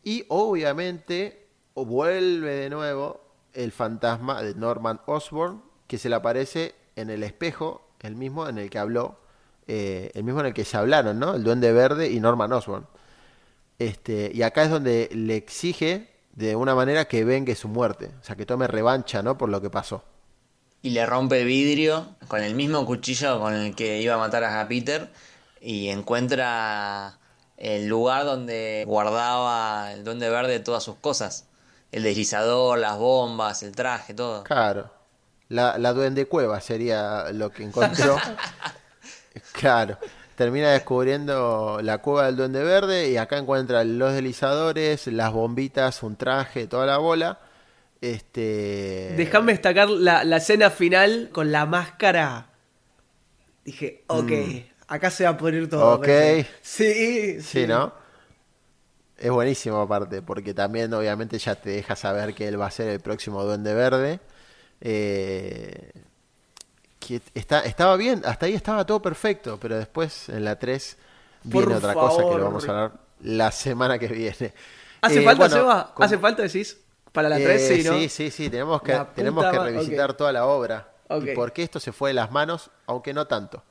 Y 0.02 0.24
obviamente 0.28 1.46
vuelve 1.74 2.54
de 2.54 2.70
nuevo 2.70 3.20
el 3.52 3.70
fantasma 3.70 4.40
de 4.42 4.54
Norman 4.54 5.02
Osborn, 5.04 5.62
que 5.86 5.98
se 5.98 6.08
le 6.08 6.14
aparece 6.14 6.74
en 6.96 7.10
el 7.10 7.22
espejo, 7.22 7.85
el 8.06 8.16
mismo 8.16 8.48
en 8.48 8.58
el 8.58 8.70
que 8.70 8.78
habló, 8.78 9.18
eh, 9.66 10.10
el 10.14 10.24
mismo 10.24 10.40
en 10.40 10.46
el 10.46 10.54
que 10.54 10.64
se 10.64 10.76
hablaron, 10.76 11.18
¿no? 11.18 11.34
El 11.34 11.44
Duende 11.44 11.72
Verde 11.72 12.10
y 12.10 12.20
Norman 12.20 12.52
Osborn. 12.52 12.86
Este, 13.78 14.30
y 14.32 14.42
acá 14.42 14.64
es 14.64 14.70
donde 14.70 15.08
le 15.12 15.36
exige 15.36 16.10
de 16.32 16.54
una 16.54 16.74
manera 16.74 17.06
que 17.06 17.24
vengue 17.24 17.54
su 17.54 17.68
muerte, 17.68 18.10
o 18.20 18.24
sea, 18.24 18.36
que 18.36 18.46
tome 18.46 18.66
revancha, 18.66 19.22
¿no? 19.22 19.36
Por 19.36 19.48
lo 19.48 19.60
que 19.60 19.70
pasó. 19.70 20.04
Y 20.82 20.90
le 20.90 21.04
rompe 21.04 21.40
el 21.40 21.46
vidrio 21.46 22.16
con 22.28 22.42
el 22.42 22.54
mismo 22.54 22.86
cuchillo 22.86 23.40
con 23.40 23.54
el 23.54 23.74
que 23.74 24.00
iba 24.00 24.14
a 24.14 24.18
matar 24.18 24.44
a 24.44 24.68
Peter 24.68 25.10
y 25.60 25.88
encuentra 25.88 27.18
el 27.56 27.86
lugar 27.86 28.24
donde 28.24 28.84
guardaba 28.86 29.92
el 29.92 30.04
duende 30.04 30.28
verde 30.28 30.60
todas 30.60 30.84
sus 30.84 30.96
cosas. 30.96 31.48
El 31.90 32.02
deslizador, 32.02 32.78
las 32.78 32.98
bombas, 32.98 33.62
el 33.62 33.74
traje, 33.74 34.12
todo. 34.14 34.44
Claro. 34.44 34.90
La, 35.48 35.78
la 35.78 35.92
duende 35.92 36.26
cueva 36.26 36.60
sería 36.60 37.30
lo 37.32 37.50
que 37.50 37.62
encontró. 37.62 38.16
claro. 39.52 39.98
termina 40.34 40.70
descubriendo 40.72 41.80
la 41.82 41.98
cueva 41.98 42.26
del 42.26 42.36
Duende 42.36 42.62
Verde 42.62 43.10
y 43.10 43.16
acá 43.16 43.38
encuentra 43.38 43.84
los 43.84 44.12
deslizadores, 44.12 45.06
las 45.06 45.32
bombitas, 45.32 46.02
un 46.02 46.16
traje, 46.16 46.66
toda 46.66 46.86
la 46.86 46.98
bola. 46.98 47.40
Este. 48.00 49.14
Déjame 49.16 49.52
destacar 49.52 49.88
la, 49.88 50.24
la 50.24 50.36
escena 50.36 50.70
final 50.70 51.30
con 51.32 51.50
la 51.50 51.64
máscara. 51.66 52.50
Dije, 53.64 54.04
ok, 54.06 54.32
acá 54.86 55.10
se 55.10 55.24
va 55.24 55.30
a 55.30 55.36
poner 55.36 55.68
todo. 55.68 55.94
Ok. 55.96 56.08
Sí, 56.62 57.40
Sí, 57.40 57.66
¿no? 57.66 57.92
Es 59.16 59.30
buenísimo 59.30 59.80
aparte, 59.80 60.20
porque 60.20 60.52
también 60.52 60.92
obviamente 60.92 61.38
ya 61.38 61.54
te 61.54 61.70
deja 61.70 61.96
saber 61.96 62.34
que 62.34 62.46
él 62.46 62.60
va 62.60 62.66
a 62.66 62.70
ser 62.70 62.90
el 62.90 63.00
próximo 63.00 63.42
Duende 63.42 63.74
Verde. 63.74 64.20
Eh, 64.80 65.92
que 66.98 67.20
está, 67.34 67.60
estaba 67.60 67.96
bien, 67.96 68.22
hasta 68.24 68.46
ahí 68.46 68.54
estaba 68.54 68.84
todo 68.84 69.00
perfecto, 69.00 69.58
pero 69.60 69.76
después 69.76 70.28
en 70.28 70.44
la 70.44 70.58
3 70.58 70.96
viene 71.44 71.66
Por 71.66 71.76
otra 71.76 71.94
cosa 71.94 72.22
que 72.24 72.34
lo 72.36 72.44
vamos 72.44 72.68
a 72.68 72.70
hablar 72.70 72.92
la 73.20 73.50
semana 73.52 73.98
que 73.98 74.08
viene. 74.08 74.52
¿Hace 75.00 75.20
Eh, 75.20 75.24
falta, 75.24 75.46
bueno, 75.46 75.56
Seba? 75.56 75.94
con- 75.94 76.04
¿Hace 76.04 76.18
falta, 76.18 76.42
decís? 76.42 76.78
Para 77.12 77.28
la 77.28 77.38
eh, 77.38 77.44
3, 77.44 77.68
sí, 77.68 77.84
¿no? 77.84 77.92
Sí, 77.94 78.08
sí, 78.08 78.30
sí, 78.30 78.50
tenemos 78.50 78.82
que, 78.82 78.98
tenemos 79.14 79.44
que 79.50 79.58
revisitar 79.58 80.14
toda 80.14 80.32
la 80.32 80.46
obra. 80.46 80.92
Ok. 81.08 81.24
Y 81.24 81.34
por 81.34 81.52
qué 81.52 81.62
esto 81.62 81.78
se 81.80 81.92
fue 81.92 82.10
de 82.10 82.14
las 82.14 82.30
manos, 82.32 82.70
aunque 82.86 83.14
no 83.14 83.26
tanto. 83.26 83.62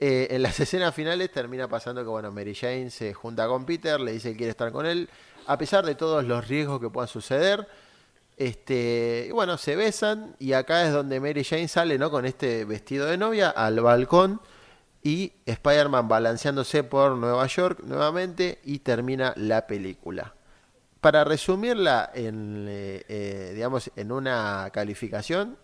Eh, 0.00 0.28
en 0.30 0.42
las 0.42 0.58
escenas 0.60 0.94
finales 0.94 1.30
termina 1.30 1.68
pasando 1.68 2.02
que 2.02 2.08
bueno, 2.08 2.32
Mary 2.32 2.54
Jane 2.54 2.90
se 2.90 3.12
junta 3.14 3.46
con 3.46 3.66
Peter, 3.66 4.00
le 4.00 4.12
dice 4.12 4.30
que 4.32 4.38
quiere 4.38 4.50
estar 4.50 4.72
con 4.72 4.86
él, 4.86 5.08
a 5.46 5.58
pesar 5.58 5.84
de 5.84 5.94
todos 5.94 6.24
los 6.24 6.48
riesgos 6.48 6.80
que 6.80 6.88
puedan 6.88 7.08
suceder. 7.08 7.68
Este, 8.42 9.30
bueno, 9.32 9.56
se 9.56 9.76
besan 9.76 10.34
y 10.40 10.54
acá 10.54 10.84
es 10.84 10.92
donde 10.92 11.20
Mary 11.20 11.44
Jane 11.44 11.68
sale, 11.68 11.96
¿no? 11.96 12.10
Con 12.10 12.26
este 12.26 12.64
vestido 12.64 13.06
de 13.06 13.16
novia 13.16 13.50
al 13.50 13.78
balcón 13.78 14.40
y 15.00 15.34
Spider-Man 15.46 16.08
balanceándose 16.08 16.82
por 16.82 17.12
Nueva 17.12 17.46
York 17.46 17.84
nuevamente 17.84 18.58
y 18.64 18.80
termina 18.80 19.32
la 19.36 19.68
película. 19.68 20.34
Para 21.00 21.22
resumirla 21.22 22.10
en, 22.12 22.66
eh, 22.68 23.04
eh, 23.06 23.52
digamos, 23.54 23.92
en 23.94 24.10
una 24.10 24.68
calificación, 24.72 25.56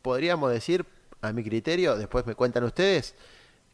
podríamos 0.00 0.52
decir, 0.52 0.86
a 1.22 1.32
mi 1.32 1.42
criterio, 1.42 1.96
después 1.96 2.26
me 2.26 2.36
cuentan 2.36 2.62
ustedes, 2.62 3.16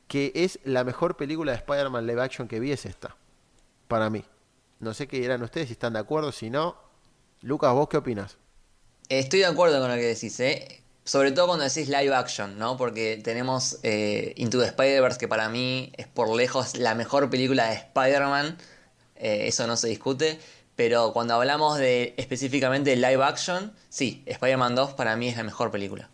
que 0.08 0.32
es 0.34 0.60
la 0.64 0.82
mejor 0.82 1.18
película 1.18 1.52
de 1.52 1.58
Spider-Man 1.58 2.06
live 2.06 2.22
action 2.22 2.48
que 2.48 2.58
vi 2.58 2.72
es 2.72 2.86
esta. 2.86 3.16
Para 3.86 4.08
mí. 4.08 4.24
No 4.80 4.94
sé 4.94 5.06
qué 5.06 5.20
dirán 5.20 5.42
ustedes, 5.42 5.66
si 5.66 5.74
están 5.74 5.92
de 5.92 5.98
acuerdo, 5.98 6.32
si 6.32 6.48
no. 6.48 6.74
Lucas, 7.42 7.74
¿vos 7.74 7.90
qué 7.90 7.98
opinas? 7.98 8.38
Estoy 9.08 9.40
de 9.40 9.46
acuerdo 9.46 9.80
con 9.80 9.88
lo 9.88 9.96
que 9.96 10.02
decís, 10.02 10.38
¿eh? 10.40 10.82
Sobre 11.04 11.30
todo 11.30 11.46
cuando 11.46 11.64
decís 11.64 11.88
live 11.88 12.14
action, 12.14 12.58
¿no? 12.58 12.76
Porque 12.76 13.20
tenemos 13.22 13.78
eh, 13.84 14.32
Into 14.36 14.58
the 14.58 14.66
Spider-Verse, 14.66 15.18
que 15.18 15.28
para 15.28 15.48
mí 15.48 15.92
es 15.96 16.08
por 16.08 16.34
lejos 16.34 16.76
la 16.76 16.94
mejor 16.96 17.30
película 17.30 17.68
de 17.68 17.74
Spider-Man. 17.76 18.58
eh, 19.16 19.46
eso 19.46 19.66
no 19.66 19.76
se 19.76 19.88
discute. 19.88 20.40
Pero 20.74 21.12
cuando 21.12 21.34
hablamos 21.34 21.78
de 21.78 22.14
específicamente 22.18 22.90
de 22.90 22.96
live 22.96 23.22
action, 23.22 23.72
sí, 23.88 24.22
Spider-Man 24.26 24.74
2 24.74 24.94
para 24.94 25.16
mí 25.16 25.28
es 25.28 25.36
la 25.36 25.44
mejor 25.44 25.70
película. 25.70 26.10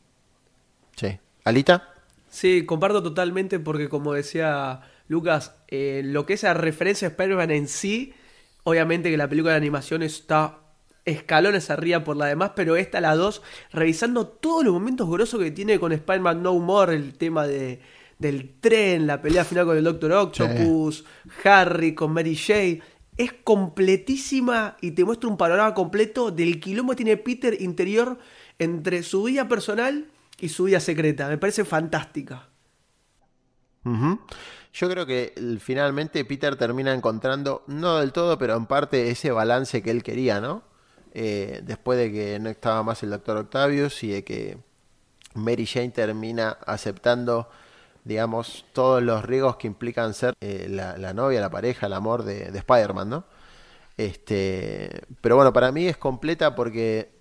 Sí. 0.97 1.19
¿Alita? 1.45 1.89
Sí, 2.31 2.65
comparto 2.65 3.03
totalmente 3.03 3.59
porque 3.59 3.89
como 3.89 4.13
decía 4.13 4.83
Lucas, 5.09 5.53
eh, 5.69 6.03
lo 6.05 6.27
que 6.27 6.35
es 6.35 6.43
la 6.45 6.55
referencia 6.55 7.09
a 7.09 7.11
Spider-Man 7.11 7.51
en 7.51 7.69
sí, 7.69 8.15
obviamente 8.63 9.11
que 9.11 9.17
la 9.17 9.29
película 9.29 9.53
de 9.53 9.59
animación 9.59 10.03
está 10.03 10.62
escalones 11.05 11.71
arriba 11.71 12.05
por 12.05 12.17
la 12.17 12.27
demás, 12.27 12.53
pero 12.55 12.77
esta, 12.77 13.01
la 13.01 13.15
2, 13.15 13.43
revisando 13.73 14.27
todos 14.27 14.65
los 14.65 14.73
momentos 14.73 15.09
grosos 15.11 15.41
que 15.41 15.51
tiene 15.51 15.79
con 15.79 15.93
Spider-Man 15.93 16.43
No 16.43 16.55
More, 16.55 16.95
el 16.95 17.15
tema 17.15 17.47
de, 17.47 17.81
del 18.19 18.55
tren, 18.61 19.07
la 19.07 19.21
pelea 19.21 19.45
final 19.45 19.67
con 19.67 19.77
el 19.77 19.85
Doctor 19.85 20.13
Octopus, 20.13 21.05
Harry 21.45 21.95
con 21.95 22.13
Mary 22.13 22.37
Jane, 22.37 22.81
es 23.17 23.33
completísima 23.45 24.77
y 24.81 24.93
te 24.93 25.05
muestra 25.05 25.29
un 25.29 25.37
panorama 25.37 25.75
completo 25.75 26.31
del 26.31 26.61
quilombo 26.61 26.93
que 26.93 26.97
tiene 26.97 27.17
Peter 27.17 27.61
interior 27.61 28.19
entre 28.59 29.03
su 29.03 29.25
vida 29.25 29.49
personal 29.49 30.07
y 30.41 30.49
su 30.49 30.65
vida 30.65 30.81
secreta. 30.81 31.29
Me 31.29 31.39
parece 31.39 31.65
fantástica. 31.65 32.49
Yo 34.73 34.89
creo 34.89 35.05
que 35.05 35.35
finalmente 35.61 36.25
Peter 36.25 36.57
termina 36.57 36.95
encontrando, 36.95 37.65
no 37.67 37.99
del 37.99 38.13
todo, 38.13 38.39
pero 38.39 38.57
en 38.57 38.67
parte 38.67 39.11
ese 39.11 39.31
balance 39.31 39.83
que 39.83 39.91
él 39.91 40.03
quería, 40.03 40.41
¿no? 40.41 40.63
Eh, 41.15 41.61
después 41.65 41.99
de 41.99 42.11
que 42.11 42.39
no 42.39 42.49
estaba 42.49 42.83
más 42.83 43.03
el 43.03 43.11
Doctor 43.11 43.37
Octavius 43.37 44.03
y 44.03 44.09
de 44.09 44.25
que 44.25 44.59
Mary 45.35 45.67
Jane 45.67 45.91
termina 45.91 46.59
aceptando, 46.67 47.51
digamos, 48.05 48.65
todos 48.73 49.03
los 49.03 49.25
riesgos 49.25 49.57
que 49.57 49.67
implican 49.67 50.15
ser 50.15 50.35
eh, 50.41 50.67
la, 50.69 51.13
novia, 51.13 51.41
la 51.41 51.51
pareja, 51.51 51.87
el 51.87 51.93
amor 51.93 52.25
de, 52.25 52.51
de 52.51 52.59
Spider-Man, 52.59 53.11
¿no? 53.11 53.25
Este, 53.97 55.03
pero 55.21 55.37
bueno, 55.37 55.53
para 55.53 55.71
mí 55.71 55.87
es 55.87 55.97
completa 55.97 56.55
porque 56.55 57.13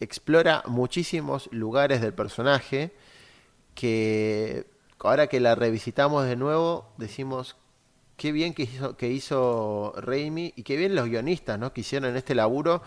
explora 0.00 0.62
muchísimos 0.66 1.48
lugares 1.52 2.00
del 2.00 2.12
personaje 2.14 2.92
que 3.74 4.66
ahora 4.98 5.28
que 5.28 5.40
la 5.40 5.54
revisitamos 5.54 6.26
de 6.26 6.36
nuevo, 6.36 6.92
decimos 6.96 7.56
qué 8.16 8.32
bien 8.32 8.54
que 8.54 8.64
hizo, 8.64 8.96
que 8.96 9.08
hizo 9.08 9.94
Raimi 9.96 10.52
y 10.56 10.62
qué 10.62 10.76
bien 10.76 10.94
los 10.94 11.08
guionistas, 11.08 11.58
¿no? 11.58 11.72
Que 11.72 11.82
hicieron 11.82 12.16
este 12.16 12.34
laburo 12.34 12.82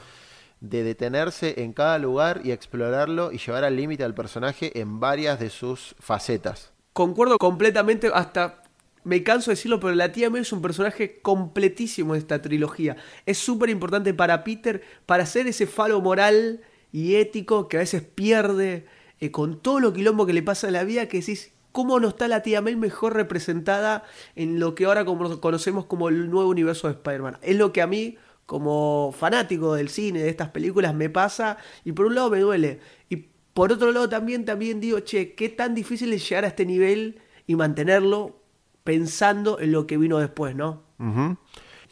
de 0.62 0.84
detenerse 0.84 1.62
en 1.64 1.74
cada 1.74 1.98
lugar 2.00 2.42
y 2.44 2.52
explorarlo 2.52 3.32
y 3.32 3.38
llevar 3.38 3.64
al 3.64 3.76
límite 3.76 4.04
al 4.04 4.14
personaje 4.14 4.80
en 4.80 5.00
varias 5.00 5.40
de 5.40 5.50
sus 5.50 5.96
facetas. 6.00 6.74
Concuerdo 6.94 7.38
completamente, 7.38 8.10
hasta 8.14 8.64
me 9.04 9.24
canso 9.24 9.52
de 9.52 9.56
decirlo, 9.56 9.80
pero 9.80 9.96
la 9.96 10.12
tía 10.12 10.30
May 10.30 10.42
es 10.42 10.52
un 10.52 10.62
personaje 10.62 11.22
completísimo 11.22 12.14
de 12.14 12.20
esta 12.20 12.42
trilogía. 12.42 12.98
Es 13.26 13.38
súper 13.38 13.70
importante 13.70 14.14
para 14.14 14.44
Peter, 14.44 14.84
para 15.06 15.26
ser 15.26 15.48
ese 15.48 15.68
falo 15.68 16.02
moral 16.02 16.62
y 16.92 17.16
ético 17.16 17.68
que 17.68 17.78
a 17.78 17.82
veces 17.82 18.02
pierde, 18.04 18.86
eh, 19.20 19.32
con 19.32 19.62
todo 19.62 19.80
lo 19.80 19.94
quilombo 19.94 20.26
que 20.26 20.34
le 20.34 20.44
pasa 20.44 20.68
en 20.68 20.74
la 20.74 20.84
vida, 20.84 21.08
que 21.08 21.20
decís, 21.20 21.54
¿cómo 21.72 22.00
no 22.00 22.10
está 22.10 22.28
la 22.28 22.42
tía 22.42 22.62
May 22.62 22.76
mejor 22.76 23.14
representada 23.14 24.04
en 24.36 24.60
lo 24.60 24.76
que 24.76 24.86
ahora 24.86 25.06
conocemos 25.06 25.86
como 25.86 26.10
el 26.10 26.30
nuevo 26.30 26.50
universo 26.50 26.88
de 26.88 26.94
Spider-Man? 26.94 27.38
Es 27.42 27.56
lo 27.56 27.72
que 27.72 27.82
a 27.82 27.88
mí, 27.88 28.18
como 28.50 29.14
fanático 29.16 29.76
del 29.76 29.90
cine, 29.90 30.24
de 30.24 30.30
estas 30.30 30.50
películas, 30.50 30.96
me 30.96 31.08
pasa, 31.08 31.58
y 31.86 31.92
por 31.92 32.08
un 32.08 32.16
lado 32.16 32.32
me 32.32 32.40
duele, 32.40 32.80
y 33.08 33.18
por 33.54 33.72
otro 33.72 33.92
lado 33.92 34.10
también, 34.10 34.44
también 34.44 34.80
digo, 34.80 35.02
che, 35.02 35.36
qué 35.36 35.50
tan 35.50 35.76
difícil 35.76 36.12
es 36.14 36.28
llegar 36.28 36.46
a 36.46 36.48
este 36.48 36.66
nivel 36.66 37.22
y 37.46 37.56
mantenerlo 37.56 38.42
pensando 38.84 39.60
en 39.60 39.72
lo 39.72 39.86
que 39.86 39.98
vino 39.98 40.18
después, 40.18 40.56
¿no? 40.56 40.82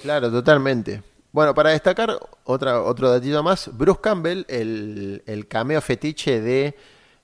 Claro, 0.02 0.32
totalmente. 0.32 1.04
Bueno, 1.32 1.54
para 1.54 1.70
destacar 1.70 2.18
otra, 2.44 2.82
otro 2.82 3.12
datito 3.12 3.44
más, 3.44 3.70
Bruce 3.78 4.02
Campbell, 4.02 4.44
el, 4.48 5.22
el 5.28 5.48
cameo 5.48 5.80
fetiche 5.80 6.42
de 6.42 6.76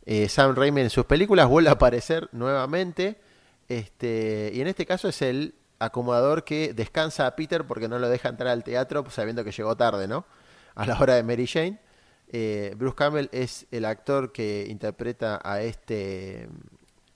eh, 0.06 0.30
Sam 0.30 0.54
Raimi 0.54 0.82
en 0.82 0.92
sus 0.92 1.06
películas, 1.06 1.48
vuelve 1.48 1.70
a 1.70 1.74
aparecer 1.74 2.30
nuevamente. 2.34 3.20
Este, 3.68 4.52
y 4.54 4.62
en 4.62 4.68
este 4.68 4.86
caso 4.86 5.08
es 5.08 5.24
el 5.24 5.56
acomodador 5.86 6.44
que 6.44 6.74
descansa 6.74 7.28
a 7.28 7.36
Peter 7.36 7.66
porque 7.66 7.88
no 7.88 8.00
lo 8.00 8.10
deja 8.10 8.30
entrar 8.30 8.50
al 8.52 8.64
teatro 8.64 9.10
sabiendo 9.10 9.44
que 9.44 9.52
llegó 9.52 9.76
tarde, 9.76 10.08
¿no? 10.08 10.26
A 10.76 10.86
la 10.86 11.00
hora 11.00 11.16
de 11.16 11.24
Mary 11.24 11.48
Jane. 11.48 11.80
Eh, 12.32 12.74
Bruce 12.78 12.96
Campbell 12.96 13.30
es 13.32 13.68
el 13.72 13.86
actor 13.86 14.32
que 14.32 14.66
interpreta 14.68 15.40
a 15.44 15.62
este, 15.62 16.50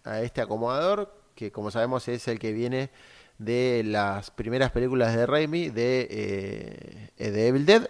a 0.04 0.22
este 0.22 0.42
acomodador, 0.42 1.12
que 1.34 1.52
como 1.52 1.72
sabemos 1.72 2.08
es 2.08 2.28
el 2.28 2.38
que 2.38 2.54
viene 2.54 2.92
de 3.40 3.84
las 3.86 4.32
primeras 4.32 4.72
películas 4.72 5.16
de 5.16 5.26
Raimi 5.26 5.70
de, 5.70 6.08
eh, 6.10 7.10
eh, 7.18 7.32
de 7.32 7.48
Evil 7.48 7.66
Dead. 7.66 7.90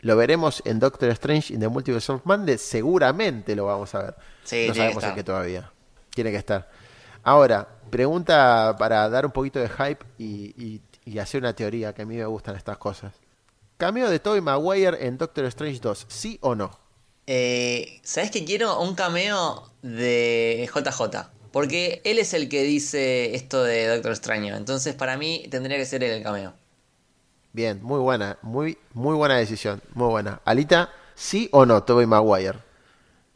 Lo 0.00 0.16
veremos 0.16 0.62
en 0.64 0.78
Doctor 0.78 1.10
Strange 1.10 1.52
in 1.52 1.60
the 1.60 1.68
Multiverse 1.68 2.12
of 2.12 2.24
Madness. 2.24 2.62
Seguramente 2.62 3.56
lo 3.56 3.66
vamos 3.66 3.94
a 3.94 4.02
ver. 4.02 4.14
Sí, 4.44 4.66
no 4.68 4.74
sabemos 4.74 5.04
en 5.04 5.14
qué 5.14 5.24
todavía. 5.24 5.70
Tiene 6.10 6.30
que 6.30 6.36
estar. 6.36 6.70
Ahora, 7.22 7.68
pregunta 7.90 8.76
para 8.78 9.08
dar 9.08 9.26
un 9.26 9.32
poquito 9.32 9.58
de 9.58 9.68
hype 9.68 10.04
y, 10.18 10.54
y- 10.62 10.82
y 11.04 11.18
hacer 11.20 11.40
una 11.40 11.54
teoría, 11.54 11.94
que 11.94 12.02
a 12.02 12.06
mí 12.06 12.16
me 12.16 12.26
gustan 12.26 12.56
estas 12.56 12.78
cosas. 12.78 13.12
Cameo 13.78 14.10
de 14.10 14.18
Tobey 14.20 14.40
Maguire 14.40 15.06
en 15.06 15.18
Doctor 15.18 15.44
Strange 15.46 15.80
2, 15.80 16.06
¿sí 16.08 16.38
o 16.42 16.54
no? 16.54 16.78
Eh, 17.26 18.00
¿Sabes 18.04 18.30
que 18.30 18.44
quiero 18.44 18.80
un 18.80 18.94
cameo 18.94 19.72
de 19.82 20.68
JJ? 20.72 21.30
Porque 21.52 22.00
él 22.04 22.18
es 22.18 22.34
el 22.34 22.48
que 22.48 22.62
dice 22.62 23.34
esto 23.34 23.62
de 23.64 23.86
Doctor 23.88 24.12
Extraño. 24.12 24.56
Entonces, 24.56 24.94
para 24.94 25.16
mí, 25.16 25.46
tendría 25.50 25.78
que 25.78 25.86
ser 25.86 26.04
él 26.04 26.12
el 26.12 26.22
cameo. 26.22 26.54
Bien, 27.52 27.80
muy 27.82 27.98
buena, 28.00 28.38
muy, 28.42 28.78
muy 28.92 29.16
buena 29.16 29.36
decisión, 29.36 29.82
muy 29.94 30.08
buena. 30.08 30.40
Alita, 30.44 30.90
¿sí 31.14 31.48
o 31.52 31.64
no, 31.66 31.82
Tobey 31.82 32.06
Maguire? 32.06 32.58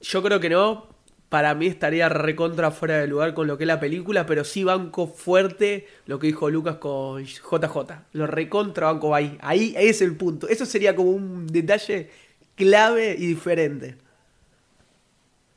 Yo 0.01 0.23
creo 0.23 0.41
que 0.41 0.51
no. 0.51 0.90
Para 1.31 1.55
mí 1.55 1.67
estaría 1.69 2.09
recontra 2.11 2.71
fuera 2.73 2.99
de 2.99 3.07
lugar 3.07 3.33
con 3.35 3.47
lo 3.47 3.57
que 3.57 3.65
es 3.65 3.69
la 3.69 3.81
película, 3.81 4.27
pero 4.27 4.45
sí 4.45 4.65
banco 4.65 5.07
fuerte 5.07 5.87
lo 6.07 6.19
que 6.19 6.27
dijo 6.27 6.51
Lucas 6.51 6.77
con 6.77 7.25
JJ. 7.25 7.77
Lo 8.13 8.27
recontra 8.27 8.89
banco 8.93 9.15
ahí. 9.15 9.39
Ahí 9.41 9.73
es 9.79 10.03
el 10.03 10.17
punto. 10.17 10.49
Eso 10.49 10.67
sería 10.67 10.95
como 10.95 11.11
un 11.13 11.47
detalle 11.47 12.11
clave 12.57 13.15
y 13.19 13.27
diferente. 13.27 13.97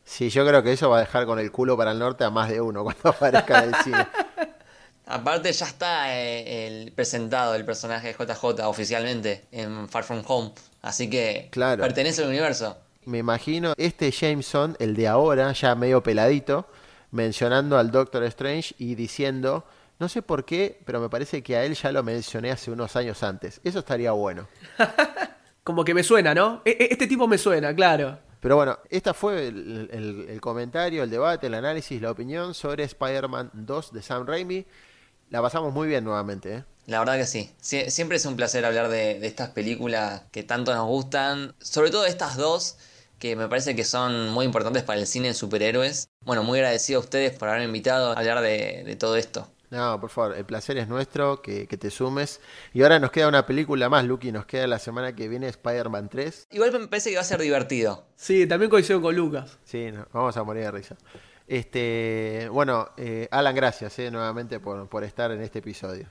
Sí, 0.06 0.30
yo 0.30 0.46
creo 0.46 0.62
que 0.64 0.74
eso 0.74 0.90
va 0.90 0.98
a 0.98 1.00
dejar 1.02 1.26
con 1.26 1.40
el 1.40 1.52
culo 1.52 1.76
para 1.76 1.92
el 1.92 2.00
norte 2.00 2.24
a 2.24 2.30
más 2.30 2.50
de 2.50 2.62
uno 2.62 2.84
cuando 2.84 3.10
aparezca 3.10 3.64
en 3.64 3.74
el 3.74 3.76
cine. 3.84 4.08
Aparte 5.06 5.52
ya 5.52 5.66
está 5.66 6.16
eh, 6.18 6.68
el 6.68 6.92
presentado 6.92 7.56
el 7.56 7.66
personaje 7.66 8.08
de 8.08 8.14
JJ 8.14 8.62
oficialmente 8.68 9.44
en 9.52 9.90
Far 9.90 10.04
From 10.04 10.24
Home, 10.28 10.52
así 10.82 11.10
que 11.10 11.50
Claro. 11.52 11.82
pertenece 11.84 12.22
al 12.22 12.30
universo. 12.30 12.78
Me 13.06 13.18
imagino 13.20 13.74
este 13.78 14.12
Jameson, 14.12 14.76
el 14.80 14.96
de 14.96 15.08
ahora, 15.08 15.52
ya 15.54 15.76
medio 15.76 16.02
peladito, 16.04 16.68
mencionando 17.12 17.78
al 17.78 17.92
Doctor 17.92 18.24
Strange 18.24 18.76
y 18.78 18.96
diciendo, 18.96 19.66
no 20.00 20.10
sé 20.10 20.22
por 20.22 20.46
qué, 20.46 20.80
pero 20.86 21.00
me 21.00 21.10
parece 21.10 21.44
que 21.44 21.56
a 21.56 21.64
él 21.66 21.76
ya 21.76 21.92
lo 21.92 22.04
mencioné 22.04 22.52
hace 22.52 22.72
unos 22.72 22.96
años 22.96 23.22
antes. 23.24 23.62
Eso 23.64 23.80
estaría 23.80 24.12
bueno. 24.12 24.48
Como 25.64 25.84
que 25.86 25.94
me 25.94 26.04
suena, 26.04 26.34
¿no? 26.34 26.62
E- 26.66 26.72
e- 26.80 26.88
Este 26.92 27.08
tipo 27.08 27.28
me 27.28 27.38
suena, 27.38 27.74
claro. 27.76 28.20
Pero 28.42 28.58
bueno, 28.58 28.78
esta 28.90 29.14
fue 29.14 29.48
el, 29.48 29.90
el- 29.92 30.26
el 30.30 30.42
comentario, 30.42 31.04
el 31.04 31.10
debate, 31.10 31.48
el 31.48 31.54
análisis, 31.54 32.02
la 32.02 32.12
opinión 32.12 32.54
sobre 32.54 32.84
Spider-Man 32.84 33.52
2 33.54 33.94
de 33.94 34.02
Sam 34.02 34.26
Raimi. 34.28 34.66
La 35.30 35.42
pasamos 35.42 35.74
muy 35.74 35.88
bien 35.88 36.04
nuevamente, 36.04 36.56
¿eh? 36.56 36.64
La 36.86 37.00
verdad 37.00 37.16
que 37.18 37.26
sí. 37.26 37.50
Sie- 37.62 37.90
siempre 37.90 38.18
es 38.18 38.26
un 38.26 38.36
placer 38.36 38.66
hablar 38.66 38.90
de, 38.90 39.18
de 39.20 39.28
estas 39.28 39.52
películas 39.52 40.24
que 40.34 40.44
tanto 40.44 40.76
nos 40.76 40.86
gustan. 40.88 41.56
Sobre 41.60 41.92
todo 41.92 42.06
estas 42.06 42.36
dos, 42.36 42.78
que 43.24 43.38
me 43.38 43.48
parece 43.48 43.74
que 43.74 43.86
son 43.86 44.32
muy 44.32 44.44
importantes 44.44 44.84
para 44.84 45.00
el 45.00 45.08
cine 45.08 45.30
de 45.30 45.34
superhéroes. 45.34 46.10
Bueno, 46.26 46.44
muy 46.44 46.60
agradecido 46.60 47.00
a 47.00 47.04
ustedes 47.04 47.32
por 47.32 47.48
haberme 47.48 47.68
invitado 47.68 48.12
a 48.12 48.20
hablar 48.20 48.42
de, 48.42 48.84
de 48.84 48.96
todo 48.98 49.16
esto. 49.16 49.48
No, 49.70 49.98
por 50.02 50.10
favor, 50.10 50.36
el 50.36 50.44
placer 50.44 50.78
es 50.78 50.90
nuestro, 50.90 51.42
que, 51.42 51.66
que 51.66 51.78
te 51.78 51.90
sumes. 51.90 52.42
Y 52.74 52.84
ahora 52.84 53.00
nos 53.00 53.12
queda 53.12 53.30
una 53.30 53.46
película 53.46 53.88
más, 53.88 54.04
Lucky, 54.04 54.34
nos 54.34 54.46
queda 54.46 54.68
la 54.68 54.78
semana 54.78 55.16
que 55.16 55.30
viene 55.30 55.48
Spider-Man 55.48 56.10
3. 56.10 56.48
Igual 56.52 56.78
me 56.78 56.88
parece 56.90 57.12
que 57.12 57.16
va 57.16 57.22
a 57.22 57.26
ser 57.26 57.40
divertido. 57.40 58.04
Sí, 58.18 58.46
también 58.46 58.70
coincido 58.70 59.02
con 59.02 59.16
Lucas. 59.16 59.58
Sí, 59.64 59.90
no, 59.90 60.06
vamos 60.12 60.36
a 60.36 60.44
morir 60.44 60.64
de 60.64 60.72
risa. 60.72 60.98
Este, 61.48 62.50
bueno, 62.52 62.90
eh, 62.98 63.30
Alan, 63.32 63.56
gracias 63.56 63.98
eh, 64.00 64.12
nuevamente 64.12 64.60
por, 64.60 64.90
por 64.90 65.06
estar 65.06 65.32
en 65.32 65.42
este 65.42 65.60
episodio. 65.60 66.10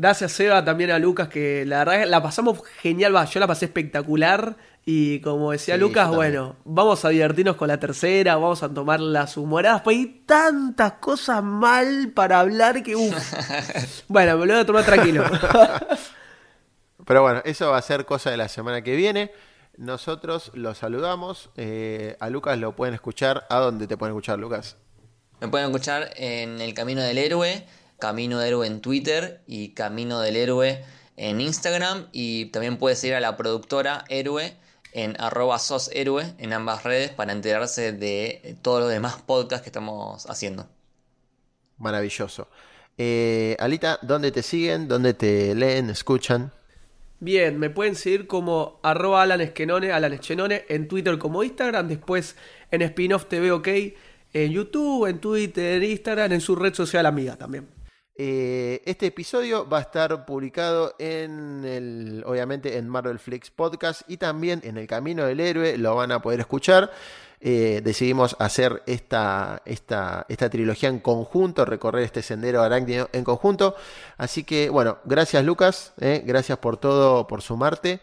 Gracias, 0.00 0.32
Seba, 0.32 0.64
también 0.64 0.90
a 0.92 0.98
Lucas, 0.98 1.28
que 1.28 1.66
la 1.66 1.84
verdad 1.84 2.06
la 2.06 2.22
pasamos 2.22 2.62
genial. 2.80 3.14
Va, 3.14 3.26
yo 3.26 3.38
la 3.38 3.46
pasé 3.46 3.66
espectacular. 3.66 4.56
Y 4.86 5.20
como 5.20 5.52
decía 5.52 5.74
Sí, 5.74 5.80
Lucas, 5.82 6.08
bueno, 6.08 6.56
vamos 6.64 7.04
a 7.04 7.10
divertirnos 7.10 7.56
con 7.56 7.68
la 7.68 7.78
tercera, 7.78 8.36
vamos 8.36 8.62
a 8.62 8.72
tomar 8.72 8.98
las 8.98 9.36
humoradas. 9.36 9.82
Pues 9.82 9.98
hay 9.98 10.22
tantas 10.24 10.92
cosas 10.94 11.42
mal 11.42 12.12
para 12.14 12.40
hablar 12.40 12.82
que, 12.82 12.96
uff. 12.96 13.14
bueno, 14.08 14.38
me 14.38 14.46
lo 14.46 14.54
voy 14.54 14.62
a 14.62 14.64
tomar 14.66 14.84
tranquilo. 14.86 15.22
Pero 17.06 17.20
bueno, 17.20 17.42
eso 17.44 17.70
va 17.70 17.76
a 17.76 17.82
ser 17.82 18.06
cosa 18.06 18.30
de 18.30 18.38
la 18.38 18.48
semana 18.48 18.80
que 18.80 18.96
viene. 18.96 19.32
Nosotros 19.76 20.50
los 20.54 20.78
saludamos. 20.78 21.50
eh, 21.56 22.16
a 22.20 22.30
Lucas 22.30 22.58
lo 22.58 22.74
pueden 22.74 22.94
escuchar. 22.94 23.46
¿A 23.50 23.58
dónde 23.58 23.86
te 23.86 23.98
pueden 23.98 24.14
escuchar, 24.14 24.38
Lucas? 24.38 24.78
Me 25.40 25.48
pueden 25.48 25.66
escuchar 25.66 26.10
en 26.16 26.58
El 26.60 26.72
Camino 26.74 27.02
del 27.02 27.18
Héroe, 27.18 27.66
Camino 28.00 28.40
del 28.40 28.48
Héroe 28.48 28.66
en 28.66 28.80
Twitter 28.80 29.42
y 29.46 29.68
Camino 29.74 30.20
del 30.20 30.34
Héroe 30.34 30.84
en 31.16 31.40
Instagram. 31.40 32.08
Y 32.10 32.46
también 32.46 32.78
puedes 32.78 33.02
ir 33.04 33.14
a 33.14 33.20
la 33.20 33.36
productora 33.36 34.04
Héroe 34.08 34.56
en 34.92 35.20
arroba 35.20 35.58
soshéroe 35.58 36.34
en 36.38 36.52
ambas 36.52 36.82
redes 36.82 37.10
para 37.10 37.32
enterarse 37.32 37.92
de 37.92 38.56
todos 38.62 38.80
los 38.80 38.90
demás 38.90 39.22
podcasts 39.24 39.62
que 39.62 39.68
estamos 39.68 40.28
haciendo. 40.28 40.66
Maravilloso. 41.78 42.48
Eh, 42.98 43.56
Alita, 43.58 43.98
¿dónde 44.02 44.32
te 44.32 44.42
siguen? 44.42 44.88
¿Dónde 44.88 45.14
te 45.14 45.54
leen, 45.54 45.90
escuchan? 45.90 46.52
Bien, 47.20 47.58
me 47.58 47.70
pueden 47.70 47.96
seguir 47.96 48.26
como 48.26 48.80
arroba 48.82 49.22
Alan 49.22 49.40
Esquenone, 49.40 49.92
Alan 49.92 50.12
Eschenone, 50.12 50.64
en 50.68 50.88
Twitter 50.88 51.18
como 51.18 51.42
Instagram, 51.42 51.88
después 51.88 52.36
en 52.70 52.86
Spinoff 52.88 53.26
TV 53.26 53.52
OK, 53.52 53.68
en 54.32 54.52
YouTube, 54.52 55.06
en 55.06 55.18
Twitter, 55.18 55.82
en 55.82 55.90
Instagram, 55.90 56.32
en 56.32 56.40
su 56.40 56.56
red 56.56 56.74
social 56.74 57.06
amiga 57.06 57.36
también. 57.36 57.68
Eh, 58.22 58.82
este 58.84 59.06
episodio 59.06 59.66
va 59.66 59.78
a 59.78 59.80
estar 59.80 60.26
publicado 60.26 60.94
en 60.98 61.64
el, 61.64 62.22
obviamente, 62.26 62.76
en 62.76 62.86
Marvel 62.86 63.18
Flix 63.18 63.48
Podcast 63.48 64.02
y 64.08 64.18
también 64.18 64.60
en 64.62 64.76
El 64.76 64.86
Camino 64.86 65.24
del 65.24 65.40
Héroe 65.40 65.78
lo 65.78 65.94
van 65.94 66.12
a 66.12 66.20
poder 66.20 66.40
escuchar. 66.40 66.92
Eh, 67.40 67.80
decidimos 67.82 68.36
hacer 68.38 68.82
esta, 68.84 69.62
esta, 69.64 70.26
esta 70.28 70.50
trilogía 70.50 70.90
en 70.90 70.98
conjunto, 70.98 71.64
recorrer 71.64 72.04
este 72.04 72.20
sendero 72.20 72.62
arácnido 72.62 73.08
en 73.14 73.24
conjunto. 73.24 73.74
Así 74.18 74.44
que, 74.44 74.68
bueno, 74.68 74.98
gracias 75.06 75.42
Lucas, 75.42 75.94
eh, 75.98 76.22
gracias 76.22 76.58
por 76.58 76.76
todo, 76.76 77.26
por 77.26 77.40
sumarte. 77.40 78.00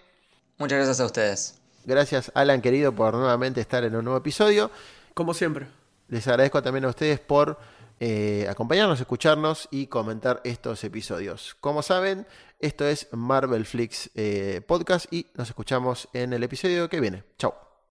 Muchas 0.57 0.77
gracias 0.77 0.99
a 0.99 1.06
ustedes. 1.06 1.60
Gracias 1.85 2.31
Alan, 2.34 2.64
querido, 2.64 2.91
por 2.91 3.14
nuevamente 3.14 3.61
estar 3.61 3.84
en 3.84 3.95
un 3.95 4.03
nuevo 4.03 4.18
episodio. 4.18 4.72
Como 5.14 5.35
siempre. 5.35 5.68
Les 6.07 6.27
agradezco 6.27 6.64
también 6.64 6.85
a 6.85 6.89
ustedes 6.89 7.19
por 7.19 7.60
eh, 7.99 8.48
acompañarnos, 8.49 8.99
escucharnos 8.99 9.68
y 9.72 9.88
comentar 9.88 10.41
estos 10.44 10.84
episodios. 10.84 11.56
Como 11.60 11.82
saben, 11.82 12.28
esto 12.60 12.86
es 12.88 13.07
Marvel 13.11 13.65
Flix 13.65 14.10
eh, 14.15 14.61
Podcast 14.65 15.11
y 15.11 15.28
nos 15.36 15.49
escuchamos 15.49 16.07
en 16.14 16.34
el 16.34 16.44
episodio 16.44 16.90
que 16.90 16.99
viene. 16.99 17.24
Chao. 17.38 17.66